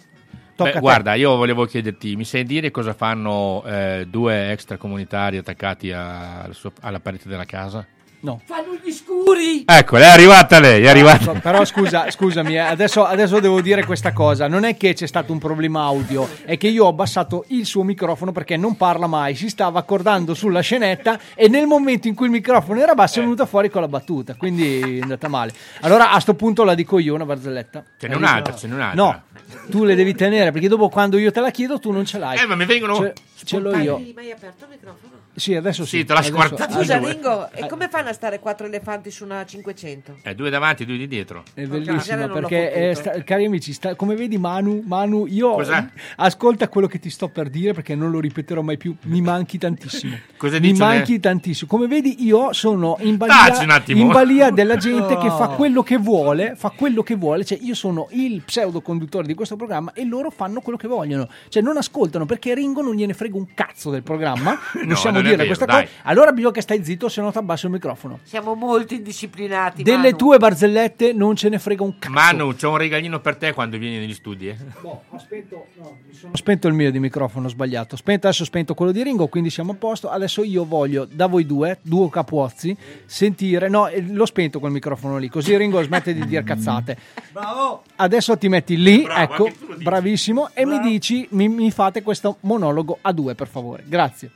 Beh, 0.56 0.78
guarda, 0.78 1.14
io 1.14 1.34
volevo 1.34 1.64
chiederti, 1.64 2.14
mi 2.14 2.24
sai 2.24 2.44
dire 2.44 2.70
cosa 2.70 2.92
fanno 2.94 3.64
eh, 3.66 4.06
due 4.08 4.52
extracomunitari 4.52 5.36
attaccati 5.36 5.90
a- 5.90 6.48
alla 6.82 7.00
parete 7.00 7.28
della 7.28 7.44
casa? 7.44 7.84
No. 8.24 8.40
Fanno 8.42 8.78
gli 8.82 8.90
scuri! 8.90 9.64
Ecco, 9.66 9.98
è 9.98 10.04
arrivata 10.06 10.58
lei, 10.58 10.82
è 10.82 10.88
arrivata. 10.88 11.34
So- 11.34 11.40
Però 11.42 11.62
scusa, 11.66 12.10
scusami, 12.10 12.54
eh, 12.54 12.58
adesso, 12.58 13.04
adesso 13.04 13.38
devo 13.38 13.60
dire 13.60 13.84
questa 13.84 14.14
cosa. 14.14 14.48
Non 14.48 14.64
è 14.64 14.78
che 14.78 14.94
c'è 14.94 15.06
stato 15.06 15.30
un 15.30 15.38
problema 15.38 15.82
audio, 15.82 16.26
è 16.46 16.56
che 16.56 16.68
io 16.68 16.86
ho 16.86 16.88
abbassato 16.88 17.44
il 17.48 17.66
suo 17.66 17.82
microfono 17.82 18.32
perché 18.32 18.56
non 18.56 18.78
parla 18.78 19.06
mai, 19.06 19.34
si 19.34 19.50
stava 19.50 19.78
accordando 19.78 20.32
sulla 20.32 20.60
scenetta 20.60 21.18
e 21.34 21.48
nel 21.48 21.66
momento 21.66 22.08
in 22.08 22.14
cui 22.14 22.24
il 22.24 22.32
microfono 22.32 22.80
era 22.80 22.94
basso 22.94 23.18
è 23.18 23.22
venuta 23.22 23.44
fuori 23.44 23.68
con 23.68 23.82
la 23.82 23.88
battuta, 23.88 24.34
quindi 24.36 24.78
è 24.98 25.02
andata 25.02 25.28
male. 25.28 25.52
Allora 25.80 26.10
a 26.12 26.18
sto 26.18 26.32
punto 26.32 26.64
la 26.64 26.74
dico 26.74 26.98
io 26.98 27.12
una 27.14 27.26
barzelletta. 27.26 27.84
Ce 27.98 28.08
n'è 28.08 28.14
un'altra, 28.14 28.54
ce 28.56 28.68
n'è 28.68 28.74
un'altra. 28.74 29.02
No, 29.02 29.22
tu 29.68 29.84
le 29.84 29.94
devi 29.94 30.14
tenere 30.14 30.50
perché 30.50 30.68
dopo 30.68 30.88
quando 30.88 31.18
io 31.18 31.30
te 31.30 31.40
la 31.40 31.50
chiedo 31.50 31.78
tu 31.78 31.90
non 31.90 32.06
ce 32.06 32.18
l'hai. 32.18 32.38
Eh, 32.38 32.46
ma 32.46 32.54
mi 32.54 32.64
vengono... 32.64 32.96
Ce, 32.96 33.12
ce 33.44 33.58
l'ho 33.58 33.76
io. 33.76 33.96
Hai 33.96 34.12
mai 34.16 34.30
aperto 34.30 34.64
il 34.64 34.70
microfono? 34.70 35.12
Sì, 35.34 35.54
adesso 35.54 35.84
sì. 35.84 35.98
Sì, 35.98 36.04
te 36.04 36.12
adesso- 36.12 36.32
guardare. 36.32 36.72
Scusa 36.72 36.98
Ringo, 36.98 37.50
e 37.52 37.66
come 37.66 37.88
fanno 37.88 38.08
a 38.08 38.12
stare 38.12 38.38
quattro 38.38 38.66
elefanti 38.66 39.10
su 39.10 39.24
una 39.24 39.44
500? 39.44 40.16
Eh, 40.22 40.34
due 40.34 40.50
davanti, 40.50 40.84
due 40.84 40.96
di 40.96 41.06
dietro. 41.08 41.42
È 41.54 41.64
l'ho 41.64 42.32
perché, 42.32 42.72
eh, 42.90 42.94
sta- 42.94 43.22
cari 43.24 43.44
amici, 43.44 43.72
sta- 43.72 43.94
come 43.94 44.14
vedi 44.14 44.38
Manu, 44.38 44.82
Manu, 44.86 45.26
io 45.26 45.52
Cos'è? 45.54 45.84
ascolta 46.16 46.68
quello 46.68 46.86
che 46.86 46.98
ti 46.98 47.10
sto 47.10 47.28
per 47.28 47.48
dire 47.50 47.72
perché 47.72 47.94
non 47.94 48.10
lo 48.10 48.20
ripeterò 48.20 48.62
mai 48.62 48.76
più, 48.76 48.94
mi 49.02 49.20
manchi 49.20 49.58
tantissimo. 49.58 50.16
Cosa 50.36 50.58
mi 50.58 50.70
dice 50.72 50.82
manchi 50.84 51.20
tantissimo. 51.20 51.68
Come 51.70 51.86
vedi 51.86 52.24
io 52.24 52.52
sono 52.52 52.96
in 53.00 53.16
balia, 53.16 53.34
Taci 53.48 53.64
un 53.64 53.70
attimo. 53.70 54.00
in 54.00 54.08
balia 54.08 54.50
della 54.50 54.76
gente 54.76 55.16
che 55.16 55.28
fa 55.28 55.46
No. 55.48 55.54
quello 55.56 55.82
che 55.82 55.96
vuole, 55.98 56.54
fa 56.56 56.70
quello 56.70 57.02
che 57.02 57.14
vuole, 57.16 57.44
cioè 57.44 57.58
io 57.60 57.74
sono 57.74 58.08
il 58.10 58.42
pseudo 58.44 58.80
conduttore 58.80 59.26
di 59.26 59.34
questo 59.34 59.56
programma 59.56 59.92
e 59.92 60.04
loro 60.04 60.30
fanno 60.30 60.60
quello 60.60 60.78
che 60.78 60.88
vogliono, 60.88 61.28
cioè 61.48 61.62
non 61.62 61.76
ascoltano 61.76 62.24
perché 62.26 62.54
Ringo 62.54 62.82
non 62.82 62.94
gliene 62.94 63.14
frega 63.14 63.36
un 63.36 63.52
cazzo 63.54 63.90
del 63.90 64.02
programma, 64.02 64.58
possiamo 64.86 65.18
non 65.18 65.23
è 65.23 65.23
dire 65.24 65.36
vero, 65.36 65.46
questa 65.46 65.64
dai. 65.64 65.84
cosa. 65.84 65.96
Allora 66.02 66.32
bisogna 66.32 66.52
che 66.52 66.60
stai 66.60 66.84
zitto 66.84 67.08
se 67.08 67.20
no 67.20 67.30
ti 67.32 67.38
abbasso 67.38 67.66
il 67.66 67.72
microfono. 67.72 68.20
Siamo 68.22 68.54
molto 68.54 68.94
indisciplinati. 68.94 69.82
Delle 69.82 69.96
Manu. 69.96 70.16
tue 70.16 70.38
barzellette 70.38 71.12
non 71.12 71.36
ce 71.36 71.48
ne 71.48 71.58
frega 71.58 71.82
un 71.82 71.98
cazzo. 71.98 72.12
Manu, 72.12 72.54
c'ho 72.54 72.70
un 72.70 72.76
regalino 72.76 73.20
per 73.20 73.36
te 73.36 73.52
quando 73.52 73.78
vieni 73.78 73.98
negli 73.98 74.14
studi. 74.14 74.48
Eh? 74.48 74.56
Ho 74.82 76.36
spento 76.36 76.68
il 76.68 76.74
mio 76.74 76.90
di 76.90 76.98
microfono, 76.98 77.46
ho 77.46 77.50
sbagliato. 77.50 77.96
Spento, 77.96 78.26
adesso 78.26 78.42
ho 78.42 78.46
spento 78.46 78.74
quello 78.74 78.92
di 78.92 79.02
Ringo, 79.02 79.26
quindi 79.28 79.50
siamo 79.50 79.72
a 79.72 79.74
posto. 79.74 80.08
Adesso 80.08 80.42
io 80.42 80.64
voglio 80.64 81.06
da 81.10 81.26
voi 81.26 81.46
due, 81.46 81.78
due 81.82 82.08
capuozzi, 82.10 82.76
sentire. 83.06 83.68
No, 83.68 83.88
eh, 83.88 84.02
l'ho 84.02 84.26
spento 84.26 84.60
quel 84.60 84.72
microfono 84.72 85.18
lì, 85.18 85.28
così 85.28 85.56
Ringo 85.56 85.82
smette 85.82 86.14
di 86.14 86.26
dire 86.26 86.42
cazzate. 86.42 86.96
Bravo! 87.32 87.82
Adesso 87.96 88.36
ti 88.38 88.48
metti 88.48 88.76
lì, 88.76 89.02
Bravo, 89.02 89.22
ecco, 89.22 89.50
bravissimo, 89.82 90.50
e 90.52 90.66
mi 90.66 90.80
dici, 90.80 91.26
mi, 91.30 91.48
mi 91.48 91.70
fate 91.70 92.02
questo 92.02 92.38
monologo 92.40 92.98
a 93.00 93.12
due, 93.12 93.34
per 93.34 93.48
favore. 93.48 93.84
Grazie. 93.86 94.30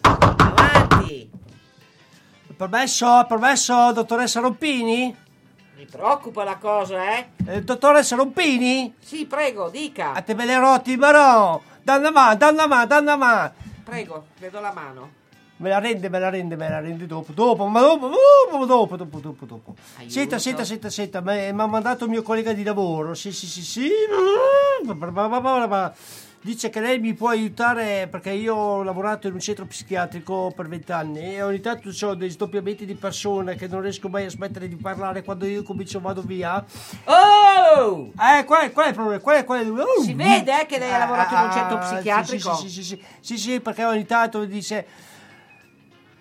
Avanti! 0.00 1.30
Permesso, 2.56 3.24
permesso, 3.28 3.92
dottoressa 3.92 4.40
Rompini? 4.40 5.16
Mi 5.76 5.86
preoccupa 5.86 6.44
la 6.44 6.56
cosa, 6.56 7.18
eh? 7.18 7.28
Eh, 7.46 7.62
dottoressa 7.62 8.16
Rompini? 8.16 8.94
Sì, 9.00 9.26
prego, 9.26 9.68
dica. 9.68 10.12
A 10.12 10.22
te 10.22 10.34
me 10.34 10.44
le 10.46 10.58
rotti, 10.58 10.96
ma 10.96 11.10
no! 11.10 11.62
Danna 11.82 12.10
mano, 12.10 12.36
danna 12.36 12.66
mano, 12.66 12.86
danna 12.86 13.16
mano! 13.16 13.52
Prego, 13.84 14.26
vedo 14.38 14.60
la 14.60 14.72
mano. 14.72 15.22
Me 15.56 15.68
la 15.68 15.78
rende, 15.78 16.08
me 16.08 16.18
la 16.18 16.30
rende, 16.30 16.56
me 16.56 16.68
la 16.68 16.80
rende 16.80 17.06
dopo, 17.06 17.32
dopo, 17.32 17.66
ma 17.66 17.80
dopo, 17.80 18.08
dopo, 18.08 18.66
dopo, 18.66 18.96
dopo, 18.96 19.18
dopo, 19.20 19.46
dopo. 19.46 19.74
Senta, 20.06 20.38
senta, 20.38 20.64
senta, 20.64 20.90
senta, 20.90 21.20
mi 21.20 21.48
ha 21.48 21.66
mandato 21.66 22.04
il 22.04 22.10
mio 22.10 22.22
collega 22.22 22.52
di 22.52 22.64
lavoro, 22.64 23.14
sì, 23.14 23.30
sì, 23.30 23.46
sì, 23.46 23.62
sì. 23.62 23.88
Dice 26.44 26.68
che 26.68 26.80
lei 26.80 26.98
mi 26.98 27.14
può 27.14 27.30
aiutare 27.30 28.06
perché 28.06 28.28
io 28.30 28.54
ho 28.54 28.82
lavorato 28.82 29.28
in 29.28 29.32
un 29.32 29.40
centro 29.40 29.64
psichiatrico 29.64 30.52
per 30.54 30.68
vent'anni 30.68 31.36
e 31.36 31.42
ogni 31.42 31.60
tanto 31.60 31.88
ho 31.88 32.14
dei 32.14 32.28
sdoppiamenti 32.28 32.84
di 32.84 32.94
persone 32.96 33.54
che 33.54 33.66
non 33.66 33.80
riesco 33.80 34.10
mai 34.10 34.26
a 34.26 34.28
smettere 34.28 34.68
di 34.68 34.76
parlare 34.76 35.22
quando 35.22 35.46
io 35.46 35.62
comincio 35.62 36.00
vado 36.00 36.20
via. 36.20 36.62
Oh! 37.04 38.10
Eh, 38.12 38.44
qual 38.44 38.64
è, 38.68 38.72
qual 38.72 38.84
è 38.84 38.88
il 38.90 38.94
problema? 38.94 39.22
Qual 39.22 39.36
è, 39.36 39.44
qual 39.46 39.64
è? 39.64 39.70
Oh, 39.70 40.02
Si 40.02 40.12
vede, 40.12 40.60
eh, 40.60 40.66
che 40.66 40.78
lei 40.78 40.92
ha 40.92 40.98
lavorato 40.98 41.34
in 41.34 41.40
un 41.40 41.50
centro 41.50 41.78
ah, 41.78 41.82
sì, 41.82 41.94
psichiatrico. 41.94 42.54
Sì, 42.56 42.68
sì, 42.68 42.82
sì, 42.82 42.84
sì, 42.84 43.04
sì, 43.20 43.38
sì, 43.38 43.60
perché 43.60 43.84
ogni 43.86 44.04
tanto 44.04 44.40
mi 44.40 44.46
dice 44.46 44.86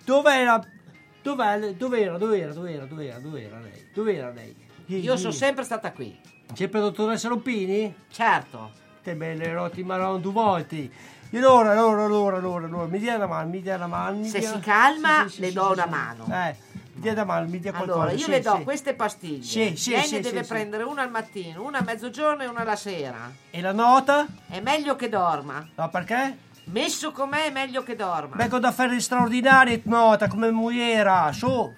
dov'era, 0.05 0.65
dov'era, 1.21 1.69
dov'era, 1.73 2.17
dov'era, 2.17 2.53
dov'era, 2.53 2.85
dov'era, 2.85 3.19
dov'era 3.19 3.59
lei? 3.59 3.87
Dov'era 3.93 4.31
lei? 4.31 4.55
Io 4.85 5.17
sono 5.17 5.33
sempre 5.33 5.65
stata 5.65 5.91
qui. 5.91 6.17
Sempre 6.53 6.79
dottoressa 6.79 7.27
Rompini? 7.27 7.93
Certo. 8.09 8.82
Te 9.03 9.15
belle 9.15 9.51
rotti 9.53 9.83
marron 9.83 10.21
due 10.21 10.31
volte. 10.31 10.89
E 11.29 11.37
allora, 11.37 11.71
allora, 11.71 12.05
allora, 12.05 12.37
allora, 12.37 12.65
allora, 12.67 12.85
mi 12.85 12.99
dia 12.99 13.15
una 13.15 13.25
mano, 13.27 13.49
mi 13.49 13.61
dia 13.61 13.75
una 13.75 13.87
mano. 13.87 14.23
Se 14.23 14.39
dia- 14.39 14.53
si 14.53 14.59
calma, 14.59 15.23
Sì, 15.27 15.35
sì, 15.35 15.41
le 15.41 15.47
sì, 15.49 15.53
do 15.53 15.71
una 15.71 15.85
mano. 15.87 16.25
Eh, 16.31 16.55
mi 16.93 17.01
dia 17.01 17.11
una 17.11 17.23
mano, 17.25 17.47
mi 17.49 17.59
dia 17.59 17.71
qualcosa. 17.73 17.99
Allora, 17.99 18.11
io 18.13 18.27
le 18.27 18.39
do 18.39 18.61
queste 18.63 18.93
pastiglie. 18.93 19.43
Sì, 19.43 19.75
sì, 19.75 19.89
Lei 19.91 20.09
ne 20.09 20.19
deve 20.21 20.43
prendere 20.43 20.83
una 20.83 21.01
al 21.01 21.09
mattino, 21.09 21.63
una 21.65 21.79
a 21.79 21.83
mezzogiorno 21.83 22.43
e 22.43 22.47
una 22.47 22.63
la 22.63 22.75
sera. 22.77 23.29
E 23.49 23.59
la 23.59 23.73
nota? 23.73 24.25
È 24.47 24.61
meglio 24.61 24.95
che 24.95 25.09
dorma. 25.09 25.67
No, 25.75 25.89
perché? 25.89 26.37
Messo 26.65 27.11
com'è 27.11 27.47
è 27.47 27.51
meglio 27.51 27.83
che 27.83 27.97
dorma. 27.97 28.37
Vengo 28.37 28.59
da 28.59 28.71
fare 28.71 28.97
straordinari, 29.01 29.81
nota, 29.85 30.29
come 30.29 30.49
mogliera, 30.49 31.29
su. 31.33 31.73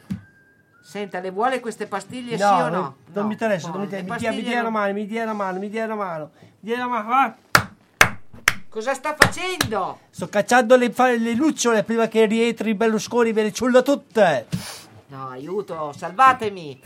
Senta, 0.80 1.19
le 1.19 1.31
vuole 1.31 1.60
queste 1.60 1.88
pastiglie 1.88 2.38
No, 2.38 2.45
sì 2.47 2.53
o 2.61 2.69
non- 2.69 2.72
no? 2.72 2.95
non 3.14 3.26
mi 3.26 3.31
interessa, 3.34 3.69
non 3.69 3.77
mi, 3.80 3.84
interessa. 3.85 4.11
mi 4.14 4.19
dia, 4.19 4.31
mi 4.31 4.41
dia 4.43 4.52
una 4.53 4.61
non- 4.61 4.72
mano, 4.73 4.93
mi 4.93 5.06
dia 5.07 5.23
una 5.23 5.34
mano, 5.34 5.57
mi 5.60 5.69
dia 5.69 5.85
una 5.85 5.95
mano. 5.95 6.31
Una 6.74 6.88
mano, 6.88 7.08
va. 7.08 7.36
Cosa 8.70 8.96
sta 8.96 9.16
facendo? 9.16 10.00
Sto 10.10 10.28
cacciando 10.28 10.76
le, 10.76 10.92
le 11.18 11.34
lucciole 11.34 11.84
prima 11.84 12.08
che 12.08 12.26
rientri 12.26 12.74
Berlusconi 12.74 13.32
ve 13.32 13.44
le 13.44 13.54
ciulla 13.54 13.84
tutte. 13.84 14.48
No, 15.08 15.30
aiuto, 15.30 15.94
salvatemi. 15.96 16.82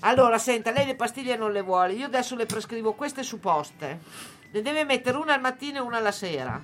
Allora, 0.00 0.36
senta, 0.38 0.72
lei 0.72 0.84
le 0.84 0.96
pastiglie 0.96 1.36
non 1.36 1.52
le 1.52 1.62
vuole. 1.62 1.92
Io 1.92 2.06
adesso 2.06 2.34
le 2.34 2.44
prescrivo 2.44 2.94
queste 2.94 3.22
supposte. 3.22 4.00
Ne 4.52 4.62
deve 4.62 4.84
mettere 4.84 5.16
una 5.16 5.34
al 5.34 5.40
mattino 5.40 5.78
e 5.78 5.80
una 5.80 5.98
alla 5.98 6.12
sera. 6.12 6.60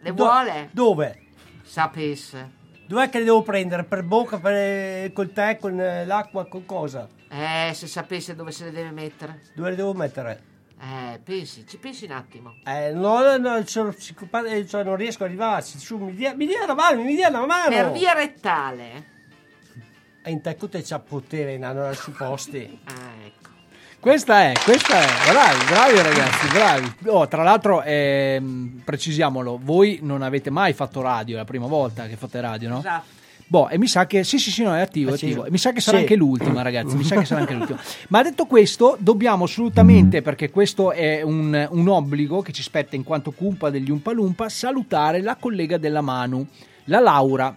Le 0.00 0.14
Do- 0.14 0.24
vuole? 0.24 0.68
Dove? 0.70 1.26
Sapesse. 1.62 2.62
Dov'è 2.86 3.08
che 3.08 3.18
le 3.18 3.24
devo 3.24 3.42
prendere? 3.42 3.82
Per 3.84 4.04
bocca, 4.04 4.38
per, 4.38 4.52
eh, 4.52 5.10
col 5.12 5.32
tè, 5.32 5.58
con 5.58 5.80
eh, 5.80 6.06
l'acqua, 6.06 6.46
con 6.46 6.64
cosa? 6.64 7.08
Eh, 7.28 7.72
se 7.74 7.88
sapesse 7.88 8.36
dove 8.36 8.52
se 8.52 8.66
le 8.66 8.70
deve 8.70 8.90
mettere. 8.90 9.40
Dove 9.54 9.70
le 9.70 9.76
devo 9.76 9.94
mettere? 9.94 10.52
Eh, 10.80 11.20
pensi, 11.22 11.66
ci 11.66 11.78
pensi 11.78 12.04
un 12.04 12.12
attimo. 12.12 12.56
Eh, 12.64 12.92
no, 12.92 13.20
no, 13.20 13.36
no, 13.36 13.66
sono 13.66 13.90
psicopata, 13.90 14.48
eh, 14.48 14.66
cioè, 14.66 14.84
non 14.84 14.96
riesco 14.96 15.22
a 15.22 15.26
arrivarci. 15.26 15.78
Su, 15.78 15.96
mi 15.98 16.14
dia, 16.14 16.34
mi 16.34 16.46
dia 16.46 16.64
una 16.64 16.74
mano, 16.74 17.02
mi 17.02 17.14
dia 17.14 17.28
una 17.28 17.46
mano. 17.46 17.70
Per 17.70 17.92
via 17.92 18.12
rettale. 18.12 19.12
E 20.22 20.30
in 20.30 20.40
te 20.40 20.56
tutte 20.56 20.82
c'ha 20.82 20.98
potere, 20.98 21.56
nanno, 21.56 21.92
su 21.92 22.12
posti. 22.12 22.80
Ah, 22.84 23.24
ecco. 23.24 23.52
Questa 24.04 24.42
è, 24.42 24.52
questa 24.62 25.00
è, 25.00 25.30
bravi, 25.32 25.64
bravi 25.64 26.02
ragazzi, 26.02 26.48
bravi. 26.48 26.94
Oh, 27.06 27.26
tra 27.26 27.42
l'altro, 27.42 27.80
ehm, 27.82 28.82
precisiamolo, 28.84 29.58
voi 29.62 30.00
non 30.02 30.20
avete 30.20 30.50
mai 30.50 30.74
fatto 30.74 31.00
radio, 31.00 31.36
è 31.36 31.38
la 31.38 31.44
prima 31.46 31.66
volta 31.66 32.06
che 32.06 32.16
fate 32.16 32.38
radio, 32.38 32.68
no? 32.68 32.78
Esatto. 32.80 33.13
Boh, 33.46 33.68
e 33.68 33.78
mi 33.78 33.86
sa 33.86 34.06
che 34.06 34.24
sì, 34.24 34.38
sì, 34.38 34.50
sì, 34.50 34.62
no, 34.62 34.74
è 34.74 34.80
attivo, 34.80 35.10
è 35.10 35.14
attivo. 35.14 35.44
E 35.44 35.50
mi 35.50 35.58
sa 35.58 35.72
che 35.72 35.80
sarà 35.80 35.98
Sì. 35.98 36.02
anche 36.04 36.16
l'ultima, 36.16 36.62
ragazzi. 36.62 36.96
Mi 36.96 37.04
sa 37.04 37.16
che 37.16 37.24
sarà 37.24 37.40
anche 37.42 37.54
l'ultima. 37.54 37.78
Ma 38.08 38.22
detto 38.22 38.46
questo, 38.46 38.96
dobbiamo 38.98 39.44
assolutamente, 39.44 40.22
perché 40.22 40.50
questo 40.50 40.90
è 40.92 41.22
un, 41.22 41.68
un 41.70 41.88
obbligo 41.88 42.40
che 42.42 42.52
ci 42.52 42.62
spetta 42.62 42.96
in 42.96 43.04
quanto 43.04 43.30
cumpa 43.32 43.70
degli 43.70 43.90
Umpalumpa, 43.90 44.48
salutare 44.48 45.20
la 45.20 45.36
collega 45.38 45.76
della 45.78 46.00
Manu, 46.00 46.44
la 46.84 47.00
Laura. 47.00 47.54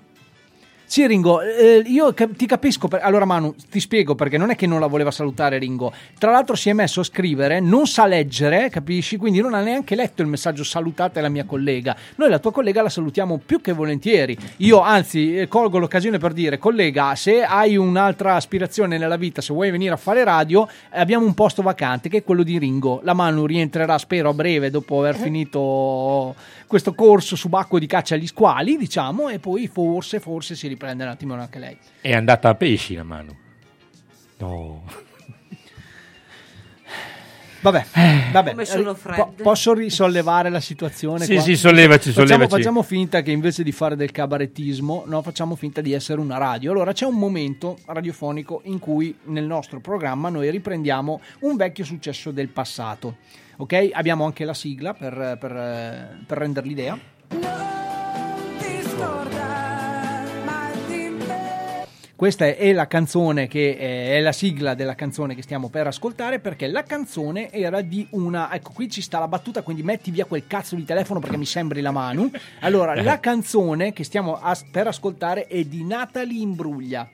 Sì, 0.89 1.05
Ringo, 1.05 1.41
eh, 1.41 1.83
io 1.85 2.13
cap- 2.13 2.33
ti 2.37 2.45
capisco. 2.45 2.87
per- 2.87 3.01
Allora, 3.03 3.25
Manu, 3.25 3.53
ti 3.69 3.81
spiego 3.81 4.15
perché 4.15 4.37
non 4.37 4.51
è 4.51 4.55
che 4.55 4.65
non 4.65 4.79
la 4.79 4.87
voleva 4.87 5.11
salutare 5.11 5.57
Ringo. 5.57 5.91
Tra 6.17 6.31
l'altro, 6.31 6.55
si 6.55 6.69
è 6.69 6.73
messo 6.73 7.01
a 7.01 7.03
scrivere, 7.03 7.59
non 7.59 7.87
sa 7.87 8.05
leggere, 8.05 8.69
capisci? 8.69 9.17
Quindi 9.17 9.41
non 9.41 9.53
ha 9.53 9.59
neanche 9.59 9.95
letto 9.95 10.21
il 10.21 10.29
messaggio 10.29 10.63
salutate 10.63 11.19
la 11.19 11.27
mia 11.27 11.43
collega. 11.43 11.93
Noi 12.15 12.29
la 12.29 12.39
tua 12.39 12.53
collega 12.53 12.81
la 12.81 12.87
salutiamo 12.87 13.37
più 13.45 13.59
che 13.59 13.73
volentieri. 13.73 14.37
Io, 14.57 14.79
anzi, 14.79 15.37
eh, 15.37 15.49
colgo 15.49 15.77
l'occasione 15.77 16.19
per 16.19 16.31
dire, 16.31 16.57
collega, 16.57 17.13
se 17.15 17.43
hai 17.43 17.75
un'altra 17.75 18.35
aspirazione 18.35 18.97
nella 18.97 19.17
vita, 19.17 19.41
se 19.41 19.51
vuoi 19.51 19.69
venire 19.71 19.93
a 19.93 19.97
fare 19.97 20.23
radio, 20.23 20.69
eh, 20.89 21.01
abbiamo 21.01 21.25
un 21.25 21.33
posto 21.33 21.61
vacante 21.61 22.07
che 22.07 22.19
è 22.19 22.23
quello 22.23 22.43
di 22.43 22.57
Ringo. 22.57 23.01
La 23.03 23.13
Manu 23.13 23.45
rientrerà, 23.45 23.97
spero, 23.97 24.29
a 24.29 24.33
breve 24.33 24.69
dopo 24.71 24.99
aver 24.99 25.17
finito 25.17 26.33
questo 26.65 26.93
corso 26.93 27.35
subacqueo 27.35 27.79
di 27.79 27.87
caccia 27.87 28.15
agli 28.15 28.27
squali, 28.27 28.77
diciamo, 28.77 29.27
e 29.27 29.39
poi 29.39 29.67
forse, 29.67 30.21
forse 30.21 30.55
si 30.55 30.61
riprende 30.61 30.75
un 30.85 31.01
attimo 31.01 31.33
anche 31.35 31.59
lei. 31.59 31.77
È 32.01 32.13
andata 32.13 32.49
a 32.49 32.55
pesci 32.55 32.95
la 32.95 33.03
mano. 33.03 33.35
No. 34.37 34.83
Vabbè, 37.59 37.85
vabbè. 38.31 38.51
Come 38.51 38.65
sono 38.65 38.91
Eh, 38.91 38.95
fredde. 38.95 39.21
po- 39.23 39.33
posso 39.41 39.73
risollevare 39.73 40.49
la 40.49 40.59
situazione? 40.59 41.25
Sì, 41.25 41.33
qua? 41.33 41.41
sì, 41.43 41.57
sollevaci, 41.57 42.09
Facciamo- 42.11 42.27
sollevaci. 42.27 42.51
Facciamo 42.51 42.83
finta 42.83 43.21
che 43.23 43.31
invece 43.31 43.63
di 43.63 43.71
fare 43.71 43.95
del 43.95 44.11
cabarettismo, 44.11 45.03
no, 45.07 45.21
facciamo 45.23 45.55
finta 45.55 45.81
di 45.81 45.91
essere 45.91 46.21
una 46.21 46.37
radio. 46.37 46.71
Allora 46.71 46.93
c'è 46.93 47.05
un 47.05 47.15
momento 47.15 47.77
radiofonico 47.87 48.61
in 48.65 48.77
cui 48.79 49.17
nel 49.25 49.45
nostro 49.45 49.79
programma 49.81 50.29
noi 50.29 50.49
riprendiamo 50.51 51.19
un 51.41 51.55
vecchio 51.57 51.83
successo 51.83 52.29
del 52.31 52.47
passato. 52.49 53.17
Ok? 53.57 53.89
Abbiamo 53.91 54.23
anche 54.23 54.45
la 54.45 54.53
sigla 54.53 54.93
per, 54.93 55.37
per, 55.39 56.19
per 56.27 56.37
rendere 56.37 56.67
l'idea. 56.67 56.97
Questa 62.17 62.47
è- 62.47 62.73
la 62.73 62.87
canzone 62.87 63.47
che 63.47 63.77
eh, 63.79 64.17
è 64.17 64.21
la 64.21 64.31
sigla 64.31 64.73
della 64.73 64.95
canzone 64.95 65.35
che 65.35 65.43
stiamo 65.43 65.69
per 65.69 65.85
ascoltare 65.85 66.39
perché 66.39 66.65
la 66.65 66.81
canzone 66.81 67.51
era 67.51 67.81
di 67.81 68.07
una 68.11 68.51
ecco 68.55 68.71
qui 68.73 68.89
ci 68.89 69.03
sta 69.03 69.19
la 69.19 69.27
battuta 69.27 69.61
quindi 69.61 69.83
metti 69.83 70.09
via 70.09 70.25
quel 70.25 70.47
cazzo 70.47 70.75
di 70.75 70.83
telefono 70.83 71.19
perché 71.19 71.37
mi 71.37 71.45
sembri 71.45 71.79
la 71.79 71.91
mano 71.91 72.31
allora 72.61 72.99
la 72.99 73.19
canzone 73.21 73.93
che 73.93 74.03
stiamo 74.03 74.33
as- 74.41 74.65
per 74.71 74.87
ascoltare 74.87 75.45
è 75.45 75.63
di 75.63 75.83
Natalie 75.83 76.41
Imbruglia 76.41 77.07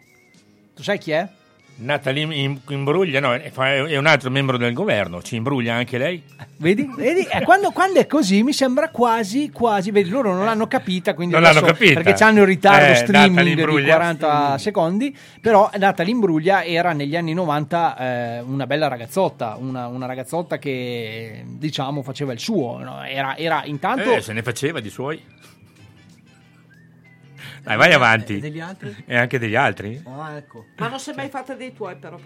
tu 0.73 0.81
sai 0.81 0.97
chi 0.99 1.11
è? 1.11 1.27
Natalie 1.75 2.59
imbruglia, 2.69 3.19
no, 3.19 3.33
è 3.33 3.97
un 3.97 4.05
altro 4.05 4.29
membro 4.29 4.57
del 4.57 4.73
governo, 4.73 5.21
ci 5.21 5.35
imbruglia 5.35 5.73
anche 5.73 5.97
lei? 5.97 6.21
Vedi? 6.57 6.87
Vedi? 6.95 7.23
Eh, 7.29 7.41
quando, 7.43 7.71
quando 7.71 7.99
è 7.99 8.05
così 8.07 8.43
mi 8.43 8.53
sembra 8.53 8.89
quasi, 8.89 9.49
quasi, 9.49 9.91
vedi, 9.91 10.09
loro 10.09 10.33
non 10.33 10.45
l'hanno 10.45 10.67
capita, 10.67 11.13
quindi 11.13 11.33
Non 11.33 11.43
l'hanno 11.43 11.61
capita. 11.61 12.01
perché 12.01 12.23
hanno 12.23 12.41
il 12.41 12.45
ritardo 12.45 12.91
Eh, 12.91 12.95
streaming 12.95 13.41
di 13.43 13.51
Imbruglia. 13.61 13.95
40 13.95 14.57
secondi, 14.59 15.17
però 15.41 15.69
Natalie 15.77 16.11
Imbruglia 16.13 16.63
era 16.63 16.93
negli 16.93 17.15
anni 17.15 17.33
90 17.33 17.97
eh, 17.97 18.39
una 18.41 18.67
bella 18.67 18.87
ragazzotta, 18.87 19.57
una, 19.59 19.87
una 19.87 20.05
ragazzotta 20.05 20.57
che 20.59 21.43
diciamo 21.45 22.01
faceva 22.03 22.33
il 22.33 22.39
suo, 22.39 22.77
no? 22.77 23.03
era, 23.03 23.35
era 23.35 23.63
intanto... 23.65 24.13
Eh, 24.13 24.21
se 24.21 24.31
ne 24.33 24.43
faceva 24.43 24.79
di 24.79 24.89
suoi. 24.89 25.21
Dai, 27.63 27.77
vai 27.77 27.93
avanti. 27.93 28.35
E 28.37 28.39
degli 28.39 28.59
altri? 28.59 28.93
E 29.05 29.15
anche 29.15 29.39
degli 29.39 29.55
altri? 29.55 30.01
Ah, 30.05 30.35
ecco. 30.35 30.65
Ma 30.77 30.89
non 30.89 30.99
si 30.99 31.11
è 31.11 31.15
mai 31.15 31.29
fatta 31.29 31.53
dei 31.53 31.73
tuoi, 31.73 31.95
però. 31.95 32.19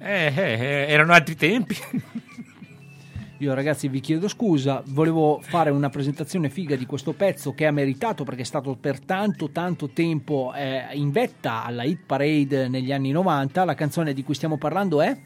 Eh, 0.00 0.32
eh, 0.34 0.52
eh, 0.52 0.86
erano 0.88 1.12
altri 1.12 1.36
tempi. 1.36 1.76
Io 3.38 3.54
ragazzi 3.54 3.88
vi 3.88 4.00
chiedo 4.00 4.28
scusa, 4.28 4.82
volevo 4.88 5.40
fare 5.42 5.70
una 5.70 5.88
presentazione 5.88 6.50
figa 6.50 6.76
di 6.76 6.84
questo 6.84 7.14
pezzo 7.14 7.54
che 7.54 7.64
ha 7.64 7.70
meritato 7.70 8.22
perché 8.22 8.42
è 8.42 8.44
stato 8.44 8.76
per 8.76 9.00
tanto 9.00 9.48
tanto 9.50 9.88
tempo 9.88 10.52
eh, 10.54 10.88
in 10.92 11.10
vetta 11.10 11.64
alla 11.64 11.84
hit 11.84 12.00
parade 12.04 12.68
negli 12.68 12.92
anni 12.92 13.12
90, 13.12 13.64
la 13.64 13.74
canzone 13.74 14.12
di 14.12 14.22
cui 14.24 14.34
stiamo 14.34 14.58
parlando 14.58 15.00
è... 15.00 15.16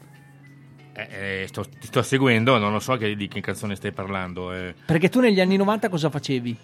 Eh, 0.93 1.41
eh, 1.41 1.47
sto- 1.47 1.65
ti 1.67 1.87
sto 1.87 2.01
seguendo, 2.03 2.57
non 2.57 2.71
lo 2.71 2.79
so 2.79 2.95
che, 2.95 3.17
di 3.17 3.27
che 3.27 3.41
canzone 3.41 3.75
stai 3.75 3.91
parlando. 3.91 4.53
eh. 4.53 4.73
Perché 4.85 5.09
tu 5.09 5.19
negli 5.19 5.41
anni 5.41 5.57
90 5.57 5.89
cosa 5.89 6.09
facevi? 6.09 6.57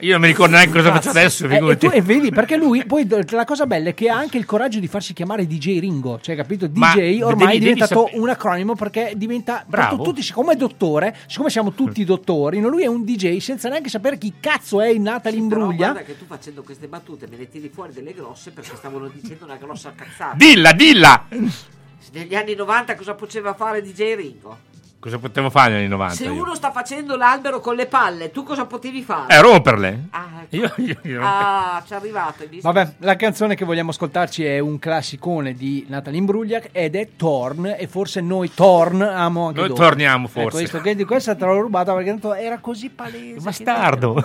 Io 0.00 0.12
non 0.12 0.20
mi 0.22 0.26
ricordo 0.26 0.56
neanche 0.56 0.72
cosa 0.72 0.92
faccio 0.92 1.10
adesso, 1.10 1.46
Eh, 1.46 1.56
e, 1.70 1.76
tu- 1.76 1.88
e 1.90 2.02
vedi, 2.02 2.30
perché 2.30 2.56
lui, 2.56 2.84
poi 2.84 3.06
la 3.30 3.44
cosa 3.44 3.64
bella 3.64 3.90
è 3.90 3.94
che 3.94 4.08
ha 4.10 4.16
anche 4.16 4.36
il 4.38 4.44
coraggio 4.44 4.80
di 4.80 4.88
farsi 4.88 5.12
chiamare 5.14 5.46
DJ 5.46 5.78
Ringo, 5.78 6.18
cioè 6.20 6.34
capito? 6.34 6.66
DJ 6.66 6.78
Ma 7.20 7.26
ormai 7.26 7.36
devi- 7.46 7.56
è 7.56 7.58
diventato 7.60 8.10
un 8.14 8.28
acronimo 8.28 8.74
perché 8.74 9.12
diventa... 9.16 9.64
Bravo. 9.66 9.96
tu- 9.96 10.02
tutti, 10.02 10.22
siccome 10.22 10.54
è 10.54 10.56
dottore, 10.56 11.16
siccome 11.28 11.48
siamo 11.48 11.72
tutti 11.72 12.04
dottori, 12.04 12.58
no, 12.60 12.68
lui 12.68 12.82
è 12.82 12.86
un 12.86 13.04
DJ 13.04 13.38
senza 13.38 13.68
neanche 13.68 13.88
sapere 13.88 14.18
chi 14.18 14.34
cazzo 14.40 14.80
è 14.80 14.92
Natalie 14.94 15.38
Però 15.38 15.60
Imbruglia. 15.60 15.92
guarda 15.92 16.02
che 16.02 16.18
tu 16.18 16.24
facendo 16.26 16.62
queste 16.64 16.88
battute 16.88 17.26
me 17.30 17.36
ne 17.36 17.48
tiri 17.48 17.70
fuori 17.72 17.92
delle 17.92 18.12
grosse 18.12 18.50
perché 18.50 18.74
stavano 18.76 19.08
dicendo 19.08 19.44
una 19.44 19.56
grossa 19.56 19.92
cazzata. 19.94 20.34
Dilla, 20.36 20.72
dilla! 20.72 21.26
Negli 22.12 22.34
anni 22.34 22.54
90 22.54 22.94
cosa 22.96 23.14
poteva 23.14 23.54
fare 23.54 23.80
DJ 23.80 24.14
Ringo? 24.16 24.58
Cosa 25.04 25.18
potevo 25.18 25.50
fare 25.50 25.72
negli 25.72 25.80
anni 25.80 25.88
90? 25.90 26.14
Se 26.14 26.24
io? 26.24 26.32
uno 26.32 26.54
sta 26.54 26.70
facendo 26.72 27.14
l'albero 27.14 27.60
con 27.60 27.74
le 27.74 27.84
palle, 27.84 28.30
tu 28.30 28.42
cosa 28.42 28.64
potevi 28.64 29.02
fare? 29.02 29.34
Eh, 29.34 29.42
romperle? 29.42 30.06
Ah, 30.12 30.28
ecco. 30.44 30.56
Io, 30.56 30.72
io, 30.76 30.96
io 31.02 31.20
Ah, 31.22 31.82
ci 31.86 31.92
è 31.92 31.96
arrivato, 31.96 32.42
hai 32.42 32.48
visto? 32.48 32.72
Vabbè, 32.72 32.94
la 33.00 33.14
canzone 33.14 33.54
che 33.54 33.66
vogliamo 33.66 33.90
ascoltarci 33.90 34.46
è 34.46 34.60
un 34.60 34.78
classicone 34.78 35.52
di 35.52 35.84
Natalie 35.90 36.18
Imbruglia 36.20 36.62
ed 36.72 36.96
è 36.96 37.08
Torn 37.16 37.74
e 37.76 37.86
forse 37.86 38.22
noi 38.22 38.50
Torn 38.54 39.02
amo 39.02 39.48
anche 39.48 39.58
Noi 39.60 39.68
dopo. 39.68 39.80
torniamo, 39.82 40.26
Ecco, 40.26 40.40
forse. 40.40 40.58
visto 40.60 40.80
che 40.80 40.94
di 40.94 41.04
questa 41.04 41.34
te 41.34 41.44
l'ho 41.44 41.60
rubata 41.60 41.92
perché 41.92 42.08
tanto 42.08 42.32
era 42.32 42.56
così 42.58 42.88
palese. 42.88 43.34
che- 43.34 43.40
Bastardo. 43.40 44.24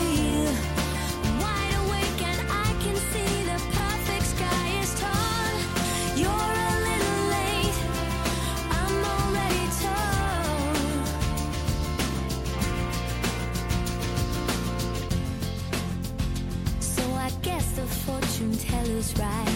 fortune 19.01 19.21
right. 19.21 19.47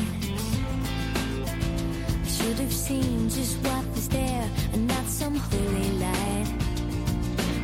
I 2.23 2.27
should 2.27 2.59
have 2.59 2.73
seen 2.73 3.29
just 3.29 3.57
what 3.63 3.85
was 3.93 4.07
there 4.09 4.49
and 4.73 4.87
not 4.87 5.05
some 5.05 5.35
holy 5.35 5.91
light. 5.99 6.47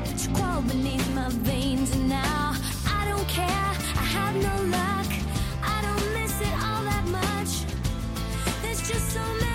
But 0.06 0.28
you 0.28 0.36
crawl 0.36 0.62
beneath 0.62 1.16
my 1.16 1.30
veins 1.30 1.94
and 1.96 2.10
now 2.10 2.54
I 2.88 3.06
don't 3.10 3.28
care. 3.28 3.48
I 3.48 4.06
have 4.18 4.36
no 4.36 4.56
luck. 4.78 5.08
I 5.64 5.82
don't 5.82 6.14
miss 6.14 6.42
it 6.42 6.54
all 6.66 6.84
that 6.84 7.06
much. 7.08 7.66
There's 8.62 8.88
just 8.88 9.10
so 9.10 9.24
many 9.40 9.51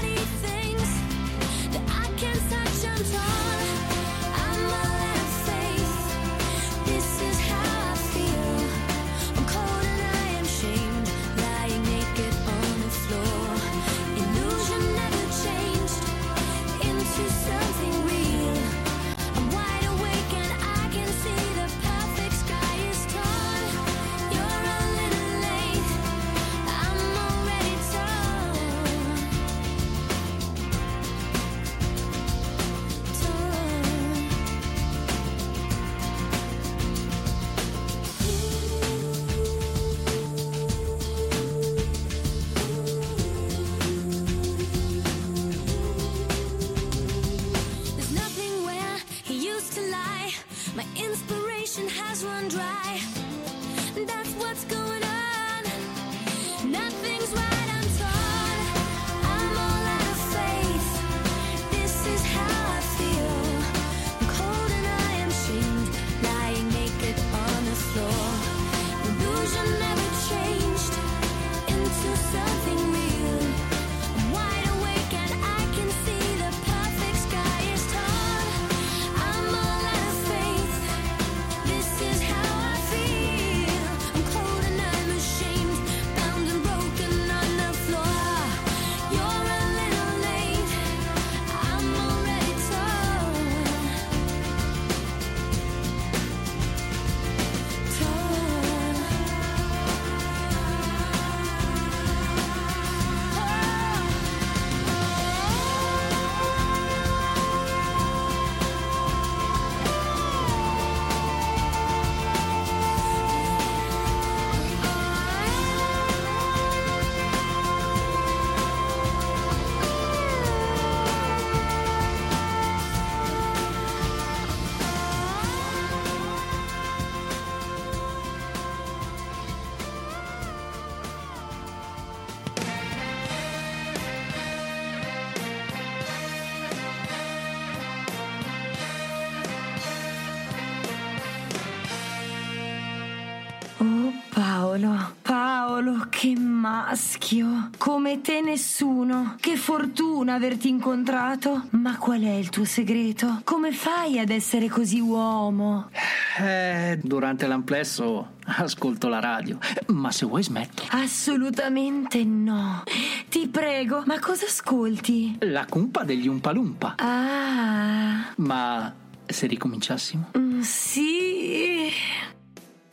Come 148.07 148.21
te 148.21 148.41
nessuno! 148.41 149.35
Che 149.41 149.57
fortuna 149.57 150.35
averti 150.35 150.69
incontrato! 150.69 151.67
Ma 151.71 151.99
qual 151.99 152.23
è 152.23 152.35
il 152.35 152.51
tuo 152.51 152.65
segreto? 152.65 153.41
Come 153.43 153.73
fai 153.73 154.21
ad 154.21 154.31
essere 154.31 154.69
così 154.69 155.01
uomo? 155.01 155.91
Eh, 156.39 157.01
durante 157.03 157.49
l'amplesso 157.49 158.35
ascolto 158.45 159.09
la 159.09 159.19
radio, 159.19 159.59
ma 159.89 160.13
se 160.13 160.25
vuoi 160.25 160.45
smetto. 160.45 160.85
Assolutamente 160.91 162.23
no. 162.23 162.85
Ti 163.29 163.49
prego, 163.49 164.05
ma 164.07 164.21
cosa 164.21 164.45
ascolti? 164.45 165.39
La 165.41 165.67
cumpa 165.69 166.05
degli 166.05 166.29
Umpalumpa. 166.29 166.95
Ah, 166.99 168.33
Ma 168.37 168.95
se 169.27 169.49
ricominciassimo? 169.49 170.31
mm, 170.39 170.61
sì. 170.61 171.91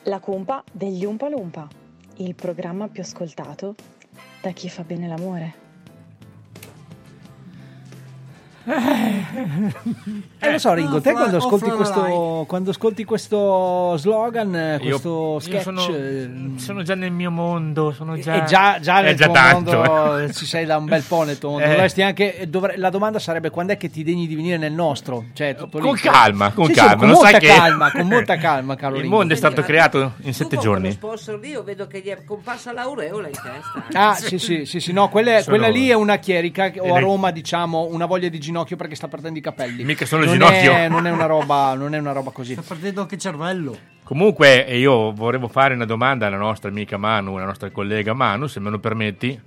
La 0.06 0.18
cumpa 0.18 0.64
degli 0.72 1.06
Umpa 1.06 1.30
Lumpa, 1.30 1.68
il 2.16 2.34
programma 2.34 2.88
più 2.88 3.04
ascoltato 3.04 3.76
da 4.44 4.52
chi 4.52 4.68
fa 4.68 4.84
bene 4.84 5.08
l'amore. 5.08 5.63
Eh, 8.66 10.52
lo 10.52 10.58
so, 10.58 10.74
Ringo, 10.74 11.02
te 11.02 11.12
quando 11.12 11.38
ascolti, 11.38 11.70
off- 11.70 11.76
questo, 11.76 12.46
quando 12.48 12.70
ascolti 12.72 13.04
questo 13.04 13.96
slogan, 13.98 14.56
eh, 14.56 14.80
questo 14.82 15.34
io 15.34 15.40
sketch, 15.40 15.62
sono, 15.62 15.86
eh, 15.88 16.30
sono 16.58 16.82
già 16.84 16.96
nel 16.96 17.12
mio 17.12 17.30
mondo, 17.32 17.92
sono 17.92 18.18
già... 18.18 18.44
e 18.44 18.46
già, 18.46 18.80
già 18.80 19.00
è 19.00 19.04
nel 19.04 19.16
già 19.16 19.26
tuo 19.26 19.34
tanto. 19.34 19.72
mondo 19.74 20.18
eh, 20.20 20.34
ci 20.34 20.46
sei 20.46 20.66
da 20.66 20.78
un 20.78 20.86
bel 20.86 21.04
po' 21.04 21.24
nel 21.24 21.38
tuo. 21.38 21.60
Eh. 21.64 22.02
Anche, 22.04 22.46
dovre- 22.48 22.78
la 22.78 22.90
domanda 22.90 23.20
sarebbe 23.20 23.50
quando 23.50 23.74
è 23.74 23.78
che 23.78 23.90
ti 23.90 24.04
degni 24.04 24.28
di 24.28 24.36
venire 24.36 24.58
nel 24.58 24.72
nostro? 24.74 25.26
Cioè, 25.34 25.56
lì. 25.60 25.80
Con 25.80 25.96
calma, 25.96 26.52
con 26.52 26.66
Sì, 26.68 26.74
sì, 26.74 26.80
calma, 26.80 26.96
con 26.96 27.08
lo 27.08 27.14
molta 27.14 27.30
sai 27.30 27.40
che- 27.40 27.48
calma, 27.48 27.92
con 27.92 28.08
molta 28.08 28.38
calma, 28.38 28.76
caro 28.76 28.96
Il 28.96 29.02
Ringo. 29.02 29.16
mondo 29.18 29.34
è 29.34 29.38
stato 29.38 29.62
creato 29.62 30.14
in 30.22 30.34
sette 30.34 30.58
giorni. 30.58 30.92
Sponsor 30.92 31.40
lì, 31.40 31.50
io 31.50 31.64
vedo 31.64 31.88
che 31.88 32.00
gli 32.00 32.08
è 32.08 32.24
comparsa 32.24 32.72
l'aureola 32.72 33.28
in 33.28 33.34
testa. 33.34 33.84
Ah, 34.10 34.16
sì, 34.16 34.40
sì, 34.40 34.66
sì, 34.66 34.80
sì, 34.80 34.92
no, 34.94 35.10
quella, 35.10 35.44
quella 35.44 35.68
lì 35.68 35.90
è 35.90 35.94
una 35.94 36.18
chierica 36.18 36.72
o 36.78 36.96
a 36.96 37.00
Roma, 37.00 37.32
diciamo, 37.32 37.88
una 37.92 38.06
voglia 38.06 38.30
di 38.30 38.40
ginocchio 38.40 38.53
perché 38.78 38.96
sta 38.96 39.08
perdendo 39.08 39.40
i 39.40 39.42
capelli. 39.42 39.84
Mica 39.84 40.06
solo 40.06 40.24
il 40.24 40.30
non 40.30 40.38
ginocchio. 40.38 40.72
È, 40.74 40.88
non 40.88 41.06
è 41.08 41.12
una 41.12 41.26
roba, 41.26 41.74
non 41.74 41.94
è 41.96 42.00
una 42.00 42.12
roba 42.12 42.32
così. 42.32 42.54
Sta 42.54 42.64
perdendo 42.66 43.02
anche 43.02 43.18
cervello. 43.18 43.78
Comunque, 44.04 44.58
io 44.78 45.12
vorrei 45.14 45.42
fare 45.50 45.74
una 45.74 45.86
domanda 45.86 46.28
alla 46.28 46.38
nostra 46.38 46.70
amica 46.70 46.98
Manu, 46.98 47.36
alla 47.36 47.46
nostra 47.46 47.70
collega 47.72 48.14
Manu, 48.14 48.48
se 48.48 48.60
me 48.60 48.70
lo 48.70 48.80
permetti. 48.80 49.40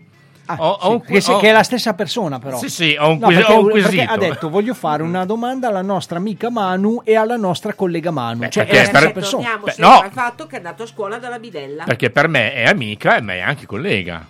ho, 0.49 0.55
ho 0.81 0.91
un, 0.93 1.01
Che, 1.03 1.21
se- 1.21 1.33
ho- 1.33 1.39
che 1.39 1.49
è 1.49 1.53
la 1.53 1.63
stessa 1.63 1.93
persona, 1.95 2.39
però. 2.39 2.57
Sì, 2.59 2.69
sì, 2.71 2.97
ho 2.99 3.11
un, 3.11 3.19
No, 3.19 3.27
perché, 3.29 3.53
ho 3.53 3.59
un 3.61 3.67
perché 3.67 3.83
quesito. 3.83 4.13
ha 4.13 4.17
detto 4.17 4.49
voglio 4.49 4.75
fare 4.75 5.03
una 5.03 5.25
domanda 5.25 5.69
alla 5.69 5.83
nostra 5.83 6.19
amica 6.19 6.51
Manu 6.51 7.03
e 7.05 7.15
alla 7.17 7.37
nostra 7.37 7.75
collega 7.75 8.11
Manu. 8.11 8.49
cioè, 8.49 8.65
è 8.67 8.77
la 8.77 8.85
stessa 8.85 8.99
per- 9.01 9.13
persona. 9.13 9.61
Beh, 9.63 9.75
no. 9.79 10.01
al 10.01 10.11
fatto 10.13 10.47
che 10.47 10.55
è 10.55 10.59
andato 10.59 10.85
a 10.85 10.87
scuola 10.87 11.19
dalla 11.19 11.39
bidella. 11.39 11.85
Perché 11.85 12.11
per 12.11 12.29
me 12.29 12.53
è 12.55 12.65
amica 12.65 13.17
e 13.17 13.21
me 13.21 13.35
è 13.37 13.41
anche 13.41 13.67
collega. 13.67 14.27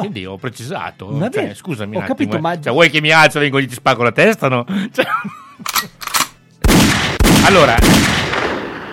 Quindi 0.00 0.26
ho 0.26 0.36
precisato. 0.36 1.28
Cioè, 1.32 1.54
scusami 1.54 1.96
Ho 1.96 2.00
attimo. 2.00 2.14
capito, 2.14 2.36
eh. 2.36 2.40
ma- 2.40 2.60
Cioè, 2.60 2.72
vuoi 2.72 2.90
che 2.90 3.00
mi 3.00 3.10
alzo 3.10 3.38
e 3.38 3.42
vengo 3.42 3.58
lì 3.58 3.66
ti 3.66 3.74
spacco 3.74 4.02
la 4.02 4.12
testa? 4.12 4.48
No? 4.48 4.64
Cioè- 4.92 5.06
allora, 7.46 7.76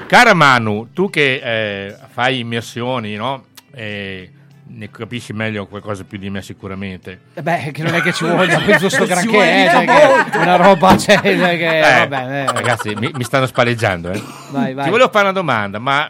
cara 0.07 0.33
Manu, 0.33 0.89
tu 0.93 1.09
che 1.09 1.41
eh, 1.87 1.95
fai 2.09 2.39
immersioni, 2.39 3.15
no? 3.15 3.45
E 3.73 4.29
ne 4.67 4.89
capisci 4.89 5.33
meglio 5.33 5.67
qualcosa 5.67 6.03
più 6.05 6.17
di 6.17 6.29
me 6.29 6.41
sicuramente. 6.41 7.19
Eh 7.33 7.41
Beh, 7.41 7.71
che 7.73 7.83
non 7.83 7.93
è 7.95 8.01
che 8.01 8.13
ci 8.13 8.23
voglia 8.25 8.59
penso 8.65 8.87
sto 8.89 9.03
Ci 9.05 9.09
granché, 9.09 9.29
eh, 9.29 9.69
vuole 9.85 10.25
cioè 10.31 10.41
una 10.41 10.55
roba, 10.55 10.97
cioè, 10.97 11.19
cioè 11.21 11.57
che, 11.57 11.79
Eh, 11.79 12.07
vabbè, 12.07 12.41
eh. 12.43 12.45
Ragazzi, 12.51 12.95
mi, 12.95 13.11
mi 13.13 13.23
stanno 13.23 13.45
spalleggiando. 13.45 14.11
Eh. 14.11 14.21
Vai, 14.51 14.73
vai. 14.73 14.85
Ti 14.85 14.89
volevo 14.89 15.09
fare 15.09 15.25
una 15.25 15.33
domanda, 15.33 15.79
ma 15.79 16.09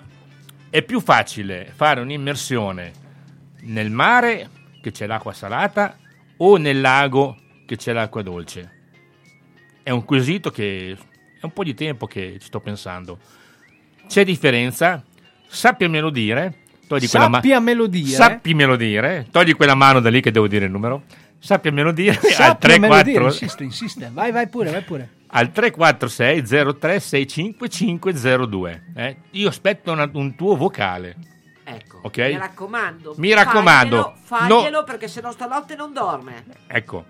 è 0.69 0.81
più 0.83 0.99
facile 1.01 1.71
fare 1.75 1.99
un'immersione 2.01 2.91
nel 3.61 3.89
mare 3.89 4.49
che 4.85 4.91
c'è 4.91 5.07
l'acqua 5.07 5.33
salata 5.33 5.97
o 6.37 6.57
nel 6.57 6.79
lago 6.79 7.35
che 7.65 7.75
c'è 7.75 7.91
l'acqua 7.91 8.21
dolce? 8.21 8.71
È 9.81 9.89
un 9.89 10.05
quesito 10.05 10.51
che 10.51 10.91
è 11.39 11.43
un 11.43 11.51
po' 11.53 11.63
di 11.63 11.73
tempo 11.73 12.05
che 12.05 12.37
ci 12.39 12.45
sto 12.45 12.59
pensando. 12.59 13.17
C'è 14.07 14.23
differenza? 14.23 15.03
Sappiamelo 15.47 16.11
dire. 16.11 16.53
Togli 16.87 17.07
quella 17.09 17.27
ma- 17.29 17.37
Sappiamelo 17.37 17.87
dire. 17.87 18.09
Sappimelo 18.09 18.75
dire. 18.75 19.25
Togli 19.31 19.55
quella 19.55 19.73
mano 19.73 19.99
da 20.01 20.09
lì 20.11 20.21
che 20.21 20.29
devo 20.29 20.47
dire 20.47 20.65
il 20.65 20.71
numero. 20.71 21.03
Sappiamelo 21.39 21.91
dire 21.91 22.11
al 22.11 22.31
Sappiamelo 22.31 22.93
34 22.93 23.03
dire, 23.11 23.23
insiste, 23.23 23.63
insiste. 23.63 24.09
Vai, 24.13 24.31
vai 24.31 24.47
pure, 24.47 24.69
vai 24.71 24.81
pure. 24.83 25.09
al 25.27 25.51
346 25.51 26.75
03 26.79 26.99
65502. 26.99 28.83
Eh? 28.95 29.15
Io 29.31 29.49
aspetto 29.49 29.91
una- 29.91 30.09
un 30.13 30.35
tuo 30.35 30.55
vocale. 30.55 31.15
Ecco, 31.67 31.99
Ok? 32.03 32.17
mi 32.19 32.37
raccomando. 32.37 33.13
Mi 33.17 33.33
raccomando, 33.33 34.13
Faglielo, 34.21 34.53
no- 34.55 34.59
faglielo 34.61 34.83
perché 34.83 35.07
se 35.07 35.19
no 35.21 35.31
stanotte 35.31 35.75
non 35.75 35.91
dorme. 35.93 36.43
Ecco. 36.67 37.05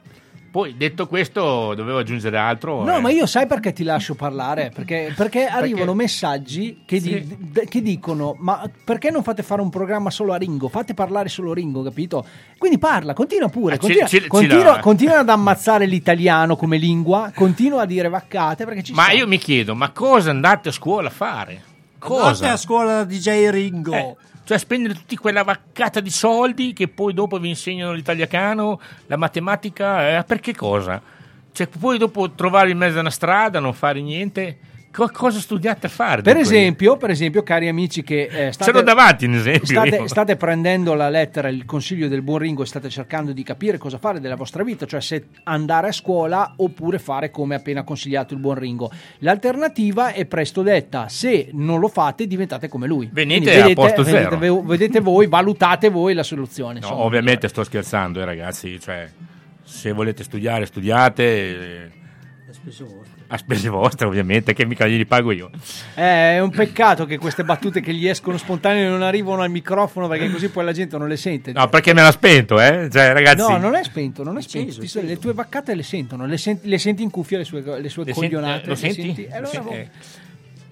Poi 0.49 0.77
detto 0.77 1.05
questo, 1.07 1.73
dovevo 1.75 1.97
aggiungere 1.97 2.37
altro. 2.37 2.81
No, 2.85 2.95
eh. 2.95 3.01
ma 3.01 3.09
io 3.09 3.25
sai 3.25 3.45
perché 3.45 3.73
ti 3.73 3.83
lascio 3.83 4.15
parlare? 4.15 4.71
Perché, 4.73 5.11
perché 5.13 5.47
arrivano 5.47 5.93
messaggi 5.93 6.83
che, 6.85 7.01
di- 7.01 7.27
d- 7.51 7.67
che 7.67 7.81
dicono: 7.81 8.37
Ma 8.39 8.63
perché 8.85 9.11
non 9.11 9.21
fate 9.21 9.43
fare 9.43 9.61
un 9.61 9.69
programma 9.69 10.09
solo 10.09 10.31
a 10.31 10.37
Ringo? 10.37 10.69
Fate 10.69 10.93
parlare 10.93 11.27
solo 11.27 11.51
Ringo, 11.51 11.83
capito? 11.83 12.25
Quindi 12.57 12.77
parla, 12.77 13.13
continua 13.13 13.49
pure. 13.49 13.73
Ah, 13.73 13.77
ci- 13.77 13.81
Continua, 13.81 14.07
ci- 14.07 14.21
ci 14.21 14.27
continua- 14.29 14.63
la- 14.75 14.79
continua 14.79 15.19
ad 15.19 15.27
ammazzare 15.27 15.85
l'italiano 15.85 16.55
come 16.55 16.77
lingua, 16.77 17.33
continua 17.35 17.81
a 17.81 17.85
dire 17.85 18.07
vaccate 18.07 18.63
perché 18.63 18.81
ci 18.81 18.93
Ma 18.93 19.03
sta. 19.03 19.11
io 19.11 19.27
mi 19.27 19.37
chiedo, 19.37 19.75
ma 19.75 19.89
cosa 19.91 20.29
andate 20.29 20.69
a 20.69 20.71
scuola 20.71 21.09
a 21.09 21.11
fare? 21.11 21.61
Cosa? 21.99 22.27
Andate 22.27 22.47
a 22.47 22.55
scuola 22.57 22.93
da 22.93 23.03
DJ 23.03 23.49
Ringo. 23.49 23.93
Eh, 23.93 24.15
cioè 24.45 24.59
spendere 24.59 24.93
tutti 24.93 25.17
quella 25.17 25.43
vaccata 25.43 25.99
di 25.99 26.11
soldi 26.11 26.71
che 26.71 26.87
poi 26.87 27.13
dopo 27.13 27.39
vi 27.39 27.49
insegnano 27.49 27.93
l'italiano, 27.93 28.79
la 29.07 29.17
matematica, 29.17 30.17
eh, 30.19 30.23
per 30.23 30.39
cosa? 30.55 31.01
Cioè 31.51 31.67
poi 31.67 31.97
dopo 31.97 32.31
trovarvi 32.31 32.71
in 32.71 32.77
mezzo 32.77 32.97
a 32.97 33.01
una 33.01 33.09
strada, 33.09 33.59
non 33.59 33.73
fare 33.73 34.01
niente, 34.01 34.57
co- 34.95 35.09
cosa 35.11 35.39
studiate 35.39 35.87
a 35.87 35.89
fare? 35.89 36.21
Per 36.21 36.37
esempio, 36.37 36.95
per 36.95 37.09
esempio, 37.09 37.43
cari 37.43 37.67
amici 37.67 38.01
che 38.01 38.29
eh, 38.31 38.51
state, 38.53 38.81
davanti 38.83 39.29
state, 39.63 40.07
state 40.07 40.35
prendendo 40.37 40.93
la 40.93 41.09
lettera, 41.09 41.49
il 41.49 41.65
consiglio 41.65 42.07
del 42.07 42.21
buon 42.21 42.39
Ringo 42.39 42.63
e 42.63 42.65
state 42.65 42.89
cercando 42.89 43.33
di 43.33 43.43
capire 43.43 43.77
cosa 43.77 43.97
fare 43.97 44.19
della 44.21 44.35
vostra 44.35 44.63
vita, 44.63 44.85
cioè 44.85 45.01
se 45.01 45.25
andare 45.43 45.89
a 45.89 45.91
scuola 45.91 46.53
oppure 46.57 46.97
fare 46.99 47.29
come 47.29 47.55
appena 47.55 47.83
consigliato 47.83 48.33
il 48.33 48.39
buon 48.39 48.55
Ringo. 48.55 48.89
L'alternativa 49.19 50.13
è 50.13 50.25
presto 50.25 50.61
detta, 50.61 51.09
se 51.09 51.49
non 51.51 51.79
lo 51.79 51.89
fate 51.89 52.25
diventate 52.25 52.69
come 52.69 52.87
lui. 52.87 53.09
Venite 53.11 53.51
Quindi 53.51 53.71
a 53.71 53.73
posto 53.75 54.03
vedete, 54.03 54.23
zero. 54.23 54.37
ve- 54.37 54.61
vedete 54.63 54.99
voi, 55.01 55.27
valutate 55.27 55.89
voi 55.89 56.13
la 56.13 56.23
soluzione. 56.23 56.79
No, 56.79 57.03
ovviamente 57.03 57.47
sto 57.49 57.63
scherzando, 57.63 58.21
eh, 58.21 58.25
ragazzi. 58.25 58.79
Cioè, 58.79 59.09
se 59.63 59.91
volete 59.91 60.23
studiare, 60.23 60.65
studiate. 60.65 61.23
eh, 61.23 61.91
A 63.27 63.37
spese 63.37 63.69
vostre, 63.69 64.05
ovviamente, 64.05 64.53
che 64.53 64.65
mica 64.65 64.85
glieli 64.87 65.05
pago 65.05 65.31
io. 65.31 65.49
Eh, 65.95 66.35
è 66.35 66.39
un 66.41 66.51
peccato 66.51 67.05
che 67.05 67.17
queste 67.17 67.43
battute 67.43 67.81
che 67.81 67.93
gli 67.93 68.07
escono 68.07 68.37
spontanee 68.37 68.87
non 68.87 69.01
arrivano 69.01 69.41
al 69.41 69.49
microfono 69.49 70.07
perché 70.07 70.29
così 70.29 70.49
poi 70.49 70.63
la 70.63 70.71
gente 70.71 70.97
non 70.97 71.07
le 71.07 71.17
sente. 71.17 71.51
No, 71.51 71.67
perché 71.67 71.93
me 71.93 72.01
l'ha 72.03 72.11
spento, 72.11 72.59
eh? 72.61 72.87
Cioè, 72.91 73.13
ragazzi. 73.13 73.37
No, 73.51 73.57
non 73.57 73.73
è 73.75 73.83
spento, 73.83 74.23
non 74.23 74.37
è 74.37 74.41
spento. 74.41 74.73
So- 74.73 74.81
acceso. 74.81 75.01
Le 75.01 75.17
tue 75.17 75.33
vaccate 75.33 75.73
le 75.73 75.83
sentono, 75.83 76.25
le 76.27 76.37
senti, 76.37 76.67
le 76.67 76.77
senti 76.77 77.01
in 77.03 77.09
cuffia 77.09 77.37
le 77.39 77.43
sue, 77.45 77.61
le 77.61 77.89
sue 77.89 78.03
Le 78.05 78.13
senti- 78.13 78.29
coglionate. 78.29 78.63
eh, 78.63 78.67
lo 78.67 78.69
le 78.73 78.75
senti? 78.77 79.23
E 79.25 79.35
allora 79.35 79.39
Lo 79.41 79.47
senti? 79.47 79.67
boh. 79.67 79.73
Eh. 79.73 79.89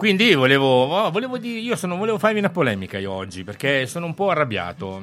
Quindi 0.04 0.34
volevo, 0.34 0.84
oh, 0.84 1.10
volevo 1.10 1.38
dire, 1.38 1.60
io 1.60 1.76
sono, 1.76 1.96
volevo 1.96 2.18
farvi 2.18 2.38
una 2.38 2.50
polemica 2.50 2.98
io 2.98 3.10
oggi 3.10 3.42
perché 3.42 3.86
sono 3.86 4.04
un 4.04 4.12
po' 4.12 4.28
arrabbiato. 4.28 5.02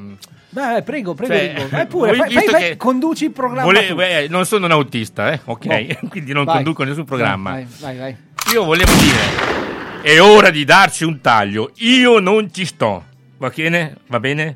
Beh, 0.52 0.84
prego, 0.84 1.16
prego, 1.16 1.34
Cioè. 1.34 1.68
Vai 1.70 1.88
pure, 1.88 2.14
fai, 2.14 2.32
fai- 2.32 2.46
fai- 2.46 2.62
che- 2.62 2.78
conduci 2.78 3.24
il 3.24 3.32
programma. 3.32 3.64
Vole- 3.64 3.88
tu. 3.88 4.00
eh, 4.00 4.28
non 4.30 4.46
sono 4.46 4.66
un 4.66 4.72
autista, 4.72 5.32
eh? 5.32 5.40
ok? 5.44 5.66
Boh. 6.02 6.06
Quindi 6.08 6.34
non 6.34 6.44
Vai. 6.44 6.54
conduco 6.58 6.84
nessun 6.84 7.06
programma. 7.06 7.50
Vai, 7.50 7.68
vai, 7.80 7.98
vai. 7.98 8.16
Io 8.54 8.64
volevo 8.64 8.92
dire, 8.94 10.04
è 10.04 10.22
ora 10.22 10.52
di 10.52 10.64
darci 10.66 11.04
un 11.04 11.20
taglio. 11.20 11.72
Io 11.78 12.20
non 12.20 12.54
ci 12.54 12.66
sto. 12.66 13.04
Va 13.40 13.52
bene? 13.56 13.96
Va 14.06 14.20
bene? 14.20 14.56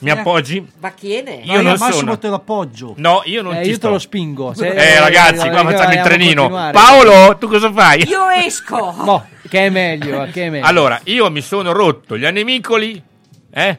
Mi 0.00 0.10
appoggi? 0.10 0.66
Va 0.78 0.90
chiene? 0.92 1.40
Io 1.44 1.60
non 1.60 1.72
Massimo 1.78 1.92
sono. 1.92 2.18
te 2.18 2.28
l'appoggio. 2.28 2.94
No, 2.96 3.22
io 3.24 3.42
non 3.42 3.54
Eh, 3.56 3.64
ci 3.64 3.70
io 3.70 3.76
sto. 3.76 3.86
te 3.88 3.92
lo 3.92 3.98
spingo. 3.98 4.54
Se- 4.54 4.68
eh, 4.68 4.98
ragazzi, 5.00 5.34
qua 5.48 5.60
eh, 5.60 5.64
facciamo 5.64 5.70
il 5.70 5.76
vogliamo 5.76 6.02
trenino. 6.04 6.48
Paolo, 6.48 7.36
tu 7.38 7.48
cosa 7.48 7.72
fai? 7.72 8.06
Io 8.08 8.28
esco! 8.28 8.92
Boh, 9.04 9.24
che 9.48 9.66
è 9.66 9.70
meglio, 9.70 10.26
che 10.32 10.46
è 10.46 10.50
meglio. 10.50 10.66
Allora, 10.66 11.00
io 11.04 11.30
mi 11.30 11.40
sono 11.40 11.72
rotto 11.72 12.16
gli 12.16 12.24
anemicoli 12.24 13.02
eh, 13.50 13.78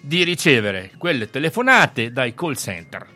di 0.00 0.22
ricevere 0.24 0.90
quelle 0.98 1.30
telefonate 1.30 2.12
dai 2.12 2.34
call 2.34 2.54
center. 2.54 3.06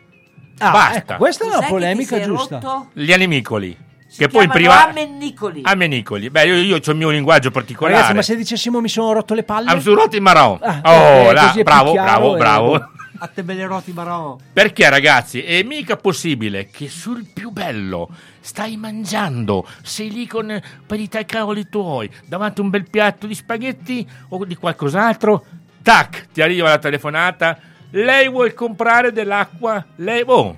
Ah, 0.59 0.71
Basta. 0.71 0.97
ecco, 0.97 1.15
questa 1.17 1.45
è 1.45 1.47
una 1.47 1.67
polemica 1.67 2.21
giusta. 2.21 2.59
rotto? 2.59 2.89
Gli 2.93 3.11
anemicoli. 3.11 3.77
Che 4.15 4.27
poi 4.27 4.43
in 4.45 4.49
privato... 4.51 4.89
ammennicoli. 4.89 5.61
Amenicoli. 5.63 6.29
Beh, 6.29 6.45
io, 6.45 6.55
io 6.55 6.75
ho 6.75 6.91
il 6.91 6.95
mio 6.95 7.09
linguaggio 7.09 7.49
particolare. 7.51 7.95
Ragazzi, 7.95 8.13
ma 8.15 8.21
se 8.21 8.35
dicessimo 8.35 8.79
mi 8.79 8.89
sono 8.89 9.13
rotto 9.13 9.33
le 9.33 9.43
palle? 9.43 9.71
I'm 9.71 9.79
su 9.79 9.93
rotti 9.93 10.19
marò. 10.19 10.57
Ah, 10.61 10.81
oh, 10.83 11.27
ok, 11.27 11.33
là, 11.33 11.53
bravo, 11.63 11.93
bravo, 11.93 12.35
e- 12.35 12.37
bravo. 12.37 12.87
A 13.19 13.27
te 13.27 13.43
belle 13.43 13.65
roti 13.65 13.93
marò. 13.93 14.37
Perché 14.51 14.89
ragazzi, 14.89 15.41
è 15.41 15.63
mica 15.63 15.95
possibile 15.95 16.67
che 16.69 16.89
sul 16.89 17.25
più 17.33 17.51
bello 17.51 18.09
stai 18.41 18.75
mangiando, 18.75 19.65
sei 19.81 20.11
lì 20.11 20.27
con 20.27 20.61
per 20.85 20.99
i 20.99 21.07
tai 21.07 21.25
cavoli 21.25 21.69
tuoi, 21.69 22.11
davanti 22.25 22.59
a 22.59 22.63
un 22.63 22.69
bel 22.69 22.89
piatto 22.89 23.25
di 23.25 23.33
spaghetti 23.33 24.05
o 24.29 24.43
di 24.43 24.55
qualcos'altro, 24.55 25.45
tac, 25.81 26.27
ti 26.33 26.41
arriva 26.41 26.67
la 26.67 26.79
telefonata, 26.79 27.57
lei 27.91 28.27
vuole 28.29 28.53
comprare 28.53 29.13
dell'acqua, 29.13 29.85
lei, 29.97 30.23
oh, 30.25 30.57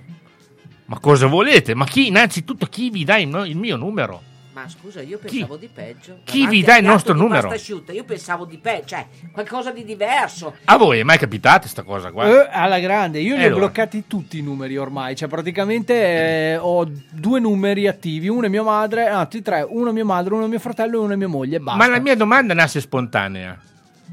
ma 0.85 0.99
cosa 0.99 1.27
volete? 1.27 1.73
Ma 1.73 1.85
chi, 1.85 2.07
innanzitutto, 2.07 2.65
chi 2.67 2.89
vi 2.89 3.03
dà 3.03 3.17
il, 3.17 3.57
mio 3.57 3.75
numero? 3.75 4.21
Ma 4.53 4.69
scusa, 4.69 5.01
io 5.01 5.17
pensavo 5.17 5.57
di 5.57 5.67
peggio. 5.67 6.19
Chi 6.23 6.37
Davanti 6.37 6.55
vi 6.55 6.63
dà 6.63 6.77
il 6.77 6.85
nostro 6.85 7.13
numero? 7.13 7.49
asciutta, 7.49 7.91
io 7.91 8.05
pensavo 8.05 8.45
di 8.45 8.57
peggio, 8.57 8.87
cioè 8.87 9.05
qualcosa 9.33 9.71
di 9.71 9.83
diverso. 9.83 10.55
A 10.63 10.77
voi 10.77 10.99
è 10.99 11.03
mai 11.03 11.17
capitata 11.17 11.67
sta 11.67 11.83
cosa 11.83 12.09
qua? 12.11 12.25
Eh, 12.25 12.49
alla 12.51 12.79
grande, 12.79 13.19
io 13.19 13.35
li 13.35 13.41
E 13.41 13.43
ho 13.43 13.47
allora? 13.47 13.65
bloccati 13.65 14.05
tutti 14.07 14.37
i 14.37 14.41
numeri 14.41 14.77
ormai, 14.77 15.13
cioè 15.17 15.27
praticamente 15.27 15.93
eh, 15.93 16.57
ho 16.57 16.89
due 17.09 17.41
numeri 17.41 17.85
attivi, 17.87 18.29
uno 18.29 18.45
è 18.45 18.49
mia 18.49 18.63
madre, 18.63 19.07
anzi 19.07 19.41
tre, 19.41 19.65
uno 19.67 19.89
è 19.89 19.93
mia 19.93 20.05
madre, 20.05 20.33
uno 20.33 20.45
è 20.45 20.47
mio 20.47 20.59
fratello 20.59 21.01
e 21.01 21.03
uno 21.03 21.13
è 21.13 21.17
mia 21.17 21.27
moglie, 21.27 21.59
basta. 21.59 21.77
Ma 21.77 21.89
la 21.89 21.99
mia 21.99 22.15
domanda 22.15 22.53
nasce 22.53 22.79
spontanea. 22.79 23.59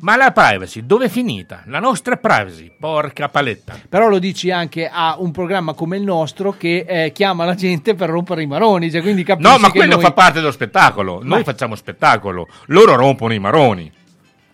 Ma 0.03 0.17
la 0.17 0.33
privacy, 0.33 0.85
dove 0.85 1.05
è 1.05 1.09
finita? 1.09 1.63
La 1.67 1.79
nostra 1.79 2.17
privacy, 2.17 2.73
porca 2.77 3.29
paletta. 3.29 3.79
Però 3.89 4.09
lo 4.09 4.19
dici 4.19 4.51
anche 4.51 4.89
a 4.93 5.15
un 5.21 5.31
programma 5.31 5.75
come 5.75 5.97
il 5.97 6.03
nostro 6.03 6.51
che 6.57 6.85
eh, 6.89 7.13
chiama 7.13 7.45
la 7.45 7.55
gente 7.55 7.95
per 7.95 8.11
rompere 8.11 8.43
i 8.43 8.47
maroni, 8.47 8.91
cioè 8.91 9.01
quindi 9.01 9.23
capisci 9.23 9.49
No, 9.49 9.59
ma 9.59 9.71
quello 9.71 9.95
noi- 9.95 10.03
fa 10.03 10.11
parte 10.13 10.41
dello 10.41 10.51
spettacolo. 10.51 11.21
Noi 11.23 11.39
Ma- 11.39 11.45
facciamo 11.45 11.77
spettacolo. 11.77 12.49
Loro 12.67 12.97
rompono 12.97 13.33
i 13.33 13.39
maroni. 13.39 13.93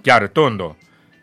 Chiaro 0.02 0.26
e 0.26 0.32
tondo. 0.32 0.76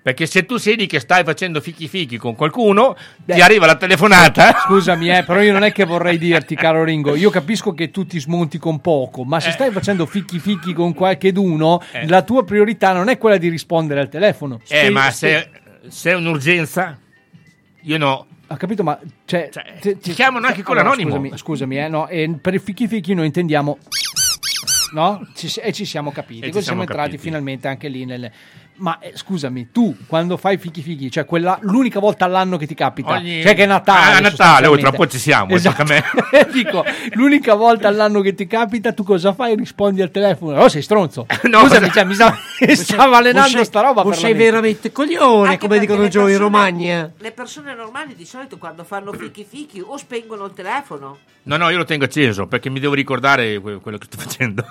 Perché 0.05 0.27
se 0.27 0.45
tu 0.45 0.57
sei 0.57 0.75
lì 0.75 0.85
che 0.85 0.99
stai 0.99 1.23
facendo 1.23 1.59
fichi 1.59 1.87
fichi 1.87 2.17
con 2.17 2.35
qualcuno, 2.35 2.95
ti 3.25 3.41
arriva 3.41 3.65
la 3.65 3.75
telefonata. 3.75 4.53
Scusami, 4.63 5.09
eh, 5.09 5.23
però 5.23 5.41
io 5.41 5.51
non 5.51 5.63
è 5.63 5.71
che 5.71 5.83
vorrei 5.83 6.19
dirti, 6.19 6.53
caro 6.53 6.83
Ringo, 6.83 7.15
io 7.15 7.31
capisco 7.31 7.73
che 7.73 7.89
tu 7.89 8.05
ti 8.05 8.19
smonti 8.19 8.59
con 8.59 8.81
poco, 8.81 9.23
ma 9.23 9.39
se 9.39 9.49
stai 9.49 9.71
facendo 9.71 10.05
ficchi 10.05 10.37
ficchi 10.37 10.73
con 10.73 10.93
qualcheduno, 10.93 11.81
Eh. 11.91 12.07
la 12.07 12.21
tua 12.21 12.43
priorità 12.43 12.93
non 12.93 13.09
è 13.09 13.17
quella 13.17 13.37
di 13.37 13.49
rispondere 13.49 13.99
al 13.99 14.09
telefono. 14.09 14.59
Eh, 14.67 14.77
Spe- 14.77 14.89
ma 14.91 15.09
se, 15.09 15.49
se 15.87 16.11
è 16.11 16.13
un'urgenza, 16.13 16.99
io 17.81 17.97
no. 17.97 18.27
Ha 18.45 18.57
capito, 18.57 18.83
ma 18.83 18.99
cioè, 19.25 19.49
ti 19.81 20.13
chiamano 20.13 20.45
anche 20.45 20.61
con 20.61 20.75
l'anonimo. 20.75 21.15
Scusami, 21.15 21.31
scusami 21.35 21.77
eh, 21.79 21.87
no, 21.87 22.07
eh, 22.09 22.29
per 22.39 22.53
i 22.53 22.59
fichi 22.59 22.87
fichi 22.87 23.15
noi 23.15 23.25
intendiamo 23.25 23.79
no? 24.93 25.27
Ci 25.35 25.59
e 25.59 25.73
ci 25.73 25.83
siamo 25.85 26.11
capiti. 26.11 26.41
E 26.41 26.45
ci 26.45 26.51
Così 26.51 26.63
siamo 26.65 26.81
siamo 26.81 26.81
entrati 26.83 27.09
capiti. 27.09 27.23
finalmente 27.23 27.67
anche 27.67 27.87
lì 27.87 28.05
nelle... 28.05 28.31
Ma 28.77 28.99
eh, 28.99 29.13
scusami, 29.15 29.69
tu 29.71 29.95
quando 30.05 30.35
fai 30.35 30.57
fichi 30.57 30.81
fichi, 30.81 31.09
cioè 31.09 31.23
quella, 31.23 31.57
l'unica 31.61 31.99
volta 32.01 32.25
all'anno 32.25 32.57
che 32.57 32.67
ti 32.67 32.75
capita, 32.75 33.13
Ogni- 33.13 33.41
cioè 33.41 33.55
che 33.55 33.63
è 33.63 33.65
Natale. 33.65 34.15
Ah, 34.17 34.19
Natale, 34.19 34.67
oh, 34.67 34.75
tra 34.77 34.89
un 34.89 34.95
po' 34.95 35.07
ci 35.07 35.17
siamo, 35.17 35.55
Esatto. 35.55 35.83
tocca 35.83 35.95
a 36.39 36.43
Dico, 36.51 36.83
l'unica 37.13 37.53
volta 37.53 37.87
all'anno 37.87 38.19
che 38.19 38.33
ti 38.35 38.45
capita, 38.47 38.91
tu 38.91 39.03
cosa 39.03 39.33
fai? 39.33 39.55
Rispondi 39.55 40.01
al 40.01 40.11
telefono. 40.11 40.59
Oh, 40.59 40.67
sei 40.67 40.81
stronzo. 40.81 41.25
No, 41.43 41.59
Scusami, 41.61 41.89
cioè, 41.91 42.03
mi 42.03 42.13
stava, 42.15 42.35
mi 42.67 42.75
stava 42.75 43.17
allenando 43.17 43.49
sei- 43.49 43.65
sta 43.65 43.79
roba 43.81 44.03
la 44.03 44.11
sei 44.13 44.33
mente. 44.33 44.43
veramente 44.43 44.91
coglione, 44.91 45.47
Anche 45.49 45.59
come 45.67 45.79
dicono 45.79 46.07
giù 46.09 46.27
in 46.27 46.37
Romagna. 46.37 47.09
Le 47.17 47.31
persone 47.31 47.73
normali 47.75 48.13
di 48.15 48.25
solito 48.25 48.57
quando 48.57 48.83
fanno 48.83 49.13
fichi 49.13 49.45
fichi 49.47 49.79
o 49.79 49.95
spengono 49.95 50.43
il 50.45 50.53
telefono. 50.53 51.17
No, 51.43 51.57
no, 51.57 51.69
io 51.69 51.77
lo 51.77 51.85
tengo 51.85 52.05
acceso 52.05 52.47
perché 52.47 52.69
mi 52.71 52.79
devo 52.79 52.93
ricordare 52.95 53.59
que- 53.61 53.77
quello 53.79 53.97
che 53.99 54.05
sto 54.09 54.17
facendo. 54.17 54.65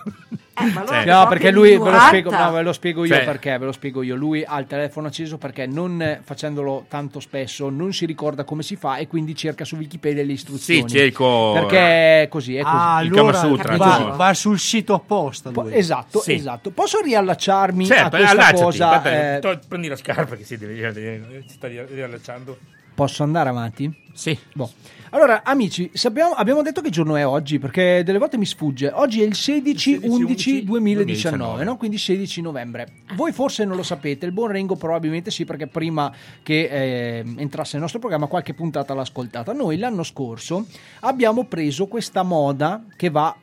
Eh, 0.57 0.65
ma 0.73 0.81
allora 0.81 1.03
Cioè- 1.03 1.07
No, 1.07 1.27
perché 1.29 1.51
lui 1.53 1.71
ve 1.79 1.91
lo, 1.91 1.99
spiego, 2.01 2.31
no, 2.31 2.51
ve 2.53 2.63
lo 2.63 2.73
spiego 2.73 3.05
io 3.05 3.15
Cioè- 3.15 3.25
perché 3.25 3.57
ve 3.59 3.65
lo 3.65 3.73
spiego 3.73 3.94
io. 4.03 4.15
Lui 4.17 4.45
ha 4.47 4.59
il 4.59 4.67
telefono 4.67 5.07
acceso 5.09 5.39
perché 5.39 5.67
non 5.67 6.01
eh, 6.03 6.21
facendolo 6.23 6.87
tanto 6.89 7.21
spesso 7.21 7.69
non 7.71 7.93
si 7.93 8.07
ricorda 8.07 8.45
come 8.45 8.63
si 8.63 8.77
fa 8.77 8.97
e 8.97 9.07
quindi 9.07 9.35
cerca 9.35 9.65
su 9.65 9.77
Wikipedia 9.77 10.23
le 10.25 10.33
istruzioni. 10.33 10.89
Sì, 10.89 10.97
cerco- 10.97 11.53
Perché 11.55 12.23
è 12.23 12.29
così, 12.29 12.57
è 12.57 12.63
così. 12.63 12.75
Ah, 12.75 12.97
allora 12.97 13.39
Sutra, 13.39 13.77
va, 13.77 14.13
va 14.17 14.35
sul 14.35 14.59
sito 14.59 14.95
apposta. 14.95 15.51
Po- 15.51 15.69
esatto, 15.69 16.21
Sì. 16.21 16.33
esatto. 16.35 16.71
Posso 16.71 17.01
riallacciarmi 17.01 17.85
a 17.85 17.87
Certo, 17.87 18.11
questa 18.17 18.31
allacciati. 18.31 18.63
cosa? 18.63 18.91
aspetta, 18.91 19.37
eh, 19.37 19.39
to- 19.41 19.61
prendi 19.69 19.89
la 19.89 19.97
scarpa 19.97 20.37
che 20.37 20.45
si 20.45 20.57
deve, 20.59 20.75
deve- 20.93 21.45
si 21.47 21.55
sta 21.55 21.69
ri- 21.69 21.85
riallacciando. 21.87 22.59
posso 22.95 23.23
andare 23.23 23.49
avanti? 23.49 24.03
Sì. 24.15 24.37
Boh. 24.55 24.71
Allora, 25.11 25.43
amici, 25.45 25.91
sappiamo- 25.93 26.35
abbiamo 26.35 26.63
detto 26.63 26.81
che 26.81 26.91
giorno 26.91 27.17
è 27.17 27.27
oggi 27.27 27.59
perché 27.59 28.03
delle 28.05 28.19
volte 28.19 28.39
mi 28.39 28.47
sfugge. 28.47 28.91
Oggi 28.93 29.23
è 29.23 29.25
il 29.25 29.33
16-11-2019, 29.33 31.63
no? 31.63 31.77
quindi 31.77 31.99
16 31.99 32.41
novembre. 32.41 32.89
Voi 33.15 33.33
forse 33.33 33.65
non 33.65 33.77
lo 33.77 33.83
sapete, 33.83 34.27
il 34.27 34.33
buon 34.33 34.51
Rengo 34.51 34.77
probabilmente 34.77 35.31
sì, 35.31 35.45
perché 35.45 35.67
prima 35.67 36.13
che 36.43 37.19
eh, 37.19 37.25
entrasse 37.37 37.73
nel 37.73 37.83
nostro 37.83 38.01
programma 38.01 38.27
qualche 38.27 38.55
puntata 38.55 38.95
l'ha 38.95 39.03
ascoltata. 39.03 39.53
Noi 39.53 39.79
l'anno 39.79 40.03
scorso 40.03 40.67
abbiamo 41.01 41.45
preso 41.45 41.87
questa 41.87 42.23
moda 42.23 42.85
che 42.97 43.11
va 43.11 43.37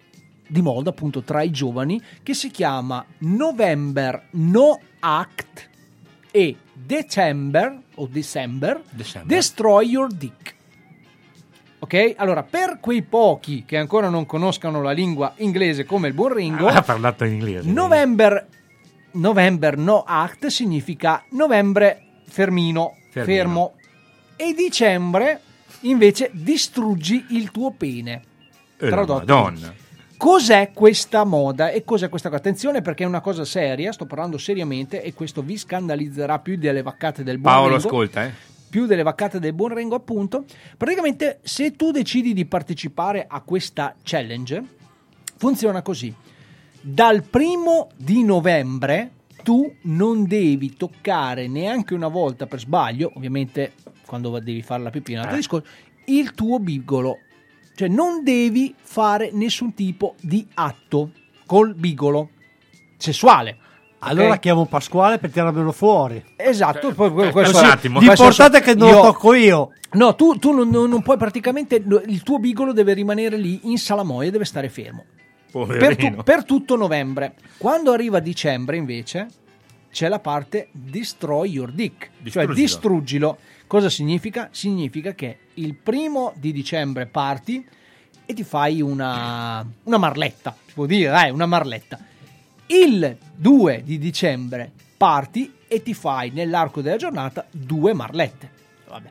di 0.47 0.61
moda 0.61 0.89
appunto 0.89 1.21
tra 1.21 1.41
i 1.41 1.51
giovani 1.51 2.01
che 2.21 2.33
si 2.33 2.51
chiama 2.51 3.05
November 3.19 4.27
No 4.31 4.79
Act 4.99 5.69
e 6.31 6.57
December 6.73 7.79
o 7.95 8.07
December, 8.07 8.81
December. 8.89 9.37
Destroy 9.37 9.87
Your 9.87 10.11
Dick. 10.11 10.59
Ok? 11.83 12.13
Allora, 12.17 12.43
per 12.43 12.77
quei 12.79 13.01
pochi 13.01 13.63
che 13.65 13.75
ancora 13.77 14.07
non 14.09 14.25
conoscano 14.27 14.81
la 14.83 14.91
lingua 14.91 15.33
inglese 15.37 15.83
come 15.83 16.07
il 16.09 16.13
buon 16.13 16.33
Ringo, 16.33 16.67
Ha 16.67 16.83
parlato 16.83 17.25
in 17.25 17.33
inglese. 17.33 17.69
November, 17.69 18.45
November 19.13 19.77
No 19.77 20.03
Act 20.05 20.45
significa 20.47 21.23
novembre 21.31 22.01
fermino, 22.27 22.95
Fermino. 23.09 23.25
fermo, 23.41 23.73
e 24.35 24.53
dicembre 24.53 25.41
invece 25.81 26.29
distruggi 26.33 27.25
il 27.29 27.49
tuo 27.49 27.71
pene. 27.71 28.21
Eh, 28.77 28.87
Tradotto. 28.87 29.25
Madonna. 29.25 29.73
Cos'è 30.17 30.69
questa 30.71 31.23
moda 31.23 31.71
e 31.71 31.83
cos'è 31.83 32.07
questa 32.09 32.29
cosa? 32.29 32.39
Attenzione 32.41 32.83
perché 32.83 33.03
è 33.03 33.07
una 33.07 33.21
cosa 33.21 33.43
seria, 33.43 33.91
sto 33.91 34.05
parlando 34.05 34.37
seriamente 34.37 35.01
e 35.01 35.15
questo 35.15 35.41
vi 35.41 35.57
scandalizzerà 35.57 36.37
più 36.37 36.57
delle 36.57 36.83
vaccate 36.83 37.23
del 37.23 37.39
buon 37.39 37.53
Paolo, 37.55 37.75
Ringo 37.77 37.87
ascolta, 37.87 38.23
eh. 38.25 38.31
Più 38.71 38.85
delle 38.87 39.03
vaccate 39.03 39.37
del 39.37 39.53
buon 39.53 39.73
Rengo, 39.73 39.95
appunto. 39.95 40.45
Praticamente, 40.77 41.41
se 41.43 41.75
tu 41.75 41.91
decidi 41.91 42.33
di 42.33 42.45
partecipare 42.45 43.27
a 43.27 43.41
questa 43.41 43.93
challenge, 44.01 44.63
funziona 45.35 45.83
così: 45.83 46.11
dal 46.79 47.21
primo 47.21 47.89
di 47.97 48.23
novembre 48.23 49.11
tu 49.43 49.71
non 49.83 50.25
devi 50.25 50.75
toccare 50.75 51.47
neanche 51.47 51.93
una 51.93 52.07
volta 52.07 52.47
per 52.47 52.59
sbaglio, 52.59 53.11
ovviamente 53.15 53.73
quando 54.05 54.39
devi 54.39 54.61
fare 54.61 54.83
la 54.83 54.89
altro 55.21 55.35
Eh. 55.35 55.39
discorso, 55.39 55.67
il 56.05 56.33
tuo 56.33 56.59
bigolo. 56.59 57.17
Cioè, 57.75 57.87
non 57.87 58.23
devi 58.23 58.73
fare 58.79 59.31
nessun 59.33 59.73
tipo 59.73 60.15
di 60.21 60.47
atto 60.53 61.11
col 61.45 61.73
bigolo 61.73 62.29
sessuale. 62.97 63.57
Allora 64.03 64.33
ok? 64.33 64.39
chiamo 64.39 64.65
Pasquale 64.65 65.17
per 65.19 65.29
tirarmelo 65.31 65.71
fuori. 65.71 66.23
Esatto, 66.35 66.91
poi 66.93 67.11
que- 67.11 67.27
Eh, 67.27 67.31
questo 67.31 67.59
un 67.59 67.65
attimo. 67.65 67.99
L'importante 67.99 68.57
è 68.57 68.61
che 68.61 68.73
non 68.75 68.87
io- 68.89 68.95
lo 68.95 69.01
tocco 69.01 69.33
io. 69.33 69.69
No, 69.93 70.15
tu, 70.15 70.37
tu 70.37 70.51
non, 70.51 70.69
non- 70.69 71.01
puoi 71.01 71.17
praticamente. 71.17 71.75
Il 72.07 72.23
tuo 72.23 72.39
bigolo 72.39 72.73
deve 72.73 72.93
rimanere 72.93 73.37
lì 73.37 73.59
in 73.63 73.77
salamoia, 73.77 74.31
deve 74.31 74.45
stare 74.45 74.69
fermo. 74.69 75.05
Per, 75.51 75.95
tu- 75.97 76.23
per 76.23 76.45
tutto 76.45 76.75
novembre. 76.77 77.33
Quando 77.57 77.91
arriva 77.91 78.19
dicembre, 78.19 78.77
invece, 78.77 79.27
c'è 79.91 80.07
la 80.07 80.19
parte 80.19 80.69
destroy 80.71 81.49
your 81.51 81.71
dick. 81.71 82.05
Cioè 82.05 82.21
Distruggilo. 82.23 82.53
distruggilo. 82.55 83.37
Cosa 83.67 83.89
significa? 83.89 84.47
Significa 84.51 85.13
che 85.13 85.37
il 85.55 85.75
primo 85.75 86.33
di 86.37 86.51
dicembre 86.53 87.05
parti 87.05 87.63
e 88.25 88.33
ti 88.33 88.43
fai 88.43 88.81
una, 88.81 89.65
una 89.83 89.97
marletta. 89.97 90.55
Si 90.65 90.73
può 90.73 90.85
dire, 90.85 91.09
dai, 91.11 91.29
una 91.31 91.45
marletta. 91.45 91.99
Il 92.73 93.17
2 93.35 93.81
di 93.83 93.97
dicembre 93.97 94.71
parti 94.95 95.53
e 95.67 95.83
ti 95.83 95.93
fai 95.93 96.29
nell'arco 96.31 96.79
della 96.79 96.95
giornata 96.95 97.45
due 97.51 97.93
marlette. 97.93 98.49
Vabbè. 98.87 99.09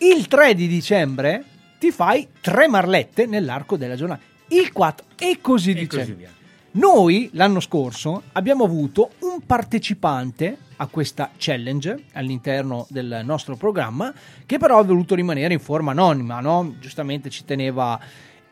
Il 0.00 0.28
3 0.28 0.54
di 0.54 0.68
dicembre 0.68 1.44
ti 1.78 1.90
fai 1.90 2.28
tre 2.42 2.68
marlette 2.68 3.24
nell'arco 3.24 3.78
della 3.78 3.96
giornata. 3.96 4.20
Il 4.48 4.70
4 4.70 5.06
e 5.18 5.38
così 5.40 5.70
E 5.70 5.74
dicendo. 5.74 5.96
così 5.96 6.12
via. 6.12 6.30
Noi 6.72 7.30
l'anno 7.32 7.60
scorso 7.60 8.24
abbiamo 8.32 8.64
avuto 8.64 9.12
un 9.20 9.40
partecipante 9.46 10.58
a 10.76 10.86
questa 10.88 11.30
challenge 11.38 12.04
all'interno 12.12 12.86
del 12.90 13.22
nostro 13.24 13.56
programma 13.56 14.12
che 14.44 14.58
però 14.58 14.78
ha 14.80 14.84
voluto 14.84 15.14
rimanere 15.14 15.54
in 15.54 15.60
forma 15.60 15.92
anonima, 15.92 16.40
no? 16.40 16.74
Giustamente 16.80 17.30
ci 17.30 17.46
teneva 17.46 17.98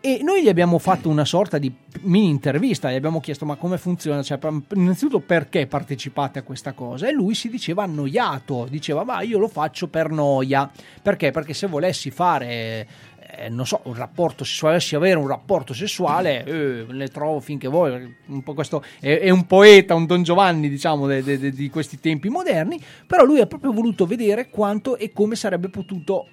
e 0.05 0.19
noi 0.23 0.43
gli 0.43 0.49
abbiamo 0.49 0.79
fatto 0.79 1.09
una 1.09 1.25
sorta 1.25 1.59
di 1.59 1.73
mini 2.01 2.29
intervista, 2.29 2.91
gli 2.91 2.97
abbiamo 2.97 3.21
chiesto 3.21 3.45
ma 3.45 3.55
come 3.55 3.79
funziona, 3.79 4.21
cioè, 4.23 4.37
innanzitutto 4.75 5.21
perché 5.21 5.69
partecipate 5.69 6.41
a 6.41 6.43
questa 6.43 6.73
cosa 6.73 7.09
e 7.09 7.13
lui 7.13 7.35
si 7.35 7.49
diceva 7.49 7.85
annoiato, 7.85 8.67
diceva 8.69 9.05
ma 9.05 9.23
io 9.23 9.39
lo 9.39 9.47
faccio 9.47 9.87
per 9.87 10.11
noia, 10.11 10.69
perché? 11.01 11.31
Perché 11.31 11.55
se 11.55 11.69
volessi 11.69 12.11
fare 12.11 12.87
eh, 13.35 13.49
non 13.49 13.65
so, 13.65 13.81
un 13.85 13.95
rapporto, 13.95 14.43
se 14.43 14.59
volessi 14.61 14.97
avere 14.97 15.19
un 15.19 15.29
rapporto 15.29 15.73
sessuale, 15.73 16.45
eh, 16.45 16.85
ne 16.91 17.09
trovo 17.09 17.41
finché 17.41 17.69
vuoi. 17.69 18.17
Un 18.27 18.43
questo 18.43 18.83
è, 19.01 19.21
è 19.21 19.31
un 19.31 19.47
poeta, 19.47 19.95
un 19.95 20.07
Don 20.07 20.23
Giovanni, 20.23 20.69
diciamo, 20.69 21.07
de- 21.07 21.23
de- 21.23 21.39
de- 21.39 21.53
di 21.53 21.71
questi 21.71 21.99
tempi 22.01 22.29
moderni. 22.29 22.81
Però 23.07 23.25
lui 23.25 23.41
ha 23.41 23.47
proprio 23.47 23.73
voluto 23.73 24.05
vedere 24.05 24.51
quanto 24.51 24.97
e 24.97 25.13
come 25.13 25.37
sarebbe 25.37 25.69
potuto 25.71 26.27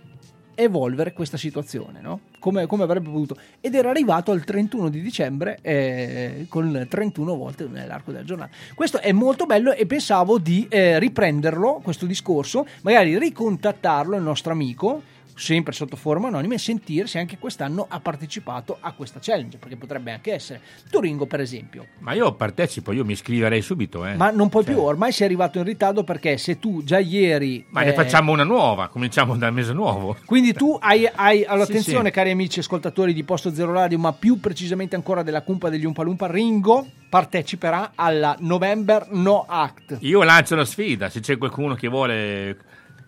evolvere 0.64 1.14
questa 1.14 1.38
situazione, 1.38 2.02
no? 2.02 2.19
Come, 2.40 2.68
come 2.68 2.84
avrebbe 2.84 3.10
potuto. 3.10 3.38
Ed 3.60 3.76
era 3.76 3.90
arrivato 3.90 4.31
al 4.31 4.44
31 4.44 4.90
di 4.90 5.02
dicembre 5.02 5.60
eh, 5.61 6.45
con 6.49 6.86
31 6.88 7.36
volte 7.36 7.68
nell'arco 7.68 8.11
della 8.11 8.23
giornata. 8.23 8.52
Questo 8.73 8.99
è 8.99 9.11
molto 9.11 9.45
bello 9.45 9.73
e 9.73 9.86
pensavo 9.86 10.38
di 10.38 10.68
eh, 10.69 10.99
riprenderlo, 10.99 11.80
questo 11.84 12.06
discorso, 12.06 12.65
magari 12.81 13.18
ricontattarlo, 13.18 14.15
il 14.15 14.23
nostro 14.23 14.52
amico, 14.52 15.02
sempre 15.40 15.74
sotto 15.74 15.95
forma 15.95 16.28
anonima, 16.28 16.53
e 16.53 16.57
sentire 16.57 17.07
se 17.07 17.18
anche 17.18 17.38
quest'anno 17.38 17.86
ha 17.90 17.99
partecipato 17.99 18.78
a 18.80 18.91
questa 18.91 19.20
challenge, 19.22 19.57
perché 19.57 19.78
potrebbe 19.78 20.11
anche 20.11 20.34
essere. 20.34 20.61
Turingo, 20.90 21.26
per 21.26 21.40
esempio. 21.40 21.88
Ma 21.99 22.14
io 22.14 22.34
partecipo, 22.34 22.91
io 22.91 23.06
mi 23.06 23.14
iscriverei 23.14 23.61
subito. 23.61 24.06
Eh. 24.06 24.16
Ma 24.16 24.32
non 24.32 24.49
puoi 24.49 24.64
Cioè, 24.64 24.74
più, 24.74 24.84
ormai 24.84 25.11
sei 25.11 25.28
arrivato 25.28 25.57
in 25.57 25.64
ritardo 25.64 26.03
perché 26.03 26.38
se 26.38 26.60
tu 26.60 26.84
già 26.84 26.99
ieri... 26.99 27.66
Ma 27.70 27.82
ne 27.82 27.91
eh, 27.91 27.94
facciamo 27.94 28.32
una 28.32 28.44
nuova, 28.44 28.90
cominciamo 28.90 29.38
dal 29.38 29.53
mese 29.53 29.74
nuovo. 29.74 30.18
Quindi 30.26 30.53
tu 30.53 30.78
hai, 30.82 31.10
hai 31.14 31.44
allora, 31.45 31.66
Sì, 31.66 31.72
attenzione 31.72 32.10
sì. 32.10 32.14
cari 32.14 32.32
amici 32.32 32.60
ascoltatori 32.60 33.14
di 33.14 33.24
Posto 33.24 33.53
Zero 33.53 33.72
Radio, 33.72 33.98
ma 33.98 34.14
più 34.14 34.40
precisamente 34.40 34.95
ancora 34.95 35.24
della 35.24 35.41
cumpa 35.41 35.70
degli 35.70 35.86
Umpalumpa, 35.86 36.28
Ringo 36.28 36.86
parteciperà 37.10 37.94
alla 37.95 38.36
November 38.40 39.07
No 39.10 39.45
Act. 39.48 39.98
Io 40.02 40.22
lancio 40.24 40.56
la 40.56 40.66
sfida, 40.66 41.10
se 41.10 41.22
c'è 41.22 41.38
qualcuno 41.38 41.74
che 41.76 41.88
vuole 41.88 42.57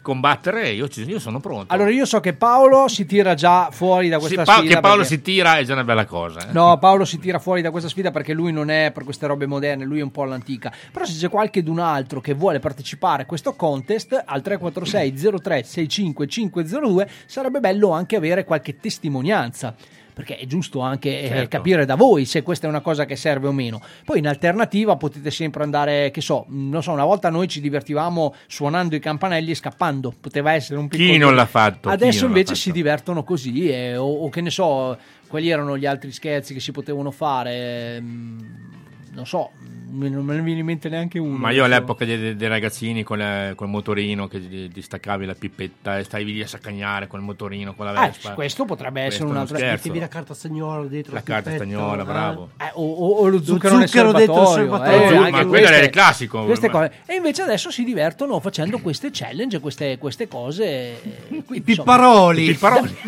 combattere, 0.02 0.70
io, 0.70 0.88
ci- 0.88 1.04
io 1.08 1.20
sono 1.20 1.40
pronto. 1.40 1.74
Allora 1.74 1.90
io 1.92 2.06
so 2.06 2.20
che 2.20 2.34
Paolo 2.34 2.88
si 2.88 3.06
tira 3.06 3.34
già 3.34 3.70
fuori 3.72 4.10
da 4.10 4.16
Sì, 4.20 4.22
questa 4.36 4.44
Pa- 4.44 4.60
sfida. 4.60 4.76
che 4.76 4.82
Paolo 4.82 4.98
perché- 5.02 5.16
si 5.16 5.22
tira 5.22 5.58
è 5.58 5.64
già 5.64 5.74
una 5.74 5.84
bella 5.84 6.06
cosa. 6.06 6.40
eh. 6.50 6.52
No, 6.52 6.78
Paolo 6.80 7.06
si 7.06 7.20
tira 7.20 7.40
fuori 7.40 7.62
da 7.62 7.72
questa 7.72 7.90
sfida 7.90 8.12
perché 8.12 8.34
lui 8.34 8.52
non 8.52 8.70
è 8.70 8.92
per 8.94 9.04
queste 9.04 9.28
robe 9.28 9.46
moderne, 9.46 9.86
lui 9.86 10.00
è 10.00 10.04
un 10.04 10.12
po' 10.12 10.24
all'antica. 10.24 10.72
Però 10.92 11.06
se 11.06 11.18
c'è 11.18 11.30
qualcun 11.30 11.80
altro 11.80 12.20
che 12.22 12.34
vuole 12.34 12.60
partecipare 12.60 13.24
a 13.24 13.26
questo 13.26 13.54
contest 13.54 14.14
al 14.26 14.42
346 14.42 15.40
03 15.40 15.64
65 15.64 16.28
502 16.28 17.08
sarebbe 17.26 17.60
bello 17.60 17.92
anche 17.92 18.16
avere 18.16 18.44
qualche 18.44 18.78
testimonianza. 18.80 19.76
Perché 20.14 20.38
è 20.38 20.46
giusto 20.46 20.80
anche 20.82 21.22
eh, 21.22 21.28
Certo. 21.28 21.48
capire 21.58 21.86
da 21.86 21.96
voi 21.96 22.26
se 22.26 22.44
questa 22.44 22.66
è 22.68 22.70
una 22.70 22.82
cosa 22.82 23.06
che 23.06 23.16
serve 23.16 23.48
o 23.48 23.52
meno. 23.52 23.82
Poi 24.06 24.20
in 24.20 24.28
alternativa 24.28 24.96
potete 24.98 25.32
sempre 25.32 25.64
andare, 25.64 26.12
che 26.12 26.22
so, 26.22 26.46
mh, 26.48 26.70
non 26.70 26.84
so, 26.84 26.92
una 26.92 27.06
volta 27.06 27.30
noi 27.30 27.48
ci 27.48 27.62
divertivamo 27.62 28.36
suonando 28.48 28.96
i 28.96 29.00
campanelli 29.00 29.52
e 29.52 29.56
scappando. 29.56 30.14
Poteva 30.20 30.54
essere 30.54 30.80
un 30.80 30.88
piccolo. 30.88 31.10
Chi 31.12 31.18
non 31.18 31.36
l'ha 31.36 31.46
fatto? 31.46 31.90
Adesso 31.90 32.26
invece 32.26 32.48
fatto? 32.48 32.60
si 32.60 32.72
divertono 32.72 33.24
così, 33.24 33.70
eh, 33.70 33.96
o, 33.98 34.24
o 34.24 34.30
che 34.30 34.42
ne 34.42 34.50
so, 34.50 34.98
quali 35.28 35.50
erano 35.50 35.78
gli 35.78 35.86
altri 35.86 36.12
scherzi 36.12 36.54
che 36.54 36.60
si 36.60 36.72
potevano 36.72 37.12
fare. 37.12 37.96
ehm, 37.96 38.70
non 39.14 39.26
so, 39.26 39.52
non 39.92 40.24
me 40.24 40.36
ne 40.36 40.42
viene 40.42 40.60
in 40.62 40.66
mente 40.66 40.88
neanche 40.88 41.20
uno. 41.20 41.36
Ma 41.38 41.52
io 41.52 41.66
all'epoca 41.66 42.06
dei, 42.06 42.18
dei- 42.18 42.36
dei 42.38 42.48
ragazzini 42.48 43.04
con 43.04 43.18
la- 43.18 43.52
col 43.56 43.68
motorino 43.68 44.28
che 44.28 44.40
ti, 44.48 44.70
ti 44.72 44.82
staccavi 44.82 45.26
la 45.26 45.36
pipetta 45.36 45.98
e 45.98 46.04
stavi 46.06 46.24
lì 46.26 46.42
a 46.42 46.48
saccagnare 46.48 47.08
col 47.08 47.22
motorino, 47.22 47.74
con 47.74 47.86
la 47.86 48.06
Eh, 48.06 48.08
Vespa. 48.08 48.34
questo 48.34 48.64
potrebbe 48.66 49.02
essere 49.02 49.08
Questo 49.08 49.24
è 49.24 49.26
un 49.26 49.32
uno 49.32 49.40
altro 49.42 49.58
scherzo. 49.58 49.76
Mettevi 49.88 50.00
la 50.00 50.08
carta 50.08 50.34
stagnola 50.34 50.88
dietro. 50.88 51.14
La 51.14 51.24
carta 51.24 51.52
stagnola, 51.54 52.02
eh. 52.04 52.06
bravo. 52.06 52.50
Eh, 52.58 52.72
o, 52.74 52.90
o- 52.94 53.16
o 53.22 53.28
lo 53.28 53.44
zucchero, 53.44 53.80
zucchero 53.80 54.12
nel 54.12 54.26
dentro 54.26 54.42
il 54.44 54.48
serbatoio, 54.48 55.12
eh, 55.12 55.20
Ma 55.20 55.26
anche 55.26 55.46
quello 55.46 55.68
era 55.68 55.78
il 55.84 55.90
classico, 55.90 56.46
queste 56.46 56.70
cose. 56.70 56.92
E 57.06 57.16
invece 57.16 57.42
adesso 57.42 57.70
si 57.70 57.84
divertono 57.84 58.40
facendo 58.40 58.80
queste 58.80 59.10
challenge, 59.12 59.60
queste, 59.60 59.98
queste 59.98 60.28
cose. 60.30 60.64
eh, 60.64 61.44
I 61.52 61.62
pipparoli. 61.62 62.58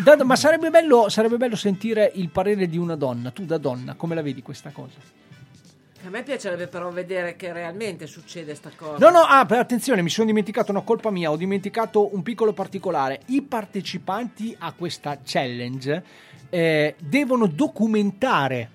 Da- 0.02 0.16
da- 0.16 0.24
ma 0.24 0.36
sarebbe 0.36 0.68
bello, 0.70 1.08
sarebbe 1.08 1.38
bello 1.38 1.56
sentire 1.56 2.12
il 2.16 2.28
parere 2.28 2.68
di 2.68 2.76
una 2.76 2.94
donna. 2.94 3.30
Tu 3.30 3.44
da 3.44 3.56
donna, 3.58 3.94
come 3.94 4.14
la 4.14 4.22
vedi 4.22 4.42
questa 4.42 4.70
cosa? 4.70 5.22
A 6.06 6.10
me 6.10 6.22
piacerebbe 6.22 6.66
però 6.66 6.90
vedere 6.90 7.34
che 7.34 7.50
realmente 7.50 8.06
succede 8.06 8.54
sta 8.54 8.70
cosa. 8.76 8.98
No, 8.98 9.10
no, 9.10 9.20
ah, 9.20 9.40
attenzione, 9.40 10.02
mi 10.02 10.10
sono 10.10 10.26
dimenticato 10.26 10.70
una 10.70 10.82
colpa 10.82 11.10
mia, 11.10 11.30
ho 11.30 11.36
dimenticato 11.36 12.14
un 12.14 12.22
piccolo 12.22 12.52
particolare. 12.52 13.20
I 13.28 13.40
partecipanti 13.40 14.54
a 14.58 14.72
questa 14.72 15.18
challenge 15.24 16.04
eh, 16.50 16.94
devono 16.98 17.46
documentare, 17.46 18.70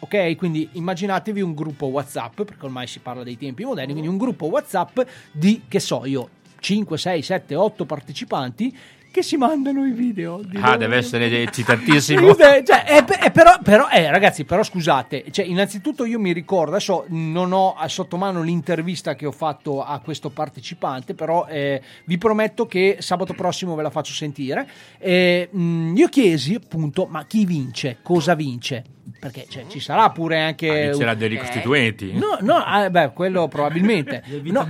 ok? 0.00 0.34
Quindi 0.34 0.68
immaginatevi 0.72 1.40
un 1.40 1.54
gruppo 1.54 1.86
WhatsApp, 1.86 2.42
perché 2.42 2.64
ormai 2.64 2.88
si 2.88 2.98
parla 2.98 3.22
dei 3.22 3.38
tempi 3.38 3.64
moderni, 3.64 3.92
quindi 3.92 4.10
un 4.10 4.18
gruppo 4.18 4.46
WhatsApp 4.46 4.98
di, 5.30 5.62
che 5.68 5.78
so 5.78 6.04
io, 6.04 6.30
5, 6.58 6.98
6, 6.98 7.22
7, 7.22 7.54
8 7.54 7.84
partecipanti 7.84 8.76
che 9.16 9.22
si 9.22 9.38
mandano 9.38 9.86
i 9.86 9.92
video. 9.92 10.42
di 10.42 10.58
Ah, 10.58 10.66
loro. 10.66 10.76
deve 10.76 10.96
essere 10.96 11.42
eccitatissimo. 11.42 12.34
Cioè, 12.36 12.84
eh, 12.86 13.04
eh, 13.24 13.30
però, 13.30 13.58
però, 13.62 13.88
eh, 13.88 14.10
ragazzi, 14.10 14.44
però 14.44 14.62
scusate, 14.62 15.24
cioè, 15.30 15.46
innanzitutto 15.46 16.04
io 16.04 16.18
mi 16.18 16.32
ricordo, 16.32 16.72
adesso 16.72 17.04
non 17.08 17.52
ho 17.52 17.74
sotto 17.86 18.18
mano 18.18 18.42
l'intervista 18.42 19.14
che 19.14 19.24
ho 19.24 19.32
fatto 19.32 19.82
a 19.82 19.98
questo 20.00 20.28
partecipante, 20.28 21.14
però 21.14 21.46
eh, 21.46 21.80
vi 22.04 22.18
prometto 22.18 22.66
che 22.66 22.98
sabato 23.00 23.32
prossimo 23.32 23.74
ve 23.74 23.82
la 23.82 23.90
faccio 23.90 24.12
sentire. 24.12 24.68
Eh, 24.98 25.48
mh, 25.50 25.94
io 25.96 26.08
chiesi 26.08 26.54
appunto, 26.54 27.06
ma 27.06 27.24
chi 27.24 27.46
vince? 27.46 27.98
Cosa 28.02 28.34
vince? 28.34 28.84
Perché 29.18 29.46
cioè, 29.48 29.66
ci 29.68 29.78
sarà 29.80 30.10
pure 30.10 30.40
anche... 30.40 30.88
Ah, 30.88 30.96
c'era 30.96 31.14
dei 31.14 31.28
ricostituenti. 31.28 32.12
No, 32.12 32.38
no, 32.40 32.54
ah, 32.56 32.90
beh, 32.90 33.12
quello 33.12 33.46
probabilmente. 33.48 34.22
No, 34.46 34.66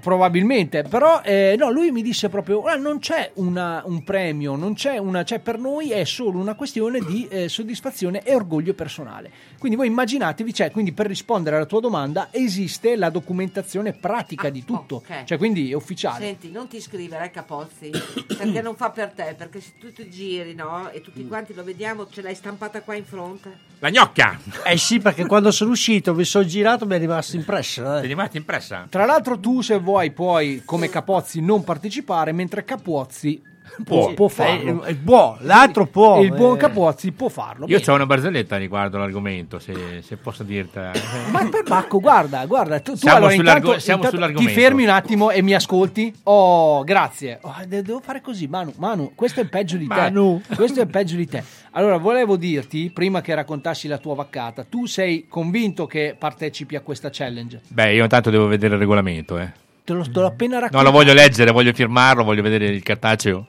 probabilmente, 0.00 0.82
però 0.82 1.20
eh, 1.22 1.54
no, 1.58 1.70
lui 1.70 1.90
mi 1.90 2.02
disse 2.02 2.28
proprio, 2.28 2.62
"Ah, 2.62 2.76
non 2.76 2.98
c'è 2.98 3.30
una- 3.34 3.82
un 3.84 4.02
premio, 4.04 4.56
non 4.56 4.74
c'è 4.74 4.98
una, 4.98 5.24
cioè 5.24 5.38
per 5.38 5.58
noi 5.58 5.90
è 5.90 6.04
solo 6.04 6.38
una 6.38 6.54
questione 6.54 7.00
di 7.00 7.26
eh, 7.28 7.48
soddisfazione 7.48 8.22
e 8.22 8.34
orgoglio 8.34 8.74
personale. 8.74 9.30
Quindi 9.58 9.76
voi 9.76 9.86
immaginatevi, 9.88 10.52
cioè, 10.54 10.70
quindi 10.70 10.92
per 10.92 11.06
rispondere 11.06 11.56
alla 11.56 11.66
tua 11.66 11.80
domanda 11.80 12.28
esiste 12.30 12.96
la 12.96 13.10
documentazione 13.10 13.92
pratica 13.92 14.50
di 14.50 14.64
tutto, 14.64 14.96
ok. 14.96 15.24
cioè 15.24 15.38
quindi 15.38 15.70
è 15.70 15.74
ufficiale. 15.74 16.24
Senti, 16.24 16.50
non 16.50 16.68
ti 16.68 16.76
iscrivere 16.76 17.24
ai 17.24 17.30
Capozzi 17.30 17.90
perché 18.26 18.60
non 18.62 18.76
fa 18.76 18.90
per 18.90 19.10
te. 19.12 19.34
Perché 19.36 19.60
se 19.60 19.72
tu 19.78 19.92
ti 19.92 20.08
giri, 20.10 20.54
no? 20.54 20.90
E 20.90 21.00
tutti 21.00 21.26
quanti 21.26 21.54
lo 21.54 21.64
vediamo, 21.64 22.08
ce 22.08 22.22
l'hai 22.22 22.34
stampata 22.34 22.82
qua 22.82 22.94
in 22.94 23.04
fronte. 23.04 23.76
La 23.80 23.90
gnocca! 23.90 24.36
Eh 24.64 24.76
sì, 24.76 24.98
perché 24.98 25.24
quando 25.24 25.52
sono 25.52 25.70
uscito, 25.70 26.12
mi 26.12 26.24
sono 26.24 26.44
girato, 26.44 26.84
mi 26.84 26.96
è 26.96 26.98
rimasto 26.98 27.36
impressa. 27.36 28.00
Ti 28.00 28.06
è 28.06 28.08
rimasta 28.08 28.36
impressa? 28.36 28.86
Tra 28.90 29.04
l'altro 29.04 29.38
tu 29.38 29.60
se 29.60 29.78
vuoi 29.78 30.10
puoi 30.10 30.62
come 30.64 30.88
Capozzi 30.88 31.40
non 31.40 31.62
partecipare, 31.62 32.32
mentre 32.32 32.64
Capozzi 32.64 33.40
può, 33.84 34.12
può 34.14 34.28
farlo. 34.28 34.84
Eh, 34.84 34.94
può, 34.94 35.36
l'altro 35.40 35.86
può. 35.86 36.20
Il 36.22 36.32
buon 36.32 36.56
eh. 36.56 36.58
Capozzi 36.58 37.12
può 37.12 37.28
farlo. 37.28 37.66
Io 37.68 37.80
ho 37.84 37.94
una 37.94 38.06
barzelletta 38.06 38.56
riguardo 38.56 38.98
l'argomento, 38.98 39.58
se, 39.58 40.02
se 40.02 40.16
posso 40.16 40.42
dirtela. 40.42 40.92
Ma 41.30 41.46
per 41.48 41.62
Bacco, 41.64 42.00
guarda, 42.00 42.44
guarda, 42.46 42.80
tu, 42.80 42.92
tu 42.92 42.98
Siamo 42.98 43.16
allora 43.18 43.32
sull'argo- 43.32 43.58
intanto, 43.66 43.80
siamo 43.80 44.02
intanto 44.02 44.16
sull'argomento. 44.16 44.54
ti 44.54 44.60
fermi 44.60 44.82
un 44.84 44.88
attimo 44.90 45.30
e 45.30 45.42
mi 45.42 45.54
ascolti? 45.54 46.12
Oh, 46.24 46.82
grazie. 46.84 47.38
Oh, 47.42 47.54
de- 47.66 47.82
devo 47.82 48.00
fare 48.00 48.20
così, 48.20 48.46
Manu, 48.46 48.72
Manu, 48.76 49.12
questo 49.14 49.40
è 49.40 49.44
peggio 49.46 49.76
di 49.76 49.86
Manu. 49.86 50.40
te. 50.46 50.54
Questo 50.54 50.80
è 50.80 50.86
peggio 50.86 51.16
di 51.16 51.26
te. 51.26 51.42
Allora, 51.72 51.98
volevo 51.98 52.36
dirti, 52.36 52.90
prima 52.92 53.20
che 53.20 53.34
raccontassi 53.34 53.88
la 53.88 53.98
tua 53.98 54.14
vaccata, 54.14 54.64
tu 54.68 54.86
sei 54.86 55.26
convinto 55.28 55.86
che 55.86 56.16
partecipi 56.18 56.74
a 56.76 56.80
questa 56.80 57.08
challenge? 57.12 57.60
Beh, 57.68 57.94
io 57.94 58.02
intanto 58.02 58.30
devo 58.30 58.46
vedere 58.46 58.74
il 58.74 58.80
regolamento, 58.80 59.38
eh. 59.38 59.52
Te 59.84 59.92
lo 59.94 60.02
sto 60.04 60.24
appena 60.26 60.54
No, 60.56 60.60
raccontando. 60.60 60.90
lo 60.90 60.96
voglio 60.96 61.12
leggere, 61.14 61.50
voglio 61.50 61.72
firmarlo, 61.72 62.24
voglio 62.24 62.42
vedere 62.42 62.66
il 62.66 62.82
cartaceo. 62.82 63.46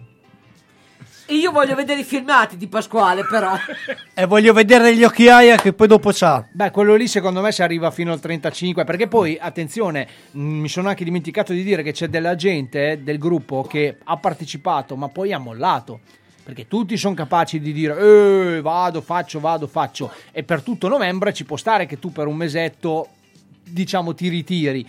E 1.31 1.35
io 1.35 1.51
voglio 1.51 1.75
vedere 1.75 1.99
i 1.99 2.03
filmati 2.03 2.57
di 2.57 2.65
Pasquale, 2.65 3.23
però. 3.23 3.53
E 4.15 4.25
voglio 4.25 4.51
vedere 4.51 4.95
gli 4.95 5.03
occhiaia 5.03 5.57
che 5.57 5.73
poi 5.73 5.85
dopo 5.85 6.09
c'ha. 6.11 6.43
Beh, 6.51 6.71
quello 6.71 6.95
lì 6.95 7.07
secondo 7.07 7.39
me 7.39 7.51
si 7.51 7.61
arriva 7.61 7.91
fino 7.91 8.11
al 8.11 8.19
35, 8.19 8.83
perché 8.83 9.07
poi, 9.07 9.37
attenzione, 9.39 10.07
mh, 10.31 10.41
mi 10.41 10.67
sono 10.67 10.89
anche 10.89 11.03
dimenticato 11.03 11.53
di 11.53 11.61
dire 11.61 11.83
che 11.83 11.91
c'è 11.91 12.07
della 12.07 12.33
gente 12.33 12.93
eh, 12.93 12.97
del 12.97 13.19
gruppo 13.19 13.61
che 13.61 13.97
ha 14.03 14.17
partecipato, 14.17 14.95
ma 14.95 15.07
poi 15.09 15.31
ha 15.31 15.37
mollato. 15.37 15.99
Perché 16.43 16.67
tutti 16.67 16.97
sono 16.97 17.13
capaci 17.13 17.59
di 17.59 17.73
dire, 17.73 18.55
eh, 18.55 18.61
vado, 18.61 18.99
faccio, 19.01 19.39
vado, 19.39 19.67
faccio. 19.67 20.11
E 20.31 20.41
per 20.41 20.63
tutto 20.63 20.87
novembre 20.87 21.31
ci 21.31 21.45
può 21.45 21.57
stare 21.57 21.85
che 21.85 21.99
tu 21.99 22.11
per 22.11 22.25
un 22.25 22.37
mesetto, 22.37 23.07
diciamo, 23.63 24.15
ti 24.15 24.29
ritiri. 24.29 24.83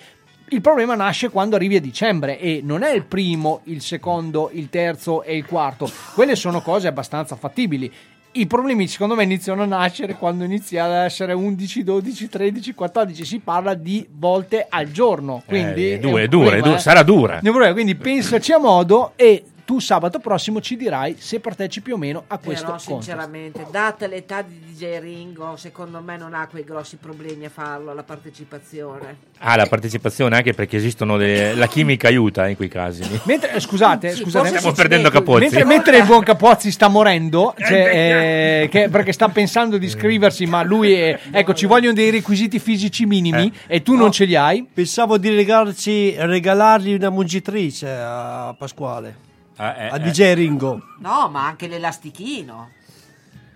Il 0.53 0.61
problema 0.63 0.97
nasce 0.97 1.29
quando 1.31 1.55
arrivi 1.55 1.77
a 1.77 1.81
dicembre 1.81 2.41
e 2.41 2.61
non 2.65 2.83
è 2.83 2.91
il 2.93 3.05
primo, 3.05 3.61
il 3.65 3.81
secondo, 3.81 4.51
il 4.53 4.69
terzo 4.69 5.23
e 5.23 5.37
il 5.37 5.47
quarto. 5.47 5.89
Quelle 6.13 6.35
sono 6.35 6.61
cose 6.61 6.89
abbastanza 6.89 7.37
fattibili. 7.37 7.89
I 8.33 8.47
problemi 8.49 8.89
secondo 8.89 9.15
me 9.15 9.23
iniziano 9.23 9.63
a 9.63 9.67
nascere 9.67 10.15
quando 10.15 10.43
inizia 10.43 10.87
ad 10.87 11.05
essere 11.05 11.35
11, 11.35 11.85
12, 11.85 12.29
13, 12.29 12.75
14. 12.75 13.25
Si 13.25 13.39
parla 13.39 13.75
di 13.75 14.05
volte 14.11 14.67
al 14.69 14.91
giorno. 14.91 15.41
Quindi 15.47 15.93
Eh, 15.93 15.99
due, 16.01 16.23
un 16.25 16.29
dura, 16.29 16.43
problema, 16.47 16.65
dura, 16.67 16.77
eh. 16.77 16.81
sarà 16.81 17.03
dura. 17.05 17.39
Quindi 17.73 17.95
pensaci 17.95 18.53
a 18.53 18.59
modo 18.59 19.13
e 19.15 19.45
tu 19.71 19.79
sabato 19.79 20.19
prossimo 20.19 20.61
ci 20.61 20.75
dirai 20.75 21.15
se 21.17 21.39
partecipi 21.39 21.93
o 21.93 21.97
meno 21.97 22.25
a 22.27 22.39
questo 22.39 22.65
Però 22.65 22.77
contest. 22.77 22.91
sinceramente, 23.05 23.67
data 23.71 24.09
l'età 24.09 24.43
di 24.43 24.59
DJ 24.75 24.99
Ringo, 24.99 25.55
secondo 25.57 26.01
me 26.01 26.17
non 26.17 26.35
ha 26.35 26.49
quei 26.49 26.65
grossi 26.65 26.97
problemi 26.97 27.45
a 27.45 27.51
farlo, 27.51 27.95
la 27.95 28.03
partecipazione. 28.03 29.29
Ah, 29.39 29.55
la 29.55 29.67
partecipazione 29.67 30.35
anche 30.35 30.55
perché 30.55 30.77
esistono 30.77 31.17
delle... 31.17 31.55
la 31.55 31.69
chimica 31.69 32.09
aiuta 32.09 32.49
in 32.49 32.57
quei 32.57 32.67
casi. 32.69 33.05
Mentre, 33.27 33.53
eh, 33.53 33.61
scusate, 33.61 34.11
Sì, 34.11 34.23
scusate, 34.23 34.49
forse 34.49 34.59
Stiamo 34.59 34.75
perdendo 34.75 35.09
smette- 35.09 35.25
Capozzi. 35.25 35.41
Mentre, 35.43 35.65
mentre 35.65 35.99
il 35.99 36.05
buon 36.05 36.25
Capozzi 36.25 36.71
sta 36.73 36.89
morendo, 36.89 37.55
cioè, 37.57 38.63
eh, 38.65 38.69
che- 38.71 38.89
perché 38.89 39.13
sta 39.13 39.29
pensando 39.29 39.79
di 39.79 39.87
iscriversi, 39.87 40.47
ma 40.47 40.65
lui 40.65 40.95
è, 40.95 41.17
ecco, 41.31 41.55
ci 41.55 41.67
vogliono 41.67 41.93
dei 41.93 42.11
requisiti 42.11 42.59
fisici 42.59 43.07
minimi 43.07 43.53
e 43.69 43.83
tu 43.83 43.95
non 43.95 44.11
ce 44.11 44.25
li 44.25 44.35
hai. 44.35 44.67
Pensavo 44.75 45.17
di 45.17 45.31
regalarci, 45.31 46.17
regalargli 46.19 46.95
una 46.95 47.11
mungitrice 47.11 47.89
a 47.89 48.53
Pasquale. 48.59 49.29
Ah, 49.63 49.77
eh, 49.77 49.89
a 49.89 49.97
eh. 49.97 50.01
DJ 50.01 50.33
Ringo. 50.33 50.81
No, 51.01 51.29
ma 51.29 51.45
anche 51.45 51.69
l'elastichino. 51.69 52.71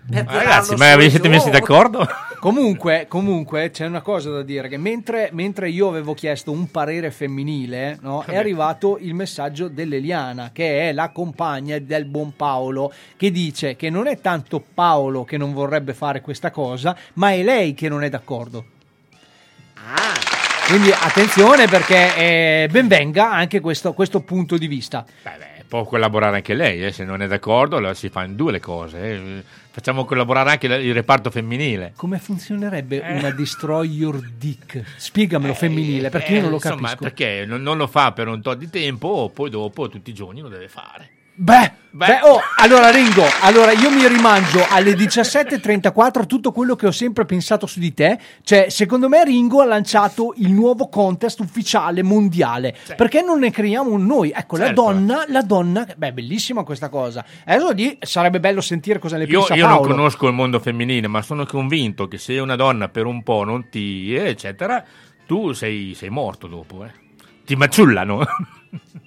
Per 0.07 0.23
Ma 0.23 0.33
ragazzi, 0.33 0.75
ma 0.75 0.95
vi 0.95 1.09
siete 1.09 1.27
messi 1.27 1.49
d'accordo? 1.49 2.07
Comunque, 2.39 3.07
comunque 3.09 3.71
c'è 3.71 3.87
una 3.87 4.01
cosa 4.01 4.29
da 4.29 4.43
dire: 4.43 4.67
che 4.67 4.77
mentre, 4.77 5.29
mentre 5.31 5.67
io 5.67 5.87
avevo 5.87 6.13
chiesto 6.13 6.51
un 6.51 6.69
parere 6.69 7.09
femminile, 7.09 7.97
no, 8.01 8.21
è 8.23 8.37
arrivato 8.37 8.99
il 8.99 9.15
messaggio 9.15 9.67
dell'Eliana, 9.67 10.51
che 10.53 10.89
è 10.89 10.93
la 10.93 11.09
compagna 11.09 11.79
del 11.79 12.05
buon 12.05 12.35
Paolo, 12.35 12.93
che 13.17 13.31
dice 13.31 13.75
che 13.75 13.89
non 13.89 14.05
è 14.05 14.21
tanto 14.21 14.63
Paolo 14.75 15.23
che 15.23 15.37
non 15.37 15.53
vorrebbe 15.53 15.95
fare 15.95 16.21
questa 16.21 16.51
cosa, 16.51 16.95
ma 17.13 17.31
è 17.31 17.41
lei 17.41 17.73
che 17.73 17.89
non 17.89 18.03
è 18.03 18.09
d'accordo. 18.09 18.65
Quindi 20.67 20.91
attenzione 20.91 21.67
perché 21.67 22.15
eh, 22.15 22.67
benvenga 22.69 23.31
anche 23.31 23.59
questo, 23.59 23.93
questo 23.93 24.21
punto 24.21 24.57
di 24.57 24.67
vista. 24.67 25.03
Beh, 25.23 25.31
beh, 25.37 25.54
può 25.67 25.83
collaborare 25.83 26.37
anche 26.37 26.53
lei, 26.53 26.83
eh, 26.85 26.91
se 26.91 27.03
non 27.03 27.21
è 27.21 27.27
d'accordo 27.27 27.77
allora 27.77 27.93
si 27.93 28.09
fa 28.09 28.23
in 28.23 28.35
due 28.35 28.51
le 28.51 28.59
cose. 28.59 28.99
eh. 28.99 29.43
Facciamo 29.75 30.05
collaborare 30.05 30.51
anche 30.51 30.67
il 30.67 30.93
reparto 30.93 31.29
femminile. 31.29 31.91
Come 31.97 32.17
funzionerebbe 32.17 33.03
una 33.07 33.29
Destroy 33.31 33.89
Your 33.89 34.21
Dick? 34.37 34.81
Spiegamelo 34.95 35.53
femminile, 35.53 36.09
perché 36.09 36.35
io 36.35 36.41
non 36.41 36.49
lo 36.49 36.55
Eh, 36.55 36.59
insomma, 36.59 36.87
capisco. 36.89 37.03
perché 37.03 37.45
non, 37.45 37.61
non 37.61 37.75
lo 37.77 37.87
fa 37.87 38.13
per 38.13 38.29
un 38.29 38.41
tot 38.41 38.57
di 38.57 38.69
tempo, 38.69 39.29
poi 39.33 39.49
dopo 39.49 39.89
tutti 39.89 40.11
i 40.11 40.13
giorni 40.13 40.39
lo 40.39 40.47
deve 40.47 40.69
fare. 40.69 41.09
Beh, 41.37 41.71
beh, 41.91 42.19
oh, 42.23 42.39
allora 42.59 42.89
Ringo, 42.91 43.23
allora 43.41 43.73
io 43.73 43.91
mi 43.91 44.07
rimangio 44.07 44.65
alle 44.69 44.93
17.34 44.93 46.25
tutto 46.27 46.53
quello 46.53 46.77
che 46.77 46.87
ho 46.87 46.91
sempre 46.91 47.25
pensato 47.25 47.65
su 47.67 47.79
di 47.79 47.93
te. 47.93 48.17
Cioè, 48.41 48.69
secondo 48.69 49.09
me 49.09 49.21
Ringo 49.25 49.59
ha 49.59 49.65
lanciato 49.65 50.33
il 50.37 50.51
nuovo 50.53 50.87
contest 50.87 51.41
ufficiale 51.41 52.03
mondiale. 52.03 52.73
Perché 52.95 53.21
non 53.21 53.39
ne 53.39 53.51
creiamo 53.51 53.97
noi? 53.97 54.31
Ecco, 54.33 54.55
la 54.55 54.67
Certo. 54.67 54.81
donna, 54.81 55.25
la 55.27 55.41
donna, 55.41 55.85
beh, 55.95 56.13
bellissima 56.13 56.63
questa 56.63 56.87
cosa. 56.87 57.25
Adesso 57.43 57.71
lì 57.71 57.97
sarebbe 57.99 58.39
bello 58.39 58.61
sentire 58.61 58.97
cosa 58.99 59.17
ne 59.17 59.25
Io, 59.25 59.39
pensa 59.39 59.55
io 59.55 59.67
non 59.67 59.77
Paolo. 59.79 59.93
conosco 59.93 60.27
il 60.27 60.33
mondo 60.33 60.59
femminile, 60.59 61.07
ma 61.07 61.21
sono 61.21 61.45
convinto 61.45 62.07
che 62.07 62.17
se 62.17 62.39
una 62.39 62.55
donna 62.55 62.87
per 62.87 63.05
un 63.05 63.23
po' 63.23 63.43
non 63.43 63.67
ti... 63.69 64.15
eccetera, 64.15 64.81
tu 65.27 65.51
sei, 65.51 65.93
sei 65.95 66.09
morto 66.09 66.47
dopo. 66.47 66.85
Eh. 66.85 66.91
Ti 67.43 67.55
maciullano. 67.57 68.25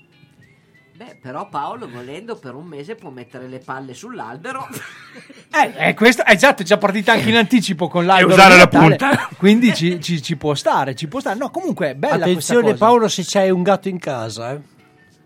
Però 1.20 1.48
Paolo 1.48 1.88
volendo 1.88 2.36
per 2.36 2.54
un 2.54 2.64
mese 2.66 2.94
può 2.94 3.10
mettere 3.10 3.48
le 3.48 3.58
palle 3.58 3.94
sull'albero. 3.94 4.66
Eh, 5.50 5.88
eh, 5.88 5.94
questo, 5.94 6.22
esatto, 6.26 6.60
è 6.62 6.64
già 6.64 6.76
partita 6.76 7.12
anche 7.12 7.30
in 7.30 7.36
anticipo 7.36 7.88
con 7.88 8.04
l'albero 8.04 8.34
usare 8.34 8.52
di 8.52 8.58
la 8.60 8.68
punta. 8.68 9.28
Quindi 9.38 9.74
ci, 9.74 9.98
ci- 10.00 10.20
ci 10.22 10.36
può 10.36 10.54
stare, 10.54 10.94
ci 10.94 11.08
può 11.08 11.20
stare. 11.20 11.36
No, 11.38 11.50
comunque 11.50 11.90
è 11.90 11.94
bella 11.94 12.16
Attenzione 12.26 12.60
questa 12.60 12.62
cosa. 12.62 12.76
Paolo 12.76 13.08
se 13.08 13.22
c'hai 13.26 13.50
un 13.50 13.62
gatto 13.62 13.88
in 13.88 13.98
casa, 13.98 14.52
eh. 14.52 14.60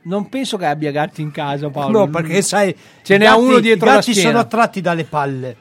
Non 0.02 0.28
penso 0.28 0.56
che 0.56 0.66
abbia 0.66 0.92
gatti 0.92 1.20
in 1.22 1.32
casa, 1.32 1.68
Paolo. 1.70 1.98
No, 1.98 2.08
perché 2.08 2.40
sai, 2.40 2.74
ce 3.02 3.16
i 3.16 3.18
n'è 3.18 3.24
gatti- 3.26 3.40
uno 3.40 3.58
dietro 3.58 3.86
i 3.86 3.88
la 3.90 3.94
gatti 3.96 4.10
schiena. 4.12 4.28
sono 4.30 4.40
attratti 4.42 4.80
dalle 4.80 5.04
palle. 5.04 5.56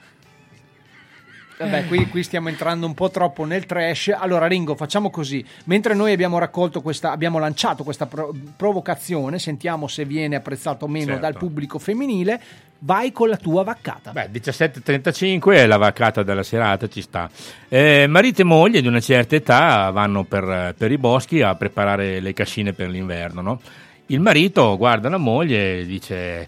Vabbè, 1.64 1.86
qui, 1.88 2.08
qui 2.08 2.24
stiamo 2.24 2.50
entrando 2.50 2.86
un 2.86 2.94
po' 2.94 3.10
troppo 3.12 3.46
nel 3.46 3.66
trash. 3.66 4.14
Allora, 4.18 4.48
Ringo, 4.48 4.76
facciamo 4.76 5.10
così. 5.10 5.46
Mentre 5.66 5.94
noi 5.94 6.12
abbiamo 6.12 6.38
raccolto 6.40 6.82
questa, 6.82 7.12
abbiamo 7.12 7.38
lanciato 7.40 7.84
questa 7.84 8.08
pro- 8.08 8.34
provocazione, 8.56 9.38
sentiamo 9.38 9.88
se 9.88 10.06
viene 10.06 10.36
apprezzato 10.36 10.86
o 10.86 10.88
meno 10.88 11.06
Certo. 11.08 11.22
dal 11.22 11.38
pubblico 11.38 11.78
femminile. 11.80 12.42
Vai 12.84 13.12
con 13.12 13.30
la 13.30 13.38
tua 13.38 13.64
vaccata. 13.64 14.12
Beh, 14.12 14.32
17.35 14.32 15.54
è 15.54 15.68
la 15.68 15.78
vaccata 15.78 16.24
della 16.24 16.42
serata, 16.42 16.88
ci 16.88 17.02
sta. 17.04 17.30
Eh, 17.70 18.08
marito 18.08 18.42
e 18.42 18.44
moglie 18.44 18.82
di 18.82 18.88
una 18.88 19.00
certa 19.00 19.36
età 19.36 19.92
vanno 19.92 20.24
per, 20.24 20.74
per 20.76 20.92
i 20.92 20.98
boschi 20.98 21.42
a 21.44 21.54
preparare 21.54 22.20
le 22.20 22.34
cascine 22.34 22.74
per 22.74 22.90
l'inverno, 22.90 23.42
no? 23.42 23.62
Il 24.08 24.20
marito 24.20 24.76
guarda 24.78 25.10
la 25.10 25.18
moglie 25.18 25.82
e 25.82 25.86
dice, 25.86 26.48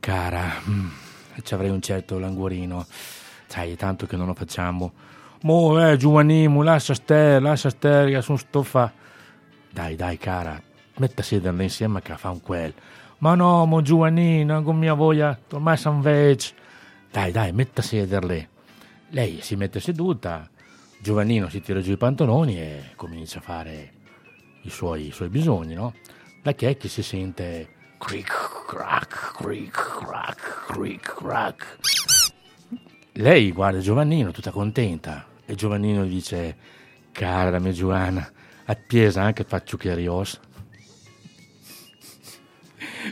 cara, 0.00 0.60
mm, 0.68 0.86
ci 1.42 1.54
avrei 1.54 1.70
un 1.70 1.80
certo 1.80 2.18
languorino, 2.18 2.86
sai, 3.48 3.74
tanto 3.76 4.06
che 4.06 4.16
non 4.16 4.26
lo 4.26 4.34
facciamo. 4.34 4.92
Mo, 5.42 5.84
eh, 5.84 5.96
giovanimo, 5.96 6.62
lascia 6.62 6.94
stare, 6.94 7.40
lascia 7.40 7.70
stare, 7.70 8.12
che 8.12 8.22
sono 8.22 8.38
stoffa. 8.38 8.92
Dai, 9.70 9.96
dai, 9.96 10.18
cara, 10.18 10.60
metta 10.98 11.22
a 11.22 11.24
sederla 11.24 11.62
insieme 11.62 12.00
che 12.00 12.16
fa 12.16 12.30
un 12.30 12.40
quel. 12.40 12.72
Ma 13.18 13.34
no, 13.34 13.64
mo 13.66 13.82
giovanino, 13.82 14.62
con 14.62 14.78
mia 14.78 14.94
voglia, 14.94 15.36
ormai 15.50 15.76
sono 15.76 16.00
vecchio. 16.00 16.54
Dai, 17.10 17.32
dai, 17.32 17.52
metta 17.52 17.80
a 17.80 17.84
sederle. 17.84 18.48
Lei 19.10 19.40
si 19.40 19.56
mette 19.56 19.80
seduta, 19.80 20.48
Giovannino 21.00 21.48
si 21.48 21.60
tira 21.60 21.80
giù 21.80 21.92
i 21.92 21.96
pantaloni 21.96 22.60
e 22.60 22.82
comincia 22.96 23.38
a 23.38 23.42
fare 23.42 23.92
i 24.62 24.70
suoi, 24.70 25.06
i 25.06 25.12
suoi 25.12 25.28
bisogni, 25.28 25.74
no? 25.74 25.94
È 26.42 26.54
che 26.54 26.88
si 26.88 27.02
sente 27.02 27.68
cric, 27.98 28.64
crack, 28.66 29.36
cric, 29.36 29.72
crack, 29.72 30.66
cric, 30.66 31.14
crack. 31.14 31.78
Lei 33.20 33.50
guarda 33.50 33.80
Giovannino 33.80 34.30
tutta 34.30 34.52
contenta 34.52 35.26
e 35.44 35.56
Giovannino 35.56 36.04
dice, 36.04 36.54
cara 37.10 37.58
mia 37.58 37.72
Giovanna, 37.72 38.30
appiesa 38.66 39.22
anche 39.22 39.42
faccio 39.42 39.76
chiarios. 39.76 40.38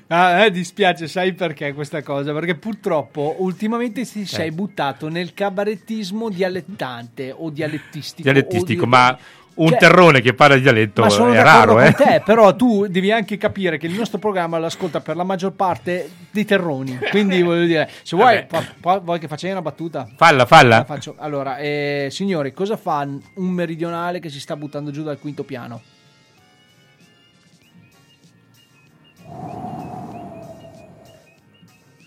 Ah, 0.07 0.45
eh, 0.45 0.51
dispiace, 0.53 1.09
sai 1.09 1.33
perché 1.33 1.73
questa 1.73 2.05
cosa? 2.05 2.33
Perché 2.33 2.55
purtroppo 2.55 3.37
ultimamente 3.39 4.05
ti 4.05 4.27
sei 4.27 4.53
buttato 4.53 5.09
nel 5.09 5.35
cabarettismo 5.35 6.29
dialettante 6.31 7.35
o 7.37 7.51
dialettistico. 7.51 8.23
Dialettistico, 8.31 8.83
o 8.83 8.85
di- 8.85 8.91
ma 8.91 9.19
un 9.57 9.69
Cioè, 9.69 9.79
terrone 9.79 10.21
che 10.21 10.35
parla 10.35 10.57
di 10.57 10.63
dialetto 10.63 11.03
Ma 11.03 11.09
sono 11.09 11.33
è 11.33 11.43
raro, 11.43 11.81
eh? 11.81 11.93
te, 11.93 12.23
però 12.25 12.55
tu 12.55 12.87
devi 12.87 13.11
anche 13.11 13.37
capire 13.37 13.79
che 13.79 13.87
il 13.87 13.95
nostro 13.95 14.19
programma 14.19 14.59
lo 14.59 14.67
ascolta 14.67 15.01
per 15.01 15.17
la 15.17 15.25
maggior 15.25 15.53
parte 15.53 16.11
dei 16.31 16.45
terroni. 16.45 16.99
Quindi 17.11 17.43
voglio 17.43 17.65
dire, 17.65 17.89
se 18.03 18.17
vuoi, 18.17 18.45
pa- 18.47 18.65
pa- 18.81 18.99
vuoi 18.99 19.19
che 19.19 19.29
faccia 19.29 19.49
una 19.51 19.63
battuta? 19.63 20.09
Falla, 20.17 20.45
falla. 20.45 20.87
Allora, 21.17 21.57
eh, 21.59 22.09
signori, 22.11 22.53
cosa 22.53 22.77
fa 22.77 23.07
un 23.35 23.49
meridionale 23.49 24.21
che 24.21 24.29
si 24.29 24.41
sta 24.41 24.57
buttando 24.57 24.91
giù 24.91 25.03
dal 25.03 25.19
quinto 25.19 25.45
piano? 25.45 25.81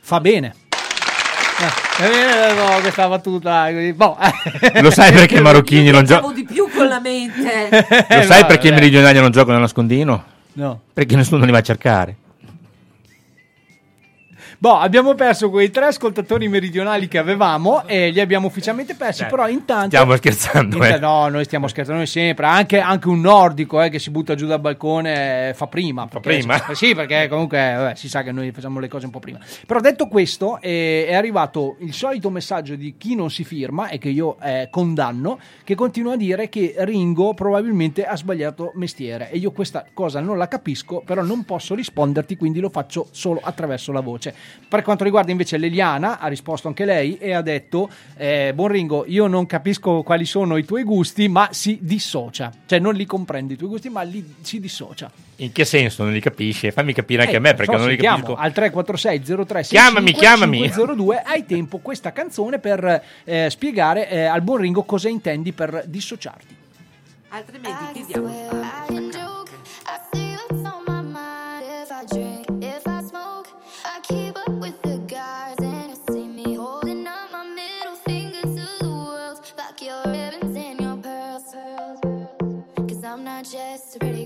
Fa 0.02 0.20
bene. 0.20 0.68
Eh, 1.60 2.06
eh, 2.06 2.54
no, 2.54 2.80
questa 2.82 3.08
battuta. 3.08 3.66
così, 3.72 3.94
boh. 3.94 4.18
Lo 4.82 4.92
sai 4.92 5.12
perché 5.12 5.38
i 5.38 5.42
marocchini 5.42 5.90
non 5.90 6.06
giocano? 6.06 6.32
di 6.32 6.46
più 6.46 6.70
con 6.70 6.88
la 6.88 7.00
mente. 7.00 7.70
Lo 7.70 8.22
sai 8.24 8.42
no, 8.42 8.48
perché 8.48 8.70
i 8.70 8.72
meridionali 8.72 9.20
non 9.20 9.32
giocano 9.32 9.58
a 9.58 9.62
nascondino? 9.62 10.24
No. 10.54 10.80
Perché 10.94 11.16
nessuno 11.16 11.44
li 11.44 11.52
va 11.52 11.58
a 11.58 11.62
cercare. 11.62 12.16
Boh, 14.62 14.76
abbiamo 14.76 15.16
perso 15.16 15.50
quei 15.50 15.72
tre 15.72 15.86
ascoltatori 15.86 16.50
meridionali 16.50 17.08
che 17.08 17.18
avevamo 17.18 17.88
e 17.88 18.10
li 18.10 18.20
abbiamo 18.20 18.48
ufficialmente 18.48 18.94
persi, 18.94 19.24
però 19.24 19.48
intanto... 19.48 19.96
Stiamo 19.96 20.18
scherzando, 20.18 20.76
Inta- 20.76 20.96
eh. 20.96 21.00
No, 21.00 21.30
noi 21.30 21.46
stiamo 21.46 21.70
scherzando 21.70 22.00
noi 22.00 22.10
sempre, 22.10 22.46
anche, 22.46 22.82
anche 22.82 23.08
un 23.08 23.22
nordico 23.22 23.82
eh, 23.82 23.88
che 23.88 24.00
si 24.00 24.10
butta 24.10 24.36
giù 24.36 24.48
dal 24.48 24.60
balcone 24.60 25.48
eh, 25.48 25.54
fa 25.54 25.68
prima. 25.68 26.08
Fa 26.08 26.20
prima? 26.20 26.62
sì, 26.74 26.94
perché 26.94 27.30
comunque 27.30 27.58
vabbè, 27.58 27.96
si 27.96 28.10
sa 28.10 28.22
che 28.22 28.34
noi 28.34 28.52
facciamo 28.52 28.82
le 28.82 28.90
cose 28.90 29.06
un 29.06 29.12
po' 29.14 29.20
prima. 29.20 29.40
Però 29.66 29.80
detto 29.80 30.10
questo, 30.10 30.60
eh, 30.60 31.06
è 31.08 31.16
arrivato 31.16 31.78
il 31.80 31.94
solito 31.94 32.30
messaggio 32.30 32.76
di 32.76 32.96
chi 32.98 33.16
non 33.16 33.32
si 33.32 33.46
firma 33.46 33.88
e 33.88 33.98
che 33.98 34.10
io 34.10 34.36
eh, 34.42 34.68
condanno, 34.70 35.40
che 35.64 35.76
continua 35.76 36.16
a 36.16 36.18
dire 36.18 36.50
che 36.50 36.76
Ringo 36.80 37.34
probabilmente 37.34 38.04
ha 38.04 38.18
sbagliato 38.18 38.74
mestiere 38.76 39.32
e 39.32 39.38
io 39.38 39.52
questa 39.52 39.86
cosa 39.94 40.20
non 40.20 40.38
la 40.38 40.50
capisco, 40.50 41.02
però 41.06 41.22
non 41.22 41.46
posso 41.46 41.76
risponderti, 41.76 42.36
quindi 42.36 42.60
lo 42.60 42.70
faccio 42.70 43.08
solo 43.12 43.40
attraverso 43.42 43.94
la 43.94 44.02
voce. 44.02 44.48
Per 44.68 44.84
quanto 44.84 45.04
riguarda 45.04 45.32
invece 45.32 45.58
Leliana, 45.58 46.20
ha 46.20 46.28
risposto 46.28 46.68
anche 46.68 46.86
lei 46.86 47.18
e 47.18 47.34
ha 47.34 47.42
detto: 47.42 47.90
eh, 48.18 48.52
Buon 48.54 48.70
Ringo, 48.70 49.06
io 49.08 49.28
non 49.28 49.46
capisco 49.46 50.04
quali 50.04 50.26
sono 50.26 50.58
i 50.58 50.66
tuoi 50.66 50.84
gusti, 50.84 51.28
ma 51.28 51.50
si 51.52 51.80
dissocia. 51.82 52.52
Cioè, 52.66 52.80
non 52.80 52.94
li 52.94 53.06
comprende 53.06 53.54
i 53.54 53.58
tuoi 53.58 53.70
gusti, 53.70 53.90
ma 53.90 54.02
li, 54.04 54.24
si 54.42 54.60
dissocia. 54.60 55.12
In 55.38 55.52
che 55.52 55.66
senso 55.66 56.04
non 56.04 56.14
li 56.14 56.20
capisci? 56.20 56.70
Fammi 56.72 56.94
capire 56.94 57.22
anche 57.22 57.34
Eh, 57.34 57.38
a 57.38 57.40
me 57.42 57.54
perché 57.54 57.72
so, 57.74 57.80
non 57.80 57.90
li 57.90 57.98
capisco. 57.98 58.36
Al 58.36 58.52
346 58.52 59.46
03 59.46 59.64
Chiamami, 59.64 60.14
chiamami. 60.14 60.70
02 60.70 61.22
hai 61.24 61.46
tempo 61.46 61.80
questa 61.80 62.12
canzone 62.12 62.60
per 62.60 63.04
eh, 63.24 63.48
spiegare 63.50 64.10
eh, 64.10 64.26
al 64.26 64.42
buon 64.42 64.60
Ringo 64.60 64.84
cosa 64.84 65.10
intendi 65.10 65.52
per 65.54 65.84
dissociarti. 65.88 66.58
Altrimenti 67.30 68.04
chiudiamo. 68.04 69.09
Just 83.44 83.96
a 83.96 84.19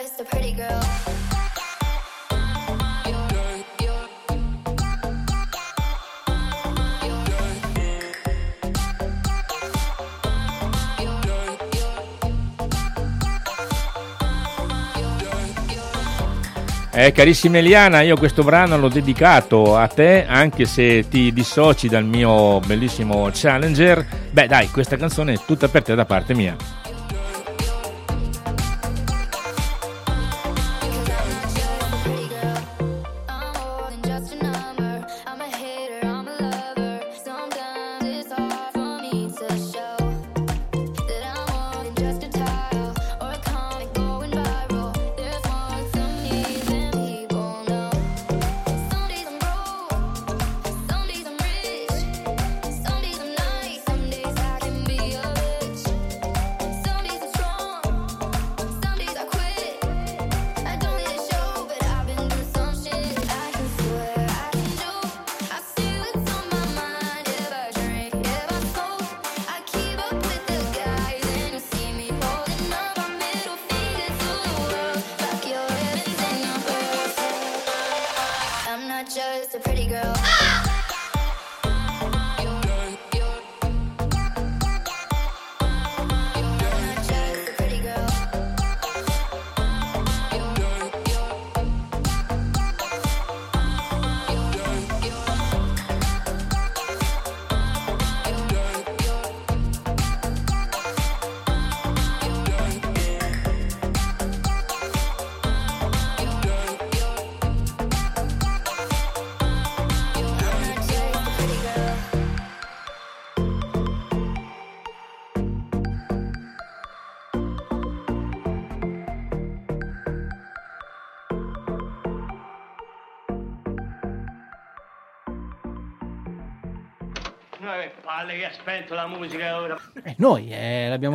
Just 0.00 0.18
a 0.18 0.24
pretty 0.24 0.54
girl. 0.54 0.80
Eh, 16.92 17.12
carissima 17.12 17.58
Eliana, 17.58 18.00
io 18.00 18.16
questo 18.16 18.42
brano 18.42 18.78
l'ho 18.78 18.88
dedicato 18.88 19.76
a 19.76 19.86
te, 19.86 20.24
anche 20.26 20.64
se 20.64 21.08
ti 21.10 21.30
dissoci 21.30 21.88
dal 21.88 22.06
mio 22.06 22.60
bellissimo 22.60 23.28
Challenger. 23.30 24.06
Beh, 24.30 24.46
dai, 24.46 24.68
questa 24.70 24.96
canzone 24.96 25.34
è 25.34 25.38
tutta 25.44 25.68
per 25.68 25.82
te 25.82 25.94
da 25.94 26.06
parte 26.06 26.34
mia. 26.34 26.79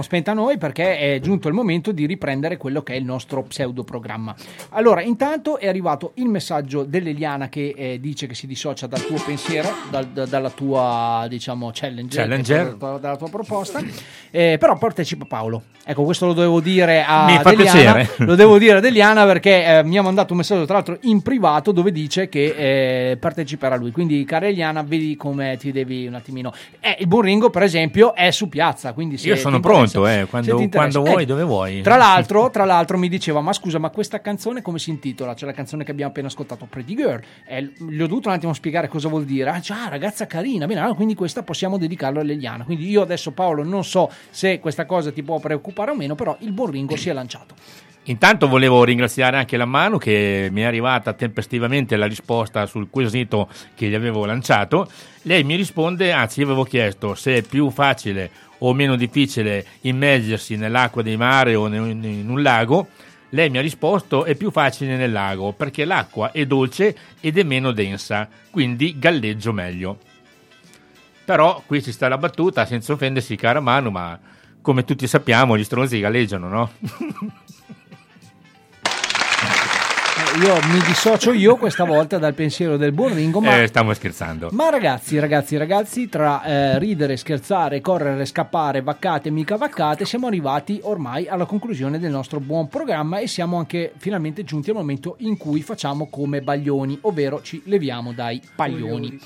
Spenta 0.06 0.34
noi 0.34 0.57
perché 0.57 0.98
è 0.98 1.19
giunto 1.19 1.48
il 1.48 1.53
momento 1.53 1.91
di 1.91 2.06
riprendere 2.06 2.56
quello 2.57 2.82
che 2.84 2.94
è 2.94 2.95
il 2.95 3.03
nostro 3.03 3.41
pseudo 3.44 3.84
programma. 3.84 4.34
Allora, 4.69 5.02
intanto 5.02 5.57
è 5.60 5.68
arrivato 5.68 6.11
il 6.15 6.27
messaggio 6.27 6.84
dell'Eliana 6.84 7.49
che 7.49 7.73
eh, 7.76 7.99
dice 7.99 8.27
che 8.27 8.36
si 8.36 8.45
dissocia 8.48 8.86
dal 8.88 9.03
tuo 9.06 9.18
pensiero, 9.26 9.68
dal- 9.90 10.07
da- 10.07 10.26
dalla 10.26 10.49
tua 10.52 11.26
diciamo 11.27 11.72
challenge, 11.73 12.18
Challenger. 12.18 12.76
dalla, 12.76 12.98
dalla 12.99 13.18
tua 13.18 13.30
proposta. 13.30 13.82
Eh, 14.32 14.57
però 14.60 14.77
partecipa 14.77 15.26
Paolo. 15.26 15.64
Ecco, 15.84 16.03
questo 16.03 16.26
lo 16.27 16.34
devo 16.34 16.60
dire 16.61 17.03
a 17.03 17.26
Mi 17.26 17.38
fa 17.40 17.52
Eliana, 17.52 17.94
piacere. 17.94 18.26
Lo 18.26 18.36
devo 18.36 18.57
dire 18.57 18.77
ad 18.77 18.86
Eliana 18.86 19.26
perché 19.26 19.65
eh, 19.80 19.84
mi 19.84 19.98
ha 19.98 20.02
mandato 20.02 20.32
un 20.34 20.40
messaggio 20.40 20.65
tra 20.65 20.76
l'altro 20.76 20.98
in 21.02 21.22
privato 21.22 21.72
dove 21.72 21.91
dice 21.91 22.30
che 22.30 23.11
eh, 23.11 23.18
parteciperà 23.18 23.76
lui. 23.76 23.91
Quindi, 23.91 24.23
cara 24.26 24.48
Eliana, 24.48 24.82
vedi 24.84 25.15
come 25.15 25.57
ti 25.57 25.72
devi 25.72 26.07
un 26.07 26.15
attimino. 26.15 26.53
Eh, 26.80 26.98
il 26.99 27.07
buon 27.07 27.22
Ringo, 27.23 27.49
per 27.49 27.64
esempio, 27.64 28.14
è 28.15 28.32
su 28.32 28.49
piazza. 28.49 28.94
Quindi 28.94 29.18
se 29.18 29.27
Io 29.27 29.36
sono 29.36 29.57
interessa- 29.57 29.95
pronto, 30.02 30.22
eh, 30.22 30.26
quando- 30.26 30.70
quando 30.70 31.02
vuoi, 31.02 31.26
dove 31.26 31.44
vuoi. 31.44 31.82
Tra 31.82 31.98
l'altro, 31.98 32.50
tra 32.50 32.66
l'altro, 32.66 32.98
mi 32.98 33.10
diceva: 33.10 33.42
Ma 33.42 33.54
scusa, 33.54 33.80
ma 33.80 33.90
questa 33.90 34.22
canzone 34.22 34.62
come 34.62 34.80
si 34.80 34.90
intitola? 34.90 35.34
C'è 35.34 35.46
la 35.46 35.54
canzone 35.54 35.84
che 35.84 35.92
abbiamo 35.92 36.12
appena 36.12 36.28
ascoltato, 36.28 36.66
Pretty 36.70 36.96
Girl. 36.96 37.22
Eh, 37.48 37.72
gli 37.78 38.02
ho 38.02 38.08
dovuto 38.08 38.30
un 38.30 38.36
attimo 38.36 38.54
spiegare 38.54 38.88
cosa 38.88 39.08
vuol 39.08 39.26
dire. 39.26 39.50
Ah, 39.50 39.60
già, 39.60 39.88
ragazza 39.90 40.28
carina. 40.28 40.66
Bene, 40.66 40.80
allora, 40.80 40.96
quindi 40.96 41.16
questa 41.16 41.44
possiamo 41.44 41.78
dedicarlo 41.78 42.20
a 42.20 42.24
Eliana. 42.24 42.64
Quindi 42.64 42.90
io 42.90 43.02
adesso, 43.02 43.32
Paolo, 43.32 43.64
non 43.64 43.84
so 43.84 44.12
se 44.30 44.60
questa 44.60 44.86
cosa 44.86 45.12
ti 45.12 45.24
può 45.24 45.40
preoccupare 45.40 45.92
o 45.92 45.96
meno, 45.96 46.16
però 46.16 46.36
il 46.40 46.52
buon 46.52 46.72
Ringo 46.72 46.96
si 46.96 47.10
è 47.10 47.14
lanciato. 47.14 47.56
Intanto 48.08 48.48
volevo 48.48 48.84
ringraziare 48.84 49.38
anche 49.38 49.58
la 49.58 49.66
Manu 49.66 49.98
che 49.98 50.50
mi 50.52 50.62
è 50.62 50.66
arrivata 50.66 51.14
tempestivamente 51.14 51.96
la 51.96 52.06
risposta 52.06 52.68
sul 52.68 52.88
quesito 52.92 53.50
che 53.74 53.88
gli 53.88 53.96
avevo 53.96 54.26
lanciato. 54.26 54.88
Lei 55.24 55.44
mi 55.44 55.56
risponde, 55.56 56.12
anzi 56.12 56.42
io 56.42 56.46
avevo 56.46 56.66
chiesto 56.66 57.16
se 57.16 57.38
è 57.38 57.42
più 57.42 57.72
facile 57.72 58.30
o 58.60 58.73
meno 58.73 58.95
difficile 58.95 59.65
immergersi 59.82 60.56
nell'acqua 60.56 61.02
di 61.02 61.15
mare 61.18 61.56
o 61.56 61.68
in 61.68 62.26
un 62.27 62.41
lago. 62.41 62.88
Lei 63.30 63.49
mi 63.49 63.57
ha 63.57 63.61
risposto 63.61 64.23
è 64.23 64.36
più 64.36 64.52
facile 64.52 64.95
nel 64.95 65.11
lago 65.11 65.52
perché 65.52 65.84
l'acqua 65.84 66.32
è 66.32 66.45
dolce 66.45 66.95
ed 67.19 67.38
è 67.38 67.44
meno 67.44 67.72
densa, 67.72 68.30
quindi 68.49 68.98
galleggio 68.98 69.52
meglio. 69.52 69.98
Però 71.26 71.61
qui 71.65 71.82
ci 71.82 71.91
sta 71.91 72.07
la 72.07 72.18
battuta, 72.18 72.65
senza 72.65 72.94
offendersi 72.94 73.36
cara 73.36 73.60
Manu, 73.60 73.90
ma 73.90 74.18
come 74.61 74.84
tutti 74.86 75.07
sappiamo 75.07 75.57
gli 75.57 75.64
stronzi 75.64 75.99
galleggiano, 75.99 76.48
no? 76.48 76.72
Io 80.44 80.53
mi 80.68 80.80
dissocio 80.86 81.32
io 81.32 81.56
questa 81.56 81.86
volta 81.86 82.18
dal 82.18 82.34
pensiero 82.34 82.76
del 82.76 82.91
buon 82.91 83.14
Ringo, 83.14 83.40
ma 83.40 83.62
Eh, 83.62 83.68
stiamo 83.68 83.94
scherzando. 83.94 84.49
Ma 84.52 84.70
ragazzi, 84.70 85.18
ragazzi, 85.18 85.56
ragazzi, 85.56 86.10
tra 86.10 86.44
eh, 86.44 86.78
ridere, 86.78 87.16
scherzare, 87.16 87.80
correre, 87.80 88.26
scappare, 88.26 88.82
vaccate, 88.82 89.30
mica 89.30 89.56
vaccate, 89.56 90.03
siamo 90.03 90.28
arrivati 90.28 90.82
ormai 90.84 91.28
alla 91.28 91.45
conclusione 91.45 91.99
del 91.99 92.12
nostro 92.12 92.41
buon 92.41 92.68
programma 92.68 93.20
e 93.20 93.28
siamo 93.28 93.57
anche 93.57 93.94
finalmente 93.98 94.44
giunti 94.44 94.72
al 94.72 94.76
momento 94.76 95.16
in 95.20 95.38
cui 95.38 95.62
facciamo 95.62 96.10
come 96.10 96.41
baglioni, 96.41 96.98
ovvero 97.03 97.41
ci 97.41 97.62
leviamo 97.66 98.12
dai 98.12 98.41
paglioni. 98.56 99.18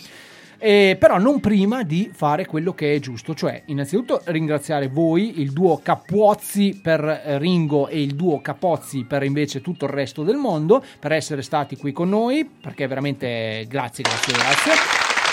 Eh, 0.61 0.97
però 0.99 1.17
non 1.17 1.39
prima 1.39 1.83
di 1.83 2.11
fare 2.13 2.45
quello 2.45 2.73
che 2.73 2.93
è 2.93 2.99
giusto, 2.99 3.33
cioè 3.33 3.63
innanzitutto 3.67 4.21
ringraziare 4.25 4.89
voi, 4.89 5.39
il 5.39 5.53
duo 5.53 5.79
Capozzi 5.81 6.77
per 6.83 7.01
eh, 7.01 7.37
Ringo 7.37 7.87
e 7.87 8.01
il 8.01 8.13
duo 8.13 8.41
Capozzi 8.41 9.05
per 9.05 9.23
invece 9.23 9.61
tutto 9.61 9.85
il 9.85 9.91
resto 9.91 10.23
del 10.23 10.35
mondo, 10.35 10.83
per 10.99 11.13
essere 11.13 11.43
stati 11.43 11.77
qui 11.77 11.93
con 11.93 12.09
noi, 12.09 12.45
perché 12.61 12.87
veramente 12.87 13.65
grazie, 13.69 14.03
grazie, 14.03 14.33
grazie. 14.33 14.71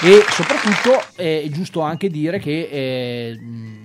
E 0.02 0.22
soprattutto 0.28 1.02
eh, 1.16 1.42
è 1.42 1.48
giusto 1.48 1.80
anche 1.80 2.08
dire 2.08 2.38
che 2.38 2.68
eh, 2.70 3.40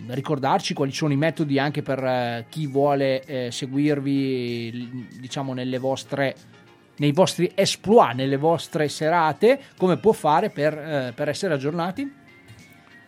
ricordarci 0.10 0.74
quali 0.74 0.92
sono 0.92 1.14
i 1.14 1.18
metodi 1.18 1.58
anche 1.58 1.82
per 1.82 2.04
eh, 2.04 2.46
chi 2.50 2.68
vuole 2.68 3.24
eh, 3.24 3.50
seguirvi, 3.50 5.08
diciamo, 5.20 5.54
nelle 5.54 5.80
vostre 5.80 6.36
nei 7.02 7.12
vostri 7.14 7.52
exploit, 7.56 8.14
nelle 8.14 8.38
vostre 8.38 8.88
serate, 8.88 9.60
come 9.76 9.98
può 9.98 10.12
fare 10.12 10.52
per, 10.52 10.78
eh, 10.78 11.12
per 11.16 11.30
essere 11.30 11.56
aggiornati? 11.56 12.20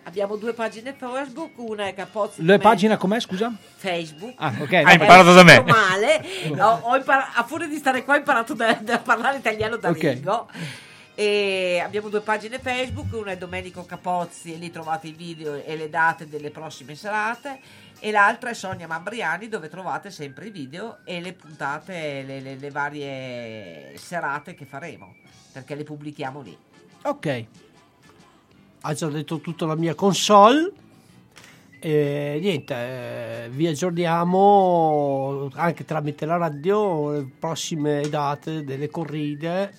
Abbiamo 0.06 0.36
due 0.36 0.52
pagine 0.54 0.96
Facebook, 0.98 1.52
una 1.58 1.86
è 1.86 1.94
Capozzi. 1.94 2.42
Le 2.42 2.58
come- 2.58 2.58
pagine 2.58 2.98
com'è, 2.98 3.20
scusa? 3.20 3.54
Facebook. 3.76 4.34
Ah, 4.38 4.52
ok. 4.60 4.74
Hai 4.74 4.94
imparato 4.96 5.34
da 5.34 5.44
me. 5.44 5.64
Male. 5.64 6.26
Ho- 6.60 6.80
ho 6.90 6.96
impara- 6.96 7.34
a 7.36 7.44
furia 7.44 7.68
di 7.68 7.78
stare 7.78 8.04
qua 8.04 8.16
ho 8.16 8.18
imparato 8.18 8.54
da, 8.56 8.74
da 8.82 8.98
parlare 8.98 9.38
italiano 9.38 9.78
da 9.78 9.90
Ok. 9.90 10.02
Ringo. 10.02 10.50
E 11.16 11.80
abbiamo 11.84 12.10
due 12.10 12.22
pagine 12.22 12.58
Facebook, 12.58 13.14
una 13.14 13.32
è 13.32 13.38
Domenico 13.38 13.86
Capozzi 13.86 14.54
e 14.54 14.58
lì 14.58 14.72
trovate 14.72 15.08
i 15.08 15.12
video 15.12 15.64
e 15.64 15.76
le 15.76 15.88
date 15.88 16.28
delle 16.28 16.50
prossime 16.50 16.96
serate 16.96 17.60
e 18.00 18.10
l'altra 18.10 18.50
è 18.50 18.56
Sonia 18.56 18.88
Mambriani 18.88 19.48
dove 19.48 19.70
trovate 19.70 20.10
sempre 20.10 20.48
i 20.48 20.50
video 20.50 20.98
e 21.06 21.22
le 21.22 21.34
puntate, 21.34 22.24
le, 22.26 22.40
le- 22.40 22.56
le 22.56 22.70
varie 22.72 23.94
serate 23.96 24.56
che 24.56 24.66
faremo 24.66 25.14
perché 25.52 25.76
le 25.76 25.84
pubblichiamo 25.84 26.42
lì. 26.42 26.58
Ok. 27.04 27.46
Ha 28.82 28.94
già 28.96 29.08
detto 29.08 29.40
tutta 29.40 29.68
la 29.68 29.76
mia 29.76 29.94
console. 29.94 30.72
E 31.80 32.40
niente, 32.42 32.74
eh, 32.74 33.50
vi 33.50 33.68
aggiorniamo 33.68 35.52
anche 35.54 35.86
tramite 35.86 36.26
la 36.26 36.38
radio 36.38 37.12
le 37.12 37.30
prossime 37.38 38.10
date 38.10 38.64
delle 38.64 38.90
corride. 38.90 39.76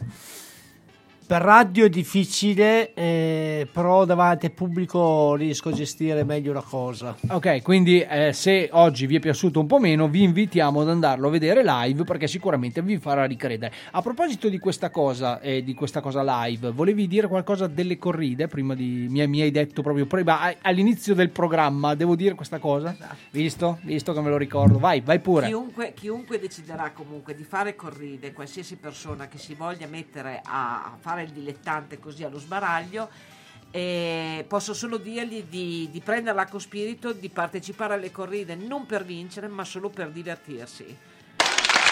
Per 1.35 1.43
radio 1.43 1.87
è 1.87 1.89
difficile, 1.89 2.95
eh, 2.95 3.67
però 3.73 4.05
davanti 4.05 4.47
al 4.47 4.53
pubblico 4.53 5.35
riesco 5.35 5.71
a 5.71 5.73
gestire 5.73 6.23
meglio 6.23 6.53
la 6.53 6.61
cosa. 6.63 7.17
Ok, 7.31 7.61
quindi 7.61 8.01
eh, 8.03 8.33
se 8.33 8.69
oggi 8.71 9.09
vi 9.09 9.17
è 9.17 9.19
piaciuto 9.19 9.59
un 9.59 9.67
po' 9.67 9.81
meno, 9.81 10.07
vi 10.07 10.23
invitiamo 10.23 10.83
ad 10.83 10.91
andarlo 10.91 11.27
a 11.27 11.31
vedere 11.33 11.65
live 11.65 12.05
perché 12.05 12.29
sicuramente 12.29 12.83
vi 12.83 12.99
farà 12.99 13.25
ricredere. 13.25 13.75
A 13.91 14.01
proposito 14.01 14.49
di 14.49 14.61
questa 14.61 14.91
cosa, 14.91 15.41
eh, 15.41 15.65
di 15.65 15.75
questa 15.75 16.01
cosa 16.01 16.23
live, 16.45 16.71
volevi 16.71 17.09
dire 17.09 17.27
qualcosa 17.27 17.67
delle 17.67 17.99
corride? 17.99 18.47
Prima 18.47 18.77
di 18.77 19.09
mi, 19.11 19.27
mi 19.27 19.41
hai 19.41 19.51
detto 19.51 19.83
proprio 19.83 20.07
prima, 20.07 20.55
all'inizio 20.63 21.17
del 21.17 21.31
programma, 21.31 21.97
devo 21.97 22.15
dire 22.15 22.37
questa 22.37 22.61
cosa? 22.61 22.97
Visto? 23.33 23.81
Visto 23.83 24.13
che 24.13 24.21
me 24.21 24.31
lo 24.31 24.37
ricordo. 24.37 24.79
Vai, 24.79 25.01
vai 25.01 25.19
pure. 25.19 25.49
Chiunque, 25.49 25.95
chiunque 25.95 26.39
deciderà 26.39 26.93
comunque 26.93 27.35
di 27.35 27.43
fare 27.43 27.75
corride, 27.75 28.33
qualsiasi 28.33 28.77
persona 28.77 29.27
che 29.27 29.39
si 29.39 29.55
voglia 29.55 29.89
mettere 29.89 30.41
a 30.45 30.97
fare 31.01 31.23
il 31.25 31.31
dilettante 31.31 31.99
così 31.99 32.25
allo 32.25 32.39
sbaraglio, 32.39 33.09
eh, 33.71 34.45
posso 34.47 34.73
solo 34.73 34.99
dirgli 34.99 35.45
di, 35.49 35.89
di 35.91 36.01
prenderla 36.01 36.47
con 36.47 36.61
spirito, 36.61 37.13
di 37.13 37.29
partecipare 37.29 37.95
alle 37.95 38.13
corride 38.13 38.55
non 38.55 38.87
per 38.87 39.05
vincere, 39.05 39.49
ma 39.49 39.65
solo 39.65 39.89
per 39.91 40.11
divertirsi. 40.11 40.85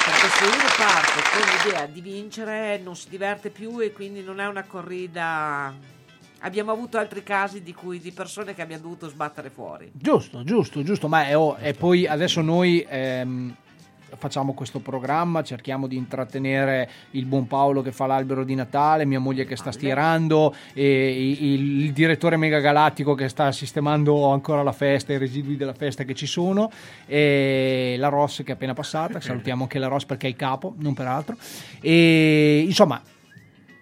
Perché 0.04 0.28
se 0.28 0.44
uno 0.44 0.68
parte 0.76 1.20
con 1.32 1.70
l'idea 1.70 1.86
di 1.86 2.00
vincere 2.00 2.78
non 2.78 2.94
si 2.96 3.08
diverte 3.08 3.50
più 3.50 3.80
e 3.80 3.92
quindi 3.92 4.22
non 4.22 4.40
è 4.40 4.46
una 4.46 4.64
corrida. 4.64 5.74
Abbiamo 6.40 6.72
avuto 6.72 6.98
altri 6.98 7.22
casi 7.22 7.62
di, 7.62 7.72
cui, 7.72 8.00
di 8.00 8.10
persone 8.10 8.52
che 8.54 8.62
abbiamo 8.62 8.82
dovuto 8.82 9.08
sbattere 9.08 9.50
fuori. 9.50 9.90
Giusto, 9.92 10.42
giusto, 10.42 10.82
giusto, 10.82 11.06
ma 11.08 11.26
è, 11.26 11.36
oh, 11.36 11.56
e 11.60 11.74
poi 11.74 12.06
adesso 12.06 12.40
noi 12.40 12.84
ehm, 12.88 13.56
facciamo 14.16 14.52
questo 14.52 14.78
programma, 14.80 15.42
cerchiamo 15.42 15.86
di 15.86 15.96
intrattenere 15.96 16.88
il 17.12 17.24
buon 17.24 17.46
Paolo 17.46 17.82
che 17.82 17.92
fa 17.92 18.06
l'albero 18.06 18.44
di 18.44 18.54
Natale, 18.54 19.04
mia 19.04 19.18
moglie 19.20 19.44
che 19.44 19.56
sta 19.56 19.72
stirando, 19.72 20.54
il, 20.74 20.82
il- 20.84 21.92
direttore 21.92 22.36
megagalattico 22.36 23.14
che 23.14 23.28
sta 23.28 23.52
sistemando 23.52 24.30
ancora 24.30 24.62
la 24.62 24.72
festa, 24.72 25.12
i 25.12 25.18
residui 25.18 25.56
della 25.56 25.74
festa 25.74 26.04
che 26.04 26.14
ci 26.14 26.26
sono, 26.26 26.70
e 27.06 27.96
la 27.98 28.08
Ross 28.08 28.42
che 28.42 28.52
è 28.52 28.54
appena 28.54 28.74
passata, 28.74 29.20
salutiamo 29.20 29.62
anche 29.62 29.78
la 29.78 29.88
Ross 29.88 30.04
perché 30.04 30.26
è 30.26 30.30
il 30.30 30.36
capo, 30.36 30.74
non 30.78 30.94
per 30.94 31.06
altro, 31.06 31.36
e 31.80 32.64
insomma 32.66 33.00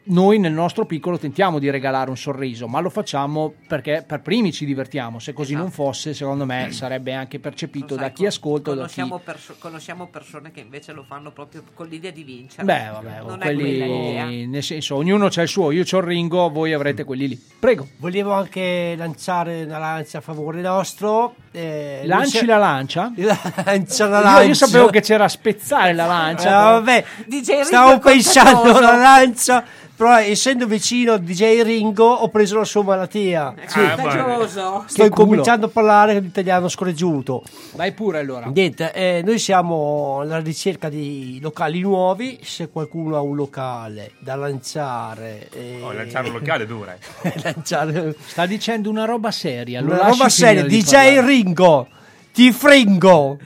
noi 0.05 0.39
nel 0.39 0.53
nostro 0.53 0.87
piccolo 0.87 1.19
tentiamo 1.19 1.59
di 1.59 1.69
regalare 1.71 2.11
un 2.11 2.17
sorriso, 2.17 2.67
ma 2.67 2.81
lo 2.81 2.91
facciamo 2.91 3.53
perché 3.69 4.03
per 4.07 4.21
primi 4.23 4.53
ci 4.53 4.65
divertiamo. 4.65 5.19
Se 5.19 5.33
così 5.33 5.55
non 5.55 5.71
fosse, 5.71 6.15
secondo 6.15 6.45
me 6.47 6.69
sarebbe 6.73 7.13
anche 7.13 7.39
percepito 7.39 7.95
da 7.95 8.09
chi 8.11 8.27
ascolta 8.27 8.71
o 8.71 8.75
da 8.75 8.87
chi 8.87 8.95
Conosciamo, 9.01 9.19
perso- 9.23 9.57
conosciamo 9.59 10.07
persone 10.09 10.51
che 10.51 10.61
invece 10.61 10.93
lo 10.93 11.05
fanno 11.07 11.31
proprio 11.33 11.63
con 11.75 11.87
l'idea 11.87 12.11
di 12.11 12.23
vincere. 12.25 12.65
Beh, 12.65 12.89
vabbè, 12.93 13.21
non 13.27 13.41
è 13.43 13.45
quella 13.45 13.63
l'idea. 13.63 14.25
quelli, 14.25 14.47
nel 14.47 14.63
senso, 14.63 14.97
ognuno 14.97 15.29
c'ha 15.31 15.43
il 15.43 15.49
suo, 15.49 15.71
io 15.71 15.85
c'ho 15.85 15.99
il 15.99 16.05
Ringo, 16.05 16.49
voi 16.51 16.73
avrete 16.73 17.05
quelli 17.05 17.29
lì. 17.29 17.41
Prego. 17.61 17.87
Volevo 17.99 18.33
anche 18.33 18.95
lanciare 18.97 19.65
una 19.65 19.79
lancia 19.79 20.19
a 20.19 20.21
favore 20.23 20.61
nostro. 20.61 21.35
eh, 21.53 22.03
Lanci 22.05 22.45
la 22.47 22.57
lancia? 22.57 23.13
Lancia 23.65 24.07
la 24.07 24.19
Io- 24.19 24.25
lancia. 24.25 24.43
Io, 24.45 24.55
sapevo 24.55 24.89
che 24.89 25.01
c'era 25.03 25.25
a 25.25 25.29
spezzare 25.29 25.93
la 25.93 26.07
lancia. 26.07 26.49
Eh, 26.49 26.73
vabbè, 26.73 27.05
DJ 27.27 27.47
Ringo 27.49 27.65
stavo 27.65 27.99
pensando 27.99 28.77
alla 28.77 28.97
lancia, 28.97 29.65
però 30.01 30.17
essendo 30.19 30.65
vicino 30.65 31.13
a 31.13 31.19
DJ 31.19 31.61
Ringo 31.61 32.07
ho 32.07 32.29
preso 32.31 32.57
la 32.57 32.65
sua 32.65 32.83
malattia. 32.83 33.53
Sì. 33.67 33.81
Contagioso. 33.81 34.85
Sto 34.87 35.05
incominciando 35.05 35.67
a 35.67 35.69
parlare 35.69 36.19
l'italiano 36.21 36.69
scorreggiuto. 36.69 37.43
Vai 37.75 37.93
pure 37.93 38.21
allora. 38.21 38.47
Niente, 38.47 38.95
eh, 38.95 39.21
noi 39.23 39.39
siamo 39.39 40.21
alla 40.23 40.39
ricerca 40.39 40.89
di 40.89 41.39
locali 41.43 41.81
nuovi. 41.83 42.39
Se 42.43 42.71
qualcuno 42.71 43.17
ha 43.17 43.21
un 43.21 43.37
locale 43.37 44.13
da 44.21 44.37
lanciare, 44.37 45.51
eh, 45.53 45.81
Oh, 45.83 45.93
lanciare 45.93 46.29
un 46.29 46.33
locale 46.33 46.65
dura. 46.65 46.97
eh. 47.21 47.33
lanciare 47.45 48.17
Sta 48.25 48.47
dicendo 48.47 48.89
una 48.89 49.05
roba 49.05 49.31
seria. 49.31 49.83
lo 49.83 49.93
una 49.93 50.07
roba 50.09 50.31
seria, 50.31 50.65
DJ 50.65 50.93
parlare. 50.93 51.27
Ringo, 51.27 51.89
ti 52.33 52.53
fringo. 52.53 53.37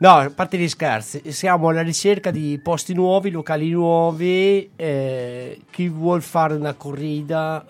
No, 0.00 0.10
a 0.10 0.30
parte 0.30 0.56
gli 0.56 0.68
scherzi, 0.68 1.32
siamo 1.32 1.68
alla 1.68 1.82
ricerca 1.82 2.30
di 2.30 2.60
posti 2.62 2.94
nuovi, 2.94 3.30
locali 3.30 3.70
nuovi. 3.70 4.70
eh, 4.76 5.60
chi 5.70 5.88
vuol 5.88 6.22
fare 6.22 6.54
una 6.54 6.74
corrida 6.74 7.64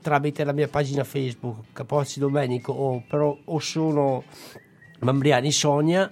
tramite 0.00 0.44
la 0.44 0.52
mia 0.52 0.68
pagina 0.68 1.02
Facebook, 1.02 1.72
Capozzi 1.72 2.20
Domenico, 2.20 2.72
o, 2.72 3.02
però, 3.08 3.36
o 3.44 3.58
sono 3.58 4.22
Mambriani 5.00 5.50
Sonia, 5.50 6.08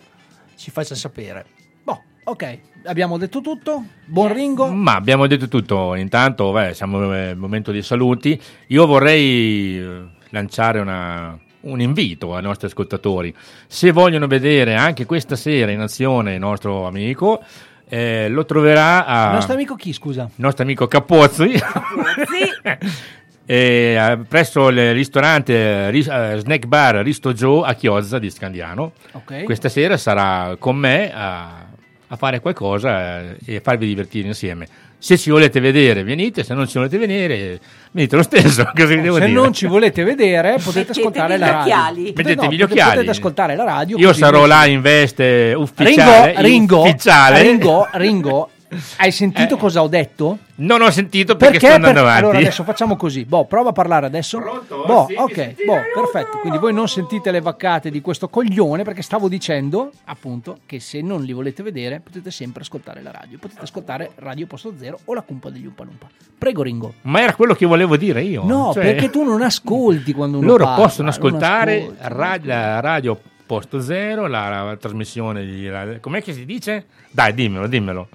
ci 0.56 0.72
faccia 0.72 0.96
sapere. 0.96 1.46
Boh, 1.84 2.02
ok, 2.24 2.58
abbiamo 2.86 3.16
detto 3.16 3.40
tutto. 3.40 3.84
Buon 4.04 4.32
Ringo. 4.34 4.66
Ma 4.72 4.96
abbiamo 4.96 5.28
detto 5.28 5.46
tutto, 5.46 5.94
intanto 5.94 6.50
beh, 6.50 6.74
siamo 6.74 6.98
nel 6.98 7.36
momento 7.36 7.70
dei 7.70 7.82
saluti. 7.82 8.38
Io 8.68 8.84
vorrei 8.84 9.78
eh, 9.78 10.04
lanciare 10.30 10.80
una- 10.80 11.38
un 11.66 11.80
invito 11.80 12.34
ai 12.34 12.42
nostri 12.42 12.66
ascoltatori. 12.66 13.34
Se 13.66 13.92
vogliono 13.92 14.26
vedere 14.26 14.74
anche 14.74 15.06
questa 15.06 15.36
sera 15.36 15.70
in 15.70 15.80
azione 15.80 16.34
il 16.34 16.40
nostro 16.40 16.86
amico, 16.86 17.42
eh, 17.88 18.28
lo 18.28 18.44
troverà 18.44 19.06
a... 19.06 19.26
Il 19.28 19.34
nostro 19.34 19.54
amico 19.54 19.74
chi, 19.74 19.92
scusa? 19.92 20.22
il 20.22 20.30
nostro 20.36 20.64
amico 20.64 20.86
Capozzi. 20.86 21.52
E, 23.48 23.94
eh, 23.96 24.18
presso 24.28 24.68
il 24.70 24.92
ristorante 24.92 25.88
eh, 25.88 25.98
eh, 25.98 26.38
snack 26.38 26.66
bar 26.66 26.96
Risto 26.96 27.32
Joe 27.32 27.64
a 27.64 27.74
Chiozza 27.74 28.18
di 28.18 28.28
Scandiano. 28.28 28.90
Ok. 29.12 29.44
Questa 29.44 29.68
sera 29.68 29.96
sarà 29.96 30.56
con 30.58 30.74
me 30.74 31.12
a, 31.14 31.64
a 32.08 32.16
fare 32.16 32.40
qualcosa 32.40 33.20
eh, 33.20 33.36
e 33.44 33.60
farvi 33.60 33.86
divertire 33.86 34.26
insieme. 34.26 34.66
Se 34.98 35.16
ci 35.16 35.30
volete 35.30 35.60
vedere, 35.60 36.02
venite, 36.02 36.42
se 36.42 36.54
non 36.54 36.66
ci 36.66 36.78
volete 36.78 36.98
vedere, 36.98 37.60
venite 37.96 38.16
lo 38.16 38.22
stesso. 38.22 38.64
Cosa 38.76 38.86
vi 38.94 39.00
devo 39.00 39.16
Se 39.18 39.26
dire? 39.26 39.32
non 39.32 39.52
ci 39.52 39.66
volete 39.66 40.04
vedere, 40.04 40.58
potete 40.62 40.92
Mettetevi 40.92 41.00
ascoltare 41.00 41.36
gli 41.36 41.40
la 41.40 41.46
radio. 41.46 41.60
occhiali. 41.74 42.02
Mettetevi 42.14 42.34
No, 42.34 42.42
gli 42.42 42.46
potete- 42.58 42.64
occhiali. 42.64 42.90
Potete 42.92 43.10
ascoltare 43.10 43.56
la 43.56 43.64
radio. 43.64 43.98
Io 43.98 44.12
sarò 44.12 44.46
là 44.46 44.66
in 44.66 44.80
veste 44.80 45.54
ufficiale. 45.56 46.34
Ringo, 46.36 46.42
Ringo, 46.42 46.80
ufficiale. 46.82 47.42
Ringo, 47.42 47.88
Ringo, 47.92 48.50
hai 48.98 49.10
sentito 49.12 49.54
Eh. 49.54 49.58
cosa 49.58 49.82
ho 49.82 49.88
detto? 49.88 50.38
Non 50.56 50.80
ho 50.82 50.90
sentito 50.90 51.36
perché, 51.36 51.58
Perché? 51.58 51.66
sto 51.66 51.74
andando 51.76 52.00
avanti. 52.00 52.22
Allora 52.24 52.38
adesso 52.38 52.64
facciamo 52.64 52.96
così. 52.96 53.24
Boh, 53.24 53.44
prova 53.44 53.70
a 53.70 53.72
parlare 53.72 54.06
adesso. 54.06 54.38
Boh, 54.40 55.06
ok, 55.14 55.64
boh, 55.64 55.80
perfetto. 55.94 56.38
Quindi 56.38 56.58
voi 56.58 56.72
non 56.72 56.88
sentite 56.88 57.30
le 57.30 57.40
vaccate 57.40 57.90
di 57.90 58.00
questo 58.00 58.28
coglione 58.28 58.82
perché 58.82 59.02
stavo 59.02 59.28
dicendo 59.28 59.90
appunto 60.04 60.58
che 60.66 60.80
se 60.80 61.00
non 61.02 61.22
li 61.22 61.32
volete 61.32 61.62
vedere 61.62 62.00
potete 62.00 62.30
sempre 62.30 62.62
ascoltare 62.62 63.02
la 63.02 63.10
radio. 63.10 63.38
Potete 63.38 63.60
ascoltare 63.60 64.12
Radio 64.16 64.46
Posto 64.46 64.72
Zero 64.78 64.98
o 65.04 65.14
la 65.14 65.22
cumpa 65.22 65.50
degli 65.50 65.66
Umpalumpa. 65.66 66.06
Prego 66.38 66.62
Ringo. 66.62 66.94
Ma 67.02 67.20
era 67.20 67.34
quello 67.34 67.54
che 67.54 67.66
volevo 67.66 67.96
dire 67.96 68.22
io. 68.22 68.44
No, 68.44 68.70
Cioè, 68.72 68.82
perché 68.82 69.10
tu 69.10 69.22
non 69.24 69.42
ascolti 69.42 70.12
quando 70.12 70.38
uno 70.38 70.46
Loro 70.46 70.64
parla, 70.64 70.82
possono 70.82 71.08
ascoltare 71.10 71.80
ascolti. 71.80 71.98
ra- 72.02 72.38
la 72.42 72.80
radio 72.80 73.18
Posto 73.46 73.80
Zero, 73.80 74.26
la, 74.26 74.62
la 74.64 74.76
trasmissione 74.76 75.44
di... 75.44 75.66
la- 75.66 75.98
com'è 76.00 76.22
che 76.22 76.32
si 76.32 76.44
dice? 76.46 76.86
Dai, 77.10 77.32
dimmelo, 77.34 77.66
dimmelo. 77.66 78.08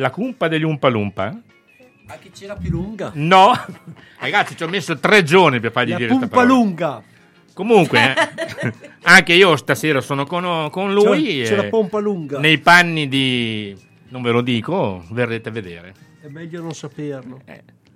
La 0.00 0.10
cumpa 0.10 0.48
degli 0.48 0.62
Umpalumpa? 0.62 1.38
Anche 2.06 2.30
c'era 2.32 2.56
più 2.56 2.70
lunga. 2.70 3.10
No, 3.14 3.52
ragazzi, 4.18 4.56
ci 4.56 4.62
ho 4.64 4.68
messo 4.68 4.98
tre 4.98 5.22
giorni 5.22 5.60
per 5.60 5.70
fargli 5.72 5.90
La 5.90 5.96
dire 5.96 6.08
questa 6.08 6.26
pumpa 6.26 6.40
parola. 6.42 6.58
lunga. 6.58 7.02
Comunque, 7.52 8.14
eh, 8.62 8.72
anche 9.04 9.34
io 9.34 9.54
stasera 9.56 10.00
sono 10.00 10.24
con, 10.24 10.68
con 10.70 10.92
lui. 10.94 11.42
C'è- 11.42 11.48
c'è 11.50 11.56
la 11.56 11.64
eh, 11.64 11.68
pompa 11.68 11.98
lunga. 11.98 12.38
Nei 12.38 12.58
panni 12.58 13.06
di... 13.08 13.76
non 14.08 14.22
ve 14.22 14.30
lo 14.30 14.40
dico, 14.40 15.04
verrete 15.10 15.50
a 15.50 15.52
vedere. 15.52 15.94
È 16.22 16.28
meglio 16.28 16.62
non 16.62 16.72
saperlo. 16.74 17.42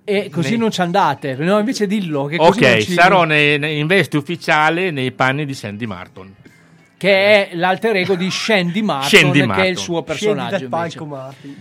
E 0.03 0.29
così 0.29 0.51
Nei- 0.51 0.59
non 0.59 0.69
ci 0.71 0.81
andate. 0.81 1.33
No, 1.35 1.57
invece 1.57 1.87
dillo. 1.87 2.25
Che 2.25 2.37
così 2.37 2.59
non 2.61 2.71
Ok, 2.71 2.77
ci- 2.81 2.91
sarò 2.93 3.23
nei- 3.23 3.57
nei- 3.57 3.79
in 3.79 3.87
veste 3.87 4.17
ufficiale 4.17 4.91
nei 4.91 5.11
panni 5.11 5.45
di 5.45 5.53
Sandy 5.55 5.85
Martin. 5.87 6.31
Che 6.97 7.49
è 7.49 7.55
l'alter 7.55 7.97
ego 7.97 8.15
di 8.15 8.31
Shandy 8.31 8.81
Martin, 8.81 9.19
Shandy 9.19 9.37
che 9.39 9.43
è 9.43 9.47
Martin. 9.47 9.65
il 9.71 9.77
suo 9.77 10.03
personaggio. 10.03 10.69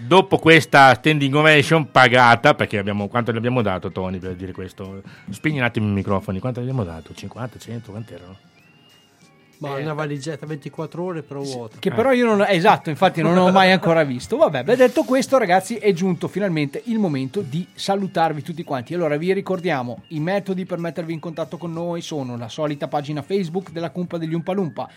Dopo 0.06 0.39
questa 0.39 0.94
standing 0.94 1.35
ovation 1.35 1.90
pagata, 1.90 2.55
perché 2.55 2.78
abbiamo, 2.78 3.09
quanto 3.09 3.32
le 3.32 3.39
abbiamo 3.39 3.61
dato, 3.61 3.90
Tony, 3.90 4.19
per 4.19 4.36
dire 4.36 4.52
questo? 4.52 5.02
Spegni 5.31 5.59
un 5.59 5.65
attimo 5.65 5.89
i 5.89 5.93
microfoni, 5.93 6.39
quanto 6.39 6.61
le 6.61 6.66
abbiamo 6.69 6.85
dato? 6.85 7.12
50, 7.12 7.59
100, 7.59 7.90
quant'erano? 7.90 8.36
Ma 9.59 9.77
una 9.77 9.93
valigetta 9.94 10.47
24 10.47 11.02
ore 11.02 11.23
però 11.23 11.40
vuota. 11.40 11.78
Che 11.78 11.90
però 11.90 12.12
io 12.12 12.27
non 12.27 12.40
ho, 12.40 12.44
esatto, 12.47 12.90
infatti 12.90 13.23
non 13.23 13.36
ho 13.36 13.51
mai 13.51 13.73
ancora 13.73 14.05
visto. 14.05 14.36
Vabbè, 14.36 14.62
beh, 14.62 14.77
detto 14.77 15.05
questo, 15.05 15.39
ragazzi, 15.39 15.77
è 15.77 15.93
giunto 15.93 16.28
finalmente 16.28 16.82
il 16.86 16.98
momento 16.98 17.40
di 17.40 17.66
salutarvi 17.73 18.43
tutti 18.43 18.62
quanti. 18.62 18.94
Allora, 18.94 19.16
vi 19.16 19.32
ricordiamo: 19.32 20.02
i 20.09 20.20
metodi 20.20 20.65
per 20.65 20.78
mettervi 20.78 21.12
in 21.12 21.20
contatto 21.20 21.56
con 21.56 21.73
noi 21.73 22.02
sono 22.02 22.36
la 22.36 22.48
solita 22.48 22.89
pagina 22.89 23.23
Facebook 23.23 23.70
della 23.70 23.90
Cumpa 23.90 24.19
degli 24.19 24.35
Umpalumpa. 24.35 24.89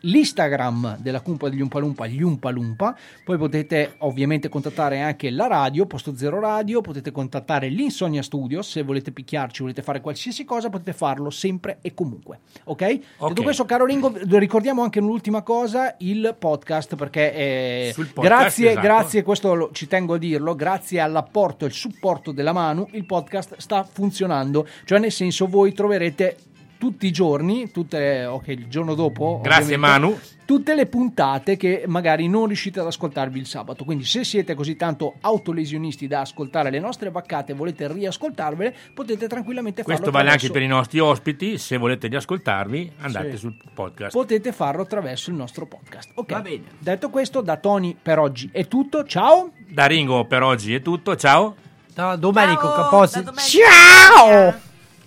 L'Instagram 0.00 0.96
della 1.00 1.20
Cumpa 1.20 1.48
degli 1.48 1.60
Umpalumpa, 1.60 2.06
gli 2.06 2.22
Umpalumpa, 2.22 2.96
poi 3.24 3.36
potete 3.36 3.94
ovviamente 3.98 4.48
contattare 4.48 5.00
anche 5.00 5.30
la 5.30 5.46
radio, 5.46 5.86
Posto 5.86 6.16
Zero 6.16 6.38
Radio, 6.40 6.80
potete 6.80 7.10
contattare 7.10 7.68
l'Insonia 7.68 8.22
Studios, 8.22 8.70
se 8.70 8.82
volete 8.82 9.10
picchiarci, 9.10 9.62
volete 9.62 9.82
fare 9.82 10.00
qualsiasi 10.00 10.44
cosa, 10.44 10.68
potete 10.70 10.92
farlo 10.92 11.30
sempre 11.30 11.78
e 11.82 11.94
comunque, 11.94 12.40
ok? 12.64 13.00
Ok. 13.18 13.28
Detto 13.28 13.42
questo, 13.42 13.64
caro 13.64 13.84
Ringo, 13.84 14.12
ricordiamo 14.38 14.82
anche 14.82 15.00
un'ultima 15.00 15.42
cosa, 15.42 15.96
il 15.98 16.36
podcast, 16.38 16.94
perché 16.96 17.34
eh, 17.34 17.92
podcast, 17.94 18.20
grazie, 18.20 18.70
esatto. 18.70 18.86
grazie, 18.86 19.22
questo 19.22 19.54
lo- 19.54 19.70
ci 19.72 19.86
tengo 19.86 20.14
a 20.14 20.18
dirlo, 20.18 20.54
grazie 20.54 21.00
all'apporto 21.00 21.64
e 21.64 21.68
al 21.68 21.74
supporto 21.74 22.32
della 22.32 22.52
Manu, 22.52 22.86
il 22.92 23.04
podcast 23.04 23.56
sta 23.56 23.82
funzionando, 23.82 24.66
cioè 24.84 24.98
nel 24.98 25.12
senso 25.12 25.46
voi 25.46 25.72
troverete 25.72 26.36
tutti 26.78 27.06
i 27.06 27.10
giorni, 27.10 27.70
tutte, 27.70 28.24
ok, 28.24 28.48
il 28.48 28.68
giorno 28.68 28.94
dopo, 28.94 29.40
Grazie, 29.42 29.76
Manu. 29.76 30.16
tutte 30.44 30.74
le 30.74 30.86
puntate 30.86 31.56
che 31.56 31.82
magari 31.86 32.28
non 32.28 32.46
riuscite 32.46 32.78
ad 32.80 32.86
ascoltarvi 32.86 33.38
il 33.38 33.46
sabato. 33.46 33.84
Quindi, 33.84 34.04
se 34.04 34.22
siete 34.24 34.54
così 34.54 34.76
tanto 34.76 35.14
autolesionisti 35.20 36.06
da 36.06 36.20
ascoltare 36.20 36.70
le 36.70 36.78
nostre 36.78 37.10
vaccate 37.10 37.52
e 37.52 37.54
volete 37.56 37.92
riascoltarvele, 37.92 38.74
potete 38.94 39.26
tranquillamente 39.26 39.82
farlo. 39.82 39.96
Questo 39.98 40.16
vale 40.16 40.30
anche 40.30 40.50
per 40.50 40.62
i 40.62 40.66
nostri 40.68 41.00
ospiti, 41.00 41.58
se 41.58 41.76
volete 41.76 42.06
riascoltarvi 42.06 42.92
andate 43.00 43.32
Sì. 43.32 43.36
sul 43.38 43.56
podcast. 43.74 44.12
Potete 44.12 44.52
farlo 44.52 44.82
attraverso 44.82 45.30
il 45.30 45.36
nostro 45.36 45.66
podcast. 45.66 46.10
Ok. 46.14 46.32
Va 46.32 46.40
bene. 46.40 46.62
Detto 46.78 47.10
questo, 47.10 47.40
da 47.40 47.56
Tony 47.56 47.96
per 48.00 48.18
oggi 48.18 48.48
è 48.52 48.68
tutto. 48.68 49.04
Ciao. 49.04 49.50
Da 49.68 49.86
Ringo 49.86 50.24
per 50.26 50.42
oggi 50.42 50.74
è 50.74 50.80
tutto, 50.80 51.16
ciao! 51.16 51.56
Da 51.92 52.14
Domenico 52.14 52.62
Ciao, 52.68 52.74
Capozzi. 52.76 53.22
da 53.22 53.32
domenica. 53.32 54.56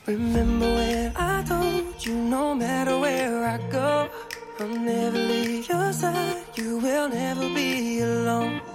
Ciao. 0.03 0.80
You 6.55 6.79
will 6.79 7.09
never 7.09 7.41
be 7.41 7.99
alone. 8.01 8.70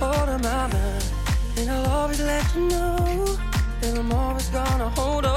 hold 0.00 0.28
on 0.28 0.40
my 0.42 0.66
mind. 0.74 1.04
And 1.58 1.70
I'll 1.70 1.90
always 1.98 2.20
let 2.20 2.44
you 2.54 2.68
know 2.68 2.96
that 3.80 3.98
I'm 3.98 4.12
always 4.12 4.48
gonna 4.48 4.88
hold 4.90 5.24
on. 5.26 5.36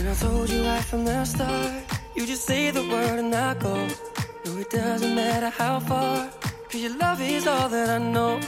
And 0.00 0.08
I 0.08 0.14
told 0.14 0.48
you 0.48 0.62
right 0.64 0.82
from 0.82 1.04
the 1.04 1.24
start, 1.26 1.72
you 2.16 2.26
just 2.26 2.44
say 2.46 2.70
the 2.70 2.82
word 2.88 3.18
and 3.18 3.34
I 3.34 3.52
go. 3.54 3.74
No, 4.46 4.56
it 4.56 4.70
doesn't 4.70 5.14
matter 5.14 5.50
how 5.50 5.78
far, 5.80 6.30
cause 6.70 6.80
your 6.80 6.96
love 6.96 7.20
is 7.20 7.46
all 7.46 7.68
that 7.68 7.90
I 7.90 7.98
know. 7.98 8.40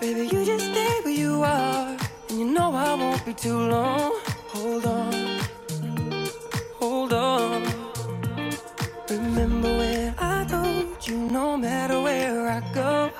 Baby, 0.00 0.22
you 0.32 0.44
just 0.46 0.64
stay 0.72 1.00
where 1.02 1.12
you 1.12 1.42
are, 1.42 1.96
and 2.30 2.38
you 2.38 2.46
know 2.46 2.72
I 2.72 2.94
won't 2.94 3.22
be 3.26 3.34
too 3.34 3.58
long. 3.74 4.18
Hold 4.54 4.86
on, 4.86 5.12
hold 6.80 7.12
on. 7.12 7.62
Remember 9.10 9.70
when 9.78 9.93
you 11.08 11.18
no 11.18 11.56
matter 11.56 12.00
where 12.00 12.48
I 12.48 12.60
go, 12.72 13.10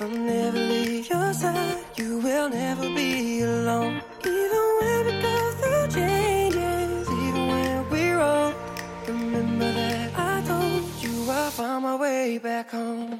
I'll 0.00 0.08
never 0.08 0.58
leave 0.58 1.08
your 1.08 1.32
side. 1.32 1.78
You 1.96 2.18
will 2.18 2.48
never 2.48 2.82
be 2.82 3.42
alone. 3.42 4.00
Even 4.24 4.64
when 4.80 5.06
we 5.06 5.22
go 5.22 5.52
through 5.58 5.88
changes, 5.88 7.08
even 7.08 7.46
when 7.48 7.90
we're 7.90 8.20
old. 8.20 8.54
Remember 9.08 9.72
that 9.72 10.12
I 10.16 10.42
told 10.46 10.84
you 11.02 11.30
I 11.30 11.50
found 11.50 11.84
my 11.84 11.96
way 11.96 12.38
back 12.38 12.70
home. 12.70 13.18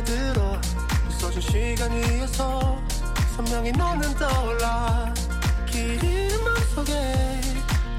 걸어들어 0.00 0.60
부서진 1.06 1.40
시간 1.40 1.92
위에서 1.92 2.78
선명히 3.36 3.70
너는 3.72 4.14
떠올라 4.14 5.12
긴 5.66 5.98
맘속에 6.42 7.40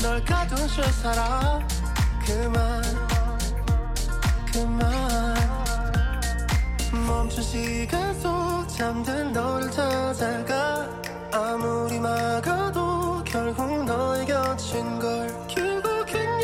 널 0.01 0.23
가둔 0.25 0.67
채 0.67 0.83
살아 0.83 1.59
그만 2.25 2.81
그만. 4.51 5.35
멈춘 7.07 7.43
시간 7.43 8.19
속 8.19 8.67
잠든 8.67 9.31
너를 9.31 9.71
찾아가 9.71 10.89
아무리 11.31 11.99
막아도 11.99 13.23
결국 13.23 13.85
너의 13.85 14.25
곁인 14.25 14.99
걸 14.99 15.47
결국엔 15.47 16.40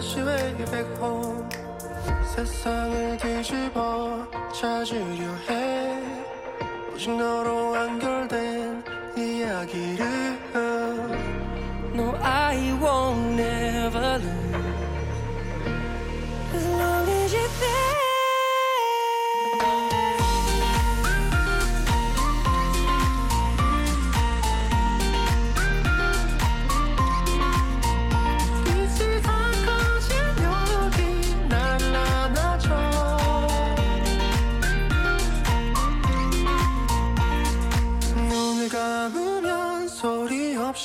다시 0.00 0.18
way 0.22 0.56
back 0.56 0.88
home 0.98 1.46
세상을 2.34 3.18
뒤집어 3.18 4.26
찾으려 4.50 5.26
해. 5.50 6.02
오직 6.94 7.14
너로 7.14 7.72
완결된 7.72 8.82
이야기를 9.14 10.40
No, 11.92 12.16
I 12.22 12.72
won't 12.80 13.36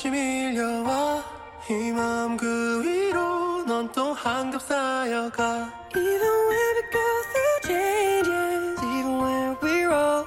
없이 0.04 0.10
밀려와 0.10 1.24
이 1.70 1.90
마음 1.92 2.36
그 2.36 2.82
위로 2.84 3.64
넌 3.64 3.90
또 3.92 4.12
한겹 4.12 4.60
쌓여가 4.60 5.72
Even 5.96 6.32
when 6.48 6.74
we 6.76 6.82
go 6.92 7.06
through 7.32 7.60
changes, 7.64 8.82
even 8.82 9.18
when 9.18 9.56
we're 9.62 9.90
old. 9.92 10.26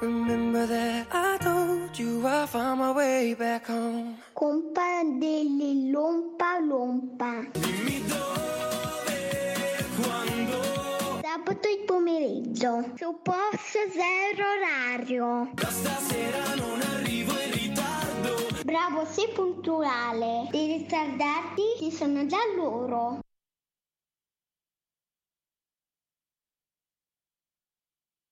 Remember 0.00 0.66
that 0.66 1.06
I 1.10 1.36
told 1.38 1.98
you 1.98 2.26
I 2.26 2.46
found 2.46 2.80
my 2.80 2.92
way 2.92 3.34
back 3.34 3.66
home. 3.68 4.16
Compa 4.34 5.02
degli 5.18 5.90
Lompa 5.90 6.58
Lompa. 6.60 7.44
Dimmi 7.52 8.04
dove, 8.06 9.84
quando 10.00 11.20
Sabato 11.22 11.68
il 11.68 11.84
pomeriggio. 11.86 12.84
Su 12.96 13.18
posto 13.22 13.80
zero 13.90 14.44
orario. 14.56 15.50
Da 15.54 15.70
stasera 15.70 16.54
non 16.54 16.80
arrivo 16.80 17.32
in 17.40 17.50
ritardo 17.52 17.95
Bravo, 18.67 19.05
sei 19.05 19.29
puntuale. 19.33 20.49
I 20.51 20.65
ritardati 20.79 21.61
ci 21.77 21.89
sono 21.89 22.25
già 22.25 22.39
loro. 22.53 23.19